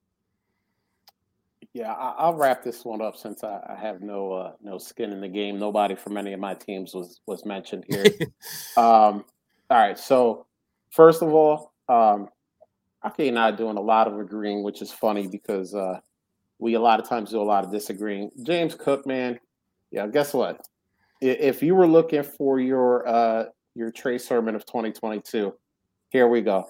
Yeah, 1.77 1.93
I, 1.93 2.27
will 2.27 2.37
wrap 2.37 2.63
this 2.63 2.83
one 2.83 3.01
up 3.03 3.15
since 3.15 3.43
I, 3.43 3.59
I 3.69 3.75
have 3.79 4.01
no 4.01 4.31
uh, 4.31 4.53
no 4.63 4.79
skin 4.79 5.11
in 5.11 5.21
the 5.21 5.27
game. 5.27 5.59
Nobody 5.59 5.93
from 5.93 6.17
any 6.17 6.33
of 6.33 6.39
my 6.39 6.55
teams 6.55 6.95
was 6.95 7.21
was 7.27 7.45
mentioned 7.45 7.85
here. 7.87 8.03
um, 8.77 9.23
all 9.69 9.77
right, 9.77 9.99
so 9.99 10.47
first 10.89 11.21
of 11.21 11.31
all, 11.31 11.73
um, 11.87 12.29
Aki 13.03 13.27
and 13.27 13.37
I 13.37 13.51
doing 13.51 13.77
a 13.77 13.81
lot 13.81 14.07
of 14.07 14.19
agreeing, 14.19 14.63
which 14.63 14.81
is 14.81 14.91
funny 14.91 15.27
because 15.27 15.75
uh, 15.75 15.99
we 16.57 16.73
a 16.73 16.79
lot 16.79 16.99
of 16.99 17.07
times 17.07 17.29
do 17.29 17.39
a 17.39 17.43
lot 17.43 17.63
of 17.63 17.71
disagreeing. 17.71 18.31
James 18.41 18.73
Cook, 18.73 19.05
man, 19.05 19.39
yeah, 19.91 20.07
guess 20.07 20.33
what? 20.33 20.67
If 21.21 21.61
you 21.61 21.75
were 21.75 21.87
looking 21.87 22.23
for 22.23 22.59
your 22.59 23.07
uh 23.07 23.45
your 23.75 23.91
Trey 23.91 24.17
Sermon 24.17 24.55
of 24.55 24.65
2022, 24.65 25.53
here 26.09 26.27
we 26.27 26.41
go. 26.41 26.65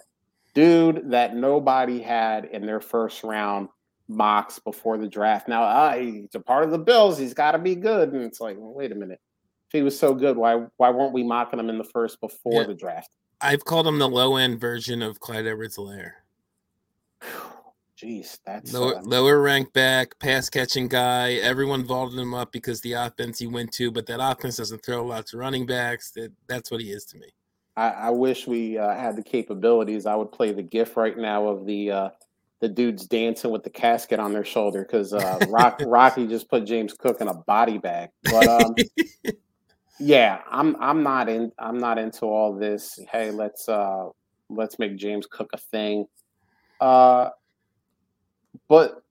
Dude 0.53 1.11
that 1.11 1.33
nobody 1.33 2.01
had 2.01 2.43
in 2.43 2.65
their 2.65 2.81
first 2.81 3.23
round 3.23 3.69
mocks 4.07 4.59
before 4.59 4.97
the 4.97 5.07
draft. 5.07 5.47
Now 5.47 5.63
uh, 5.63 5.97
he's 5.97 6.35
a 6.35 6.39
part 6.39 6.63
of 6.63 6.71
the 6.71 6.77
Bills. 6.77 7.17
He's 7.17 7.33
got 7.33 7.51
to 7.51 7.59
be 7.59 7.75
good. 7.75 8.13
And 8.13 8.23
it's 8.23 8.39
like, 8.39 8.57
well, 8.57 8.73
wait 8.73 8.91
a 8.91 8.95
minute. 8.95 9.19
If 9.67 9.73
he 9.73 9.81
was 9.81 9.99
so 9.99 10.13
good, 10.13 10.37
why 10.37 10.65
why 10.77 10.89
weren't 10.89 11.13
we 11.13 11.23
mocking 11.23 11.59
him 11.59 11.69
in 11.69 11.77
the 11.77 11.83
first 11.83 12.21
before 12.21 12.61
yeah. 12.61 12.67
the 12.67 12.73
draft? 12.73 13.09
I've 13.41 13.65
called 13.65 13.87
him 13.87 13.99
the 13.99 14.09
low 14.09 14.37
end 14.37 14.59
version 14.59 15.01
of 15.01 15.19
Clyde 15.19 15.45
Edwards-Helaire. 15.45 16.11
Jeez, 18.01 18.37
that's 18.45 18.73
lower, 18.73 18.97
uh, 18.97 19.01
lower 19.01 19.41
rank 19.41 19.73
back, 19.73 20.17
pass 20.19 20.51
catching 20.51 20.87
guy. 20.87 21.33
Everyone 21.33 21.83
vaulted 21.83 22.19
him 22.19 22.35
up 22.35 22.51
because 22.51 22.79
the 22.81 22.93
offense 22.93 23.39
he 23.39 23.47
went 23.47 23.71
to, 23.73 23.91
but 23.91 24.05
that 24.05 24.19
offense 24.21 24.57
doesn't 24.57 24.85
throw 24.85 25.03
lots 25.03 25.33
of 25.33 25.39
running 25.39 25.65
backs. 25.65 26.11
That 26.11 26.31
that's 26.47 26.69
what 26.69 26.79
he 26.79 26.91
is 26.91 27.05
to 27.05 27.17
me. 27.17 27.27
I, 27.75 27.89
I 27.89 28.09
wish 28.11 28.45
we 28.45 28.77
uh, 28.77 28.93
had 28.93 29.15
the 29.15 29.23
capabilities. 29.23 30.05
I 30.05 30.15
would 30.15 30.31
play 30.31 30.51
the 30.51 30.61
GIF 30.61 30.95
right 30.95 31.17
now 31.17 31.47
of 31.47 31.65
the 31.65 31.91
uh, 31.91 32.09
the 32.59 32.67
dudes 32.67 33.05
dancing 33.05 33.51
with 33.51 33.63
the 33.63 33.69
casket 33.69 34.19
on 34.19 34.33
their 34.33 34.45
shoulder 34.45 34.81
because 34.81 35.13
uh, 35.13 35.39
Rock, 35.49 35.81
Rocky 35.85 36.27
just 36.27 36.49
put 36.49 36.65
James 36.65 36.93
Cook 36.93 37.21
in 37.21 37.27
a 37.27 37.33
body 37.33 37.77
bag. 37.77 38.09
But 38.23 38.47
um, 38.47 38.75
yeah, 39.99 40.41
I'm 40.49 40.75
I'm 40.79 41.03
not 41.03 41.29
in 41.29 41.51
I'm 41.59 41.77
not 41.77 41.97
into 41.97 42.25
all 42.25 42.55
this. 42.55 42.99
Hey, 43.11 43.31
let's 43.31 43.69
uh, 43.69 44.09
let's 44.49 44.79
make 44.79 44.95
James 44.95 45.27
Cook 45.29 45.51
a 45.53 45.57
thing. 45.57 46.05
Uh, 46.81 47.29
but 48.67 49.03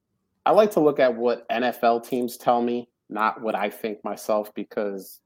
I 0.44 0.50
like 0.50 0.72
to 0.72 0.80
look 0.80 0.98
at 0.98 1.14
what 1.14 1.48
NFL 1.48 2.08
teams 2.08 2.36
tell 2.36 2.62
me, 2.62 2.88
not 3.08 3.40
what 3.40 3.54
I 3.54 3.70
think 3.70 4.02
myself, 4.04 4.52
because 4.54 5.20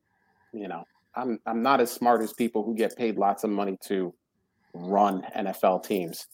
you 0.53 0.69
know 0.69 0.85
I'm 1.15 1.39
I'm 1.47 1.63
not 1.63 1.81
as 1.81 1.91
smart 1.91 2.21
as 2.23 2.35
people 2.35 2.65
who 2.65 2.75
get 2.75 2.97
paid 2.97 3.17
lots 3.17 3.45
of 3.45 3.51
money 3.51 3.79
to 3.87 4.13
run 4.75 5.23
NFL 5.37 5.85
teams. 5.85 6.27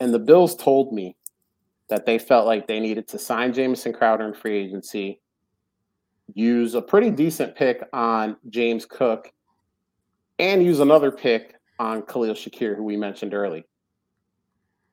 And 0.00 0.14
the 0.14 0.18
Bills 0.18 0.54
told 0.54 0.92
me 0.92 1.16
that 1.88 2.06
they 2.06 2.18
felt 2.18 2.46
like 2.46 2.66
they 2.66 2.80
needed 2.80 3.08
to 3.08 3.18
sign 3.18 3.52
Jamison 3.52 3.92
Crowder 3.92 4.26
in 4.26 4.34
free 4.34 4.58
agency, 4.58 5.20
use 6.34 6.74
a 6.74 6.82
pretty 6.82 7.10
decent 7.10 7.56
pick 7.56 7.82
on 7.92 8.36
James 8.48 8.84
Cook, 8.84 9.32
and 10.38 10.62
use 10.62 10.80
another 10.80 11.10
pick 11.10 11.56
on 11.78 12.02
Khalil 12.02 12.34
Shakir, 12.34 12.76
who 12.76 12.84
we 12.84 12.96
mentioned 12.96 13.34
early. 13.34 13.64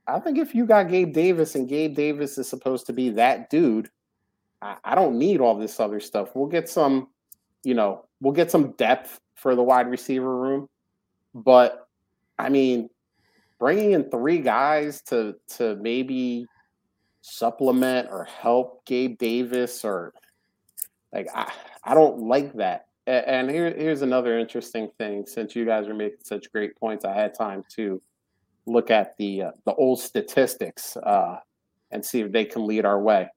I 0.08 0.20
think 0.20 0.38
if 0.38 0.54
you 0.54 0.66
got 0.66 0.90
Gabe 0.90 1.14
Davis 1.14 1.56
and 1.56 1.68
Gabe 1.68 1.96
Davis 1.96 2.38
is 2.38 2.48
supposed 2.48 2.86
to 2.88 2.94
be 2.94 3.10
that 3.12 3.50
dude, 3.50 3.90
I, 4.62 4.78
I 4.84 4.96
don't 4.96 5.18
need 5.18 5.42
all 5.42 5.56
this 5.56 5.80
other 5.80 6.00
stuff. 6.00 6.36
We'll 6.36 6.48
get 6.48 6.70
some, 6.70 7.10
you 7.64 7.74
know, 7.74 8.06
we'll 8.22 8.34
get 8.34 8.52
some 8.52 8.72
depth 8.74 9.20
for 9.36 9.56
the 9.56 9.64
wide 9.64 9.90
receiver 9.90 10.36
room. 10.36 10.70
But 11.34 11.88
I 12.38 12.50
mean, 12.50 12.90
bringing 13.60 13.92
in 13.92 14.10
three 14.10 14.40
guys 14.40 15.02
to 15.04 15.36
to 15.58 15.76
maybe 15.78 16.46
supplement 17.22 18.10
or 18.12 18.26
help 18.26 18.86
Gabe 18.86 19.18
Davis 19.18 19.84
or 19.84 20.14
like 21.12 21.28
I, 21.34 21.52
I 21.84 21.94
don't 21.94 22.20
like 22.20 22.54
that. 22.54 22.88
And 23.08 23.52
here, 23.52 23.72
here's 23.72 24.02
another 24.02 24.40
interesting 24.40 24.90
thing. 24.98 25.26
Since 25.28 25.56
you 25.56 25.64
guys 25.64 25.88
are 25.88 25.94
making 25.94 26.24
such 26.24 26.52
great 26.52 26.76
points, 26.76 27.06
I 27.06 27.14
had 27.14 27.36
time 27.36 27.64
to 27.76 28.02
look 28.66 28.90
at 28.90 29.16
the 29.18 29.44
uh, 29.44 29.52
the 29.66 29.76
old 29.76 30.00
statistics 30.00 30.98
uh, 30.98 31.38
and 31.92 32.04
see 32.04 32.22
if 32.22 32.32
they 32.32 32.46
can 32.46 32.66
lead 32.66 32.84
our 32.84 33.00
way. 33.00 33.30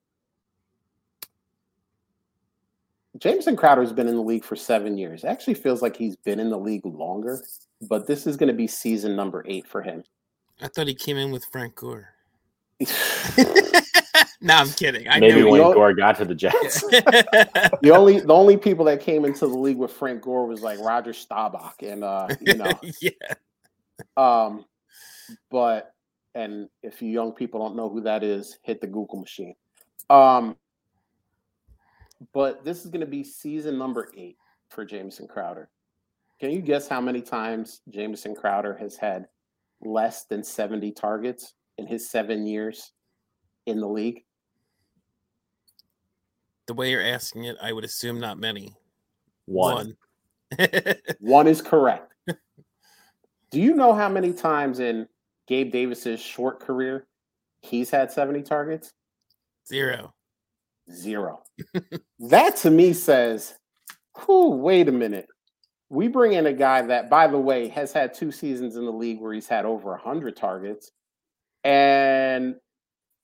Jamison 3.18 3.56
Crowder 3.56 3.82
has 3.82 3.92
been 3.92 4.08
in 4.08 4.14
the 4.14 4.22
league 4.22 4.44
for 4.44 4.56
seven 4.56 4.96
years. 4.96 5.24
It 5.24 5.28
actually 5.28 5.54
feels 5.54 5.82
like 5.82 5.96
he's 5.96 6.16
been 6.16 6.38
in 6.40 6.50
the 6.50 6.58
league 6.58 6.84
longer, 6.84 7.42
but 7.82 8.06
this 8.06 8.26
is 8.26 8.36
going 8.36 8.48
to 8.48 8.54
be 8.54 8.66
season 8.66 9.16
number 9.16 9.44
eight 9.46 9.66
for 9.66 9.82
him. 9.82 10.04
I 10.60 10.68
thought 10.68 10.86
he 10.86 10.94
came 10.94 11.16
in 11.16 11.30
with 11.30 11.44
Frank 11.46 11.74
Gore. 11.76 12.14
no, 14.40 14.54
I'm 14.54 14.70
kidding. 14.70 15.08
I 15.08 15.18
Maybe 15.18 15.42
when 15.42 15.60
Gore 15.60 15.94
got 15.94 16.16
to 16.18 16.24
the 16.24 16.34
Jets. 16.34 16.80
the 16.82 17.92
only 17.92 18.20
the 18.20 18.34
only 18.34 18.56
people 18.56 18.84
that 18.86 19.00
came 19.00 19.24
into 19.24 19.46
the 19.46 19.56
league 19.56 19.76
with 19.76 19.92
Frank 19.92 20.22
Gore 20.22 20.46
was 20.46 20.62
like 20.62 20.78
Roger 20.80 21.12
Staubach, 21.12 21.82
and 21.82 22.04
uh, 22.04 22.28
you 22.40 22.54
know, 22.54 22.72
yeah. 23.00 23.10
Um, 24.16 24.64
but 25.50 25.92
and 26.34 26.68
if 26.82 27.02
you 27.02 27.10
young 27.10 27.32
people 27.32 27.60
don't 27.60 27.76
know 27.76 27.88
who 27.88 28.00
that 28.02 28.22
is, 28.22 28.58
hit 28.62 28.80
the 28.80 28.86
Google 28.86 29.20
machine. 29.20 29.54
Um, 30.08 30.56
but 32.32 32.64
this 32.64 32.84
is 32.84 32.90
going 32.90 33.00
to 33.00 33.06
be 33.06 33.24
season 33.24 33.78
number 33.78 34.10
eight 34.16 34.36
for 34.68 34.84
Jamison 34.84 35.26
Crowder. 35.26 35.70
Can 36.40 36.50
you 36.50 36.60
guess 36.60 36.88
how 36.88 37.00
many 37.00 37.20
times 37.20 37.80
Jamison 37.88 38.34
Crowder 38.34 38.76
has 38.76 38.96
had 38.96 39.26
less 39.82 40.24
than 40.24 40.42
70 40.42 40.92
targets 40.92 41.54
in 41.78 41.86
his 41.86 42.08
seven 42.08 42.46
years 42.46 42.92
in 43.66 43.80
the 43.80 43.88
league? 43.88 44.24
The 46.66 46.74
way 46.74 46.90
you're 46.90 47.02
asking 47.02 47.44
it, 47.44 47.56
I 47.62 47.72
would 47.72 47.84
assume 47.84 48.20
not 48.20 48.38
many. 48.38 48.74
One. 49.46 49.96
One, 50.56 50.76
One 51.20 51.46
is 51.46 51.62
correct. 51.62 52.12
Do 53.50 53.60
you 53.60 53.74
know 53.74 53.94
how 53.94 54.08
many 54.08 54.32
times 54.32 54.78
in 54.78 55.08
Gabe 55.46 55.72
Davis's 55.72 56.20
short 56.20 56.60
career, 56.60 57.06
he's 57.62 57.90
had 57.90 58.12
70 58.12 58.42
targets? 58.42 58.92
Zero. 59.66 60.12
Zero. 60.92 61.42
that 62.18 62.56
to 62.56 62.70
me 62.70 62.92
says, 62.92 63.54
whew, 64.24 64.50
wait 64.50 64.88
a 64.88 64.92
minute. 64.92 65.26
We 65.90 66.08
bring 66.08 66.34
in 66.34 66.46
a 66.46 66.52
guy 66.52 66.82
that, 66.82 67.08
by 67.08 67.28
the 67.28 67.38
way, 67.38 67.68
has 67.68 67.92
had 67.92 68.12
two 68.12 68.30
seasons 68.30 68.76
in 68.76 68.84
the 68.84 68.92
league 68.92 69.20
where 69.20 69.32
he's 69.32 69.48
had 69.48 69.64
over 69.64 69.90
100 69.90 70.36
targets. 70.36 70.90
And 71.64 72.56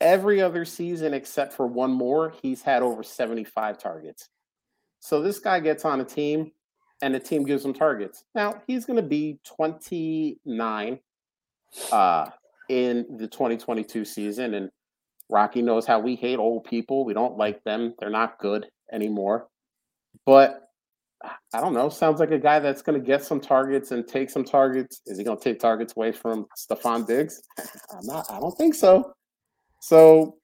every 0.00 0.40
other 0.40 0.64
season, 0.64 1.14
except 1.14 1.52
for 1.52 1.66
one 1.66 1.90
more, 1.90 2.34
he's 2.42 2.62
had 2.62 2.82
over 2.82 3.02
75 3.02 3.78
targets. 3.78 4.28
So 5.00 5.20
this 5.20 5.38
guy 5.38 5.60
gets 5.60 5.84
on 5.84 6.00
a 6.00 6.04
team 6.04 6.52
and 7.02 7.14
the 7.14 7.20
team 7.20 7.44
gives 7.44 7.64
him 7.64 7.74
targets. 7.74 8.24
Now, 8.34 8.62
he's 8.66 8.86
going 8.86 8.96
to 8.96 9.02
be 9.02 9.38
29 9.44 10.98
uh, 11.92 12.26
in 12.68 13.06
the 13.18 13.26
2022 13.26 14.04
season. 14.04 14.54
And 14.54 14.70
Rocky 15.30 15.62
knows 15.62 15.86
how 15.86 15.98
we 16.00 16.16
hate 16.16 16.38
old 16.38 16.64
people. 16.64 17.04
We 17.04 17.14
don't 17.14 17.36
like 17.36 17.62
them. 17.64 17.94
They're 17.98 18.10
not 18.10 18.38
good 18.38 18.66
anymore. 18.92 19.48
But 20.26 20.60
I 21.52 21.60
don't 21.60 21.72
know. 21.72 21.88
Sounds 21.88 22.20
like 22.20 22.30
a 22.30 22.38
guy 22.38 22.58
that's 22.58 22.82
going 22.82 23.00
to 23.00 23.06
get 23.06 23.24
some 23.24 23.40
targets 23.40 23.90
and 23.90 24.06
take 24.06 24.30
some 24.30 24.44
targets. 24.44 25.00
Is 25.06 25.18
he 25.18 25.24
going 25.24 25.38
to 25.38 25.42
take 25.42 25.58
targets 25.58 25.94
away 25.96 26.12
from 26.12 26.46
Stefon 26.56 27.06
Diggs? 27.06 27.42
I'm 27.90 28.06
not. 28.06 28.26
I 28.30 28.38
don't 28.38 28.56
think 28.56 28.74
so. 28.74 29.12
So 29.80 30.36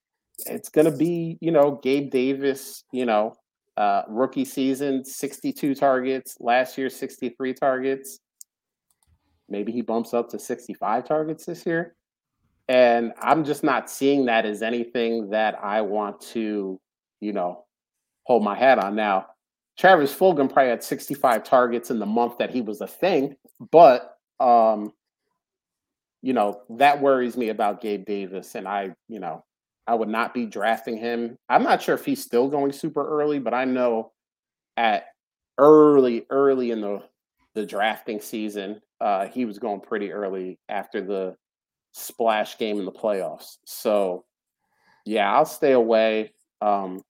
it's 0.47 0.71
going 0.71 0.91
to 0.91 0.97
be, 0.97 1.37
you 1.41 1.51
know, 1.51 1.79
Gabe 1.83 2.11
Davis. 2.11 2.85
You 2.93 3.05
know, 3.05 3.35
uh, 3.77 4.03
rookie 4.09 4.47
season, 4.47 5.05
62 5.05 5.75
targets. 5.75 6.37
Last 6.41 6.79
year, 6.79 6.89
63 6.89 7.55
targets 7.55 8.21
maybe 9.51 9.73
he 9.73 9.83
bumps 9.83 10.15
up 10.15 10.31
to 10.31 10.39
65 10.39 11.05
targets 11.05 11.45
this 11.45 11.67
year. 11.67 11.97
And 12.71 13.13
I'm 13.21 13.43
just 13.43 13.65
not 13.65 13.91
seeing 13.91 14.27
that 14.27 14.47
as 14.47 14.63
anything 14.63 15.31
that 15.31 15.59
I 15.61 15.81
want 15.81 16.21
to, 16.33 16.81
you 17.21 17.33
know, 17.33 17.65
hold 18.23 18.45
my 18.45 18.55
hat 18.55 18.79
on. 18.79 18.95
Now, 18.95 19.27
Travis 19.77 20.15
Fulgham 20.15 20.49
probably 20.49 20.71
had 20.71 20.85
65 20.85 21.43
targets 21.43 21.91
in 21.91 21.99
the 21.99 22.07
month 22.07 22.39
that 22.39 22.51
he 22.51 22.61
was 22.61 22.81
a 22.81 22.87
thing, 22.87 23.35
but 23.73 24.17
um, 24.39 24.93
you 26.23 26.33
know, 26.33 26.61
that 26.71 27.03
worries 27.03 27.37
me 27.37 27.49
about 27.49 27.81
Gabe 27.81 28.07
Davis. 28.07 28.55
And 28.55 28.69
I, 28.69 28.95
you 29.09 29.19
know, 29.19 29.45
I 29.89 29.97
would 29.97 30.09
not 30.09 30.33
be 30.33 30.47
drafting 30.47 30.97
him. 30.97 31.37
I'm 31.49 31.65
not 31.65 31.83
sure 31.83 31.97
if 31.97 32.05
he's 32.05 32.23
still 32.23 32.47
going 32.47 32.71
super 32.71 33.05
early, 33.05 33.41
but 33.41 33.53
I 33.53 33.65
know 33.65 34.13
at 34.77 35.07
early, 35.59 36.25
early 36.31 36.71
in 36.71 36.83
the 36.83 37.03
the 37.57 37.67
drafting 37.67 38.21
season, 38.21 38.81
uh, 39.01 39.27
he 39.27 39.45
was 39.45 39.59
going 39.59 39.81
pretty 39.81 40.13
early 40.13 40.57
after 40.69 41.01
the 41.01 41.35
splash 41.93 42.59
game 42.59 42.79
in 42.79 42.85
the 42.85 42.93
playoffs. 42.93 43.59
So, 43.65 44.25
yeah, 45.05 45.33
I'll 45.33 45.47
stay 45.47 45.73
away. 45.73 46.33
Um, 46.61 47.03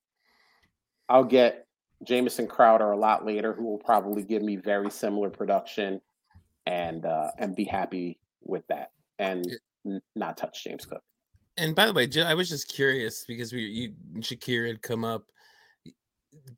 I'll 1.09 1.24
get 1.24 1.66
Jamison 2.05 2.47
Crowder 2.47 2.93
a 2.93 2.97
lot 2.97 3.27
later, 3.27 3.52
who 3.52 3.65
will 3.65 3.78
probably 3.78 4.23
give 4.23 4.43
me 4.43 4.57
very 4.57 4.90
similar 4.90 5.28
production, 5.28 6.01
and 6.66 7.05
uh, 7.05 7.31
and 7.39 7.55
be 7.55 7.65
happy 7.65 8.19
with 8.43 8.66
that, 8.69 8.93
and 9.19 9.47
n- 9.85 10.01
not 10.15 10.36
touch 10.36 10.65
James 10.65 10.86
Cook. 10.86 11.02
And 11.57 11.74
by 11.74 11.86
the 11.86 11.93
way, 11.93 12.09
I 12.24 12.35
was 12.35 12.48
just 12.48 12.73
curious 12.73 13.24
because 13.27 13.52
we 13.52 13.62
you 13.62 13.93
Shakir 14.20 14.66
had 14.66 14.82
come 14.82 15.05
up 15.05 15.24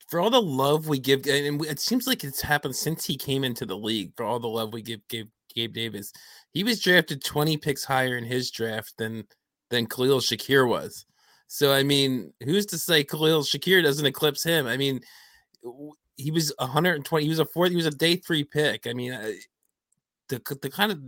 for 0.08 0.20
all 0.20 0.30
the 0.30 0.40
love 0.40 0.86
we 0.86 0.98
give, 0.98 1.26
and 1.26 1.64
it 1.64 1.80
seems 1.80 2.06
like 2.06 2.24
it's 2.24 2.40
happened 2.40 2.76
since 2.76 3.04
he 3.04 3.16
came 3.16 3.42
into 3.42 3.66
the 3.66 3.76
league. 3.76 4.12
For 4.16 4.24
all 4.24 4.38
the 4.38 4.48
love 4.48 4.72
we 4.72 4.82
give 4.82 5.00
Gabe, 5.08 5.28
Gabe 5.54 5.72
Davis, 5.72 6.12
he 6.52 6.64
was 6.64 6.80
drafted 6.80 7.24
20 7.24 7.56
picks 7.56 7.84
higher 7.84 8.16
in 8.16 8.24
his 8.24 8.50
draft 8.50 8.94
than 8.98 9.24
than 9.70 9.86
Khalil 9.86 10.20
Shakir 10.20 10.68
was. 10.68 11.06
So 11.48 11.72
I 11.72 11.82
mean, 11.82 12.32
who's 12.44 12.66
to 12.66 12.78
say 12.78 13.04
Khalil 13.04 13.42
Shakir 13.42 13.82
doesn't 13.82 14.06
eclipse 14.06 14.42
him? 14.42 14.66
I 14.66 14.76
mean, 14.76 15.00
he 16.16 16.30
was 16.30 16.52
120. 16.58 17.24
He 17.24 17.28
was 17.28 17.38
a 17.38 17.46
fourth. 17.46 17.70
He 17.70 17.76
was 17.76 17.86
a 17.86 17.90
day 17.90 18.16
three 18.16 18.44
pick. 18.44 18.86
I 18.86 18.92
mean, 18.92 19.12
uh, 19.12 19.32
the 20.28 20.40
the 20.62 20.70
kind 20.70 20.92
of 20.92 21.00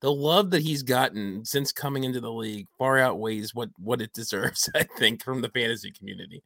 the 0.00 0.12
love 0.12 0.50
that 0.50 0.62
he's 0.62 0.82
gotten 0.82 1.44
since 1.44 1.72
coming 1.72 2.04
into 2.04 2.20
the 2.20 2.30
league 2.30 2.66
far 2.78 2.98
outweighs 2.98 3.54
what 3.54 3.70
what 3.78 4.00
it 4.00 4.12
deserves. 4.14 4.68
I 4.74 4.84
think 4.98 5.22
from 5.22 5.40
the 5.40 5.50
fantasy 5.50 5.90
community. 5.90 6.42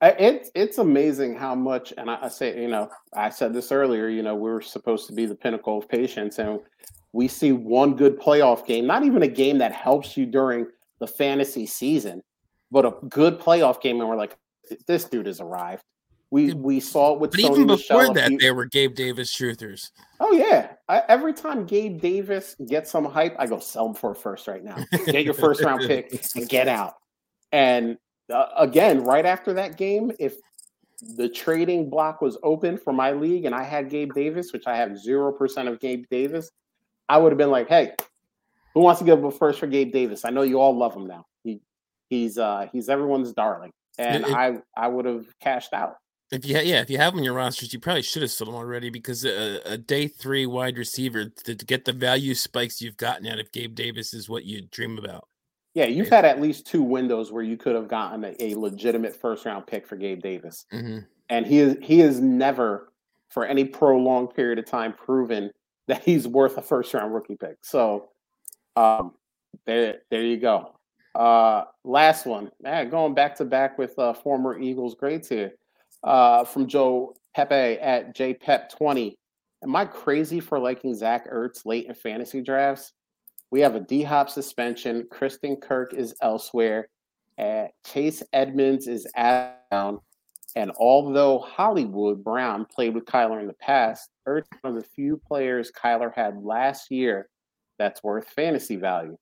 It's 0.00 0.50
it's 0.54 0.78
amazing 0.78 1.34
how 1.34 1.56
much, 1.56 1.92
and 1.98 2.08
I, 2.08 2.28
say, 2.28 2.62
you 2.62 2.68
know, 2.68 2.88
I 3.12 3.30
said 3.30 3.52
this 3.52 3.72
earlier. 3.72 4.08
You 4.08 4.22
know, 4.22 4.36
we 4.36 4.48
are 4.48 4.60
supposed 4.60 5.08
to 5.08 5.12
be 5.12 5.26
the 5.26 5.34
pinnacle 5.34 5.78
of 5.78 5.88
patience, 5.88 6.38
and 6.38 6.60
we 7.12 7.28
see 7.28 7.52
one 7.52 7.96
good 7.96 8.18
playoff 8.18 8.66
game, 8.66 8.86
not 8.86 9.04
even 9.04 9.22
a 9.22 9.28
game 9.28 9.58
that 9.58 9.72
helps 9.72 10.16
you 10.16 10.26
during 10.26 10.66
the 10.98 11.06
fantasy 11.06 11.66
season, 11.66 12.22
but 12.70 12.84
a 12.84 12.92
good 13.08 13.38
playoff 13.38 13.80
game, 13.80 14.00
and 14.00 14.08
we're 14.08 14.16
like, 14.16 14.36
this 14.86 15.04
dude 15.04 15.26
has 15.26 15.40
arrived. 15.40 15.82
We 16.30 16.52
we 16.52 16.80
saw 16.80 17.14
it 17.14 17.20
with 17.20 17.30
but 17.30 17.40
Sony 17.40 17.50
even 17.52 17.66
before 17.68 18.02
Michel 18.02 18.14
that, 18.14 18.28
few... 18.28 18.38
there 18.38 18.54
were 18.54 18.66
Gabe 18.66 18.94
Davis 18.94 19.34
truthers. 19.34 19.92
Oh 20.20 20.32
yeah, 20.32 20.72
I, 20.86 21.02
every 21.08 21.32
time 21.32 21.64
Gabe 21.64 22.00
Davis 22.00 22.54
gets 22.66 22.90
some 22.90 23.06
hype, 23.06 23.34
I 23.38 23.46
go 23.46 23.58
sell 23.58 23.86
him 23.86 23.94
for 23.94 24.10
a 24.10 24.14
first 24.14 24.46
right 24.46 24.62
now. 24.62 24.76
Get 25.06 25.24
your 25.24 25.32
first 25.32 25.62
round 25.62 25.86
pick 25.86 26.22
and 26.34 26.46
get 26.46 26.68
out. 26.68 26.96
And 27.50 27.96
uh, 28.30 28.48
again, 28.58 29.04
right 29.04 29.24
after 29.24 29.54
that 29.54 29.78
game, 29.78 30.12
if 30.18 30.36
the 31.16 31.30
trading 31.30 31.88
block 31.88 32.20
was 32.20 32.36
open 32.42 32.76
for 32.76 32.92
my 32.92 33.12
league 33.12 33.46
and 33.46 33.54
I 33.54 33.62
had 33.62 33.88
Gabe 33.88 34.12
Davis, 34.12 34.52
which 34.52 34.66
I 34.66 34.76
have 34.76 34.98
zero 34.98 35.32
percent 35.32 35.66
of 35.68 35.80
Gabe 35.80 36.04
Davis, 36.10 36.50
I 37.08 37.18
would 37.18 37.32
have 37.32 37.38
been 37.38 37.50
like, 37.50 37.68
"Hey, 37.68 37.94
who 38.74 38.80
wants 38.80 38.98
to 39.00 39.04
give 39.04 39.18
up 39.24 39.32
a 39.32 39.36
first 39.36 39.58
for 39.60 39.66
Gabe 39.66 39.92
Davis? 39.92 40.24
I 40.24 40.30
know 40.30 40.42
you 40.42 40.60
all 40.60 40.76
love 40.76 40.94
him 40.94 41.06
now. 41.06 41.26
He 41.44 41.60
he's 42.10 42.38
uh 42.38 42.66
he's 42.72 42.88
everyone's 42.88 43.32
darling." 43.32 43.72
And 43.98 44.24
It- 44.24 44.28
it- 44.30 44.34
I 44.34 44.58
I 44.76 44.88
would 44.88 45.04
have 45.06 45.26
cashed 45.40 45.72
out. 45.72 45.96
If 46.30 46.44
you 46.44 46.56
ha- 46.56 46.62
yeah, 46.62 46.82
if 46.82 46.90
you 46.90 46.98
have 46.98 47.14
him 47.14 47.20
in 47.20 47.24
your 47.24 47.32
rosters, 47.32 47.72
you 47.72 47.80
probably 47.80 48.02
should 48.02 48.20
have 48.20 48.30
sold 48.30 48.50
him 48.50 48.54
already 48.54 48.90
because 48.90 49.24
a, 49.24 49.60
a 49.64 49.78
day 49.78 50.08
three 50.08 50.44
wide 50.44 50.76
receiver 50.76 51.24
to, 51.24 51.54
to 51.54 51.64
get 51.64 51.86
the 51.86 51.92
value 51.94 52.34
spikes 52.34 52.82
you've 52.82 52.98
gotten 52.98 53.26
out 53.26 53.38
of 53.40 53.50
Gabe 53.50 53.74
Davis 53.74 54.12
is 54.12 54.28
what 54.28 54.44
you 54.44 54.60
dream 54.70 54.98
about. 54.98 55.26
Yeah, 55.72 55.86
you've 55.86 56.10
had 56.10 56.26
at 56.26 56.38
least 56.38 56.66
two 56.66 56.82
windows 56.82 57.32
where 57.32 57.42
you 57.42 57.56
could 57.56 57.74
have 57.74 57.88
gotten 57.88 58.24
a, 58.24 58.34
a 58.40 58.54
legitimate 58.56 59.16
first 59.16 59.46
round 59.46 59.66
pick 59.66 59.86
for 59.86 59.96
Gabe 59.96 60.20
Davis. 60.20 60.66
hmm 60.70 60.98
and 61.30 61.46
he 61.46 61.58
is 61.60 61.76
he 61.82 62.00
is 62.02 62.20
never 62.20 62.92
for 63.30 63.46
any 63.46 63.64
prolonged 63.64 64.34
period 64.34 64.58
of 64.58 64.66
time 64.66 64.92
proven 64.92 65.50
that 65.88 66.04
he's 66.04 66.28
worth 66.28 66.56
a 66.56 66.62
first 66.62 66.94
round 66.94 67.12
rookie 67.12 67.36
pick. 67.36 67.56
So 67.62 68.10
um 68.76 69.12
there 69.66 70.00
there 70.10 70.22
you 70.22 70.36
go. 70.36 70.74
Uh 71.14 71.64
last 71.84 72.26
one. 72.26 72.50
Man, 72.62 72.90
going 72.90 73.14
back 73.14 73.36
to 73.36 73.44
back 73.44 73.78
with 73.78 73.98
uh 73.98 74.12
former 74.12 74.58
Eagles 74.58 74.94
greats 74.94 75.28
here. 75.28 75.52
Uh 76.04 76.44
from 76.44 76.66
Joe 76.66 77.14
Pepe 77.34 77.80
at 77.80 78.16
JPep20. 78.16 79.16
Am 79.62 79.74
I 79.74 79.84
crazy 79.84 80.38
for 80.38 80.58
liking 80.58 80.94
Zach 80.94 81.28
Ertz 81.30 81.66
late 81.66 81.86
in 81.86 81.94
fantasy 81.94 82.40
drafts? 82.40 82.92
We 83.50 83.60
have 83.60 83.74
a 83.74 83.80
D 83.80 84.02
Hop 84.02 84.30
suspension. 84.30 85.06
Christian 85.10 85.56
Kirk 85.56 85.94
is 85.94 86.14
elsewhere. 86.20 86.88
Uh, 87.38 87.66
Chase 87.86 88.22
Edmonds 88.32 88.86
is 88.86 89.06
down. 89.16 90.00
And 90.58 90.72
although 90.76 91.38
Hollywood 91.38 92.24
Brown 92.24 92.64
played 92.64 92.92
with 92.92 93.04
Kyler 93.04 93.40
in 93.40 93.46
the 93.46 93.52
past, 93.52 94.10
Ertz 94.26 94.48
one 94.62 94.76
of 94.76 94.82
the 94.82 94.88
few 94.88 95.16
players 95.16 95.70
Kyler 95.70 96.12
had 96.12 96.42
last 96.42 96.90
year 96.90 97.28
that's 97.78 98.02
worth 98.02 98.28
fantasy 98.30 98.74
value. 98.74 99.16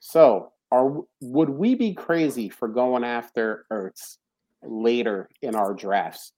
So, 0.00 0.52
are 0.70 1.02
would 1.20 1.50
we 1.50 1.74
be 1.74 1.92
crazy 1.92 2.48
for 2.48 2.68
going 2.68 3.04
after 3.04 3.66
Ertz 3.70 4.16
later 4.62 5.28
in 5.42 5.54
our 5.54 5.74
drafts? 5.74 6.32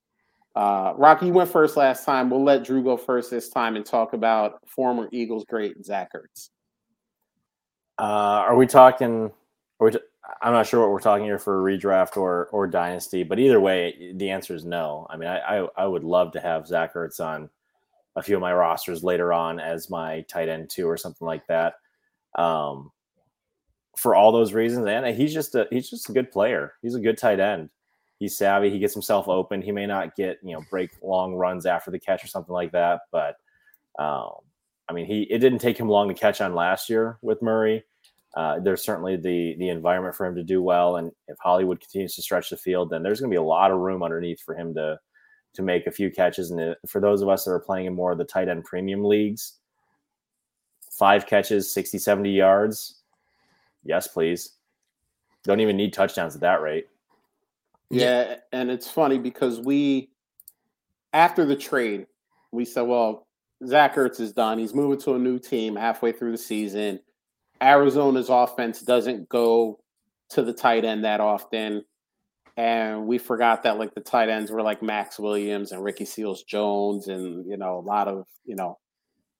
Uh, 0.57 0.95
Rocky, 0.97 1.27
you 1.27 1.33
went 1.33 1.49
first 1.49 1.77
last 1.77 2.05
time. 2.05 2.29
We'll 2.29 2.43
let 2.43 2.65
Drew 2.65 2.83
go 2.83 2.97
first 2.97 3.31
this 3.31 3.51
time 3.51 3.77
and 3.77 3.87
talk 3.87 4.15
about 4.15 4.59
former 4.67 5.09
Eagles 5.13 5.45
great 5.45 5.77
Zach 5.85 6.11
Ertz. 6.13 6.51
Uh, 8.01 8.03
are 8.49 8.57
we 8.57 8.67
talking? 8.67 9.31
Are 9.79 9.87
we 9.87 9.93
t- 9.93 9.99
I'm 10.41 10.53
not 10.53 10.67
sure 10.67 10.81
what 10.81 10.91
we're 10.91 11.01
talking 11.01 11.27
here 11.27 11.39
for 11.39 11.61
a 11.61 11.79
redraft 11.79 12.17
or 12.17 12.47
or 12.47 12.67
dynasty, 12.67 13.23
but 13.23 13.39
either 13.39 13.61
way, 13.61 14.13
the 14.17 14.31
answer 14.31 14.55
is 14.55 14.65
no. 14.65 15.07
I 15.11 15.17
mean, 15.17 15.29
I 15.29 15.61
I, 15.61 15.69
I 15.77 15.87
would 15.87 16.05
love 16.05 16.33
to 16.33 16.41
have 16.41 16.67
Zach 16.67 16.95
Ertz 16.95 17.21
on 17.21 17.51
a 18.17 18.23
few 18.23 18.37
of 18.37 18.41
my 18.41 18.53
rosters 18.53 19.03
later 19.03 19.33
on 19.33 19.59
as 19.59 19.91
my 19.91 20.23
tight 20.23 20.49
end 20.49 20.71
two 20.71 20.89
or 20.89 20.97
something 20.97 21.27
like 21.27 21.47
that. 21.49 21.75
Um, 22.37 22.91
for 23.97 24.15
all 24.15 24.33
those 24.33 24.53
reasons, 24.53 24.87
and 24.87 25.07
he's 25.17 25.33
just 25.33 25.55
a 25.55 25.67
he's 25.71 25.91
just 25.91 26.09
a 26.09 26.13
good 26.13 26.31
player. 26.31 26.75
He's 26.83 26.95
a 26.95 27.01
good 27.01 27.19
tight 27.19 27.41
end. 27.41 27.71
He's 28.19 28.37
savvy. 28.37 28.71
He 28.71 28.79
gets 28.79 28.95
himself 28.95 29.29
open. 29.29 29.63
He 29.63 29.73
may 29.73 29.87
not 29.87 30.17
get 30.17 30.39
you 30.43 30.55
know 30.55 30.65
break 30.71 30.91
long 31.03 31.35
runs 31.35 31.67
after 31.67 31.91
the 31.91 31.99
catch 31.99 32.25
or 32.25 32.29
something 32.29 32.55
like 32.55 32.73
that, 32.73 33.03
but 33.13 33.37
um, 33.99 34.31
I 34.89 34.93
mean, 34.93 35.07
he 35.07 35.23
it 35.23 35.39
didn't 35.39 35.61
take 35.61 35.79
him 35.79 35.89
long 35.89 36.09
to 36.09 36.15
catch 36.15 36.41
on 36.41 36.55
last 36.55 36.89
year 36.89 37.19
with 37.23 37.43
Murray. 37.43 37.85
Uh, 38.37 38.59
there's 38.59 38.83
certainly 38.83 39.17
the 39.17 39.55
the 39.59 39.69
environment 39.69 40.15
for 40.15 40.27
him 40.27 40.35
to 40.35 40.43
do 40.43 40.61
well, 40.61 40.97
and 40.97 41.13
if 41.29 41.39
Hollywood 41.39 41.81
continues 41.81 42.15
to 42.17 42.23
stretch 42.23 42.51
the 42.51 42.57
field, 42.57 42.91
then 42.91 43.03
there's 43.03 43.21
going 43.21 43.31
to 43.31 43.35
be 43.35 43.39
a 43.39 43.43
lot 43.43 43.71
of 43.71 43.79
room 43.79 44.03
underneath 44.03 44.41
for 44.41 44.55
him 44.55 44.75
to 44.75 44.99
to 45.55 45.63
make 45.63 45.87
a 45.87 45.93
few 45.93 46.11
catches. 46.11 46.51
And 46.51 46.77
for 46.87 47.01
those 47.01 47.23
of 47.23 47.29
us 47.29 47.45
that 47.45 47.53
are 47.53 47.61
playing 47.61 47.87
in 47.87 47.95
more 47.95 48.13
of 48.13 48.19
the 48.19 48.25
tight 48.25 48.49
end 48.49 48.65
premium 48.65 49.05
leagues, 49.05 49.59
five 50.91 51.27
catches, 51.27 51.73
60, 51.73 51.99
70 51.99 52.31
yards, 52.31 53.01
yes, 53.85 54.09
please. 54.09 54.53
Don't 55.45 55.61
even 55.61 55.77
need 55.77 55.93
touchdowns 55.93 56.35
at 56.35 56.41
that 56.41 56.63
rate. 56.63 56.89
Yeah, 57.91 58.37
and 58.53 58.71
it's 58.71 58.91
funny 58.91 59.19
because 59.19 59.61
we, 59.61 60.11
after 61.13 61.45
the 61.45 61.55
trade, 61.55 62.07
we 62.51 62.65
said, 62.65 62.83
well, 62.83 63.27
Zach 63.67 63.95
Ertz 63.95 64.21
is 64.21 64.33
done. 64.33 64.59
He's 64.59 64.75
moving 64.75 64.99
to 65.01 65.15
a 65.15 65.19
new 65.19 65.39
team 65.39 65.77
halfway 65.77 66.13
through 66.13 66.33
the 66.33 66.39
season. 66.39 66.99
Arizona's 67.63 68.29
offense 68.29 68.81
doesn't 68.81 69.29
go 69.29 69.81
to 70.31 70.43
the 70.43 70.53
tight 70.53 70.85
end 70.85 71.05
that 71.05 71.21
often. 71.21 71.85
And 72.57 73.07
we 73.07 73.19
forgot 73.19 73.65
that 73.65 73.79
like 73.79 73.95
the 73.95 74.01
tight 74.01 74.29
ends 74.29 74.51
were 74.51 74.63
like 74.63 74.83
Maxx 74.83 75.19
Williams 75.19 75.73
and 75.73 75.83
Ricky 75.83 76.05
Seals 76.05 76.45
Jones 76.45 77.09
and 77.09 77.45
you 77.47 77.57
know 77.57 77.79
a 77.79 77.81
lot 77.81 78.07
of 78.07 78.27
you 78.45 78.55
know 78.55 78.79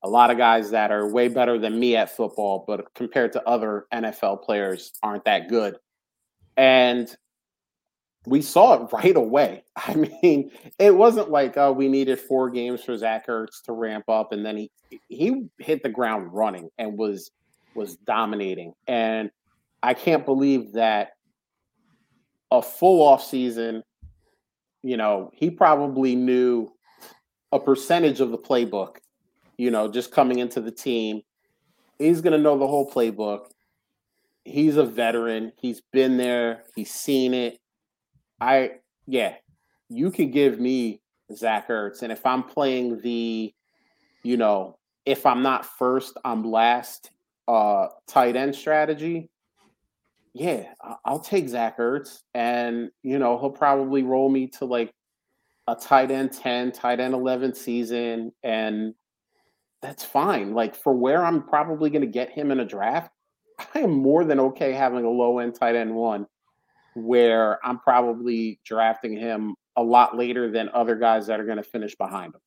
a 0.03 0.09
lot 0.09 0.31
of 0.31 0.37
guys 0.37 0.71
that 0.71 0.91
are 0.91 1.09
way 1.09 1.29
better 1.29 1.57
than 1.57 1.79
me 1.79 1.95
at 1.95 2.15
football, 2.15 2.63
but 2.67 2.93
compared 2.93 3.31
to 3.33 3.47
other 3.47 3.87
NFL 3.93 4.43
players 4.43 4.91
aren't 5.01 5.25
that 5.25 5.47
good. 5.47 5.77
And 6.57 7.13
we 8.27 8.41
saw 8.41 8.73
it 8.83 8.91
right 8.91 9.15
away. 9.15 9.63
I 9.75 9.95
mean, 9.95 10.51
it 10.77 10.95
wasn't 10.95 11.31
like 11.31 11.57
oh, 11.57 11.71
we 11.71 11.87
needed 11.87 12.19
four 12.19 12.49
games 12.49 12.83
for 12.83 12.97
Zach 12.97 13.27
Ertz 13.27 13.61
to 13.63 13.71
ramp 13.71 14.09
up, 14.09 14.33
and 14.33 14.45
then 14.45 14.57
he 14.57 14.71
he 15.07 15.47
hit 15.59 15.83
the 15.83 15.89
ground 15.89 16.33
running 16.33 16.69
and 16.77 16.97
was 16.97 17.31
was 17.75 17.97
dominating. 17.97 18.73
And 18.87 19.31
I 19.83 19.93
can't 19.93 20.25
believe 20.25 20.73
that 20.73 21.11
a 22.51 22.61
full 22.61 23.01
off 23.01 23.23
season, 23.23 23.83
you 24.83 24.97
know, 24.97 25.31
he 25.33 25.49
probably 25.49 26.15
knew 26.15 26.71
a 27.51 27.59
percentage 27.59 28.21
of 28.21 28.31
the 28.31 28.37
playbook, 28.37 28.97
you 29.57 29.71
know, 29.71 29.87
just 29.89 30.11
coming 30.11 30.39
into 30.39 30.61
the 30.61 30.71
team. 30.71 31.21
He's 31.99 32.21
going 32.21 32.33
to 32.33 32.39
know 32.39 32.57
the 32.57 32.67
whole 32.67 32.89
playbook. 32.89 33.45
he's 34.45 34.77
a 34.77 34.85
veteran. 34.85 35.51
He's 35.57 35.81
been 35.91 36.17
there. 36.17 36.63
He's 36.75 36.91
seen 36.91 37.33
it. 37.33 37.59
I 38.39 38.71
yeah, 39.07 39.35
you 39.89 40.11
can 40.11 40.31
give 40.31 40.59
me 40.59 41.01
Zach 41.33 41.69
Ertz, 41.69 42.01
and 42.01 42.11
if 42.11 42.25
I'm 42.25 42.43
playing 42.43 43.01
the, 43.01 43.53
you 44.23 44.37
know, 44.37 44.77
if 45.05 45.25
I'm 45.25 45.41
not 45.41 45.65
first, 45.65 46.17
I'm 46.23 46.43
last 46.43 47.11
uh 47.47 47.87
tight 48.07 48.35
end 48.35 48.55
strategy. 48.55 49.29
Yeah, 50.33 50.65
I'll 51.05 51.19
take 51.19 51.47
Zach 51.47 51.77
Ertz, 51.77 52.19
and 52.33 52.89
you 53.03 53.19
know 53.19 53.39
he'll 53.39 53.51
probably 53.51 54.03
roll 54.03 54.29
me 54.29 54.47
to 54.59 54.65
like 54.65 54.91
a 55.67 55.75
tight 55.75 56.11
end 56.11 56.33
10, 56.33 56.71
tight 56.71 56.99
end 56.99 57.13
11 57.13 57.55
season, 57.55 58.31
and 58.43 58.93
that's 59.81 60.03
fine. 60.03 60.53
Like 60.53 60.75
for 60.75 60.93
where 60.93 61.23
I'm 61.23 61.43
probably 61.43 61.89
going 61.89 62.01
to 62.01 62.07
get 62.07 62.29
him 62.29 62.51
in 62.51 62.59
a 62.59 62.65
draft, 62.65 63.11
I 63.73 63.79
am 63.79 63.91
more 63.91 64.23
than 64.25 64.39
okay 64.39 64.73
having 64.73 65.05
a 65.05 65.09
low 65.09 65.39
end 65.39 65.55
tight 65.55 65.75
end 65.75 65.93
one 65.95 66.27
where 66.95 67.59
I'm 67.65 67.79
probably 67.79 68.59
drafting 68.65 69.17
him 69.17 69.55
a 69.75 69.83
lot 69.83 70.17
later 70.17 70.49
than 70.49 70.69
other 70.73 70.95
guys 70.95 71.27
that 71.27 71.39
are 71.39 71.45
going 71.45 71.57
to 71.57 71.63
finish 71.63 71.95
behind 71.95 72.33
him. 72.33 72.41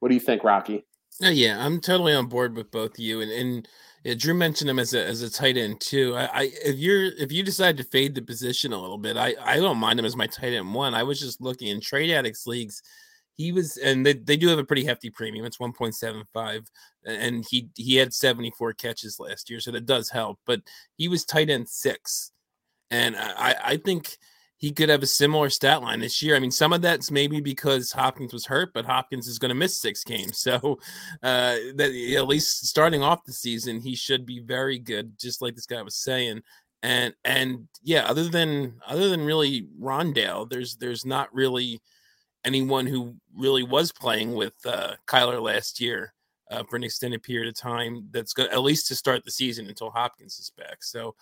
What 0.00 0.10
do 0.10 0.14
you 0.14 0.20
think, 0.20 0.44
Rocky? 0.44 0.84
Uh, 1.22 1.28
yeah, 1.28 1.64
I'm 1.64 1.80
totally 1.80 2.12
on 2.12 2.26
board 2.26 2.56
with 2.56 2.70
both 2.70 2.92
of 2.92 2.98
you. 2.98 3.20
And 3.20 3.30
and 3.30 3.68
yeah, 4.04 4.14
Drew 4.14 4.34
mentioned 4.34 4.68
him 4.68 4.78
as 4.78 4.94
a 4.94 5.04
as 5.04 5.22
a 5.22 5.30
tight 5.30 5.56
end 5.56 5.80
too. 5.80 6.14
I, 6.16 6.24
I 6.26 6.42
if 6.64 6.76
you're 6.76 7.04
if 7.16 7.30
you 7.30 7.42
decide 7.42 7.76
to 7.76 7.84
fade 7.84 8.14
the 8.14 8.22
position 8.22 8.72
a 8.72 8.80
little 8.80 8.98
bit, 8.98 9.16
I 9.16 9.34
I 9.40 9.56
don't 9.58 9.78
mind 9.78 9.98
him 10.00 10.04
as 10.06 10.16
my 10.16 10.26
tight 10.26 10.52
end 10.54 10.74
one. 10.74 10.94
I 10.94 11.04
was 11.04 11.20
just 11.20 11.40
looking 11.40 11.68
in 11.68 11.80
trade 11.80 12.10
addicts 12.10 12.46
leagues. 12.46 12.82
He 13.36 13.50
was, 13.52 13.76
and 13.78 14.06
they, 14.06 14.12
they 14.14 14.36
do 14.36 14.46
have 14.48 14.60
a 14.60 14.64
pretty 14.64 14.84
hefty 14.84 15.10
premium. 15.10 15.44
It's 15.44 15.58
1.75, 15.58 16.66
and 17.04 17.44
he 17.50 17.68
he 17.76 17.96
had 17.96 18.14
74 18.14 18.74
catches 18.74 19.18
last 19.20 19.50
year, 19.50 19.60
so 19.60 19.72
that 19.72 19.86
does 19.86 20.10
help. 20.10 20.38
But 20.46 20.62
he 20.96 21.08
was 21.08 21.24
tight 21.24 21.50
end 21.50 21.68
six, 21.68 22.32
and 22.90 23.16
I 23.16 23.56
I 23.64 23.76
think 23.78 24.18
he 24.56 24.72
could 24.72 24.88
have 24.88 25.02
a 25.02 25.06
similar 25.06 25.50
stat 25.50 25.82
line 25.82 26.00
this 26.00 26.22
year. 26.22 26.36
I 26.36 26.38
mean, 26.38 26.50
some 26.50 26.72
of 26.72 26.80
that's 26.80 27.10
maybe 27.10 27.40
because 27.40 27.92
Hopkins 27.92 28.32
was 28.32 28.46
hurt, 28.46 28.72
but 28.72 28.84
Hopkins 28.84 29.26
is 29.26 29.38
going 29.38 29.50
to 29.50 29.54
miss 29.54 29.80
six 29.80 30.04
games. 30.04 30.38
So, 30.44 30.78
uh, 31.22 31.56
that 31.76 32.14
at 32.16 32.28
least 32.28 32.66
starting 32.66 33.02
off 33.02 33.24
the 33.24 33.32
season, 33.32 33.80
he 33.80 33.94
should 33.96 34.26
be 34.26 34.40
very 34.40 34.78
good, 34.78 35.18
just 35.18 35.40
like 35.40 35.54
this 35.54 35.66
guy 35.66 35.80
was 35.80 35.96
saying. 35.96 36.42
And 36.82 37.14
and 37.24 37.68
yeah, 37.82 38.04
other 38.04 38.28
than 38.28 38.74
other 38.86 39.08
than 39.08 39.24
really 39.24 39.68
Rondale, 39.80 40.48
there's 40.48 40.76
there's 40.76 41.06
not 41.06 41.34
really 41.34 41.80
anyone 42.44 42.86
who 42.86 43.16
really 43.34 43.62
was 43.62 43.90
playing 43.90 44.34
with 44.34 44.54
uh, 44.66 44.94
Kyler 45.06 45.42
last 45.42 45.80
year 45.80 46.12
uh, 46.50 46.62
for 46.64 46.76
an 46.76 46.84
extended 46.84 47.22
period 47.22 47.48
of 47.48 47.54
time. 47.54 48.08
That's 48.10 48.34
going 48.34 48.50
at 48.50 48.62
least 48.62 48.86
to 48.88 48.94
start 48.94 49.24
the 49.24 49.30
season 49.30 49.66
until 49.66 49.90
Hopkins 49.90 50.38
is 50.38 50.52
back. 50.56 50.84
So 50.84 51.14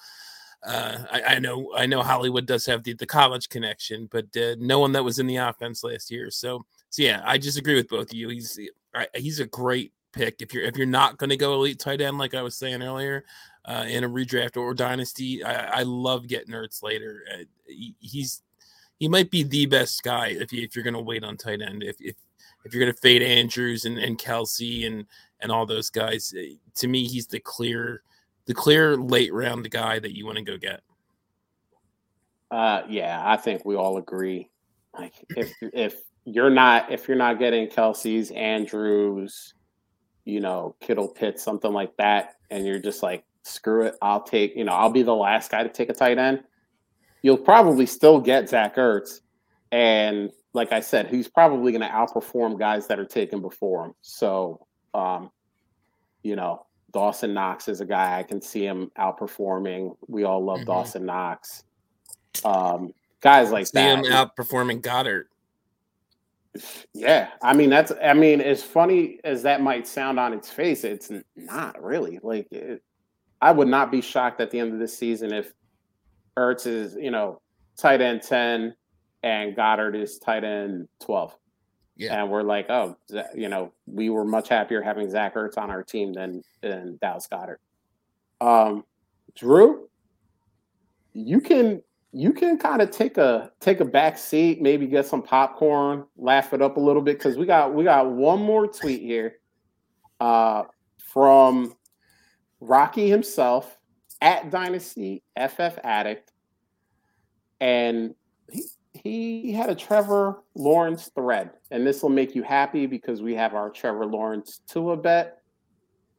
uh, 0.64 0.98
I, 1.10 1.22
I, 1.22 1.38
know 1.38 1.72
I 1.76 1.86
know 1.86 2.02
Hollywood 2.02 2.46
does 2.46 2.66
have 2.66 2.84
the, 2.84 2.94
the 2.94 3.06
college 3.06 3.48
connection, 3.48 4.08
but 4.10 4.26
uh, 4.36 4.54
no 4.58 4.78
one 4.78 4.92
that 4.92 5.04
was 5.04 5.18
in 5.18 5.26
the 5.26 5.36
offense 5.36 5.82
last 5.82 6.10
year. 6.10 6.30
So, 6.30 6.64
so 6.88 7.02
yeah, 7.02 7.22
I 7.24 7.38
just 7.38 7.58
agree 7.58 7.74
with 7.74 7.88
both 7.88 8.10
of 8.10 8.14
you. 8.14 8.28
He's 8.28 8.58
he's 9.14 9.40
a 9.40 9.46
great 9.46 9.92
pick 10.12 10.42
if 10.42 10.54
you're 10.54 10.64
if 10.64 10.76
you're 10.76 10.86
not 10.86 11.18
going 11.18 11.30
to 11.30 11.36
go 11.36 11.54
elite 11.54 11.80
tight 11.80 12.00
end 12.00 12.18
like 12.18 12.34
I 12.34 12.42
was 12.42 12.56
saying 12.56 12.82
earlier 12.82 13.24
uh, 13.64 13.86
in 13.88 14.04
a 14.04 14.08
redraft 14.08 14.56
or 14.56 14.74
dynasty. 14.74 15.42
I, 15.42 15.80
I 15.80 15.82
love 15.82 16.28
getting 16.28 16.54
Ertz 16.54 16.82
later. 16.82 17.24
Uh, 17.32 17.44
he, 17.66 17.94
he's 17.98 18.42
he 18.98 19.08
might 19.08 19.30
be 19.30 19.42
the 19.42 19.66
best 19.66 20.02
guy 20.02 20.28
if 20.28 20.52
you 20.52 20.62
if 20.62 20.76
you're 20.76 20.84
going 20.84 20.94
to 20.94 21.00
wait 21.00 21.24
on 21.24 21.36
tight 21.36 21.62
end. 21.62 21.82
If 21.82 21.96
if 22.00 22.16
if 22.64 22.72
you're 22.72 22.84
going 22.84 22.94
to 22.94 23.00
fade 23.00 23.22
Andrews 23.22 23.84
and, 23.84 23.98
and 23.98 24.18
Kelce 24.18 24.86
and 24.86 25.06
and 25.40 25.50
all 25.50 25.66
those 25.66 25.90
guys, 25.90 26.32
eh, 26.38 26.54
to 26.76 26.86
me 26.86 27.04
he's 27.04 27.26
the 27.26 27.40
clear 27.40 28.02
the 28.46 28.54
clear 28.54 28.96
late 28.96 29.32
round 29.32 29.70
guy 29.70 29.98
that 29.98 30.16
you 30.16 30.26
want 30.26 30.38
to 30.38 30.44
go 30.44 30.56
get. 30.56 30.82
Uh, 32.50 32.82
yeah, 32.88 33.22
I 33.24 33.36
think 33.36 33.64
we 33.64 33.76
all 33.76 33.96
agree. 33.96 34.50
Like 34.96 35.14
if 35.30 35.52
if 35.60 36.00
you're 36.24 36.50
not 36.50 36.92
if 36.92 37.08
you're 37.08 37.16
not 37.16 37.38
getting 37.38 37.68
Kelce's, 37.68 38.30
Andrews, 38.30 39.54
you 40.24 40.40
know, 40.40 40.76
Kittle 40.80 41.08
Pitts, 41.08 41.42
something 41.42 41.72
like 41.72 41.96
that, 41.96 42.36
and 42.50 42.66
you're 42.66 42.78
just 42.78 43.02
like, 43.02 43.24
screw 43.42 43.86
it, 43.86 43.96
I'll 44.02 44.22
take, 44.22 44.54
you 44.56 44.64
know, 44.64 44.72
I'll 44.72 44.90
be 44.90 45.02
the 45.02 45.14
last 45.14 45.50
guy 45.50 45.62
to 45.62 45.68
take 45.68 45.88
a 45.88 45.94
tight 45.94 46.18
end. 46.18 46.42
You'll 47.22 47.38
probably 47.38 47.86
still 47.86 48.20
get 48.20 48.48
Zach 48.48 48.76
Ertz. 48.76 49.20
And 49.70 50.30
like 50.52 50.72
I 50.72 50.80
said, 50.80 51.08
he's 51.08 51.28
probably 51.28 51.72
going 51.72 51.82
to 51.82 51.88
outperform 51.88 52.58
guys 52.58 52.86
that 52.88 52.98
are 52.98 53.06
taken 53.06 53.40
before 53.40 53.86
him. 53.86 53.94
So, 54.02 54.66
um, 54.92 55.30
you 56.22 56.36
know, 56.36 56.66
Dawson 56.92 57.34
Knox 57.34 57.68
is 57.68 57.80
a 57.80 57.86
guy 57.86 58.18
I 58.18 58.22
can 58.22 58.40
see 58.40 58.64
him 58.64 58.90
outperforming. 58.98 59.96
We 60.08 60.24
all 60.24 60.44
love 60.44 60.58
mm-hmm. 60.58 60.66
Dawson 60.66 61.06
Knox. 61.06 61.64
Um, 62.44 62.92
guys 63.20 63.50
like 63.50 63.66
see 63.66 63.72
that. 63.74 64.04
him 64.04 64.12
outperforming 64.12 64.82
Goedert. 64.82 65.24
Yeah, 66.92 67.30
I 67.42 67.54
mean 67.54 67.70
that's. 67.70 67.92
I 68.02 68.12
mean, 68.12 68.42
as 68.42 68.62
funny 68.62 69.20
as 69.24 69.42
that 69.44 69.62
might 69.62 69.86
sound 69.88 70.20
on 70.20 70.34
its 70.34 70.50
face, 70.50 70.84
it's 70.84 71.10
not 71.34 71.82
really. 71.82 72.20
Like, 72.22 72.46
it, 72.52 72.82
I 73.40 73.52
would 73.52 73.68
not 73.68 73.90
be 73.90 74.02
shocked 74.02 74.40
at 74.40 74.50
the 74.50 74.58
end 74.58 74.74
of 74.74 74.78
this 74.78 74.96
season 74.96 75.32
if 75.32 75.54
Ertz 76.36 76.66
is, 76.66 76.94
you 76.94 77.10
know, 77.10 77.40
tight 77.78 78.02
end 78.02 78.20
ten 78.20 78.74
and 79.22 79.56
Goedert 79.56 79.94
is 79.94 80.18
tight 80.18 80.44
end 80.44 80.88
twelve. 81.00 81.34
Yeah. 82.02 82.20
And 82.20 82.30
we're 82.30 82.42
like, 82.42 82.68
oh, 82.68 82.96
you 83.34 83.48
know, 83.48 83.72
we 83.86 84.10
were 84.10 84.24
much 84.24 84.48
happier 84.48 84.82
having 84.82 85.08
Zach 85.08 85.34
Ertz 85.34 85.56
on 85.56 85.70
our 85.70 85.82
team 85.82 86.12
than 86.12 86.42
than 86.60 86.98
Dallas 87.00 87.28
Goedert. 87.30 87.58
Um, 88.40 88.84
Drew, 89.36 89.88
you 91.12 91.40
can 91.40 91.82
you 92.12 92.32
can 92.32 92.58
kind 92.58 92.82
of 92.82 92.90
take 92.90 93.18
a 93.18 93.52
take 93.60 93.80
a 93.80 93.84
back 93.84 94.18
seat, 94.18 94.60
maybe 94.60 94.86
get 94.86 95.06
some 95.06 95.22
popcorn, 95.22 96.04
laugh 96.16 96.52
it 96.52 96.60
up 96.60 96.76
a 96.76 96.80
little 96.80 97.02
bit 97.02 97.18
because 97.18 97.36
we 97.36 97.46
got 97.46 97.72
we 97.72 97.84
got 97.84 98.10
one 98.10 98.40
more 98.42 98.66
tweet 98.66 99.00
here 99.00 99.38
uh, 100.20 100.64
from 100.98 101.74
Rocky 102.60 103.08
himself 103.08 103.78
at 104.20 104.50
Dynasty 104.50 105.22
FF 105.36 105.78
Addict, 105.84 106.32
and 107.60 108.14
he, 108.50 108.62
he 109.02 109.52
had 109.52 109.68
a 109.68 109.74
Trevor 109.74 110.42
Lawrence 110.54 111.10
thread, 111.14 111.50
and 111.72 111.84
this 111.84 112.02
will 112.02 112.10
make 112.10 112.36
you 112.36 112.44
happy 112.44 112.86
because 112.86 113.20
we 113.20 113.34
have 113.34 113.54
our 113.54 113.68
Trevor 113.68 114.06
Lawrence 114.06 114.60
to 114.68 114.92
a 114.92 114.96
bet. 114.96 115.38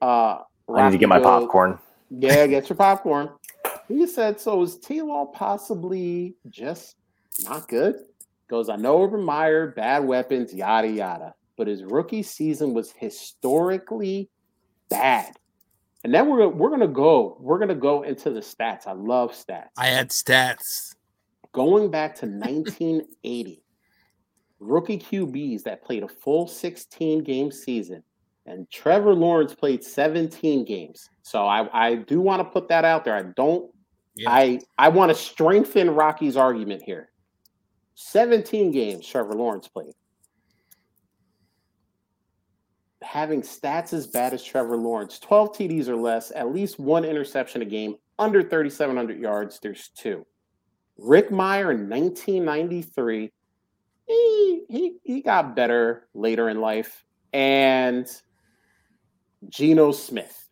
Uh, 0.02 0.40
I 0.74 0.86
need 0.86 0.92
to 0.92 0.98
get 0.98 1.08
my 1.08 1.20
popcorn. 1.20 1.80
Yeah, 2.10 2.46
get 2.48 2.68
your 2.68 2.76
popcorn. 2.76 3.30
He 3.88 4.06
said, 4.06 4.40
"So 4.40 4.62
is 4.64 4.78
T. 4.78 5.02
Law 5.02 5.26
possibly 5.28 6.36
just 6.50 6.98
not 7.46 7.70
good?" 7.70 7.96
Goes, 8.50 8.68
I 8.68 8.76
know 8.76 9.02
Urban 9.02 9.24
Meyer, 9.24 9.68
bad 9.68 10.04
weapons, 10.04 10.54
yada 10.54 10.90
yada, 10.90 11.34
but 11.56 11.68
his 11.68 11.86
rookie 11.86 12.22
season 12.22 12.74
was 12.74 12.92
historically 12.92 14.30
bad. 14.90 15.38
And 16.04 16.14
then 16.14 16.28
we're 16.28 16.50
we're 16.50 16.70
gonna 16.70 16.86
go 16.90 17.38
we're 17.40 17.60
gonna 17.60 17.76
go 17.76 18.02
into 18.02 18.30
the 18.30 18.42
stats. 18.42 18.88
I 18.88 18.92
love 18.92 19.32
stats. 19.32 19.70
I 19.78 19.88
had 19.88 20.10
stats 20.10 20.93
going 21.54 21.90
back 21.90 22.16
to 22.16 22.26
1980, 22.28 23.64
rookie 24.60 25.00
QBs 25.00 25.64
that 25.64 25.84
played 25.84 26.04
a 26.04 26.08
full 26.08 26.48
16 26.48 27.24
game 27.24 27.52
season, 27.52 28.04
and 28.46 28.70
Trevor 28.70 29.14
Lawrence 29.14 29.56
played 29.56 29.84
17 29.84 30.66
games. 30.66 31.10
So 31.22 31.46
I, 31.48 31.70
I 31.88 31.96
do 31.96 32.20
want 32.20 32.42
to 32.42 32.46
put 32.46 32.68
that 32.68 32.84
out 32.84 33.06
there. 33.06 33.16
I 33.16 33.24
don't. 33.24 33.72
Yeah. 34.16 34.30
I 34.30 34.60
I 34.78 34.90
want 34.90 35.10
to 35.10 35.16
strengthen 35.16 35.90
Rocky's 35.90 36.38
argument 36.38 36.84
here. 36.84 37.10
17 37.96 38.72
games 38.72 39.08
Trevor 39.08 39.34
Lawrence 39.34 39.68
played. 39.68 39.94
Having 43.02 43.42
stats 43.42 43.94
as 43.94 44.08
bad 44.08 44.34
as 44.34 44.44
Trevor 44.44 44.78
Lawrence, 44.78 45.20
12 45.20 45.54
TDs 45.56 45.88
or 45.88 45.96
less, 45.96 46.32
at 46.36 46.54
least 46.54 46.80
one 46.80 47.04
interception 47.06 47.62
a 47.62 47.66
game, 47.66 47.96
under 48.18 48.42
3,700 48.42 49.20
yards, 49.20 49.60
there's 49.62 49.90
two. 49.90 50.26
Rick 50.98 51.30
Mirer 51.30 51.72
in 51.72 51.90
1993, 51.90 53.32
he, 54.08 54.64
he, 54.70 54.96
he 55.04 55.22
got 55.22 55.56
better 55.56 56.08
later 56.14 56.50
in 56.50 56.62
life. 56.62 57.04
And 57.32 58.08
Geno 59.50 59.92
Smith 59.92 60.50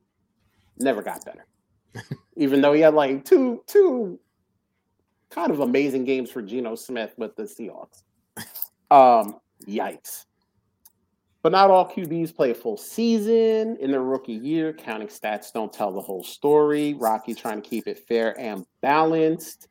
never 0.77 1.01
got 1.01 1.23
better. 1.25 1.45
Even 2.35 2.61
though 2.61 2.73
he 2.73 2.81
had 2.81 2.93
like 2.93 3.25
two 3.25 3.63
two 3.67 4.19
kind 5.29 5.51
of 5.51 5.59
amazing 5.59 6.05
games 6.05 6.29
for 6.29 6.41
Geno 6.41 6.75
Smith 6.75 7.13
with 7.17 7.35
the 7.35 7.43
Seahawks. 7.43 8.03
Um, 8.89 9.39
yikes. 9.65 10.25
But 11.41 11.53
not 11.53 11.71
all 11.71 11.89
QBs 11.89 12.35
play 12.35 12.51
a 12.51 12.55
full 12.55 12.77
season 12.77 13.77
in 13.77 13.89
their 13.89 14.03
rookie 14.03 14.33
year. 14.33 14.73
Counting 14.73 15.07
stats 15.07 15.51
don't 15.51 15.73
tell 15.73 15.91
the 15.91 16.01
whole 16.01 16.23
story. 16.23 16.93
Rocky 16.93 17.33
trying 17.33 17.61
to 17.61 17.67
keep 17.67 17.87
it 17.87 17.97
fair 18.07 18.39
and 18.39 18.65
balanced. 18.81 19.67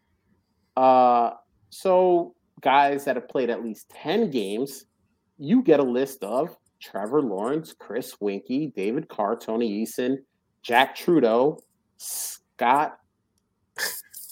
Uh, 0.81 1.35
so 1.69 2.35
guys 2.62 3.05
that 3.05 3.16
have 3.16 3.28
played 3.28 3.51
at 3.51 3.62
least 3.62 3.90
10 3.90 4.31
games, 4.31 4.86
you 5.36 5.62
get 5.62 5.78
a 5.78 5.82
list 5.82 6.24
of 6.24 6.57
Trevor 6.81 7.20
Lawrence, 7.20 7.74
Chris 7.78 8.15
Weinke, 8.15 8.74
David 8.74 9.07
Carr, 9.09 9.36
Tony 9.36 9.85
Eason, 9.85 10.16
Jack 10.62 10.97
Trudeau, 10.97 11.59
Scott 11.98 12.98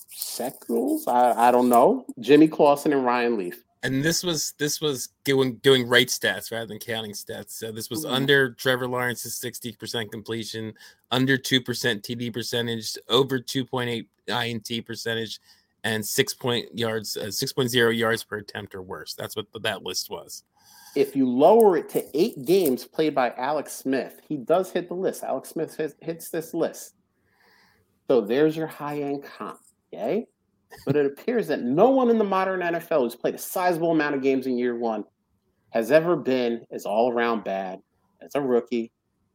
Secules. 0.08 1.06
I, 1.06 1.48
I 1.48 1.50
don't 1.50 1.68
know. 1.68 2.06
Jimmy 2.18 2.48
Clausen 2.48 2.94
and 2.94 3.04
Ryan 3.04 3.36
Leaf. 3.36 3.62
And 3.82 4.02
this 4.02 4.24
was 4.24 4.54
this 4.58 4.80
was 4.80 5.10
doing 5.24 5.56
doing 5.56 5.86
right 5.86 6.08
stats 6.08 6.50
rather 6.50 6.66
than 6.66 6.78
counting 6.78 7.12
stats. 7.12 7.50
So 7.50 7.70
this 7.70 7.90
was 7.90 8.04
Mhm. 8.04 8.12
under 8.12 8.50
Trevor 8.54 8.88
Lawrence's 8.88 9.36
sixty 9.36 9.70
percent 9.72 10.10
completion, 10.10 10.72
under 11.12 11.36
two 11.38 11.60
percent 11.60 12.02
TD 12.02 12.32
percentage, 12.32 12.96
over 13.08 13.38
two 13.38 13.64
point 13.64 13.88
eight 13.90 14.08
INT 14.26 14.82
percentage, 14.84 15.40
and 15.84 16.04
six 16.04 16.34
point 16.34 16.66
yards, 16.76 17.16
uh, 17.16 17.30
six 17.30 17.52
point 17.52 17.70
zero 17.70 17.90
yards 17.90 18.24
per 18.24 18.38
attempt 18.38 18.74
or 18.74 18.82
worse. 18.82 19.14
That's 19.14 19.36
what 19.36 19.50
the, 19.52 19.60
that 19.60 19.82
list 19.82 20.10
was. 20.10 20.44
If 20.94 21.14
you 21.14 21.28
lower 21.28 21.76
it 21.76 21.88
to 21.90 22.04
eight 22.18 22.44
games 22.44 22.84
played 22.84 23.14
by 23.14 23.32
Alex 23.36 23.72
Smith, 23.72 24.20
he 24.26 24.36
does 24.36 24.72
hit 24.72 24.88
the 24.88 24.94
list. 24.94 25.22
Alex 25.22 25.50
Smith 25.50 25.76
hits, 25.76 25.94
hits 26.00 26.30
this 26.30 26.54
list. 26.54 26.94
So 28.08 28.20
there's 28.20 28.56
your 28.56 28.66
high 28.66 29.00
end 29.00 29.22
comp. 29.22 29.58
Okay. 29.92 30.26
But 30.84 30.96
it 30.96 31.06
appears 31.06 31.46
that 31.48 31.62
no 31.62 31.90
one 31.90 32.10
in 32.10 32.18
the 32.18 32.24
modern 32.24 32.60
NFL 32.60 33.00
who's 33.02 33.14
played 33.14 33.34
a 33.34 33.38
sizable 33.38 33.92
amount 33.92 34.14
of 34.14 34.22
games 34.22 34.46
in 34.46 34.58
year 34.58 34.76
one 34.76 35.04
has 35.70 35.90
ever 35.90 36.16
been 36.16 36.64
as 36.70 36.84
all 36.84 37.12
around 37.12 37.44
bad 37.44 37.80
as 38.20 38.34
a 38.34 38.40
rookie, 38.40 38.90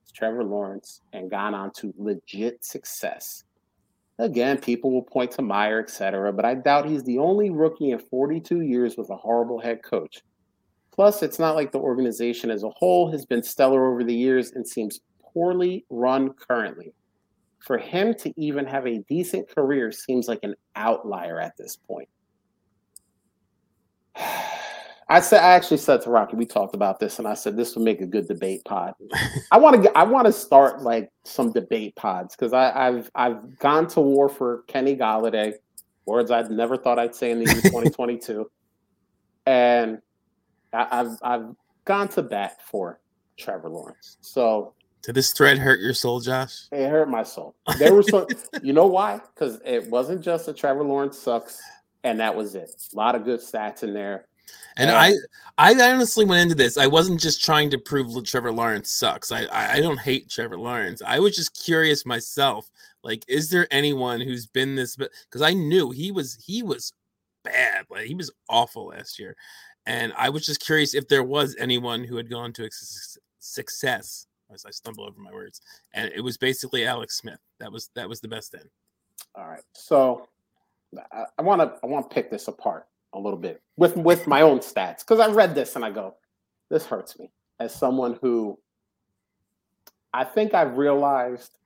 as 0.06 0.12
Trevor 0.12 0.44
Lawrence, 0.44 1.02
and 1.14 1.30
gone 1.30 1.54
on 1.54 1.72
to 1.74 1.94
legit 1.98 2.64
success. 2.64 3.44
Again, 4.20 4.60
people 4.60 4.92
will 4.92 5.04
point 5.04 5.32
to 5.32 5.42
Meyer, 5.42 5.80
etc., 5.80 6.32
but 6.32 6.46
I 6.46 6.54
doubt 6.54 6.88
he's 6.88 7.04
the 7.04 7.18
only 7.18 7.50
rookie 7.50 7.92
in 7.92 8.00
42 8.00 8.62
years 8.62 8.96
with 8.96 9.10
a 9.10 9.16
horrible 9.16 9.60
head 9.60 9.82
coach. 9.84 10.22
Plus, 10.94 11.24
it's 11.24 11.40
not 11.40 11.56
like 11.56 11.72
the 11.72 11.80
organization 11.80 12.52
as 12.52 12.64
a 12.64 12.70
whole 12.70 13.12
has 13.12 13.26
been 13.26 13.42
stellar 13.42 13.92
over 13.92 14.04
the 14.04 14.14
years 14.14 14.52
and 14.52 14.68
seems 14.68 15.00
poorly 15.34 15.86
run 15.90 16.34
currently. 16.34 16.94
For 17.60 17.80
him 17.80 18.14
to 18.16 18.32
even 18.40 18.66
have 18.68 18.86
a 18.86 19.00
decent 19.10 19.50
career 19.50 19.92
seems 19.92 20.28
like 20.28 20.42
an 20.44 20.54
outlier 20.76 21.40
at 21.40 21.58
this 21.58 21.76
point. 21.76 22.10
I 25.10 25.20
said 25.20 25.42
I 25.42 25.54
actually 25.54 25.78
said 25.78 26.02
to 26.02 26.10
Rocky, 26.10 26.36
we 26.36 26.46
talked 26.46 26.76
about 26.76 27.00
this, 27.00 27.20
and 27.20 27.28
I 27.28 27.34
said 27.34 27.56
this 27.58 27.76
would 27.76 27.84
make 27.84 28.02
a 28.02 28.06
good 28.06 28.28
debate 28.28 28.64
pod. 28.66 28.94
I 29.52 29.58
want 29.58 29.84
to 29.84 29.98
I 29.98 30.04
want 30.04 30.28
to 30.28 30.34
start 30.34 30.82
like 30.82 31.12
some 31.24 31.52
debate 31.52 31.96
pods 31.96 32.36
because 32.36 32.54
I've 32.54 33.12
I've 33.16 33.60
gone 33.60 33.88
to 33.90 34.02
war 34.02 34.30
for 34.30 34.64
Kenny 34.68 34.96
Golladay, 34.96 35.54
words 36.06 36.32
I'd 36.32 36.50
never 36.52 36.78
thought 36.78 37.00
I'd 37.00 37.16
say 37.16 37.32
in 37.32 37.44
the 37.44 37.52
year 37.52 37.62
2022. 37.62 38.50
And 39.46 40.00
I, 40.72 40.88
I've 40.92 41.18
I've 41.22 41.56
gone 41.86 42.08
to 42.10 42.22
bat 42.24 42.62
for 42.64 43.00
Trevor 43.38 43.70
Lawrence. 43.70 44.18
So 44.22 44.74
Did 45.02 45.16
this 45.16 45.34
thread 45.34 45.58
hurt 45.58 45.82
your 45.82 45.94
soul, 45.94 46.20
Josh? 46.22 46.68
it 46.72 46.90
hurt 46.90 47.10
my 47.10 47.24
soul. 47.24 47.56
There 47.78 47.94
was 47.94 48.08
some, 48.10 48.28
you 48.64 48.74
know 48.74 48.88
why? 48.88 49.20
Because 49.34 49.60
it 49.66 49.90
wasn't 49.90 50.22
just 50.22 50.46
that 50.46 50.56
Trevor 50.56 50.84
Lawrence 50.84 51.18
sucks, 51.18 51.62
and 52.04 52.20
that 52.20 52.34
was 52.36 52.56
it. 52.56 52.72
A 52.94 52.96
lot 52.96 53.16
of 53.16 53.26
good 53.26 53.42
stats 53.42 53.84
in 53.84 53.94
there. 53.94 54.28
And. 54.78 54.92
I, 54.92 55.14
I 55.58 55.74
honestly 55.74 56.26
went 56.26 56.42
into 56.42 56.56
this. 56.56 56.80
I 56.80 56.88
wasn't 56.88 57.20
just 57.20 57.44
trying 57.44 57.70
to 57.70 57.78
prove 57.78 58.24
Trevor 58.26 58.52
Lawrence 58.52 58.90
sucks. 58.90 59.32
I, 59.32 59.44
I, 59.46 59.74
I 59.74 59.80
don't 59.82 60.00
hate 60.00 60.28
Trevor 60.28 60.58
Lawrence. 60.58 61.02
I 61.06 61.20
was 61.20 61.36
just 61.36 61.64
curious 61.64 62.08
myself. 62.08 62.72
Like, 63.04 63.24
is 63.28 63.52
there 63.52 63.68
anyone 63.70 64.20
who's 64.20 64.48
been 64.48 64.74
this? 64.74 64.96
Because 64.96 65.44
I 65.44 65.54
knew 65.54 65.92
he 65.92 66.12
was, 66.12 66.40
he 66.44 66.64
was 66.64 66.94
bad. 67.44 67.86
Like 67.90 68.06
he 68.06 68.16
was 68.16 68.32
awful 68.50 68.88
last 68.88 69.20
year, 69.20 69.36
and 69.86 70.12
I 70.18 70.30
was 70.30 70.46
just 70.46 70.60
curious 70.60 70.96
if 70.96 71.08
there 71.08 71.24
was 71.24 71.56
anyone 71.60 72.04
who 72.04 72.16
had 72.16 72.30
gone 72.30 72.54
to 72.54 72.70
success. 73.40 74.26
As 74.52 74.66
I 74.66 74.72
stumble 74.72 75.06
over 75.06 75.20
my 75.20 75.32
words, 75.32 75.62
and 75.94 76.12
it 76.14 76.22
was 76.22 76.38
basically 76.38 76.86
Alex 76.86 77.18
Smith. 77.18 77.40
That 77.60 77.72
was 77.72 77.90
that 77.96 78.08
was 78.08 78.22
the 78.22 78.28
best 78.28 78.54
end. 78.54 78.70
All 79.36 79.48
right. 79.48 79.64
So 79.74 80.28
I 81.12 81.42
want 81.42 81.62
to 81.62 81.74
I 81.84 81.88
want 81.88 82.10
to 82.10 82.14
pick 82.14 82.30
this 82.30 82.48
apart 82.48 82.86
a 83.14 83.20
little 83.20 83.40
bit 83.40 83.62
with 83.78 83.96
with 83.96 84.28
my 84.28 84.42
own 84.42 84.60
stats 84.60 85.00
because 85.00 85.20
I 85.20 85.28
read 85.28 85.56
this 85.56 85.76
and 85.76 85.86
I 85.86 85.92
go, 85.92 86.16
this 86.70 86.86
hurts 86.86 87.18
me 87.18 87.32
as 87.60 87.74
someone 87.74 88.18
who 88.22 88.58
I 90.14 90.24
think 90.24 90.54
I've 90.54 90.78
realized, 90.78 91.58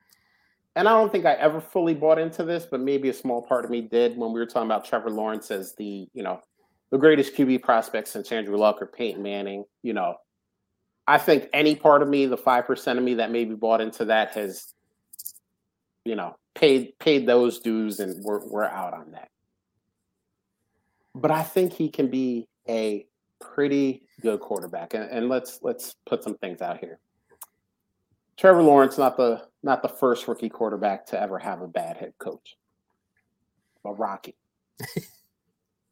and 0.75 0.87
I 0.87 0.91
don't 0.91 1.11
think 1.11 1.25
I 1.25 1.33
ever 1.33 1.59
fully 1.59 1.93
bought 1.93 2.19
into 2.19 2.43
this, 2.43 2.65
but 2.65 2.79
maybe 2.79 3.09
a 3.09 3.13
small 3.13 3.41
part 3.41 3.65
of 3.65 3.71
me 3.71 3.81
did 3.81 4.17
when 4.17 4.31
we 4.31 4.39
were 4.39 4.45
talking 4.45 4.67
about 4.67 4.85
Trevor 4.85 5.09
Lawrence 5.09 5.51
as 5.51 5.75
the 5.75 6.07
you 6.13 6.23
know 6.23 6.41
the 6.89 6.97
greatest 6.97 7.35
QB 7.35 7.63
prospect 7.63 8.07
since 8.07 8.31
Andrew 8.31 8.57
Luck 8.57 8.81
or 8.81 8.85
Peyton 8.85 9.21
Manning. 9.21 9.65
You 9.83 9.93
know, 9.93 10.15
I 11.07 11.17
think 11.17 11.49
any 11.53 11.75
part 11.75 12.01
of 12.01 12.07
me, 12.07 12.25
the 12.25 12.37
five 12.37 12.65
percent 12.65 12.99
of 12.99 13.05
me 13.05 13.15
that 13.15 13.31
maybe 13.31 13.55
bought 13.55 13.81
into 13.81 14.05
that 14.05 14.31
has 14.31 14.73
you 16.07 16.15
know, 16.15 16.37
paid 16.55 16.97
paid 16.99 17.27
those 17.27 17.59
dues 17.59 17.99
and 17.99 18.23
we're 18.23 18.43
we're 18.47 18.63
out 18.63 18.93
on 18.93 19.11
that. 19.11 19.29
But 21.21 21.31
I 21.31 21.43
think 21.43 21.73
he 21.73 21.89
can 21.89 22.09
be 22.09 22.47
a 22.69 23.05
pretty 23.39 24.03
good 24.21 24.39
quarterback. 24.39 24.93
And, 24.93 25.09
and 25.09 25.29
let's 25.29 25.59
let's 25.61 25.95
put 26.05 26.23
some 26.23 26.35
things 26.37 26.61
out 26.61 26.79
here. 26.79 26.99
Trevor 28.37 28.61
Lawrence, 28.61 28.97
not 28.97 29.17
the 29.17 29.47
not 29.63 29.81
the 29.81 29.89
first 29.89 30.27
rookie 30.27 30.49
quarterback 30.49 31.05
to 31.07 31.19
ever 31.19 31.39
have 31.39 31.61
a 31.61 31.67
bad 31.67 31.97
head 31.97 32.13
coach. 32.19 32.57
But 33.83 33.99
Rocky. 33.99 34.35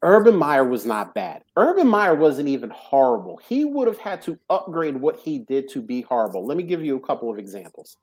Urban 0.02 0.36
Meyer 0.36 0.62
was 0.62 0.86
not 0.86 1.14
bad. 1.14 1.42
Urban 1.56 1.88
Meyer 1.88 2.14
wasn't 2.14 2.48
even 2.48 2.70
horrible. 2.70 3.40
He 3.48 3.64
would 3.64 3.88
have 3.88 3.98
had 3.98 4.22
to 4.22 4.38
upgrade 4.48 4.96
what 4.96 5.18
he 5.18 5.40
did 5.40 5.68
to 5.70 5.82
be 5.82 6.02
horrible. 6.02 6.46
Let 6.46 6.56
me 6.56 6.62
give 6.62 6.84
you 6.84 6.96
a 6.96 7.00
couple 7.00 7.30
of 7.30 7.38
examples. 7.38 7.96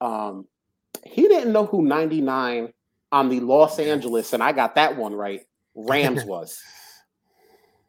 Um, 0.00 0.46
he 1.04 1.28
didn't 1.28 1.52
know 1.52 1.66
who 1.66 1.82
99 1.82 2.72
on 3.12 3.28
the 3.28 3.40
Los 3.40 3.78
Angeles, 3.78 4.32
and 4.32 4.42
I 4.42 4.52
got 4.52 4.76
that 4.76 4.96
one 4.96 5.14
right, 5.14 5.42
Rams 5.74 6.24
was. 6.26 6.60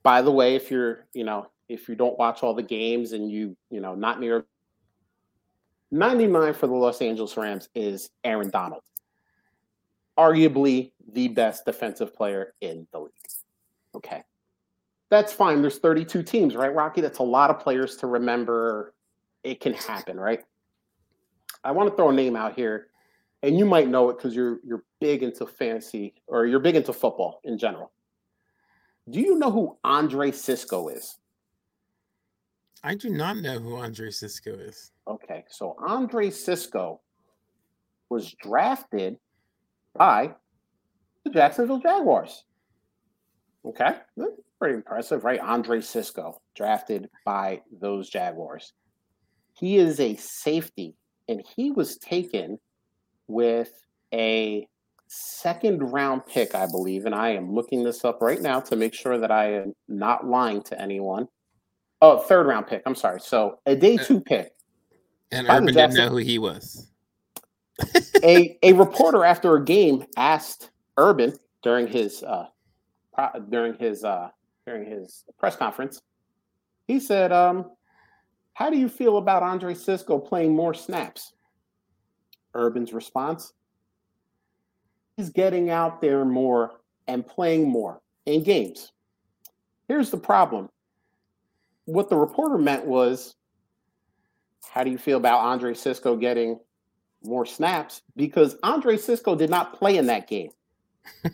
By 0.03 0.21
the 0.21 0.31
way, 0.31 0.55
if 0.55 0.69
you're, 0.69 1.07
you 1.13 1.23
know, 1.23 1.47
if 1.67 1.89
you 1.89 1.95
don't 1.95 2.17
watch 2.17 2.43
all 2.43 2.53
the 2.53 2.63
games 2.63 3.11
and 3.11 3.31
you, 3.31 3.57
you 3.69 3.81
know, 3.81 3.95
not 3.95 4.19
near 4.19 4.45
99 5.91 6.53
for 6.53 6.67
the 6.67 6.73
Los 6.73 7.01
Angeles 7.01 7.37
Rams 7.37 7.69
is 7.73 8.09
Aaron 8.23 8.49
Donald. 8.49 8.81
Arguably 10.17 10.91
the 11.13 11.27
best 11.27 11.65
defensive 11.65 12.15
player 12.15 12.53
in 12.61 12.87
the 12.91 12.99
league. 12.99 13.11
Okay. 13.95 14.23
That's 15.09 15.31
fine. 15.31 15.61
There's 15.61 15.77
32 15.77 16.23
teams, 16.23 16.55
right, 16.55 16.73
Rocky? 16.73 17.01
That's 17.01 17.19
a 17.19 17.23
lot 17.23 17.49
of 17.49 17.59
players 17.59 17.97
to 17.97 18.07
remember. 18.07 18.93
It 19.43 19.59
can 19.59 19.73
happen, 19.73 20.19
right? 20.19 20.43
I 21.63 21.71
want 21.71 21.89
to 21.89 21.95
throw 21.95 22.09
a 22.09 22.13
name 22.13 22.35
out 22.35 22.55
here, 22.55 22.87
and 23.45 23.59
you 23.59 23.65
might 23.65 23.87
know 23.87 24.09
it 24.09 24.17
because 24.17 24.35
you're 24.35 24.59
you're 24.65 24.83
big 24.99 25.21
into 25.21 25.45
fantasy 25.45 26.15
or 26.27 26.47
you're 26.47 26.59
big 26.59 26.75
into 26.75 26.91
football 26.91 27.41
in 27.43 27.57
general. 27.57 27.91
Do 29.09 29.19
you 29.19 29.37
know 29.37 29.51
who 29.51 29.77
Andre 29.83 30.31
Cisco 30.31 30.87
is? 30.87 31.17
I 32.83 32.95
do 32.95 33.09
not 33.09 33.37
know 33.37 33.59
who 33.59 33.75
Andre 33.75 34.09
Cisco 34.09 34.51
is. 34.55 34.91
Okay, 35.07 35.43
so 35.47 35.75
Andre 35.85 36.31
Cisco 36.31 37.01
was 38.09 38.33
drafted 38.41 39.17
by 39.93 40.33
the 41.23 41.29
Jacksonville 41.29 41.79
Jaguars. 41.79 42.45
Okay, 43.63 43.95
that's 44.17 44.31
pretty 44.59 44.75
impressive, 44.75 45.23
right? 45.23 45.39
Andre 45.39 45.81
Cisco 45.81 46.41
drafted 46.55 47.09
by 47.25 47.61
those 47.79 48.09
Jaguars. 48.09 48.73
He 49.53 49.77
is 49.77 49.99
a 49.99 50.15
safety, 50.15 50.95
and 51.27 51.43
he 51.55 51.71
was 51.71 51.97
taken 51.97 52.59
with 53.27 53.71
a 54.13 54.67
second 55.07 55.79
round 55.91 56.25
pick, 56.25 56.55
I 56.55 56.65
believe. 56.65 57.05
And 57.05 57.15
I 57.15 57.29
am 57.29 57.53
looking 57.53 57.83
this 57.83 58.03
up 58.05 58.21
right 58.21 58.41
now 58.41 58.59
to 58.61 58.75
make 58.75 58.93
sure 58.93 59.17
that 59.17 59.31
I 59.31 59.53
am 59.53 59.73
not 59.87 60.25
lying 60.27 60.61
to 60.63 60.81
anyone. 60.81 61.27
Oh, 62.01 62.19
third 62.19 62.47
round 62.47 62.67
pick. 62.67 62.83
I'm 62.85 62.95
sorry. 62.95 63.19
So 63.19 63.59
a 63.65 63.75
day 63.75 63.97
two 63.97 64.19
pick. 64.19 64.51
And 65.31 65.47
Urban 65.49 65.73
didn't 65.73 65.95
know 65.95 66.09
who 66.09 66.17
he 66.17 66.37
was. 66.37 66.91
a 68.23 68.57
a 68.63 68.73
reporter 68.73 69.25
after 69.25 69.55
a 69.55 69.63
game 69.63 70.05
asked 70.17 70.69
Urban 70.97 71.33
during 71.63 71.87
his 71.87 72.23
uh 72.23 72.47
pro- 73.13 73.39
during 73.49 73.75
his 73.75 74.03
uh 74.03 74.29
during 74.65 74.89
his 74.89 75.23
press 75.37 75.55
conference. 75.55 76.01
He 76.87 76.99
said, 76.99 77.31
um, 77.31 77.71
"How 78.53 78.69
do 78.69 78.77
you 78.77 78.87
feel 78.87 79.17
about 79.17 79.43
Andre 79.43 79.73
Cisco 79.73 80.19
playing 80.19 80.55
more 80.55 80.73
snaps?" 80.73 81.33
Urban's 82.55 82.93
response: 82.93 83.53
He's 85.17 85.29
getting 85.29 85.69
out 85.69 86.01
there 86.01 86.25
more 86.25 86.71
and 87.07 87.25
playing 87.25 87.69
more 87.69 88.01
in 88.25 88.43
games. 88.43 88.91
Here's 89.87 90.09
the 90.09 90.17
problem. 90.17 90.69
What 91.85 92.09
the 92.09 92.17
reporter 92.17 92.57
meant 92.57 92.85
was, 92.85 93.35
how 94.67 94.83
do 94.83 94.89
you 94.89 94.97
feel 94.97 95.17
about 95.17 95.41
Andre 95.41 95.75
Cisco 95.75 96.15
getting 96.15 96.59
more 97.25 97.45
snaps 97.45 98.01
because 98.15 98.55
Andre 98.63 98.97
Cisco 98.97 99.35
did 99.35 99.49
not 99.49 99.73
play 99.77 99.97
in 99.97 100.07
that 100.07 100.27
game. 100.27 100.49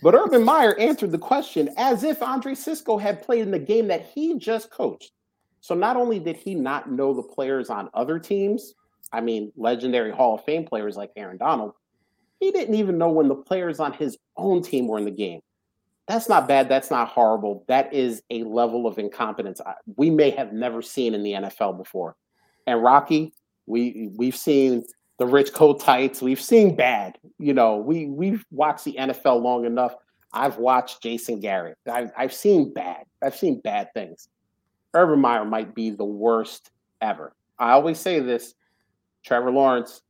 But 0.01 0.15
Urban 0.15 0.43
Meyer 0.43 0.77
answered 0.77 1.11
the 1.11 1.17
question 1.17 1.69
as 1.77 2.03
if 2.03 2.21
Andre 2.21 2.55
Cisco 2.55 2.97
had 2.97 3.21
played 3.21 3.41
in 3.41 3.51
the 3.51 3.59
game 3.59 3.87
that 3.87 4.05
he 4.13 4.37
just 4.37 4.69
coached. 4.69 5.11
So 5.61 5.75
not 5.75 5.95
only 5.95 6.19
did 6.19 6.35
he 6.35 6.55
not 6.55 6.91
know 6.91 7.13
the 7.13 7.23
players 7.23 7.69
on 7.69 7.89
other 7.93 8.19
teams, 8.19 8.73
I 9.11 9.21
mean, 9.21 9.51
legendary 9.55 10.11
Hall 10.11 10.35
of 10.35 10.43
Fame 10.45 10.65
players 10.65 10.95
like 10.95 11.11
Aaron 11.15 11.37
Donald, 11.37 11.73
He 12.39 12.51
didn't 12.51 12.75
even 12.75 12.97
know 12.97 13.09
when 13.09 13.27
the 13.27 13.35
players 13.35 13.79
on 13.79 13.93
his 13.93 14.17
own 14.37 14.61
team 14.61 14.87
were 14.87 14.97
in 14.97 15.05
the 15.05 15.11
game. 15.11 15.41
That's 16.07 16.27
not 16.27 16.47
bad. 16.47 16.67
That's 16.67 16.91
not 16.91 17.07
horrible. 17.07 17.63
That 17.67 17.93
is 17.93 18.21
a 18.29 18.43
level 18.43 18.87
of 18.87 18.97
incompetence 18.97 19.61
we 19.95 20.09
may 20.09 20.31
have 20.31 20.51
never 20.51 20.81
seen 20.81 21.13
in 21.13 21.23
the 21.23 21.33
NFL 21.33 21.77
before. 21.77 22.15
And 22.67 22.83
Rocky, 22.83 23.33
we 23.65 24.09
we've 24.17 24.35
seen 24.35 24.83
the 25.19 25.27
Rich 25.27 25.53
Kotites. 25.53 26.21
We've 26.21 26.41
seen 26.41 26.75
bad. 26.75 27.17
You 27.37 27.53
know, 27.53 27.77
we 27.77 28.07
we've 28.07 28.43
watched 28.51 28.85
the 28.85 28.93
NFL 28.93 29.41
long 29.41 29.65
enough. 29.65 29.95
I've 30.33 30.57
watched 30.57 31.03
Jason 31.03 31.39
Garrett. 31.39 31.77
I've 31.89 32.11
I've 32.17 32.33
seen 32.33 32.73
bad. 32.73 33.05
I've 33.21 33.35
seen 33.35 33.61
bad 33.61 33.93
things. 33.93 34.27
Urban 34.93 35.19
Meyer 35.19 35.45
might 35.45 35.73
be 35.75 35.91
the 35.91 36.03
worst 36.05 36.71
ever. 37.01 37.33
I 37.59 37.71
always 37.71 37.99
say 37.99 38.19
this. 38.19 38.53
Trevor 39.23 39.51
Lawrence, 39.51 40.01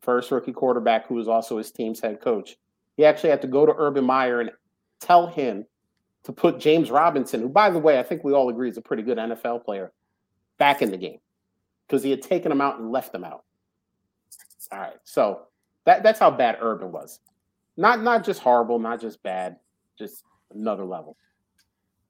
first 0.00 0.30
rookie 0.30 0.52
quarterback 0.52 1.06
who 1.06 1.14
was 1.14 1.28
also 1.28 1.58
his 1.58 1.70
team's 1.70 2.00
head 2.00 2.20
coach. 2.20 2.56
He 2.96 3.04
actually 3.04 3.30
had 3.30 3.42
to 3.42 3.48
go 3.48 3.66
to 3.66 3.74
Urban 3.76 4.04
Meyer 4.04 4.40
and 4.40 4.50
tell 5.00 5.26
him 5.26 5.64
to 6.24 6.32
put 6.32 6.58
James 6.58 6.90
Robinson, 6.90 7.40
who, 7.40 7.48
by 7.48 7.70
the 7.70 7.78
way, 7.78 7.98
I 7.98 8.02
think 8.02 8.24
we 8.24 8.32
all 8.32 8.48
agree 8.48 8.68
is 8.68 8.76
a 8.76 8.82
pretty 8.82 9.02
good 9.02 9.18
NFL 9.18 9.64
player, 9.64 9.92
back 10.58 10.82
in 10.82 10.90
the 10.90 10.96
game 10.96 11.18
because 11.86 12.02
he 12.02 12.10
had 12.10 12.22
taken 12.22 12.52
him 12.52 12.60
out 12.60 12.78
and 12.78 12.92
left 12.92 13.14
him 13.14 13.24
out. 13.24 13.44
All 14.70 14.78
right, 14.78 14.98
so 15.04 15.42
that 15.86 16.02
that's 16.02 16.18
how 16.18 16.30
bad 16.30 16.58
Urban 16.60 16.92
was. 16.92 17.20
Not 17.76 18.02
not 18.02 18.24
just 18.24 18.40
horrible, 18.40 18.78
not 18.78 19.00
just 19.00 19.22
bad, 19.22 19.56
just 19.98 20.24
another 20.54 20.84
level. 20.84 21.16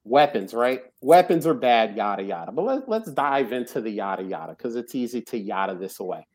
Weapons, 0.04 0.54
right? 0.54 0.82
Weapons 1.00 1.46
are 1.46 1.54
bad, 1.54 1.96
yada 1.96 2.22
yada. 2.22 2.52
But 2.52 2.64
let, 2.64 2.88
let's 2.88 3.10
dive 3.10 3.52
into 3.52 3.80
the 3.80 3.90
yada 3.90 4.22
yada 4.22 4.54
because 4.56 4.76
it's 4.76 4.94
easy 4.94 5.20
to 5.22 5.38
yada 5.38 5.74
this 5.74 6.00
away. 6.00 6.26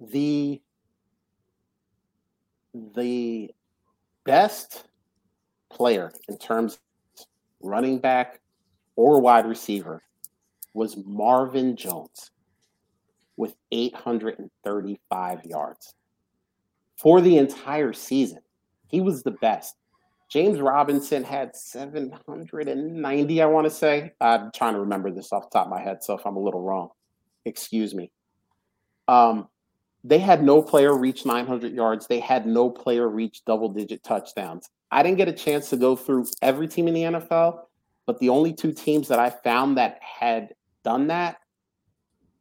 The 0.00 0.60
the 2.94 3.50
best 4.24 4.84
player 5.70 6.12
in 6.28 6.38
terms 6.38 6.74
of 6.74 7.26
running 7.60 7.98
back 7.98 8.40
or 8.96 9.20
wide 9.20 9.46
receiver 9.46 10.02
was 10.72 10.96
Marvin 11.04 11.76
Jones 11.76 12.30
with 13.36 13.54
835 13.72 15.44
yards 15.44 15.94
for 16.96 17.20
the 17.20 17.38
entire 17.38 17.92
season. 17.92 18.40
He 18.88 19.00
was 19.00 19.22
the 19.22 19.30
best. 19.30 19.76
James 20.30 20.60
Robinson 20.60 21.24
had 21.24 21.56
790, 21.56 23.42
I 23.42 23.46
want 23.46 23.64
to 23.66 23.70
say. 23.70 24.12
I'm 24.20 24.52
trying 24.54 24.74
to 24.74 24.80
remember 24.80 25.10
this 25.10 25.32
off 25.32 25.50
the 25.50 25.58
top 25.58 25.66
of 25.66 25.70
my 25.70 25.82
head, 25.82 26.04
so 26.04 26.14
if 26.14 26.24
I'm 26.24 26.36
a 26.36 26.40
little 26.40 26.62
wrong, 26.62 26.90
excuse 27.44 27.94
me. 27.94 28.12
Um, 29.08 29.48
they 30.04 30.20
had 30.20 30.44
no 30.44 30.62
player 30.62 30.96
reach 30.96 31.26
900 31.26 31.72
yards. 31.72 32.06
They 32.06 32.20
had 32.20 32.46
no 32.46 32.70
player 32.70 33.08
reach 33.08 33.44
double 33.44 33.68
digit 33.70 34.04
touchdowns. 34.04 34.70
I 34.92 35.02
didn't 35.02 35.18
get 35.18 35.28
a 35.28 35.32
chance 35.32 35.68
to 35.70 35.76
go 35.76 35.96
through 35.96 36.26
every 36.42 36.68
team 36.68 36.86
in 36.86 36.94
the 36.94 37.02
NFL, 37.02 37.62
but 38.06 38.20
the 38.20 38.28
only 38.28 38.52
two 38.52 38.72
teams 38.72 39.08
that 39.08 39.18
I 39.18 39.30
found 39.30 39.78
that 39.78 39.98
had 40.00 40.54
done 40.84 41.08
that 41.08 41.38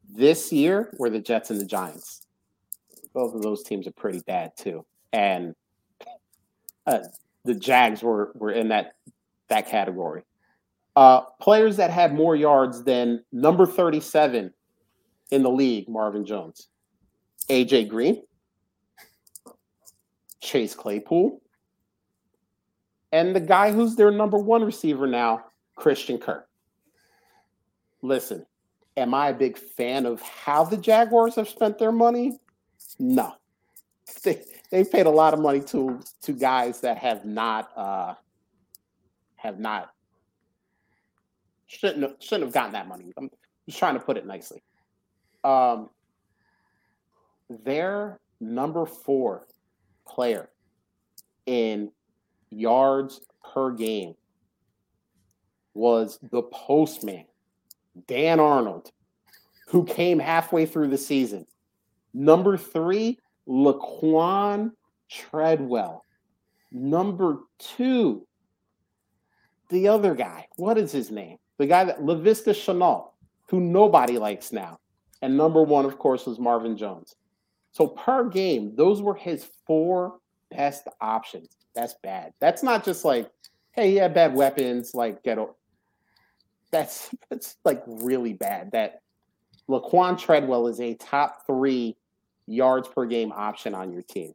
this 0.08 0.54
year 0.54 0.94
were 1.00 1.10
the 1.10 1.20
Jets 1.20 1.50
and 1.50 1.60
the 1.60 1.66
Giants. 1.66 2.22
Both 3.14 3.34
of 3.34 3.42
those 3.42 3.64
teams 3.64 3.88
are 3.88 3.92
pretty 3.92 4.22
bad 4.26 4.52
too, 4.56 4.86
and 5.12 5.56
uh, 6.86 7.00
the 7.46 7.56
Jags 7.56 8.04
were 8.04 8.32
were 8.36 8.52
in 8.52 8.70
that 8.70 8.94
that 9.48 9.68
category. 9.68 10.24
Uh, 10.96 11.22
players 11.40 11.78
that 11.78 11.92
had 11.92 12.14
more 12.14 12.36
yards 12.36 12.84
than 12.84 13.24
number 13.32 13.66
37 13.66 14.54
in 15.32 15.44
the 15.44 15.50
league, 15.50 15.88
Marvin 15.88 16.26
Jones. 16.26 16.68
AJ 17.50 17.88
Green, 17.88 18.22
Chase 20.42 20.76
Claypool, 20.76 21.42
and 23.12 23.36
the 23.36 23.40
guy 23.40 23.72
who's 23.72 23.96
their 23.96 24.12
number 24.12 24.38
one 24.38 24.64
receiver 24.64 25.08
now, 25.08 25.46
Christian 25.76 26.18
Kirk. 26.18 26.48
Listen, 28.02 28.46
am 28.98 29.14
I 29.14 29.30
a 29.30 29.34
big 29.34 29.58
fan 29.58 30.06
of 30.06 30.22
how 30.22 30.64
the 30.64 30.78
Jaguars 30.78 31.36
have 31.36 31.50
spent 31.50 31.80
their 31.80 31.92
money? 31.92 32.40
No. 33.00 33.34
they 34.72 34.84
paid 34.84 35.06
a 35.06 35.12
lot 35.12 35.34
of 35.34 35.40
money 35.40 35.62
to 35.62 36.00
to 36.22 36.34
guys 36.34 36.82
that 36.82 36.98
have 36.98 37.26
not 37.26 37.72
uh 37.76 38.14
have 39.36 39.60
not 39.60 39.92
shouldn't 41.68 42.02
have, 42.04 42.16
shouldn't 42.20 42.46
have 42.46 42.54
gotten 42.54 42.74
that 42.74 42.88
money. 42.88 43.12
I'm 43.18 43.30
just 43.68 43.80
trying 43.80 43.94
to 43.94 44.00
put 44.00 44.18
it 44.18 44.26
nicely. 44.26 44.62
Um 45.44 45.90
their 47.50 48.20
number 48.40 48.86
four 48.86 49.48
player 50.08 50.50
in 51.46 51.92
yards 52.52 53.22
per 53.54 53.72
game 53.72 54.16
was 55.74 56.20
the 56.32 56.44
postman, 56.44 57.26
Dan 58.08 58.40
Arnold, 58.40 58.92
who 59.68 59.84
came 59.86 60.20
halfway 60.20 60.66
through 60.66 60.90
the 60.90 60.98
season. 60.98 61.46
Number 62.14 62.58
three, 62.58 63.20
Laquan 63.48 64.72
Treadwell. 65.10 66.06
Number 66.72 67.40
two, 67.58 68.28
the 69.70 69.88
other 69.88 70.16
guy. 70.16 70.48
What 70.58 70.78
is 70.78 70.92
his 70.92 71.12
name? 71.12 71.38
The 71.58 71.68
guy 71.68 71.84
that 71.84 72.02
Laviska 72.02 72.54
Shenault, 72.54 73.12
who 73.50 73.60
nobody 73.60 74.18
likes 74.18 74.52
now. 74.52 74.80
And 75.22 75.36
number 75.36 75.64
one, 75.64 75.86
of 75.86 75.98
course, 75.98 76.26
was 76.26 76.40
Marvin 76.40 76.78
Jones. 76.78 77.16
So 77.72 77.88
per 77.88 78.30
game, 78.30 78.76
those 78.76 79.02
were 79.02 79.16
his 79.16 79.48
four 79.68 80.20
best 80.52 80.88
options. 81.02 81.50
That's 81.76 81.96
bad. 82.02 82.34
That's 82.40 82.64
not 82.64 82.86
just 82.86 83.04
like, 83.06 83.30
hey, 83.72 83.92
he 83.92 83.96
had 83.98 84.14
bad 84.14 84.34
weapons, 84.34 84.92
like 84.94 85.24
get 85.24 85.38
over. 85.38 85.54
that's 86.72 87.14
that's 87.30 87.58
like 87.66 87.84
really 87.86 88.34
bad. 88.34 88.72
That 88.72 89.02
Laquan 89.70 90.18
Treadwell 90.18 90.68
is 90.68 90.80
a 90.80 90.96
top 90.96 91.46
three 91.46 91.96
yards 92.50 92.88
per 92.88 93.06
game 93.06 93.32
option 93.32 93.74
on 93.74 93.94
your 93.94 94.02
team. 94.02 94.34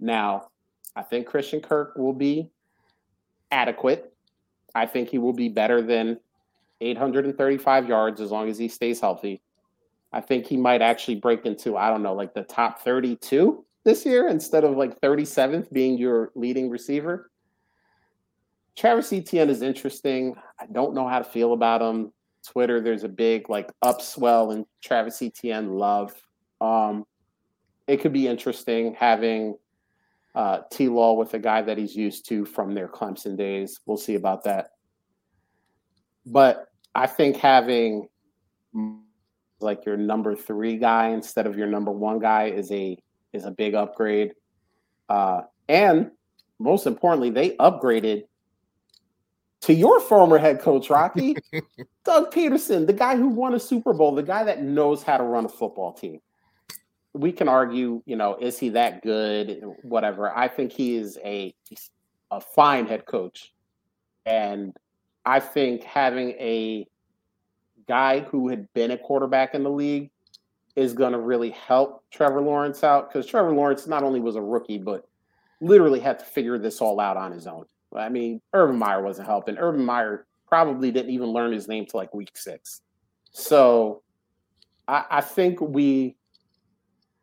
Now, 0.00 0.48
I 0.94 1.02
think 1.02 1.26
Christian 1.26 1.60
Kirk 1.60 1.96
will 1.96 2.12
be 2.12 2.50
adequate. 3.50 4.14
I 4.74 4.86
think 4.86 5.08
he 5.08 5.18
will 5.18 5.32
be 5.32 5.48
better 5.48 5.82
than 5.82 6.18
835 6.80 7.88
yards 7.88 8.20
as 8.20 8.30
long 8.30 8.48
as 8.48 8.58
he 8.58 8.68
stays 8.68 9.00
healthy. 9.00 9.42
I 10.12 10.20
think 10.20 10.46
he 10.46 10.56
might 10.56 10.82
actually 10.82 11.16
break 11.16 11.46
into, 11.46 11.76
I 11.76 11.88
don't 11.88 12.02
know, 12.02 12.14
like 12.14 12.34
the 12.34 12.42
top 12.42 12.80
32 12.80 13.64
this 13.84 14.04
year 14.04 14.28
instead 14.28 14.64
of 14.64 14.76
like 14.76 15.00
37th 15.00 15.72
being 15.72 15.98
your 15.98 16.30
leading 16.34 16.68
receiver. 16.70 17.30
Travis 18.76 19.12
Etienne 19.12 19.50
is 19.50 19.62
interesting. 19.62 20.34
I 20.58 20.66
don't 20.66 20.94
know 20.94 21.08
how 21.08 21.18
to 21.18 21.24
feel 21.24 21.52
about 21.52 21.82
him. 21.82 22.12
Twitter, 22.46 22.80
there's 22.80 23.04
a 23.04 23.08
big 23.08 23.48
like 23.48 23.70
upswell 23.84 24.52
in 24.52 24.66
Travis 24.82 25.22
Etienne 25.22 25.74
love. 25.74 26.12
Um, 26.60 27.04
it 27.86 27.98
could 27.98 28.12
be 28.12 28.28
interesting 28.28 28.94
having 28.94 29.56
uh, 30.34 30.60
T 30.70 30.88
Law 30.88 31.14
with 31.14 31.34
a 31.34 31.38
guy 31.38 31.62
that 31.62 31.78
he's 31.78 31.94
used 31.94 32.26
to 32.28 32.44
from 32.44 32.74
their 32.74 32.88
Clemson 32.88 33.36
days. 33.36 33.80
We'll 33.86 33.96
see 33.96 34.14
about 34.14 34.44
that. 34.44 34.70
But 36.24 36.68
I 36.94 37.06
think 37.06 37.36
having 37.36 38.08
like 39.60 39.84
your 39.84 39.96
number 39.96 40.34
three 40.34 40.76
guy 40.76 41.08
instead 41.08 41.46
of 41.46 41.56
your 41.56 41.66
number 41.66 41.92
one 41.92 42.18
guy 42.18 42.46
is 42.46 42.70
a 42.72 42.98
is 43.32 43.44
a 43.44 43.50
big 43.50 43.74
upgrade. 43.74 44.34
Uh, 45.08 45.42
and 45.68 46.10
most 46.58 46.86
importantly, 46.86 47.30
they 47.30 47.50
upgraded 47.56 48.24
to 49.62 49.72
your 49.72 50.00
former 50.00 50.38
head 50.38 50.60
coach, 50.60 50.90
Rocky, 50.90 51.36
Doug 52.04 52.32
Pederson, 52.32 52.86
the 52.86 52.92
guy 52.92 53.16
who 53.16 53.28
won 53.28 53.54
a 53.54 53.60
Super 53.60 53.92
Bowl, 53.92 54.14
the 54.14 54.22
guy 54.22 54.44
that 54.44 54.62
knows 54.62 55.02
how 55.02 55.16
to 55.16 55.22
run 55.22 55.44
a 55.44 55.48
football 55.48 55.92
team. 55.92 56.20
We 57.14 57.32
can 57.32 57.48
argue, 57.48 58.02
you 58.06 58.16
know, 58.16 58.36
is 58.40 58.58
he 58.58 58.70
that 58.70 59.02
good? 59.02 59.62
Whatever. 59.82 60.34
I 60.36 60.48
think 60.48 60.72
he 60.72 60.96
is 60.96 61.18
a 61.24 61.54
a 62.30 62.40
fine 62.40 62.86
head 62.86 63.04
coach, 63.04 63.52
and 64.24 64.74
I 65.26 65.40
think 65.40 65.84
having 65.84 66.30
a 66.30 66.86
guy 67.86 68.20
who 68.20 68.48
had 68.48 68.72
been 68.72 68.92
a 68.92 68.98
quarterback 68.98 69.54
in 69.54 69.62
the 69.62 69.70
league 69.70 70.10
is 70.76 70.94
going 70.94 71.12
to 71.12 71.18
really 71.18 71.50
help 71.50 72.04
Trevor 72.10 72.40
Lawrence 72.40 72.82
out 72.82 73.10
because 73.12 73.26
Trevor 73.26 73.52
Lawrence 73.52 73.86
not 73.86 74.02
only 74.02 74.20
was 74.20 74.36
a 74.36 74.40
rookie, 74.40 74.78
but 74.78 75.06
literally 75.60 76.00
had 76.00 76.18
to 76.18 76.24
figure 76.24 76.58
this 76.58 76.80
all 76.80 76.98
out 76.98 77.16
on 77.16 77.32
his 77.32 77.46
own. 77.46 77.64
I 77.94 78.08
mean, 78.08 78.40
Urban 78.54 78.78
Meyer 78.78 79.02
wasn't 79.02 79.28
helping. 79.28 79.58
Urban 79.58 79.84
Meyer 79.84 80.26
probably 80.48 80.90
didn't 80.90 81.10
even 81.10 81.28
learn 81.28 81.52
his 81.52 81.68
name 81.68 81.86
till 81.86 82.00
like 82.00 82.14
week 82.14 82.36
six. 82.36 82.80
So 83.30 84.02
I, 84.88 85.04
I 85.10 85.20
think 85.20 85.60
we 85.60 86.16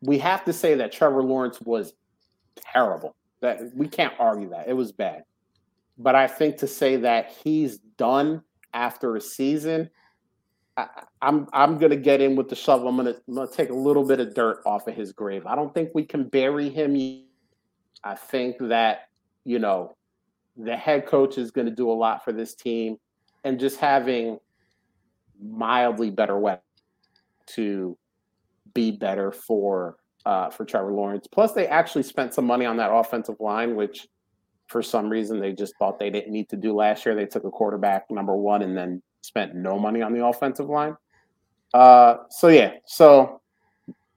we 0.02 0.18
have 0.18 0.44
to 0.44 0.52
say 0.52 0.74
that 0.76 0.92
Trevor 0.92 1.22
Lawrence 1.22 1.60
was 1.60 1.94
terrible. 2.56 3.16
That 3.40 3.74
we 3.74 3.88
can't 3.88 4.14
argue 4.18 4.50
that. 4.50 4.68
It 4.68 4.74
was 4.74 4.92
bad. 4.92 5.24
But 5.98 6.14
I 6.14 6.26
think 6.26 6.56
to 6.58 6.66
say 6.66 6.96
that 6.96 7.32
he's 7.44 7.78
done 7.78 8.42
after 8.72 9.16
a 9.16 9.20
season, 9.20 9.90
I, 10.76 10.86
I'm 11.20 11.46
I'm 11.52 11.78
gonna 11.78 11.96
get 11.96 12.20
in 12.20 12.36
with 12.36 12.48
the 12.48 12.56
shovel. 12.56 12.88
I'm 12.88 12.96
gonna 12.96 13.14
I'm 13.28 13.34
gonna 13.34 13.50
take 13.50 13.70
a 13.70 13.74
little 13.74 14.04
bit 14.04 14.20
of 14.20 14.34
dirt 14.34 14.62
off 14.66 14.86
of 14.86 14.94
his 14.94 15.12
grave. 15.12 15.46
I 15.46 15.54
don't 15.54 15.72
think 15.74 15.90
we 15.94 16.04
can 16.04 16.28
bury 16.28 16.68
him. 16.68 17.24
I 18.04 18.14
think 18.14 18.56
that 18.60 19.08
you 19.44 19.58
know 19.58 19.96
the 20.56 20.76
head 20.76 21.06
coach 21.06 21.38
is 21.38 21.50
going 21.50 21.66
to 21.66 21.74
do 21.74 21.90
a 21.90 21.92
lot 21.92 22.24
for 22.24 22.32
this 22.32 22.54
team, 22.54 22.98
and 23.44 23.58
just 23.58 23.78
having 23.78 24.38
mildly 25.42 26.10
better 26.10 26.38
weapons 26.38 26.64
to 27.46 27.96
be 28.74 28.90
better 28.90 29.32
for 29.32 29.96
uh, 30.26 30.50
for 30.50 30.64
Trevor 30.64 30.92
Lawrence. 30.92 31.26
Plus, 31.26 31.52
they 31.52 31.66
actually 31.66 32.02
spent 32.02 32.34
some 32.34 32.44
money 32.46 32.66
on 32.66 32.76
that 32.76 32.92
offensive 32.92 33.40
line, 33.40 33.74
which 33.74 34.06
for 34.66 34.82
some 34.82 35.08
reason 35.08 35.40
they 35.40 35.52
just 35.52 35.74
thought 35.78 35.98
they 35.98 36.10
didn't 36.10 36.32
need 36.32 36.48
to 36.48 36.56
do 36.56 36.74
last 36.74 37.04
year. 37.04 37.14
They 37.14 37.26
took 37.26 37.44
a 37.44 37.50
quarterback 37.50 38.10
number 38.10 38.36
one 38.36 38.62
and 38.62 38.76
then 38.76 39.02
spent 39.22 39.54
no 39.54 39.78
money 39.78 40.02
on 40.02 40.12
the 40.12 40.24
offensive 40.24 40.68
line. 40.68 40.96
Uh, 41.74 42.18
so 42.30 42.48
yeah, 42.48 42.74
so 42.86 43.40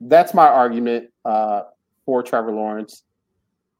that's 0.01 0.33
my 0.33 0.47
argument 0.47 1.09
uh, 1.25 1.63
for 2.05 2.23
Trevor 2.23 2.51
Lawrence. 2.51 3.03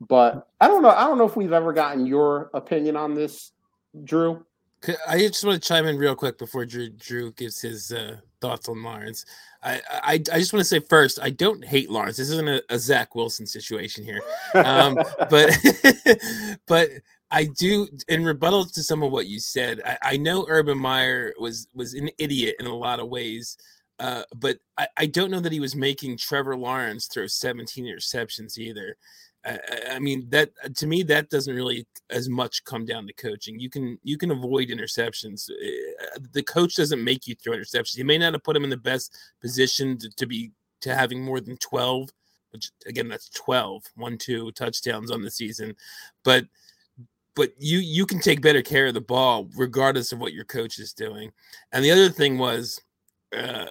But 0.02 0.48
I 0.60 0.68
don't 0.68 0.82
know. 0.82 0.90
I 0.90 1.06
don't 1.06 1.18
know 1.18 1.26
if 1.26 1.36
we've 1.36 1.54
ever 1.54 1.74
gotten 1.74 2.06
your 2.06 2.50
opinion 2.54 2.96
on 2.96 3.14
this, 3.14 3.52
Drew. 4.04 4.46
I 5.08 5.20
just 5.20 5.46
want 5.46 5.62
to 5.62 5.68
chime 5.68 5.86
in 5.86 5.98
real 5.98 6.16
quick 6.16 6.38
before 6.38 6.66
Drew 6.66 6.90
Drew 6.90 7.32
gives 7.34 7.62
his 7.62 7.92
uh, 7.92 8.18
thoughts 8.44 8.68
on 8.68 8.84
Lawrence. 8.84 9.26
I, 9.64 9.82
I, 9.90 10.14
I 10.14 10.18
just 10.18 10.52
want 10.52 10.60
to 10.60 10.66
say 10.66 10.80
first, 10.80 11.18
I 11.22 11.30
don't 11.30 11.64
hate 11.64 11.90
Lawrence. 11.90 12.18
This 12.18 12.30
isn't 12.30 12.50
a, 12.50 12.62
a 12.70 12.78
Zach 12.78 13.16
Wilson 13.16 13.48
situation 13.48 14.04
here, 14.04 14.22
um, 14.54 14.96
but 15.30 15.58
but 16.68 16.90
I 17.32 17.46
do 17.46 17.88
in 18.10 18.26
rebuttal 18.26 18.66
to 18.66 18.84
some 18.84 19.02
of 19.02 19.12
what 19.12 19.28
you 19.28 19.40
said. 19.40 19.82
I, 19.86 19.98
I 20.04 20.18
know 20.18 20.46
Urban 20.50 20.78
Meyer 20.78 21.34
was 21.40 21.68
was 21.74 21.94
an 21.94 22.10
idiot 22.18 22.58
in 22.60 22.66
a 22.66 22.76
lot 22.76 23.00
of 23.00 23.08
ways, 23.08 23.58
uh, 24.00 24.24
but 24.36 24.58
I, 24.78 24.88
I 24.98 25.06
don't 25.06 25.32
know 25.32 25.40
that 25.40 25.54
he 25.54 25.62
was 25.62 25.76
making 25.76 26.18
Trevor 26.18 26.58
Lawrence 26.58 27.08
throw 27.08 27.26
17 27.26 27.86
interceptions 27.86 28.58
either. 28.58 28.98
I, 29.46 29.60
I, 29.92 30.00
mean 30.00 30.28
that 30.30 30.52
to 30.76 30.88
me 30.88 31.04
that 31.04 31.30
doesn't 31.30 31.54
really 31.54 31.86
as 32.10 32.30
much 32.30 32.64
come 32.64 32.86
down 32.86 33.08
to 33.08 33.14
coaching. 33.14 33.60
You 33.60 33.70
can 33.70 34.00
you 34.04 34.18
can 34.18 34.32
avoid 34.32 34.70
interceptions. 34.70 35.50
Eh, 35.50 36.20
the 36.32 36.44
coach 36.44 36.76
doesn't 36.76 37.04
make 37.04 37.28
you 37.28 37.36
throw 37.36 37.54
interceptions. 37.54 37.96
He 37.96 38.04
may 38.04 38.18
not 38.18 38.34
have 38.34 38.44
put 38.44 38.56
him 38.56 38.64
in 38.64 38.70
the 38.70 38.78
best 38.78 39.18
position 39.42 39.98
to, 39.98 40.10
to 40.10 40.26
be 40.26 40.52
to 40.82 40.96
having 40.96 41.24
more 41.24 41.42
than 41.42 41.58
12, 41.58 42.10
which 42.52 42.72
again 42.86 43.10
that's 43.10 43.30
12, 43.30 43.84
one 43.96 44.18
two 44.18 44.52
touchdowns 44.54 45.12
on 45.12 45.22
the 45.22 45.32
season. 45.32 45.76
But 46.24 46.46
but 47.36 47.52
you 47.58 47.80
you 47.80 48.06
can 48.06 48.20
take 48.20 48.42
better 48.42 48.62
care 48.62 48.88
of 48.88 48.94
the 48.94 49.02
ball 49.02 49.50
regardless 49.56 50.12
of 50.14 50.20
what 50.20 50.34
your 50.34 50.46
coach 50.46 50.80
is 50.80 50.94
doing. 50.94 51.32
And 51.72 51.84
the 51.84 51.92
other 51.92 52.10
thing 52.10 52.38
was 52.38 52.82
uh 53.36 53.66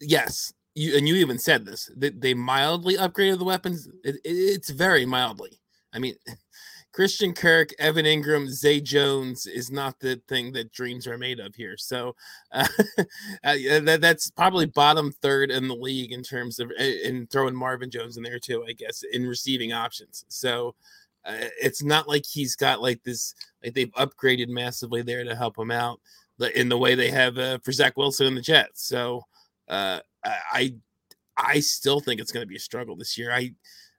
yes, 0.00 0.52
you 0.78 0.96
and 0.96 1.08
you 1.08 1.16
even 1.16 1.38
said 1.38 1.64
this 1.64 1.90
that 1.96 2.20
they 2.20 2.34
mildly 2.34 2.96
upgraded 2.96 3.38
the 3.38 3.44
weapons. 3.44 3.88
It, 4.04 4.16
it, 4.16 4.28
it's 4.30 4.70
very 4.70 5.04
mildly. 5.04 5.60
I 5.92 5.98
mean, 5.98 6.14
Christian 6.92 7.32
Kirk, 7.32 7.70
Evan 7.78 8.06
Engram, 8.06 8.48
Zay 8.48 8.80
Jones 8.80 9.46
is 9.46 9.70
not 9.70 9.98
the 10.00 10.20
thing 10.28 10.52
that 10.52 10.72
dreams 10.72 11.06
are 11.06 11.18
made 11.18 11.38
of 11.38 11.54
here. 11.54 11.76
So 11.76 12.14
uh, 12.52 12.66
that, 13.42 13.98
that's 14.00 14.30
probably 14.30 14.66
bottom 14.66 15.12
third 15.20 15.50
in 15.50 15.68
the 15.68 15.76
league 15.76 16.12
in 16.12 16.22
terms 16.22 16.58
of 16.60 16.70
in 16.78 17.26
throwing 17.26 17.54
Marvin 17.54 17.90
Jones 17.90 18.16
in 18.16 18.22
there 18.22 18.38
too. 18.38 18.64
I 18.68 18.72
guess 18.72 19.02
in 19.12 19.26
receiving 19.26 19.72
options. 19.72 20.24
So. 20.28 20.74
Uh, 21.24 21.50
it's 21.60 21.82
not 21.82 22.08
like 22.08 22.24
he's 22.24 22.56
got 22.56 22.80
like 22.80 23.02
this 23.02 23.34
like 23.62 23.74
they've 23.74 23.92
upgraded 23.94 24.48
massively 24.48 25.02
there 25.02 25.24
to 25.24 25.34
help 25.34 25.58
him 25.58 25.70
out 25.70 26.00
in 26.54 26.70
the 26.70 26.78
way 26.78 26.94
they 26.94 27.10
have 27.10 27.36
uh, 27.36 27.58
for 27.58 27.72
Zach 27.72 27.96
Wilson 27.98 28.28
and 28.28 28.36
the 28.36 28.40
Jets. 28.40 28.86
So 28.86 29.24
uh, 29.68 30.00
I 30.24 30.74
I 31.36 31.60
still 31.60 32.00
think 32.00 32.20
it's 32.20 32.32
going 32.32 32.42
to 32.42 32.48
be 32.48 32.56
a 32.56 32.60
struggle 32.60 32.96
this 32.96 33.16
year. 33.16 33.32
I 33.32 33.52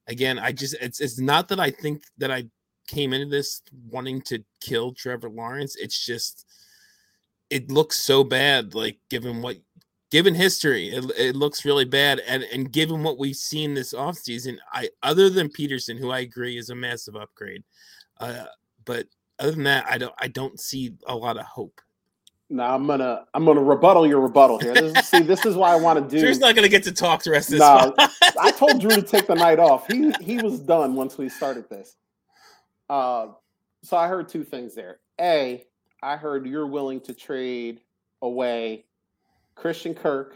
again, 0.07 0.39
I 0.39 0.51
just 0.51 0.75
it's 0.81 0.99
it's 0.99 1.19
not 1.19 1.47
that 1.49 1.59
I 1.59 1.71
think 1.71 2.03
that 2.17 2.31
I 2.31 2.45
came 2.87 3.13
into 3.13 3.27
this 3.27 3.61
wanting 3.89 4.21
to 4.23 4.43
kill 4.61 4.93
Trevor 4.93 5.29
Lawrence. 5.29 5.75
It's 5.75 6.05
just 6.05 6.45
it 7.49 7.71
looks 7.71 7.97
so 8.03 8.23
bad 8.23 8.75
like 8.75 8.99
given 9.09 9.41
what 9.41 9.57
given 10.11 10.33
history 10.33 10.89
it, 10.89 11.05
it 11.17 11.35
looks 11.35 11.65
really 11.65 11.85
bad 11.85 12.19
and 12.27 12.43
and 12.43 12.71
given 12.71 13.03
what 13.03 13.17
we've 13.17 13.35
seen 13.35 13.73
this 13.73 13.93
offseason 13.93 14.57
i 14.73 14.89
other 15.03 15.29
than 15.29 15.49
pederson 15.49 15.97
who 15.97 16.11
i 16.11 16.19
agree 16.19 16.57
is 16.57 16.69
a 16.69 16.75
massive 16.75 17.15
upgrade 17.15 17.63
uh, 18.19 18.45
but 18.85 19.05
other 19.39 19.51
than 19.51 19.63
that 19.63 19.85
i 19.89 19.97
don't 19.97 20.13
i 20.19 20.27
don't 20.27 20.59
see 20.59 20.93
a 21.07 21.15
lot 21.15 21.37
of 21.37 21.45
hope 21.45 21.81
now 22.49 22.73
I'm 22.73 22.87
gonna 22.87 23.25
I'm 23.33 23.45
gonna 23.45 23.61
rebuttal 23.61 24.07
your 24.07 24.21
rebuttal 24.21 24.59
here. 24.59 24.73
This 24.73 24.97
is, 24.97 25.07
see, 25.07 25.21
this 25.21 25.45
is 25.45 25.55
why 25.55 25.71
I 25.71 25.75
want 25.75 26.09
to 26.09 26.15
do. 26.15 26.21
Drew's 26.21 26.39
not 26.39 26.55
gonna 26.55 26.69
get 26.69 26.83
to 26.83 26.91
talk 26.91 27.23
the 27.23 27.31
rest 27.31 27.51
of 27.53 27.59
this. 27.59 27.59
No, 27.59 27.93
I 28.39 28.51
told 28.51 28.79
Drew 28.79 28.89
to 28.89 29.01
take 29.01 29.27
the 29.27 29.35
night 29.35 29.59
off. 29.59 29.87
He 29.87 30.11
he 30.21 30.37
was 30.39 30.59
done 30.59 30.95
once 30.95 31.17
we 31.17 31.29
started 31.29 31.69
this. 31.69 31.95
Uh, 32.89 33.27
so 33.83 33.97
I 33.97 34.07
heard 34.07 34.27
two 34.27 34.43
things 34.43 34.73
there. 34.73 34.99
A, 35.21 35.63
I 36.01 36.17
heard 36.17 36.47
you're 36.47 36.67
willing 36.67 37.01
to 37.01 37.13
trade 37.13 37.81
away 38.21 38.85
Christian 39.55 39.93
Kirk, 39.93 40.35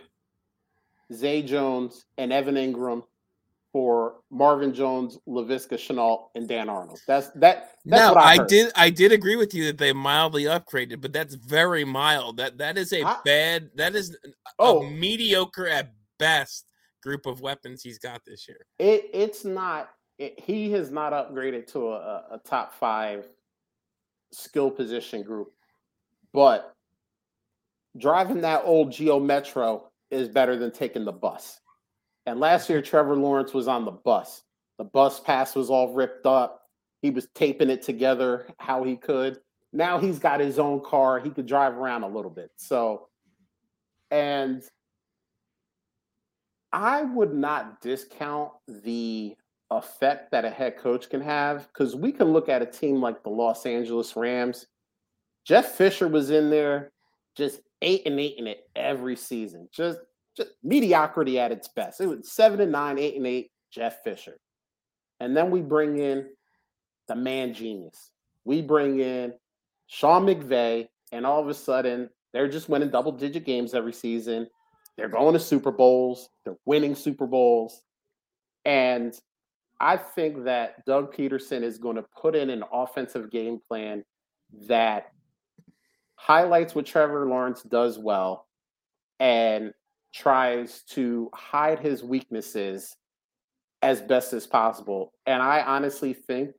Zay 1.11 1.41
Jones, 1.41 2.05
and 2.17 2.31
Evan 2.31 2.55
Engram 2.55 3.03
for 3.73 4.17
Marvin 4.29 4.71
Jones, 4.71 5.17
Laviska 5.27 5.73
Shenault, 5.73 6.27
and 6.35 6.47
Dan 6.47 6.69
Arnold. 6.69 7.01
That's 7.07 7.29
that. 7.31 7.71
That's 7.85 8.13
no, 8.13 8.13
I, 8.13 8.33
I 8.33 8.45
did. 8.45 8.71
I 8.75 8.89
did 8.91 9.11
agree 9.11 9.35
with 9.35 9.53
you 9.53 9.65
that 9.65 9.79
they 9.79 9.91
mildly 9.91 10.43
upgraded, 10.43 11.01
but 11.01 11.11
that's 11.11 11.33
very 11.35 11.83
mild. 11.83 12.37
That 12.37 12.59
that 12.59 12.77
is 12.77 12.93
a 12.93 13.03
I, 13.03 13.17
bad. 13.25 13.71
That 13.75 13.95
is 13.95 14.15
oh, 14.59 14.83
a 14.83 14.91
mediocre 14.91 15.67
at 15.67 15.91
best 16.19 16.67
group 17.01 17.25
of 17.25 17.41
weapons 17.41 17.81
he's 17.81 17.97
got 17.97 18.23
this 18.25 18.47
year. 18.47 18.65
It 18.77 19.09
it's 19.11 19.43
not. 19.43 19.89
It, 20.19 20.39
he 20.39 20.71
has 20.73 20.91
not 20.91 21.11
upgraded 21.11 21.65
to 21.73 21.89
a, 21.89 22.25
a 22.33 22.41
top 22.45 22.75
five 22.75 23.27
skill 24.31 24.69
position 24.69 25.23
group, 25.23 25.51
but 26.31 26.75
driving 27.97 28.41
that 28.41 28.61
old 28.65 28.91
Geo 28.91 29.19
Metro 29.19 29.89
is 30.11 30.29
better 30.29 30.57
than 30.57 30.71
taking 30.71 31.05
the 31.05 31.11
bus. 31.11 31.59
And 32.25 32.39
last 32.39 32.69
year, 32.69 32.81
Trevor 32.81 33.15
Lawrence 33.15 33.53
was 33.53 33.67
on 33.67 33.85
the 33.85 33.91
bus. 33.91 34.43
The 34.77 34.83
bus 34.83 35.19
pass 35.19 35.55
was 35.55 35.69
all 35.69 35.93
ripped 35.93 36.25
up. 36.25 36.61
He 37.01 37.09
was 37.09 37.27
taping 37.35 37.69
it 37.69 37.81
together 37.81 38.47
how 38.59 38.83
he 38.83 38.95
could. 38.95 39.39
Now 39.73 39.99
he's 39.99 40.19
got 40.19 40.39
his 40.39 40.59
own 40.59 40.81
car. 40.81 41.19
He 41.19 41.29
could 41.29 41.45
drive 41.45 41.73
around 41.73 42.03
a 42.03 42.07
little 42.07 42.31
bit. 42.31 42.51
So, 42.55 43.09
and 44.09 44.63
I 46.71 47.03
would 47.03 47.33
not 47.33 47.81
discount 47.81 48.51
the 48.67 49.35
effect 49.69 50.31
that 50.31 50.45
a 50.45 50.49
head 50.49 50.77
coach 50.77 51.09
can 51.09 51.21
have 51.21 51.67
because 51.67 51.95
we 51.95 52.11
can 52.11 52.31
look 52.31 52.49
at 52.49 52.61
a 52.61 52.65
team 52.65 53.01
like 53.01 53.23
the 53.23 53.29
Los 53.29 53.65
Angeles 53.65 54.15
Rams. 54.15 54.67
Jeff 55.45 55.73
Fisher 55.73 56.07
was 56.07 56.29
in 56.29 56.49
there 56.49 56.91
just 57.35 57.61
eight 57.81 58.03
and 58.05 58.19
eight 58.19 58.37
in 58.37 58.47
it 58.47 58.69
every 58.75 59.15
season. 59.15 59.67
Just 59.71 59.99
just 60.35 60.51
mediocrity 60.63 61.39
at 61.39 61.51
its 61.51 61.67
best. 61.67 62.01
It 62.01 62.07
was 62.07 62.31
seven 62.31 62.61
and 62.61 62.71
nine, 62.71 62.97
eight 62.97 63.15
and 63.15 63.27
eight, 63.27 63.51
Jeff 63.71 64.03
Fisher. 64.03 64.37
And 65.19 65.35
then 65.35 65.51
we 65.51 65.61
bring 65.61 65.99
in 65.99 66.27
the 67.07 67.15
man 67.15 67.53
genius. 67.53 68.11
We 68.45 68.61
bring 68.61 68.99
in 68.99 69.33
Sean 69.87 70.25
McVay, 70.25 70.87
and 71.11 71.25
all 71.25 71.41
of 71.41 71.47
a 71.47 71.53
sudden 71.53 72.09
they're 72.33 72.49
just 72.49 72.69
winning 72.69 72.89
double 72.89 73.11
digit 73.11 73.45
games 73.45 73.73
every 73.73 73.93
season. 73.93 74.47
They're 74.97 75.09
going 75.09 75.33
to 75.33 75.39
Super 75.39 75.71
Bowls, 75.71 76.29
they're 76.45 76.57
winning 76.65 76.95
Super 76.95 77.27
Bowls. 77.27 77.81
And 78.65 79.13
I 79.79 79.97
think 79.97 80.45
that 80.45 80.85
Doug 80.85 81.13
Pederson 81.13 81.63
is 81.63 81.77
going 81.77 81.97
to 81.97 82.05
put 82.19 82.35
in 82.35 82.49
an 82.49 82.63
offensive 82.71 83.29
game 83.31 83.59
plan 83.67 84.03
that 84.67 85.11
highlights 86.15 86.73
what 86.73 86.85
Trevor 86.85 87.27
Lawrence 87.27 87.63
does 87.63 87.99
well 87.99 88.47
and 89.19 89.73
tries 90.13 90.83
to 90.83 91.29
hide 91.33 91.79
his 91.79 92.03
weaknesses 92.03 92.95
as 93.81 94.01
best 94.01 94.33
as 94.33 94.47
possible. 94.47 95.11
And 95.25 95.41
I 95.41 95.61
honestly 95.61 96.13
think 96.13 96.51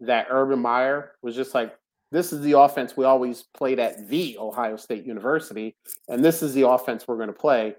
that 0.00 0.26
Urban 0.30 0.60
Meyer 0.60 1.12
was 1.22 1.34
just 1.34 1.54
like, 1.54 1.74
this 2.12 2.32
is 2.32 2.40
the 2.42 2.58
offense 2.58 2.96
we 2.96 3.04
always 3.04 3.44
played 3.54 3.78
at 3.78 4.08
the 4.08 4.36
Ohio 4.38 4.76
State 4.76 5.04
University, 5.04 5.74
and 6.08 6.24
this 6.24 6.42
is 6.42 6.54
the 6.54 6.68
offense 6.68 7.06
we're 7.06 7.16
going 7.16 7.28
to 7.28 7.32
play. 7.32 7.74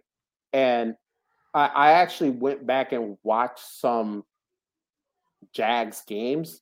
And 0.51 0.95
I, 1.53 1.67
I 1.67 1.91
actually 1.93 2.31
went 2.31 2.65
back 2.67 2.91
and 2.91 3.17
watched 3.23 3.59
some 3.59 4.23
Jags 5.53 6.03
games. 6.05 6.61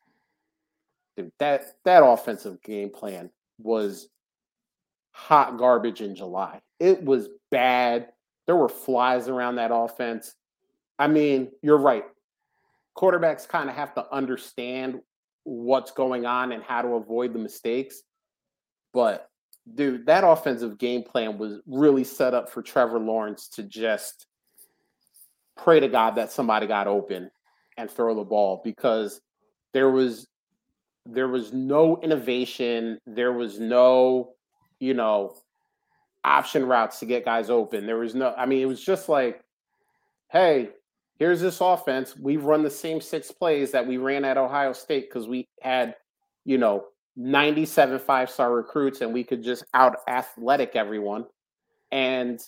Dude, 1.18 1.32
that 1.40 1.64
that 1.86 2.04
offensive 2.06 2.62
game 2.62 2.90
plan 2.90 3.32
was 3.58 4.10
hot 5.12 5.58
garbage 5.58 6.02
in 6.02 6.14
July. 6.14 6.62
It 6.80 7.04
was 7.04 7.30
bad. 7.50 8.10
There 8.48 8.56
were 8.56 8.70
flies 8.70 9.28
around 9.28 9.56
that 9.56 9.72
offense. 9.74 10.36
I 11.00 11.08
mean, 11.08 11.52
you're 11.62 11.78
right. 11.78 12.06
Quarterbacks 12.98 13.48
kind 13.48 13.70
of 13.70 13.76
have 13.76 13.94
to 13.96 14.12
understand 14.14 15.02
what's 15.44 15.92
going 15.92 16.26
on 16.26 16.52
and 16.52 16.64
how 16.64 16.82
to 16.82 16.90
avoid 16.90 17.34
the 17.34 17.40
mistakes. 17.40 18.02
But 18.94 19.30
dude, 19.74 20.06
that 20.06 20.24
offensive 20.24 20.78
game 20.78 21.04
plan 21.04 21.38
was 21.38 21.60
really 21.66 22.04
set 22.04 22.34
up 22.34 22.50
for 22.50 22.62
Trevor 22.62 23.00
Lawrence 23.00 23.48
to 23.50 23.64
just 23.64 24.28
pray 25.58 25.80
to 25.80 25.88
God 25.88 26.16
that 26.16 26.32
somebody 26.32 26.68
got 26.68 26.88
open 26.88 27.32
and 27.78 27.90
throw 27.90 28.16
the 28.16 28.24
ball 28.24 28.62
because 28.64 29.20
there 29.74 29.90
was 29.90 30.28
there 31.06 31.28
was 31.28 31.54
no 31.54 32.00
innovation, 32.02 33.00
there 33.06 33.32
was 33.32 33.60
no, 33.60 34.34
you 34.80 34.94
know, 34.94 35.36
option 36.26 36.66
routes 36.66 37.00
to 37.00 37.06
get 37.06 37.26
guys 37.26 37.50
open. 37.50 37.86
There 37.86 37.98
was 37.98 38.16
no 38.16 38.34
I 38.36 38.46
mean 38.46 38.62
it 38.62 38.66
was 38.66 38.84
just 38.84 39.10
like 39.10 39.42
hey, 40.32 40.70
here's 41.18 41.42
this 41.42 41.62
offense. 41.62 42.16
We've 42.18 42.44
run 42.44 42.64
the 42.64 42.70
same 42.70 43.02
six 43.02 43.32
plays 43.32 43.72
that 43.72 43.86
we 43.86 43.98
ran 43.98 44.26
at 44.26 44.38
Ohio 44.38 44.74
State 44.74 45.10
because 45.10 45.28
we 45.28 45.48
had, 45.62 45.96
you 46.44 46.58
know, 46.58 46.86
97 47.16 48.00
five 48.00 48.30
star 48.30 48.54
recruits 48.54 49.02
and 49.02 49.14
we 49.14 49.24
could 49.24 49.44
just 49.44 49.64
out 49.74 49.98
athletic 50.08 50.76
everyone. 50.76 51.26
And 51.92 52.42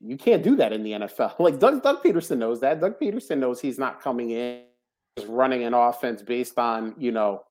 you 0.00 0.16
can't 0.16 0.42
do 0.42 0.56
that 0.56 0.72
in 0.72 0.82
the 0.82 0.92
NFL. 0.92 1.34
Like 1.38 1.58
Doug, 1.58 1.82
Doug 1.82 2.02
Pederson 2.02 2.38
knows 2.38 2.60
that. 2.60 2.80
Doug 2.80 2.98
Pederson 2.98 3.38
knows 3.38 3.60
he's 3.60 3.78
not 3.78 4.00
coming 4.00 4.30
in 4.30 4.62
just 5.18 5.28
running 5.28 5.64
an 5.64 5.74
offense 5.74 6.22
based 6.22 6.58
on, 6.58 6.94
you 6.96 7.12
know, 7.12 7.42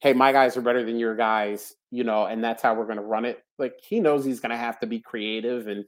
hey, 0.00 0.12
my 0.14 0.32
guys 0.32 0.56
are 0.56 0.62
better 0.62 0.84
than 0.84 0.98
your 0.98 1.14
guys, 1.14 1.74
you 1.90 2.04
know, 2.04 2.24
and 2.24 2.42
that's 2.42 2.62
how 2.62 2.74
we're 2.74 2.86
going 2.86 2.96
to 2.96 3.02
run 3.02 3.24
it. 3.24 3.42
Like 3.58 3.74
he 3.82 4.00
knows 4.00 4.24
he's 4.24 4.40
going 4.40 4.50
to 4.50 4.56
have 4.56 4.80
to 4.80 4.86
be 4.86 4.98
creative. 4.98 5.68
And 5.68 5.84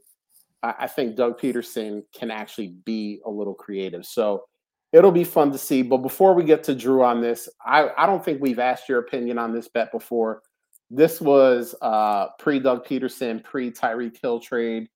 I, 0.62 0.74
I 0.80 0.86
think 0.86 1.16
Doug 1.16 1.40
Pederson 1.40 2.02
can 2.14 2.30
actually 2.30 2.74
be 2.84 3.20
a 3.24 3.30
little 3.30 3.54
creative. 3.54 4.04
So 4.04 4.44
it'll 4.92 5.12
be 5.12 5.24
fun 5.24 5.50
to 5.52 5.58
see. 5.58 5.82
But 5.82 5.98
before 5.98 6.34
we 6.34 6.44
get 6.44 6.62
to 6.64 6.74
Drew 6.74 7.02
on 7.02 7.20
this, 7.20 7.48
I, 7.64 7.90
I 7.96 8.06
don't 8.06 8.24
think 8.24 8.40
we've 8.40 8.58
asked 8.58 8.88
your 8.88 8.98
opinion 8.98 9.38
on 9.38 9.52
this 9.52 9.68
bet 9.68 9.90
before. 9.90 10.42
This 10.90 11.20
was 11.20 11.74
uh, 11.80 12.28
pre 12.38 12.60
Doug 12.60 12.84
Pederson, 12.86 13.42
pre 13.42 13.70
Tyreek 13.70 14.20
Hill 14.20 14.40
trade. 14.40 14.88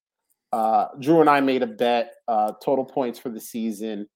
Uh, 0.52 0.88
Drew 1.00 1.22
and 1.22 1.30
I 1.30 1.40
made 1.40 1.62
a 1.62 1.66
bet, 1.66 2.12
uh, 2.28 2.52
total 2.62 2.84
points 2.84 3.18
for 3.18 3.30
the 3.30 3.40
season. 3.40 4.06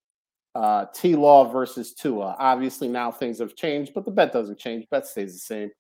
Uh, 0.55 0.86
T 0.93 1.14
Law 1.14 1.44
versus 1.44 1.94
Tua. 1.94 2.36
Obviously, 2.39 2.89
now 2.89 3.10
things 3.10 3.39
have 3.39 3.55
changed, 3.55 3.93
but 3.94 4.05
the 4.05 4.10
bet 4.10 4.32
doesn't 4.32 4.59
change. 4.59 4.86
Bet 4.90 5.06
stays 5.06 5.32
the 5.32 5.39
same. 5.39 5.70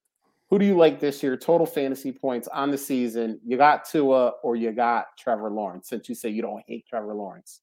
Who 0.48 0.58
do 0.58 0.64
you 0.64 0.76
like 0.76 0.98
this 0.98 1.22
year? 1.22 1.36
Total 1.36 1.66
fantasy 1.66 2.12
points 2.12 2.48
on 2.48 2.70
the 2.70 2.78
season. 2.78 3.40
You 3.44 3.56
got 3.56 3.84
Tua 3.88 4.30
or 4.42 4.56
you 4.56 4.72
got 4.72 5.06
Trevor 5.18 5.50
Lawrence, 5.50 5.88
since 5.88 6.08
you 6.08 6.14
say 6.14 6.28
you 6.28 6.42
don't 6.42 6.62
hate 6.66 6.86
Trevor 6.88 7.14
Lawrence. 7.14 7.60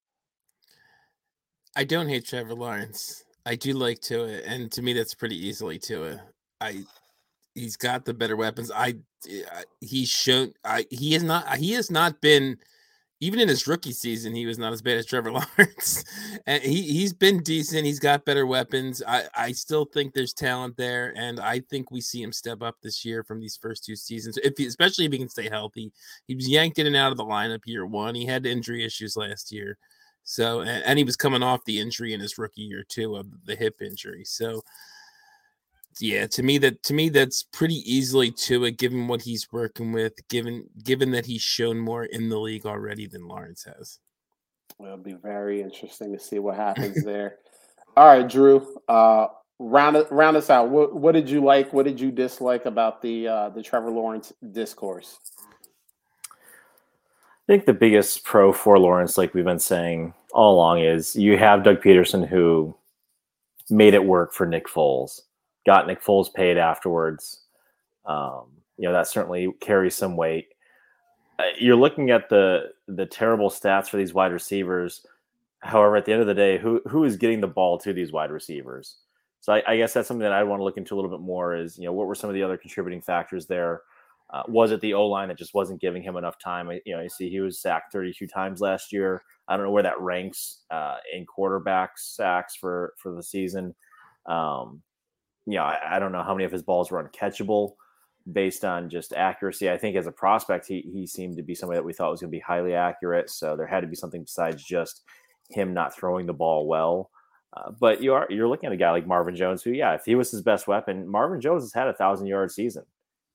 I 1.75 1.83
don't 1.83 2.07
hate 2.07 2.25
Trevor 2.25 2.55
Lawrence. 2.55 3.23
I 3.45 3.55
do 3.55 3.73
like 3.73 3.99
Tua, 3.99 4.27
and 4.45 4.71
to 4.71 4.81
me, 4.81 4.93
that's 4.93 5.13
pretty 5.13 5.37
easily 5.37 5.79
Tua. 5.79 6.21
I 6.59 6.83
he's 7.55 7.77
got 7.77 8.03
the 8.03 8.13
better 8.13 8.35
weapons. 8.35 8.71
I 8.73 8.95
he's 9.79 10.09
shown. 10.09 10.53
I 10.63 10.85
he 10.89 11.13
has 11.13 11.23
not. 11.23 11.57
He 11.57 11.73
has 11.73 11.91
not 11.91 12.19
been 12.21 12.57
even 13.19 13.39
in 13.39 13.47
his 13.47 13.65
rookie 13.65 13.91
season, 13.91 14.33
he 14.33 14.45
was 14.45 14.59
not 14.59 14.73
as 14.73 14.81
bad 14.81 14.97
as 14.97 15.05
Trevor 15.05 15.31
Lawrence. 15.57 16.03
and 16.45 16.61
he 16.61 16.81
he's 16.83 17.13
been 17.13 17.41
decent. 17.41 17.85
He's 17.85 17.99
got 17.99 18.25
better 18.25 18.45
weapons. 18.45 19.01
I 19.07 19.23
I 19.35 19.51
still 19.51 19.85
think 19.85 20.13
there's 20.13 20.33
talent 20.33 20.77
there, 20.77 21.13
and 21.17 21.39
I 21.39 21.61
think 21.61 21.89
we 21.89 22.01
see 22.01 22.21
him 22.21 22.31
step 22.31 22.61
up 22.61 22.75
this 22.81 23.03
year 23.03 23.23
from 23.23 23.39
these 23.39 23.57
first 23.59 23.83
two 23.83 23.95
seasons. 23.95 24.37
If 24.43 24.53
he, 24.57 24.67
especially 24.67 25.05
if 25.05 25.11
he 25.11 25.17
can 25.17 25.29
stay 25.29 25.49
healthy, 25.49 25.91
he 26.27 26.35
was 26.35 26.47
yanked 26.47 26.79
in 26.79 26.87
and 26.87 26.95
out 26.95 27.11
of 27.11 27.17
the 27.17 27.25
lineup 27.25 27.61
year 27.65 27.85
one. 27.85 28.13
He 28.13 28.25
had 28.25 28.45
injury 28.45 28.85
issues 28.85 29.17
last 29.17 29.51
year, 29.51 29.77
so 30.23 30.61
and, 30.61 30.83
and 30.83 30.97
he 30.99 31.03
was 31.03 31.15
coming 31.15 31.43
off 31.43 31.65
the 31.65 31.79
injury 31.79 32.13
in 32.13 32.19
his 32.19 32.37
rookie 32.37 32.61
year 32.61 32.83
too 32.87 33.15
of 33.15 33.27
the 33.45 33.55
hip 33.55 33.81
injury. 33.81 34.25
So 34.25 34.61
yeah, 35.99 36.27
to 36.27 36.43
me 36.43 36.57
that 36.59 36.83
to 36.83 36.93
me 36.93 37.09
that's 37.09 37.43
pretty 37.43 37.81
easily 37.85 38.31
Tua, 38.31 38.71
given 38.71 39.07
what 39.07 39.21
he's 39.21 39.47
working 39.51 39.91
with, 39.91 40.13
given 40.29 40.69
given 40.83 41.11
that 41.11 41.25
he's 41.25 41.41
shown 41.41 41.77
more 41.79 42.05
in 42.05 42.29
the 42.29 42.39
league 42.39 42.65
already 42.65 43.07
than 43.07 43.27
Lawrence 43.27 43.63
has. 43.63 43.99
Well, 44.77 44.93
It'll 44.93 45.03
be 45.03 45.13
very 45.13 45.61
interesting 45.61 46.13
to 46.13 46.19
see 46.19 46.39
what 46.39 46.55
happens 46.55 47.03
there. 47.03 47.37
All 47.95 48.05
right, 48.05 48.27
Drew. 48.27 48.79
Uh, 48.87 49.27
round 49.59 49.97
round 50.11 50.37
us 50.37 50.49
out. 50.49 50.69
What 50.69 50.95
what 50.95 51.13
did 51.13 51.29
you 51.29 51.43
like? 51.43 51.73
What 51.73 51.85
did 51.85 51.99
you 51.99 52.11
dislike 52.11 52.65
about 52.65 53.01
the 53.01 53.27
uh, 53.27 53.49
the 53.49 53.63
Trevor 53.63 53.91
Lawrence 53.91 54.33
discourse? 54.51 55.17
I 56.29 57.53
think 57.53 57.65
the 57.65 57.73
biggest 57.73 58.25
pro 58.25 58.51
for 58.51 58.77
Lawrence, 58.77 59.17
like 59.17 59.33
we've 59.33 59.45
been 59.45 59.57
saying 59.57 60.13
all 60.33 60.55
along, 60.55 60.81
is 60.81 61.15
you 61.15 61.37
have 61.37 61.63
Doug 61.63 61.81
Pederson 61.81 62.27
who 62.27 62.75
made 63.69 63.93
it 63.93 64.03
work 64.03 64.33
for 64.33 64.45
Nick 64.45 64.67
Foles 64.67 65.21
got 65.67 65.85
Nick 65.85 66.01
Foles 66.01 66.33
paid 66.33 66.57
afterwards. 66.57 67.41
Um, 68.05 68.45
you 68.77 68.87
know 68.87 68.93
that 68.93 69.07
certainly 69.07 69.51
carries 69.59 69.95
some 69.95 70.15
weight. 70.15 70.47
Uh, 71.37 71.43
you're 71.59 71.75
looking 71.75 72.09
at 72.09 72.29
the 72.29 72.71
the 72.87 73.05
terrible 73.05 73.49
stats 73.49 73.89
for 73.89 73.97
these 73.97 74.13
wide 74.13 74.31
receivers. 74.31 75.05
However, 75.59 75.97
at 75.97 76.05
the 76.05 76.13
end 76.13 76.21
of 76.21 76.27
the 76.27 76.33
day, 76.33 76.57
who 76.57 76.81
who 76.87 77.03
is 77.03 77.17
getting 77.17 77.41
the 77.41 77.47
ball 77.47 77.77
to 77.79 77.93
these 77.93 78.11
wide 78.11 78.31
receivers? 78.31 78.97
So 79.41 79.53
I, 79.53 79.63
I 79.67 79.77
guess 79.77 79.93
that's 79.93 80.07
something 80.07 80.23
that 80.23 80.31
I 80.31 80.43
want 80.43 80.61
to 80.61 80.63
look 80.63 80.77
into 80.77 80.95
a 80.95 80.97
little 80.97 81.11
bit 81.11 81.19
more. 81.19 81.55
Is 81.55 81.77
you 81.77 81.85
know 81.85 81.93
what 81.93 82.07
were 82.07 82.15
some 82.15 82.29
of 82.29 82.33
the 82.33 82.43
other 82.43 82.57
contributing 82.57 83.01
factors 83.01 83.45
there? 83.45 83.81
Uh, 84.29 84.43
was 84.47 84.71
it 84.71 84.81
the 84.81 84.93
O 84.93 85.05
line 85.05 85.29
that 85.29 85.37
just 85.37 85.53
wasn't 85.53 85.81
giving 85.81 86.01
him 86.01 86.17
enough 86.17 86.39
time? 86.39 86.69
You 86.85 86.95
know, 86.95 87.01
you 87.01 87.09
see 87.09 87.29
he 87.29 87.39
was 87.39 87.59
sacked 87.59 87.93
32 87.93 88.27
times 88.27 88.59
last 88.59 88.91
year. 88.91 89.21
I 89.47 89.55
don't 89.55 89.65
know 89.65 89.71
where 89.71 89.83
that 89.83 89.99
ranks 90.01 90.63
uh, 90.69 90.97
in 91.13 91.25
quarterback 91.25 91.97
sacks 91.97 92.55
for 92.55 92.93
for 92.97 93.13
the 93.13 93.23
season. 93.23 93.75
Um, 94.25 94.81
you 95.47 95.53
know, 95.53 95.63
I, 95.63 95.95
I, 95.95 95.99
don't 95.99 96.11
know 96.11 96.23
how 96.23 96.33
many 96.33 96.43
of 96.43 96.51
his 96.51 96.61
balls 96.61 96.91
were 96.91 97.01
uncatchable 97.01 97.71
based 98.31 98.65
on 98.65 98.89
just 98.89 99.13
accuracy. 99.13 99.71
I 99.71 99.77
think 99.77 99.95
as 99.95 100.05
a 100.05 100.11
prospect, 100.11 100.67
he 100.67 100.81
he 100.81 101.07
seemed 101.07 101.37
to 101.37 101.43
be 101.43 101.55
somebody 101.55 101.77
that 101.77 101.85
we 101.85 101.93
thought 101.93 102.11
was 102.11 102.19
going 102.19 102.29
to 102.29 102.37
be 102.37 102.41
highly 102.41 102.73
accurate. 102.73 103.29
So 103.29 103.55
there 103.55 103.65
had 103.65 103.79
to 103.79 103.87
be 103.87 103.95
something 103.95 104.23
besides 104.23 104.61
just 104.61 105.03
him 105.49 105.73
not 105.73 105.95
throwing 105.95 106.25
the 106.25 106.33
ball 106.33 106.67
well. 106.67 107.09
Uh, 107.55 107.71
but 107.79 108.03
you 108.03 108.13
are 108.13 108.27
you're 108.29 108.49
looking 108.49 108.67
at 108.67 108.73
a 108.73 108.77
guy 108.77 108.91
like 108.91 109.07
Marvin 109.07 109.37
Jones, 109.37 109.63
who 109.63 109.71
yeah, 109.71 109.93
if 109.93 110.03
he 110.05 110.15
was 110.15 110.29
his 110.29 110.41
best 110.41 110.67
weapon, 110.67 111.07
Marvin 111.07 111.39
Jones 111.39 111.63
has 111.63 111.73
had 111.73 111.87
a 111.87 111.93
thousand 111.93 112.27
yard 112.27 112.51
season. 112.51 112.83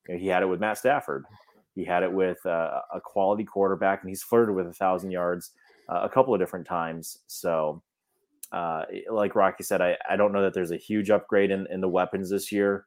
You 0.07 0.13
know, 0.13 0.19
he 0.21 0.27
had 0.27 0.43
it 0.43 0.47
with 0.47 0.59
Matt 0.59 0.77
Stafford. 0.77 1.25
He 1.73 1.83
had 1.83 2.03
it 2.03 2.13
with 2.13 2.45
uh, 2.45 2.81
a 2.93 3.01
quality 3.01 3.43
quarterback, 3.43 4.01
and 4.03 4.09
he's 4.09 4.21
flirted 4.21 4.53
with 4.53 4.67
a 4.67 4.73
thousand 4.73 5.09
yards 5.09 5.51
uh, 5.89 6.01
a 6.03 6.09
couple 6.09 6.31
of 6.33 6.39
different 6.39 6.67
times. 6.67 7.17
So 7.25 7.81
uh, 8.53 8.83
like 9.11 9.35
Rocky 9.35 9.63
said, 9.63 9.81
I, 9.81 9.97
I 10.09 10.15
don't 10.15 10.31
know 10.31 10.43
that 10.43 10.53
there's 10.53 10.71
a 10.71 10.77
huge 10.77 11.09
upgrade 11.09 11.51
in, 11.51 11.67
in 11.71 11.81
the 11.81 11.89
weapons 11.89 12.29
this 12.29 12.51
year. 12.51 12.85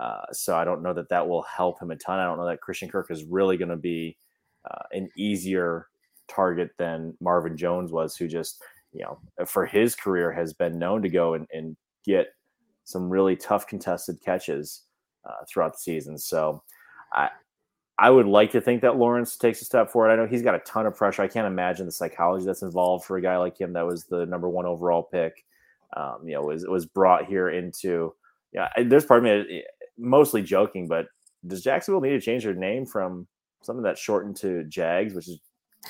Uh, 0.00 0.22
so 0.32 0.56
I 0.56 0.64
don't 0.64 0.82
know 0.82 0.94
that 0.94 1.10
that 1.10 1.28
will 1.28 1.42
help 1.42 1.80
him 1.80 1.90
a 1.90 1.96
ton. 1.96 2.18
I 2.18 2.24
don't 2.24 2.38
know 2.38 2.46
that 2.46 2.62
Christian 2.62 2.88
Kirk 2.88 3.10
is 3.10 3.24
really 3.24 3.58
going 3.58 3.68
to 3.68 3.76
be 3.76 4.16
uh, 4.68 4.84
an 4.92 5.10
easier 5.16 5.88
target 6.28 6.70
than 6.78 7.14
Marvin 7.20 7.58
Jones 7.58 7.92
was, 7.92 8.16
who 8.16 8.26
just, 8.26 8.62
you 8.92 9.04
know, 9.04 9.18
for 9.44 9.66
his 9.66 9.94
career 9.94 10.32
has 10.32 10.54
been 10.54 10.78
known 10.78 11.02
to 11.02 11.10
go 11.10 11.34
and, 11.34 11.46
and 11.52 11.76
get 12.06 12.28
some 12.84 13.10
really 13.10 13.36
tough 13.36 13.66
contested 13.66 14.16
catches 14.24 14.84
uh, 15.28 15.44
throughout 15.46 15.74
the 15.74 15.78
season. 15.78 16.16
So 16.16 16.62
I, 17.12 17.28
I 17.98 18.10
would 18.10 18.26
like 18.26 18.52
to 18.52 18.60
think 18.60 18.82
that 18.82 18.96
Lawrence 18.96 19.36
takes 19.36 19.60
a 19.60 19.64
step 19.64 19.90
forward. 19.90 20.10
I 20.10 20.16
know 20.16 20.26
he's 20.26 20.42
got 20.42 20.54
a 20.54 20.60
ton 20.60 20.86
of 20.86 20.96
pressure. 20.96 21.22
I 21.22 21.28
can't 21.28 21.46
imagine 21.46 21.86
the 21.86 21.92
psychology 21.92 22.46
that's 22.46 22.62
involved 22.62 23.04
for 23.04 23.16
a 23.16 23.22
guy 23.22 23.36
like 23.36 23.60
him 23.60 23.74
that 23.74 23.86
was 23.86 24.04
the 24.04 24.24
number 24.26 24.48
one 24.48 24.66
overall 24.66 25.02
pick. 25.02 25.44
Um, 25.94 26.20
you 26.24 26.34
know, 26.34 26.42
was 26.42 26.66
was 26.66 26.86
brought 26.86 27.26
here 27.26 27.50
into. 27.50 28.14
Yeah, 28.52 28.68
there's 28.84 29.06
part 29.06 29.18
of 29.18 29.24
me 29.24 29.58
eh, 29.58 29.62
mostly 29.98 30.42
joking, 30.42 30.86
but 30.88 31.06
does 31.46 31.62
Jacksonville 31.62 32.00
need 32.00 32.10
to 32.10 32.20
change 32.20 32.44
their 32.44 32.54
name 32.54 32.86
from 32.86 33.26
something 33.62 33.82
that's 33.82 34.00
shortened 34.00 34.36
to 34.36 34.64
Jags, 34.64 35.14
which 35.14 35.28
is 35.28 35.40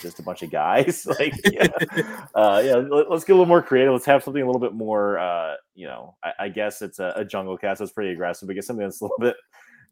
just 0.00 0.18
a 0.18 0.22
bunch 0.22 0.42
of 0.42 0.50
guys? 0.50 1.06
like, 1.18 1.34
yeah, 1.50 1.68
uh, 2.34 2.62
yeah. 2.64 2.76
Let's 3.08 3.24
get 3.24 3.32
a 3.32 3.36
little 3.36 3.46
more 3.46 3.62
creative. 3.62 3.92
Let's 3.92 4.06
have 4.06 4.24
something 4.24 4.42
a 4.42 4.46
little 4.46 4.60
bit 4.60 4.74
more. 4.74 5.18
Uh, 5.18 5.54
you 5.74 5.86
know, 5.86 6.16
I, 6.22 6.32
I 6.40 6.48
guess 6.48 6.82
it's 6.82 6.98
a, 6.98 7.12
a 7.16 7.24
jungle 7.24 7.56
cast. 7.56 7.78
That's 7.78 7.92
pretty 7.92 8.12
aggressive, 8.12 8.48
but 8.48 8.54
get 8.54 8.64
something 8.64 8.84
that's 8.84 9.00
a 9.00 9.04
little 9.04 9.18
bit 9.20 9.36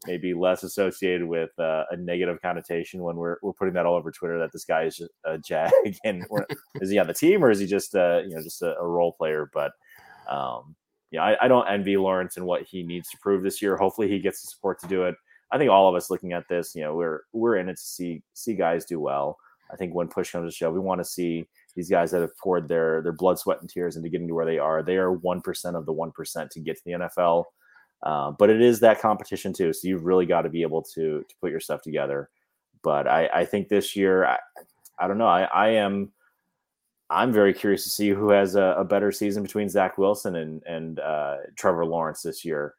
maybe 0.07 0.33
less 0.33 0.63
associated 0.63 1.27
with 1.27 1.51
uh, 1.59 1.83
a 1.91 1.97
negative 1.97 2.41
connotation 2.41 3.03
when 3.03 3.15
we're, 3.15 3.37
we're 3.41 3.53
putting 3.53 3.73
that 3.73 3.85
all 3.85 3.95
over 3.95 4.11
Twitter 4.11 4.39
that 4.39 4.51
this 4.51 4.65
guy 4.65 4.83
is 4.83 5.01
a 5.25 5.37
jag 5.37 5.71
and 6.03 6.25
is 6.81 6.89
he 6.89 6.97
on 6.97 7.07
the 7.07 7.13
team 7.13 7.43
or 7.43 7.51
is 7.51 7.59
he 7.59 7.67
just 7.67 7.95
uh, 7.95 8.21
you 8.25 8.35
know 8.35 8.41
just 8.41 8.61
a, 8.61 8.75
a 8.77 8.87
role 8.87 9.13
player? 9.13 9.49
But 9.53 9.71
um, 10.29 10.75
yeah, 11.11 11.23
I, 11.23 11.45
I, 11.45 11.47
don't 11.47 11.67
envy 11.67 11.97
Lawrence 11.97 12.37
and 12.37 12.45
what 12.45 12.63
he 12.63 12.83
needs 12.83 13.09
to 13.09 13.17
prove 13.17 13.43
this 13.43 13.61
year. 13.61 13.75
Hopefully, 13.75 14.07
he 14.07 14.19
gets 14.19 14.41
the 14.41 14.47
support 14.47 14.79
to 14.79 14.87
do 14.87 15.03
it. 15.03 15.15
I 15.51 15.57
think 15.57 15.69
all 15.69 15.89
of 15.89 15.95
us 15.95 16.09
looking 16.09 16.31
at 16.31 16.47
this, 16.49 16.73
you 16.73 16.81
know, 16.81 16.95
we're 16.95 17.21
we're 17.33 17.57
in 17.57 17.69
it 17.69 17.75
to 17.75 17.81
see 17.81 18.23
see 18.33 18.55
guys 18.55 18.85
do 18.85 18.99
well. 18.99 19.37
I 19.71 19.75
think 19.75 19.93
when 19.93 20.07
push 20.07 20.31
comes 20.31 20.51
to 20.51 20.55
shove, 20.55 20.73
we 20.73 20.79
want 20.79 20.99
to 20.99 21.05
see 21.05 21.45
these 21.75 21.89
guys 21.89 22.11
that 22.11 22.21
have 22.21 22.37
poured 22.37 22.67
their 22.67 23.01
their 23.01 23.11
blood, 23.11 23.39
sweat, 23.39 23.59
and 23.61 23.69
tears 23.69 23.97
into 23.97 24.09
getting 24.09 24.27
to 24.27 24.33
where 24.33 24.45
they 24.45 24.57
are. 24.57 24.83
They 24.83 24.97
are 24.97 25.11
one 25.11 25.41
percent 25.41 25.75
of 25.75 25.85
the 25.85 25.93
one 25.93 26.11
percent 26.11 26.51
to 26.51 26.59
get 26.59 26.77
to 26.77 26.81
the 26.85 26.91
NFL. 26.91 27.45
Uh, 28.03 28.31
but 28.31 28.49
it 28.49 28.61
is 28.61 28.79
that 28.79 28.99
competition 28.99 29.53
too. 29.53 29.71
So 29.73 29.87
you've 29.87 30.05
really 30.05 30.25
got 30.25 30.41
to 30.41 30.49
be 30.49 30.63
able 30.63 30.81
to 30.95 31.23
to 31.27 31.35
put 31.39 31.51
your 31.51 31.59
stuff 31.59 31.81
together. 31.81 32.29
But 32.83 33.07
I, 33.07 33.29
I 33.33 33.45
think 33.45 33.67
this 33.67 33.95
year, 33.95 34.25
I, 34.25 34.39
I 34.97 35.07
don't 35.07 35.19
know. 35.19 35.27
I, 35.27 35.43
I 35.43 35.67
am 35.69 36.11
I'm 37.11 37.31
very 37.31 37.53
curious 37.53 37.83
to 37.83 37.89
see 37.89 38.09
who 38.09 38.31
has 38.31 38.55
a, 38.55 38.75
a 38.77 38.83
better 38.83 39.11
season 39.11 39.43
between 39.43 39.69
Zach 39.69 39.97
Wilson 39.97 40.35
and 40.35 40.63
and 40.65 40.99
uh, 40.99 41.37
Trevor 41.55 41.85
Lawrence 41.85 42.23
this 42.23 42.43
year. 42.43 42.75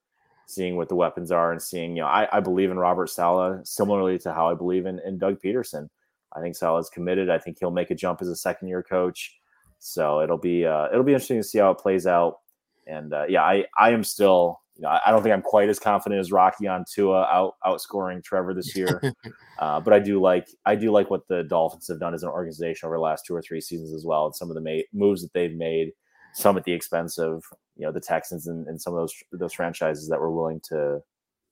seeing 0.47 0.77
what 0.77 0.89
the 0.89 0.95
weapons 0.95 1.31
are 1.31 1.53
and 1.53 1.63
seeing, 1.63 1.97
you 1.97 2.03
know, 2.03 2.09
I, 2.09 2.29
I 2.33 2.41
believe 2.41 2.71
in 2.71 2.79
Robert 2.79 3.09
Saleh 3.09 3.61
similarly 3.65 4.19
to 4.21 4.33
how 4.33 4.51
I 4.51 4.55
believe 4.55 4.87
in, 4.87 4.99
in 5.01 5.19
Doug 5.19 5.41
Pederson. 5.41 5.89
I 6.35 6.41
think 6.41 6.57
Saleh's 6.57 6.91
committed. 6.91 7.31
I 7.31 7.39
think 7.39 7.59
he'll 7.59 7.71
make 7.71 7.91
a 7.91 7.95
jump 7.95 8.23
as 8.23 8.29
a 8.29 8.37
second 8.37 8.69
year 8.69 8.83
coach. 8.83 9.37
So 9.79 10.21
it'll 10.21 10.39
be 10.39 10.65
uh, 10.67 10.89
it'll 10.91 11.05
be 11.05 11.13
interesting 11.13 11.39
to 11.39 11.45
see 11.45 11.59
how 11.59 11.71
it 11.71 11.79
plays 11.79 12.07
out. 12.07 12.39
And 12.87 13.13
uh, 13.13 13.27
yeah, 13.29 13.43
I 13.43 13.67
I 13.79 13.91
am 13.91 14.05
still 14.05 14.62
you 14.83 14.89
know 14.89 14.99
I 15.07 15.13
don't 15.13 15.23
think 15.23 15.33
I'm 15.33 15.43
quite 15.43 15.69
as 15.69 15.79
confident 15.79 16.19
as 16.19 16.33
Rocky 16.33 16.67
on 16.67 16.85
Tua 16.93 17.23
out 17.23 17.55
outscoring 17.65 18.23
Trevor 18.23 18.53
this 18.53 18.75
year, 18.75 19.01
uh, 19.61 19.79
but 19.79 19.93
I 19.93 20.01
do 20.01 20.21
like 20.21 20.49
I 20.67 20.75
do 20.75 20.91
like 20.91 21.09
what 21.09 21.29
the 21.29 21.45
Dolphins 21.45 21.87
have 21.87 22.01
done 22.01 22.15
as 22.15 22.25
an 22.25 22.31
organization 22.31 22.89
over 22.89 22.97
the 22.97 23.03
last 23.03 23.25
two 23.25 23.35
or 23.35 23.41
three 23.41 23.61
seasons 23.61 23.95
as 23.95 24.05
well, 24.05 24.27
and 24.27 24.35
some 24.35 24.51
of 24.51 24.57
the 24.57 24.61
ma- 24.61 24.83
moves 24.93 25.23
that 25.23 25.33
they've 25.35 25.55
made, 25.55 25.93
some 26.35 26.57
at 26.57 26.65
the 26.65 26.73
expense 26.73 27.17
of 27.17 27.45
you 27.77 27.87
know 27.87 27.93
the 27.93 28.01
Texans 28.01 28.49
and, 28.49 28.67
and 28.67 28.83
some 28.83 28.93
of 28.93 28.99
those 28.99 29.15
those 29.31 29.53
franchises 29.53 30.09
that 30.09 30.19
were 30.19 30.33
willing 30.33 30.61
to 30.65 30.99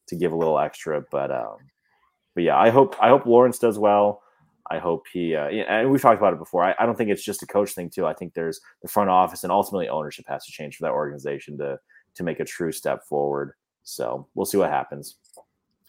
to 0.08 0.16
give 0.16 0.32
a 0.32 0.36
little 0.36 0.58
extra. 0.58 1.00
But 1.12 1.30
um, 1.30 1.58
but 2.34 2.42
yeah, 2.42 2.58
I 2.58 2.70
hope 2.70 2.96
I 3.00 3.10
hope 3.10 3.26
Lawrence 3.26 3.60
does 3.60 3.78
well. 3.78 4.22
I 4.72 4.78
hope 4.78 5.06
he, 5.12 5.34
uh, 5.34 5.48
and 5.48 5.90
we've 5.90 6.00
talked 6.00 6.20
about 6.20 6.32
it 6.32 6.38
before. 6.38 6.62
I, 6.62 6.76
I, 6.78 6.86
don't 6.86 6.96
think 6.96 7.10
it's 7.10 7.24
just 7.24 7.42
a 7.42 7.46
coach 7.46 7.72
thing 7.72 7.90
too. 7.90 8.06
I 8.06 8.14
think 8.14 8.34
there's 8.34 8.60
the 8.82 8.88
front 8.88 9.10
office 9.10 9.42
and 9.42 9.50
ultimately 9.50 9.88
ownership 9.88 10.26
has 10.28 10.44
to 10.44 10.52
change 10.52 10.76
for 10.76 10.84
that 10.84 10.92
organization 10.92 11.58
to 11.58 11.76
to 12.14 12.22
make 12.22 12.40
a 12.40 12.44
true 12.44 12.72
step 12.72 13.04
forward. 13.06 13.52
So 13.82 14.28
we'll 14.34 14.46
see 14.46 14.58
what 14.58 14.70
happens. 14.70 15.16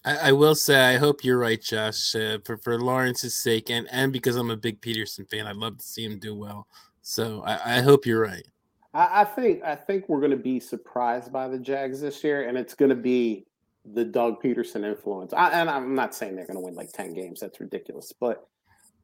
I, 0.03 0.29
I 0.29 0.31
will 0.31 0.55
say 0.55 0.95
I 0.95 0.97
hope 0.97 1.23
you're 1.23 1.37
right, 1.37 1.61
Josh. 1.61 2.15
Uh, 2.15 2.39
for 2.43 2.57
for 2.57 2.79
Lawrence's 2.79 3.37
sake, 3.37 3.69
and 3.69 3.87
and 3.91 4.11
because 4.11 4.35
I'm 4.35 4.49
a 4.49 4.57
big 4.57 4.81
Pederson 4.81 5.29
fan, 5.29 5.47
I'd 5.47 5.55
love 5.55 5.77
to 5.77 5.85
see 5.85 6.05
him 6.05 6.19
do 6.19 6.35
well. 6.35 6.67
So 7.01 7.43
I, 7.45 7.77
I 7.77 7.81
hope 7.81 8.05
you're 8.05 8.21
right. 8.21 8.47
I, 8.93 9.21
I 9.21 9.25
think 9.25 9.63
I 9.63 9.75
think 9.75 10.09
we're 10.09 10.19
going 10.19 10.31
to 10.31 10.37
be 10.37 10.59
surprised 10.59 11.31
by 11.31 11.47
the 11.47 11.59
Jags 11.59 12.01
this 12.01 12.23
year, 12.23 12.47
and 12.47 12.57
it's 12.57 12.73
going 12.73 12.89
to 12.89 12.95
be 12.95 13.45
the 13.93 14.05
Doug 14.05 14.41
Pederson 14.41 14.85
influence. 14.85 15.33
I, 15.33 15.49
and 15.51 15.69
I'm 15.69 15.95
not 15.95 16.13
saying 16.13 16.35
they're 16.35 16.45
going 16.45 16.57
to 16.57 16.61
win 16.61 16.75
like 16.75 16.91
ten 16.91 17.13
games. 17.13 17.39
That's 17.39 17.59
ridiculous, 17.59 18.13
but 18.19 18.47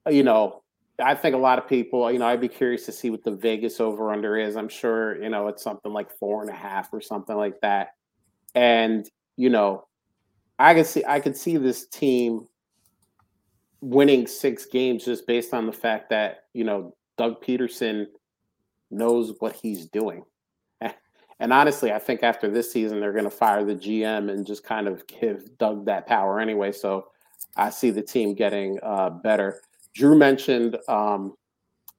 you 0.10 0.24
know, 0.24 0.64
I 1.00 1.14
think 1.14 1.36
a 1.36 1.40
lot 1.40 1.60
of 1.60 1.68
people, 1.68 2.12
you 2.12 2.20
know, 2.20 2.28
I'd 2.28 2.42
be 2.42 2.48
curious 2.48 2.86
to 2.86 2.92
see 2.92 3.10
what 3.10 3.24
the 3.24 3.32
Vegas 3.32 3.80
over 3.80 4.12
under 4.12 4.38
is. 4.38 4.56
I'm 4.56 4.70
sure, 4.70 5.22
you 5.22 5.30
know, 5.30 5.48
it's 5.48 5.64
something 5.64 5.94
like 5.94 6.12
four 6.18 6.42
and 6.42 6.50
a 6.50 6.56
half 6.56 6.92
or 6.92 7.02
something 7.02 7.36
like 7.36 7.62
that. 7.62 7.90
And, 8.56 9.08
you 9.36 9.50
know, 9.50 9.86
I 10.58 10.74
could 10.74 10.88
see 10.88 11.04
I 11.06 11.20
could 11.20 11.38
see 11.38 11.58
this 11.58 11.86
team 11.88 12.48
winning 13.82 14.26
six 14.26 14.66
games 14.66 15.06
just 15.06 15.28
based 15.28 15.54
on 15.54 15.68
the 15.68 15.72
fact 15.72 16.10
that, 16.10 16.46
you 16.54 16.64
know, 16.64 16.96
Doug 17.18 17.44
Pederson 17.44 18.08
knows 18.90 19.34
what 19.40 19.56
he's 19.56 19.88
doing. 19.88 20.24
And 21.40 21.54
honestly, 21.54 21.92
I 21.92 22.00
think 22.00 22.24
after 22.24 22.50
this 22.50 22.72
season, 22.72 23.00
they're 23.00 23.12
going 23.14 23.24
to 23.24 23.30
fire 23.30 23.64
the 23.64 23.76
GM 23.76 24.32
and 24.32 24.44
just 24.44 24.64
kind 24.64 24.88
of 24.88 25.06
give 25.06 25.56
Doug 25.60 25.86
that 25.86 26.08
power 26.08 26.40
anyway. 26.40 26.72
So 26.72 27.10
I 27.56 27.70
see 27.70 27.92
the 27.92 28.02
team 28.02 28.34
getting 28.34 28.80
uh, 28.82 29.12
better. 29.12 29.62
Drew 29.98 30.16
mentioned 30.16 30.78
um, 30.88 31.36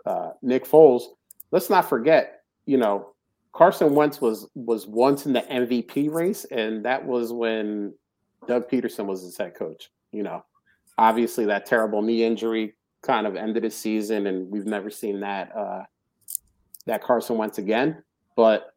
uh, 0.06 0.30
Nick 0.40 0.64
Foles. 0.64 1.02
Let's 1.50 1.68
not 1.68 1.88
forget, 1.88 2.42
you 2.64 2.76
know, 2.76 3.14
Carson 3.52 3.94
Wentz 3.94 4.20
was 4.20 4.48
was 4.54 4.86
once 4.86 5.26
in 5.26 5.32
the 5.32 5.40
MVP 5.40 6.12
race, 6.12 6.44
and 6.44 6.84
that 6.84 7.04
was 7.04 7.32
when 7.32 7.92
Doug 8.46 8.70
Pederson 8.70 9.06
was 9.06 9.22
his 9.22 9.36
head 9.36 9.56
coach. 9.56 9.90
You 10.12 10.22
know, 10.22 10.44
obviously 10.96 11.44
that 11.46 11.66
terrible 11.66 12.00
knee 12.00 12.22
injury 12.22 12.74
kind 13.02 13.26
of 13.26 13.34
ended 13.34 13.64
his 13.64 13.76
season, 13.76 14.28
and 14.28 14.48
we've 14.48 14.66
never 14.66 14.90
seen 14.90 15.20
that 15.20 15.50
uh, 15.56 15.82
that 16.86 17.02
Carson 17.02 17.36
Wentz 17.36 17.58
again. 17.58 18.04
But 18.36 18.72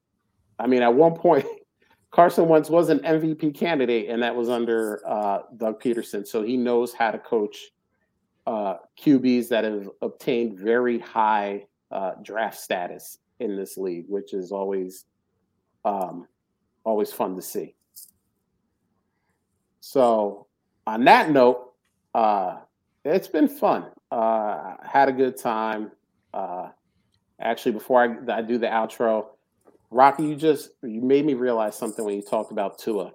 I 0.57 0.65
mean, 0.65 0.81
at 0.81 0.95
one 0.95 1.14
point, 1.14 1.45
Carson 2.11 2.48
Wentz 2.48 2.72
was 2.72 2.89
an 2.89 2.99
MVP 2.99 3.53
candidate, 3.53 4.10
and 4.10 4.23
that 4.23 4.35
was 4.35 4.49
under 4.49 5.07
uh, 5.07 5.43
Doug 5.57 5.80
Pederson, 5.80 6.26
So 6.26 6.41
he 6.41 6.57
knows 6.57 6.91
how 6.91 7.11
to 7.11 7.19
coach 7.19 7.69
uh, 8.48 8.76
QBs 9.00 9.50
that 9.50 9.64
have 9.64 9.90
obtained 10.02 10.60
very 10.60 11.00
high 11.00 11.66
uh, 11.92 12.14
draft 12.22 12.60
status 12.60 13.20
in 13.40 13.56
this 13.56 13.78
league, 13.78 14.06
which 14.08 14.34
is 14.34 14.52
always 14.52 15.06
um, 15.86 16.28
always 16.84 17.12
fun 17.12 17.36
to 17.36 17.42
see. 17.42 17.76
So, 19.80 20.48
on 20.86 21.04
that 21.06 21.32
note, 21.32 21.74
uh, 22.14 22.58
it's 23.04 23.28
been 23.28 23.48
fun. 23.48 23.86
Uh, 24.12 24.76
had 24.84 25.10
a 25.10 25.12
good 25.12 25.38
time. 25.38 25.92
Uh, 26.34 26.70
actually, 27.40 27.72
before 27.74 28.04
I, 28.04 28.38
I 28.38 28.42
do 28.42 28.58
the 28.58 28.68
outro, 28.68 29.26
Rocky, 29.90 30.24
you 30.24 30.36
just 30.36 30.72
you 30.84 31.02
made 31.02 31.26
me 31.26 31.34
realize 31.34 31.76
something 31.76 32.06
when 32.06 32.16
you 32.16 32.22
talked 32.22 32.52
about 32.52 32.80
Tua. 32.80 33.12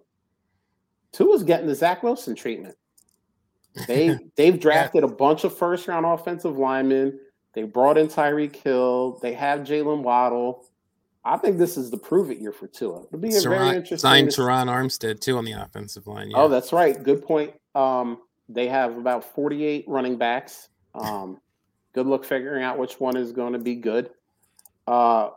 Tua's 1.13 1.43
getting 1.43 1.67
the 1.67 1.75
Zach 1.75 2.03
Wilson 2.03 2.35
treatment. 2.35 2.77
They 3.87 4.19
they've 4.37 4.59
drafted 4.61 5.05
a 5.05 5.09
bunch 5.09 5.45
of 5.45 5.57
first 5.57 5.89
round 5.89 6.07
offensive 6.07 6.57
linemen. 6.57 7.19
They 7.53 7.63
brought 7.63 7.97
in 7.99 8.09
Tyreek 8.09 8.57
Hill. 8.57 9.19
They 9.23 9.35
have 9.35 9.61
Jaylen 9.61 10.03
Waddle. 10.03 10.67
I 11.25 11.37
think 11.39 11.59
this 11.59 11.77
is 11.77 11.91
the 11.91 11.97
prove 11.97 12.31
it 12.31 12.39
year 12.39 12.53
for 12.53 12.69
Tua. 12.69 13.03
It'll 13.05 13.19
be 13.19 13.35
a 13.35 13.41
very 13.41 13.69
interesting. 13.71 13.99
Signed 13.99 14.29
Terron 14.29 14.67
Armstead 14.67 15.21
too 15.21 15.39
on 15.39 15.45
the 15.45 15.53
offensive 15.53 16.07
line. 16.07 16.31
Yeah. 16.31 16.39
Oh, 16.39 16.49
that's 16.49 16.73
right. 16.73 17.03
Good 17.03 17.25
point. 17.25 17.53
Um, 17.75 18.19
they 18.49 18.69
have 18.69 18.97
about 18.97 19.25
48 19.35 19.87
running 19.89 20.17
backs. 20.17 20.69
Um, 20.95 21.41
good 21.93 22.07
luck 22.07 22.25
figuring 22.25 22.63
out 22.63 22.79
which 22.79 23.01
one 23.01 23.17
is 23.17 23.33
going 23.33 23.55
to 23.55 23.59
be 23.59 23.75
good. 23.75 24.11
Uh, 24.87 25.31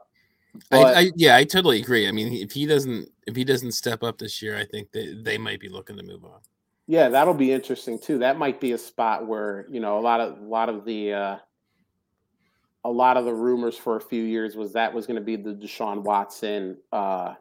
I, 0.72 0.84
I, 0.84 1.12
yeah, 1.16 1.36
I 1.36 1.44
totally 1.44 1.80
agree. 1.80 2.08
I 2.08 2.12
mean, 2.12 2.34
if 2.34 2.52
he 2.52 2.66
doesn't 2.66 3.10
if 3.28 3.36
he 3.36 3.44
doesn't 3.44 3.72
step 3.72 4.04
up 4.04 4.18
this 4.18 4.42
year, 4.42 4.58
I 4.58 4.66
think 4.66 4.92
that 4.92 5.22
they 5.24 5.38
might 5.38 5.60
be 5.60 5.70
looking 5.70 5.98
to 5.98 6.04
move 6.04 6.26
on. 6.26 6.40
Yeah, 6.90 7.10
that'll 7.10 7.36
be 7.36 7.52
interesting 7.52 8.00
too. 8.00 8.18
That 8.18 8.40
might 8.40 8.60
be 8.60 8.72
a 8.72 8.78
spot 8.80 9.28
where 9.28 9.68
you 9.70 9.80
know 9.80 10.00
a 10.00 10.02
lot 10.02 10.20
of 10.20 10.40
a 10.40 10.44
lot 10.44 10.70
of 10.70 10.86
the 10.86 11.14
uh, 11.14 11.38
a 12.84 12.90
lot 12.90 13.16
of 13.16 13.26
the 13.26 13.34
rumors 13.34 13.78
for 13.78 13.98
a 13.98 14.02
few 14.02 14.24
years 14.24 14.56
was 14.56 14.74
that 14.74 14.92
was 14.92 15.06
going 15.06 15.20
to 15.20 15.24
be 15.24 15.36
the 15.36 15.54
Deshaun 15.54 16.02
Watson 16.02 16.78
uh, 16.92 17.36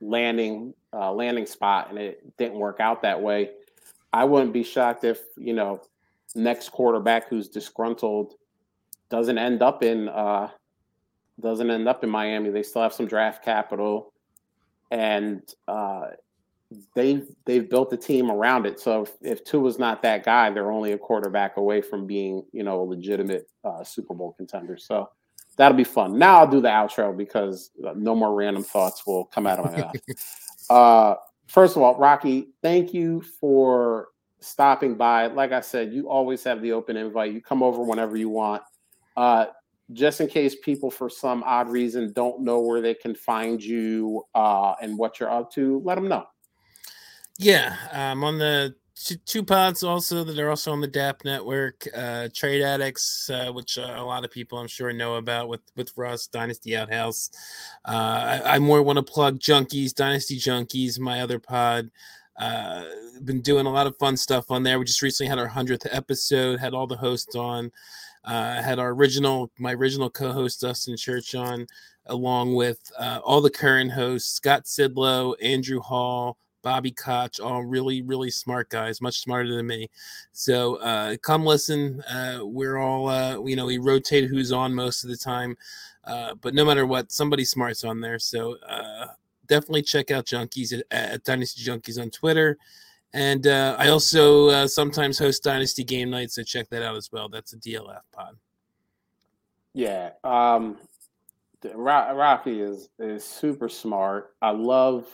landing 0.00 0.74
uh, 0.92 1.12
landing 1.12 1.46
spot, 1.46 1.90
and 1.90 1.98
it 2.00 2.36
didn't 2.38 2.58
work 2.58 2.80
out 2.80 3.02
that 3.02 3.22
way. 3.22 3.50
I 4.12 4.24
wouldn't 4.24 4.52
be 4.52 4.64
shocked 4.64 5.04
if 5.04 5.20
you 5.36 5.52
know 5.52 5.80
next 6.34 6.70
quarterback 6.70 7.28
who's 7.28 7.48
disgruntled 7.48 8.34
doesn't 9.10 9.38
end 9.38 9.62
up 9.62 9.84
in 9.84 10.08
uh, 10.08 10.48
doesn't 11.40 11.70
end 11.70 11.86
up 11.86 12.02
in 12.02 12.10
Miami. 12.10 12.50
They 12.50 12.64
still 12.64 12.82
have 12.82 12.92
some 12.92 13.06
draft 13.06 13.44
capital, 13.44 14.12
and 14.90 15.42
uh, 15.68 16.06
they've 16.94 17.26
they've 17.44 17.68
built 17.68 17.92
a 17.92 17.96
team 17.96 18.30
around 18.30 18.66
it. 18.66 18.80
So 18.80 19.02
if, 19.02 19.12
if 19.22 19.44
Tua's 19.44 19.78
not 19.78 20.02
that 20.02 20.24
guy, 20.24 20.50
they're 20.50 20.72
only 20.72 20.92
a 20.92 20.98
quarterback 20.98 21.56
away 21.56 21.80
from 21.80 22.06
being, 22.06 22.44
you 22.52 22.62
know, 22.62 22.80
a 22.80 22.84
legitimate 22.84 23.48
uh, 23.64 23.84
Super 23.84 24.14
Bowl 24.14 24.32
contender. 24.36 24.76
So 24.76 25.08
that'll 25.56 25.76
be 25.76 25.84
fun. 25.84 26.18
Now 26.18 26.38
I'll 26.38 26.50
do 26.50 26.60
the 26.60 26.68
outro 26.68 27.16
because 27.16 27.70
uh, 27.86 27.94
no 27.96 28.14
more 28.14 28.34
random 28.34 28.62
thoughts 28.62 29.06
will 29.06 29.24
come 29.26 29.46
out 29.46 29.58
of 29.58 29.72
my 29.72 29.78
mouth. 29.78 29.96
uh, 30.70 31.14
first 31.46 31.76
of 31.76 31.82
all, 31.82 31.96
Rocky, 31.96 32.48
thank 32.62 32.92
you 32.92 33.22
for 33.22 34.08
stopping 34.40 34.96
by. 34.96 35.26
Like 35.28 35.52
I 35.52 35.60
said, 35.60 35.92
you 35.92 36.08
always 36.08 36.42
have 36.44 36.62
the 36.62 36.72
open 36.72 36.96
invite. 36.96 37.32
You 37.32 37.40
come 37.40 37.62
over 37.62 37.82
whenever 37.82 38.16
you 38.16 38.28
want. 38.28 38.62
Uh, 39.16 39.46
just 39.92 40.20
in 40.20 40.26
case 40.26 40.56
people, 40.62 40.90
for 40.90 41.08
some 41.08 41.44
odd 41.44 41.68
reason, 41.68 42.12
don't 42.12 42.40
know 42.40 42.60
where 42.60 42.80
they 42.80 42.94
can 42.94 43.14
find 43.14 43.62
you 43.62 44.24
uh, 44.34 44.74
and 44.82 44.98
what 44.98 45.20
you're 45.20 45.30
up 45.30 45.52
to, 45.52 45.80
let 45.84 45.94
them 45.94 46.08
know. 46.08 46.26
Yeah, 47.38 47.76
I'm 47.92 48.24
on 48.24 48.38
the 48.38 48.74
two, 48.94 49.16
two, 49.26 49.42
pods 49.44 49.82
also 49.82 50.24
that 50.24 50.38
are 50.38 50.48
also 50.48 50.72
on 50.72 50.80
the 50.80 50.86
DAP 50.86 51.24
network. 51.24 51.86
Uh, 51.94 52.28
Trade 52.34 52.62
Addicts, 52.62 53.28
uh, 53.28 53.52
which 53.52 53.78
uh, 53.78 53.94
a 53.96 54.02
lot 54.02 54.24
of 54.24 54.30
people 54.30 54.58
I'm 54.58 54.68
sure 54.68 54.92
know 54.92 55.16
about 55.16 55.48
with 55.48 55.60
with 55.76 55.92
Russ 55.96 56.26
Dynasty 56.26 56.76
Outhouse. 56.76 57.30
Uh, 57.86 58.40
I, 58.44 58.54
I, 58.54 58.58
more 58.58 58.82
want 58.82 58.96
to 58.96 59.02
plug 59.02 59.38
Junkies, 59.38 59.94
Dynasty 59.94 60.38
Junkies, 60.38 60.98
my 60.98 61.20
other 61.20 61.38
pod. 61.38 61.90
Uh, 62.38 62.84
been 63.24 63.40
doing 63.40 63.66
a 63.66 63.72
lot 63.72 63.86
of 63.86 63.96
fun 63.98 64.16
stuff 64.16 64.50
on 64.50 64.62
there. 64.62 64.78
We 64.78 64.84
just 64.84 65.02
recently 65.02 65.28
had 65.28 65.38
our 65.38 65.46
hundredth 65.46 65.86
episode. 65.90 66.58
Had 66.58 66.74
all 66.74 66.86
the 66.86 66.96
hosts 66.96 67.34
on. 67.34 67.70
Uh, 68.24 68.60
had 68.60 68.78
our 68.80 68.90
original, 68.90 69.52
my 69.58 69.72
original 69.72 70.10
co-host 70.10 70.60
Dustin 70.60 70.96
Church 70.96 71.34
on, 71.36 71.66
along 72.06 72.54
with 72.54 72.80
all 72.98 73.40
the 73.40 73.50
current 73.50 73.92
hosts: 73.92 74.34
Scott 74.34 74.64
Sidlow, 74.64 75.34
Andrew 75.42 75.80
Hall. 75.80 76.38
Bobby 76.66 76.90
Koch, 76.90 77.38
all 77.38 77.62
really, 77.62 78.02
really 78.02 78.28
smart 78.28 78.70
guys, 78.70 79.00
much 79.00 79.20
smarter 79.20 79.54
than 79.54 79.68
me. 79.68 79.88
So 80.32 80.74
uh, 80.78 81.16
come 81.18 81.44
listen. 81.44 82.02
Uh, 82.02 82.40
we're 82.42 82.78
all, 82.78 83.08
uh, 83.08 83.40
you 83.44 83.54
know, 83.54 83.66
we 83.66 83.78
rotate 83.78 84.28
who's 84.28 84.50
on 84.50 84.74
most 84.74 85.04
of 85.04 85.10
the 85.10 85.16
time. 85.16 85.56
Uh, 86.02 86.34
but 86.34 86.54
no 86.54 86.64
matter 86.64 86.84
what, 86.84 87.12
somebody 87.12 87.44
smart's 87.44 87.84
on 87.84 88.00
there. 88.00 88.18
So 88.18 88.56
uh, 88.68 89.06
definitely 89.46 89.82
check 89.82 90.10
out 90.10 90.26
Junkies 90.26 90.72
at, 90.72 90.84
at, 90.90 91.22
Dynasty 91.22 91.62
Junkies 91.62 92.02
on 92.02 92.10
Twitter. 92.10 92.58
And 93.12 93.46
uh, 93.46 93.76
I 93.78 93.90
also 93.90 94.66
sometimes 94.66 95.20
host 95.20 95.44
Dynasty 95.44 95.84
Game 95.84 96.10
Night, 96.10 96.32
so 96.32 96.42
check 96.42 96.68
that 96.70 96.82
out 96.82 96.96
as 96.96 97.12
well. 97.12 97.28
That's 97.28 97.52
a 97.52 97.58
DLF 97.58 98.00
pod. 98.10 98.36
Yeah. 99.72 100.10
Um, 100.24 100.78
Rocky 101.62 102.60
is 102.60 102.88
is 102.98 103.22
super 103.22 103.68
smart. 103.68 104.34
I 104.42 104.50
love 104.50 105.06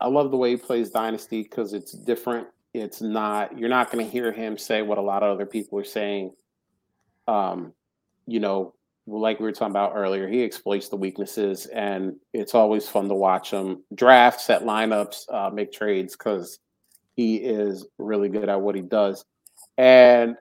I 0.00 0.08
love 0.08 0.30
the 0.30 0.36
way 0.36 0.50
he 0.50 0.56
plays 0.56 0.90
Dynasty 0.90 1.42
because 1.42 1.72
it's 1.72 1.92
different. 1.92 2.48
It's 2.72 3.00
not 3.00 3.58
you're 3.58 3.68
not 3.68 3.90
going 3.90 4.04
to 4.04 4.10
hear 4.10 4.32
him 4.32 4.56
say 4.56 4.82
what 4.82 4.98
a 4.98 5.02
lot 5.02 5.22
of 5.22 5.34
other 5.34 5.46
people 5.46 5.78
are 5.78 5.84
saying. 5.84 6.32
Um, 7.28 7.72
you 8.26 8.40
know, 8.40 8.74
like 9.06 9.40
we 9.40 9.44
were 9.44 9.52
talking 9.52 9.72
about 9.72 9.92
earlier, 9.94 10.28
he 10.28 10.42
exploits 10.42 10.88
the 10.88 10.96
weaknesses, 10.96 11.66
and 11.66 12.16
it's 12.32 12.54
always 12.54 12.88
fun 12.88 13.08
to 13.08 13.14
watch 13.14 13.50
him 13.50 13.82
draft, 13.94 14.40
set 14.40 14.62
lineups, 14.62 15.32
uh, 15.32 15.50
make 15.50 15.72
trades 15.72 16.16
because 16.16 16.60
he 17.16 17.36
is 17.36 17.86
really 17.98 18.28
good 18.28 18.48
at 18.48 18.60
what 18.60 18.74
he 18.74 18.82
does. 18.82 19.24
And 19.76 20.36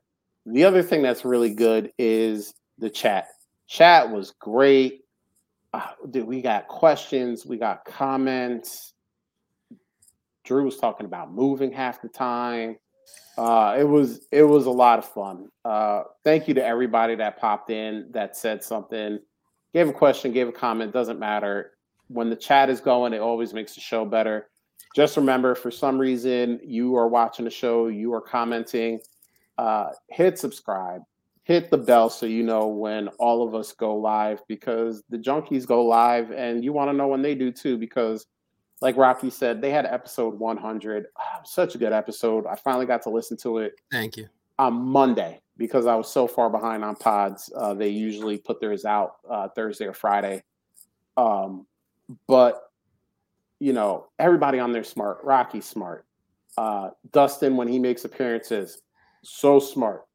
the 0.45 0.65
other 0.65 0.83
thing 0.83 1.01
that's 1.01 1.25
really 1.25 1.53
good 1.53 1.91
is 1.97 2.53
the 2.77 2.89
chat. 2.89 3.27
Chat 3.67 4.09
was 4.09 4.33
great. 4.39 5.01
Uh, 5.73 5.91
dude, 6.09 6.25
we 6.25 6.41
got 6.41 6.67
questions, 6.67 7.45
we 7.45 7.57
got 7.57 7.85
comments. 7.85 8.93
Drew 10.49 10.65
was 10.65 10.77
talking 10.77 11.05
about 11.05 11.31
moving 11.31 11.71
half 11.71 12.01
the 12.01 12.07
time. 12.07 12.75
Uh, 13.37 13.75
it 13.77 13.83
was 13.83 14.25
it 14.31 14.41
was 14.41 14.65
a 14.65 14.71
lot 14.71 14.97
of 14.97 15.05
fun. 15.05 15.47
Uh, 15.63 16.01
thank 16.23 16.47
you 16.47 16.55
to 16.55 16.65
everybody 16.65 17.13
that 17.13 17.39
popped 17.39 17.69
in, 17.69 18.07
that 18.09 18.35
said 18.35 18.63
something, 18.63 19.19
gave 19.75 19.87
a 19.87 19.93
question, 19.93 20.33
gave 20.33 20.47
a 20.47 20.51
comment. 20.51 20.91
Doesn't 20.91 21.19
matter. 21.19 21.73
When 22.07 22.31
the 22.31 22.35
chat 22.35 22.67
is 22.67 22.81
going, 22.81 23.13
it 23.13 23.19
always 23.19 23.53
makes 23.53 23.75
the 23.75 23.81
show 23.81 24.05
better. 24.05 24.49
Just 24.95 25.17
remember, 25.17 25.53
for 25.53 25.69
some 25.69 25.99
reason, 25.99 26.59
you 26.63 26.95
are 26.95 27.07
watching 27.07 27.45
the 27.45 27.51
show, 27.51 27.87
you 27.87 28.11
are 28.15 28.21
commenting. 28.21 28.99
Uh, 29.59 29.89
hit 30.09 30.39
subscribe, 30.39 31.03
hit 31.43 31.69
the 31.69 31.77
bell 31.77 32.09
so 32.09 32.25
you 32.25 32.41
know 32.41 32.69
when 32.69 33.07
all 33.19 33.47
of 33.47 33.53
us 33.53 33.71
go 33.71 33.95
live 33.95 34.41
because 34.47 35.03
the 35.11 35.17
junkies 35.17 35.67
go 35.67 35.85
live, 35.85 36.31
and 36.31 36.63
you 36.63 36.73
want 36.73 36.89
to 36.89 36.97
know 36.97 37.07
when 37.07 37.21
they 37.21 37.35
do 37.35 37.51
too 37.51 37.77
because 37.77 38.25
like 38.81 38.95
Rocky 38.97 39.29
said, 39.29 39.61
they 39.61 39.71
had 39.71 39.85
episode 39.85 40.39
100. 40.39 41.05
Oh, 41.05 41.09
ah, 41.19 41.41
such 41.43 41.75
a 41.75 41.77
good 41.77 41.91
episode. 41.91 42.45
I 42.45 42.55
finally 42.55 42.85
got 42.85 43.01
to 43.03 43.09
listen 43.09 43.37
to 43.37 43.59
it. 43.59 43.73
Thank 43.91 44.17
you. 44.17 44.27
On 44.57 44.73
Monday 44.73 45.41
because 45.57 45.85
I 45.85 45.95
was 45.95 46.11
so 46.11 46.27
far 46.27 46.49
behind 46.49 46.83
on 46.83 46.95
pods. 46.95 47.51
Uh, 47.55 47.73
they 47.73 47.89
usually 47.89 48.37
put 48.37 48.61
theirs 48.61 48.85
out 48.85 49.17
uh, 49.29 49.49
Thursday 49.49 49.85
or 49.85 49.93
Friday. 49.93 50.43
Um, 51.17 51.67
but 52.27 52.63
you 53.59 53.73
know, 53.73 54.07
everybody 54.17 54.59
on 54.59 54.71
there 54.71 54.85
smart. 54.85 55.19
Rocky 55.23 55.61
smart. 55.61 56.05
Uh, 56.57 56.91
Dustin 57.11 57.57
when 57.57 57.67
he 57.67 57.77
makes 57.77 58.05
appearances, 58.05 58.81
so 59.23 59.59
smart. 59.59 60.05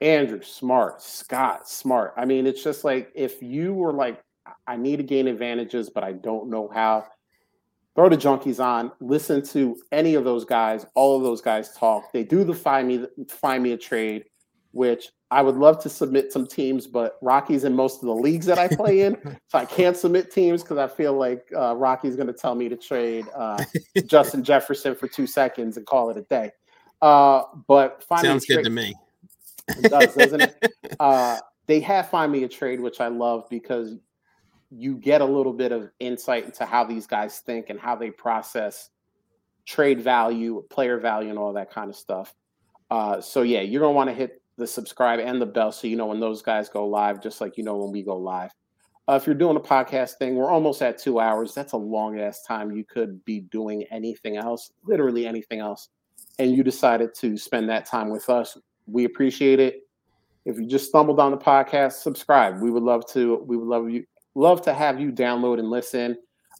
Andrew 0.00 0.42
smart. 0.42 1.02
Scott 1.02 1.68
smart. 1.68 2.12
I 2.16 2.26
mean, 2.26 2.46
it's 2.46 2.62
just 2.62 2.84
like 2.84 3.10
if 3.14 3.42
you 3.42 3.72
were 3.72 3.92
like, 3.92 4.22
I 4.66 4.76
need 4.76 4.96
to 4.96 5.02
gain 5.02 5.26
advantages, 5.26 5.88
but 5.88 6.04
I 6.04 6.12
don't 6.12 6.50
know 6.50 6.68
how 6.72 7.06
throw 7.94 8.08
the 8.08 8.16
junkies 8.16 8.62
on, 8.62 8.92
listen 9.00 9.42
to 9.42 9.76
any 9.92 10.14
of 10.14 10.24
those 10.24 10.44
guys, 10.44 10.86
all 10.94 11.16
of 11.16 11.22
those 11.22 11.40
guys 11.40 11.74
talk. 11.76 12.12
They 12.12 12.24
do 12.24 12.44
the 12.44 12.54
find 12.54 12.88
me 12.88 13.06
find 13.28 13.62
me 13.62 13.72
a 13.72 13.76
trade, 13.76 14.24
which 14.72 15.08
I 15.30 15.42
would 15.42 15.56
love 15.56 15.82
to 15.82 15.88
submit 15.88 16.32
some 16.32 16.46
teams, 16.46 16.86
but 16.86 17.18
Rocky's 17.22 17.64
in 17.64 17.74
most 17.74 18.02
of 18.02 18.06
the 18.06 18.14
leagues 18.14 18.46
that 18.46 18.58
I 18.58 18.68
play 18.68 19.00
in, 19.00 19.16
so 19.48 19.58
I 19.58 19.64
can't 19.64 19.96
submit 19.96 20.30
teams 20.30 20.62
because 20.62 20.78
I 20.78 20.88
feel 20.88 21.14
like 21.14 21.46
uh, 21.56 21.74
Rocky's 21.74 22.16
going 22.16 22.26
to 22.26 22.34
tell 22.34 22.54
me 22.54 22.68
to 22.68 22.76
trade 22.76 23.26
uh, 23.34 23.62
Justin 24.06 24.44
Jefferson 24.44 24.94
for 24.94 25.08
two 25.08 25.26
seconds 25.26 25.76
and 25.76 25.86
call 25.86 26.10
it 26.10 26.16
a 26.16 26.22
day. 26.22 26.50
Uh, 27.00 27.42
but 27.66 28.04
sounds 28.20 28.46
good 28.46 28.64
to 28.64 28.70
me. 28.70 28.94
It 29.68 29.90
does, 29.90 30.14
doesn't 30.14 30.40
it? 30.40 30.56
Uh, 31.00 31.38
they 31.66 31.80
have 31.80 32.10
find 32.10 32.30
me 32.30 32.44
a 32.44 32.48
trade, 32.48 32.78
which 32.78 33.00
I 33.00 33.08
love 33.08 33.48
because 33.48 33.96
you 34.74 34.96
get 34.96 35.20
a 35.20 35.24
little 35.24 35.52
bit 35.52 35.72
of 35.72 35.90
insight 36.00 36.44
into 36.44 36.64
how 36.64 36.84
these 36.84 37.06
guys 37.06 37.40
think 37.40 37.68
and 37.68 37.78
how 37.78 37.94
they 37.94 38.10
process 38.10 38.90
trade 39.66 40.00
value, 40.00 40.64
player 40.70 40.98
value, 40.98 41.30
and 41.30 41.38
all 41.38 41.52
that 41.52 41.70
kind 41.70 41.90
of 41.90 41.96
stuff. 41.96 42.34
Uh, 42.90 43.20
so 43.20 43.42
yeah, 43.42 43.60
you're 43.60 43.80
gonna 43.80 43.92
want 43.92 44.08
to 44.08 44.14
hit 44.14 44.42
the 44.56 44.66
subscribe 44.66 45.18
and 45.18 45.40
the 45.40 45.46
bell 45.46 45.72
so 45.72 45.86
you 45.86 45.96
know 45.96 46.06
when 46.06 46.20
those 46.20 46.42
guys 46.42 46.68
go 46.68 46.86
live, 46.86 47.22
just 47.22 47.40
like 47.40 47.56
you 47.56 47.64
know 47.64 47.76
when 47.76 47.92
we 47.92 48.02
go 48.02 48.16
live. 48.16 48.50
Uh, 49.08 49.14
if 49.14 49.26
you're 49.26 49.34
doing 49.34 49.56
a 49.56 49.60
podcast 49.60 50.16
thing, 50.18 50.36
we're 50.36 50.50
almost 50.50 50.80
at 50.80 50.96
two 50.96 51.18
hours. 51.18 51.54
That's 51.54 51.72
a 51.72 51.76
long 51.76 52.20
ass 52.20 52.42
time. 52.42 52.70
You 52.70 52.84
could 52.84 53.24
be 53.24 53.40
doing 53.40 53.84
anything 53.90 54.36
else, 54.36 54.72
literally 54.84 55.26
anything 55.26 55.58
else, 55.60 55.88
and 56.38 56.56
you 56.56 56.62
decided 56.62 57.14
to 57.16 57.36
spend 57.36 57.68
that 57.68 57.84
time 57.84 58.10
with 58.10 58.30
us. 58.30 58.56
We 58.86 59.04
appreciate 59.04 59.60
it. 59.60 59.86
If 60.44 60.58
you 60.58 60.66
just 60.66 60.88
stumbled 60.88 61.20
on 61.20 61.30
the 61.30 61.36
podcast, 61.36 61.92
subscribe. 61.94 62.60
We 62.60 62.70
would 62.70 62.82
love 62.82 63.06
to. 63.12 63.42
We 63.46 63.56
would 63.56 63.68
love 63.68 63.90
you 63.90 64.04
love 64.34 64.62
to 64.62 64.74
have 64.74 65.00
you 65.00 65.12
download 65.12 65.58
and 65.58 65.70
listen. 65.70 66.16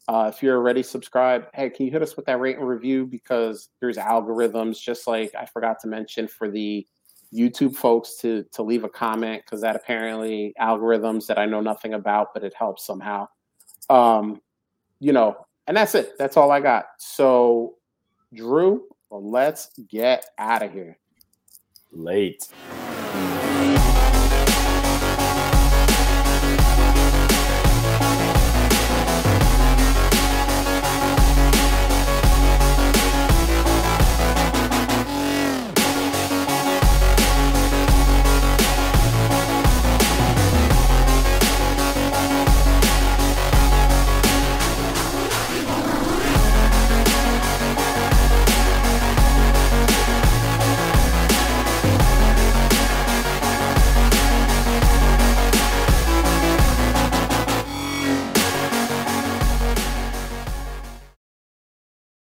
Uh, 0.08 0.30
if 0.34 0.42
you're 0.42 0.56
already 0.56 0.82
subscribed, 0.82 1.46
hey, 1.54 1.70
can 1.70 1.86
you 1.86 1.92
hit 1.92 2.02
us 2.02 2.16
with 2.16 2.26
that 2.26 2.40
rate 2.40 2.58
and 2.58 2.66
review? 2.66 3.06
Because 3.06 3.68
there's 3.80 3.96
algorithms, 3.96 4.80
just 4.80 5.06
like 5.06 5.32
I 5.38 5.46
forgot 5.46 5.78
to 5.80 5.88
mention 5.88 6.26
for 6.26 6.50
the 6.50 6.86
YouTube 7.32 7.74
folks 7.74 8.16
to 8.16 8.44
to 8.52 8.62
leave 8.62 8.84
a 8.84 8.88
comment 8.88 9.42
because 9.44 9.62
that 9.62 9.76
apparently 9.76 10.54
algorithms 10.60 11.26
that 11.26 11.38
I 11.38 11.46
know 11.46 11.60
nothing 11.60 11.94
about, 11.94 12.34
but 12.34 12.44
it 12.44 12.54
helps 12.54 12.84
somehow. 12.84 13.28
Um, 13.88 14.40
you 15.00 15.12
know, 15.12 15.46
and 15.66 15.76
that's 15.76 15.94
it. 15.94 16.18
That's 16.18 16.36
all 16.36 16.50
I 16.50 16.60
got. 16.60 16.86
So, 16.98 17.76
Drew, 18.34 18.84
let's 19.10 19.70
get 19.88 20.26
out 20.38 20.62
of 20.62 20.72
here. 20.72 20.98
Late. 21.92 22.48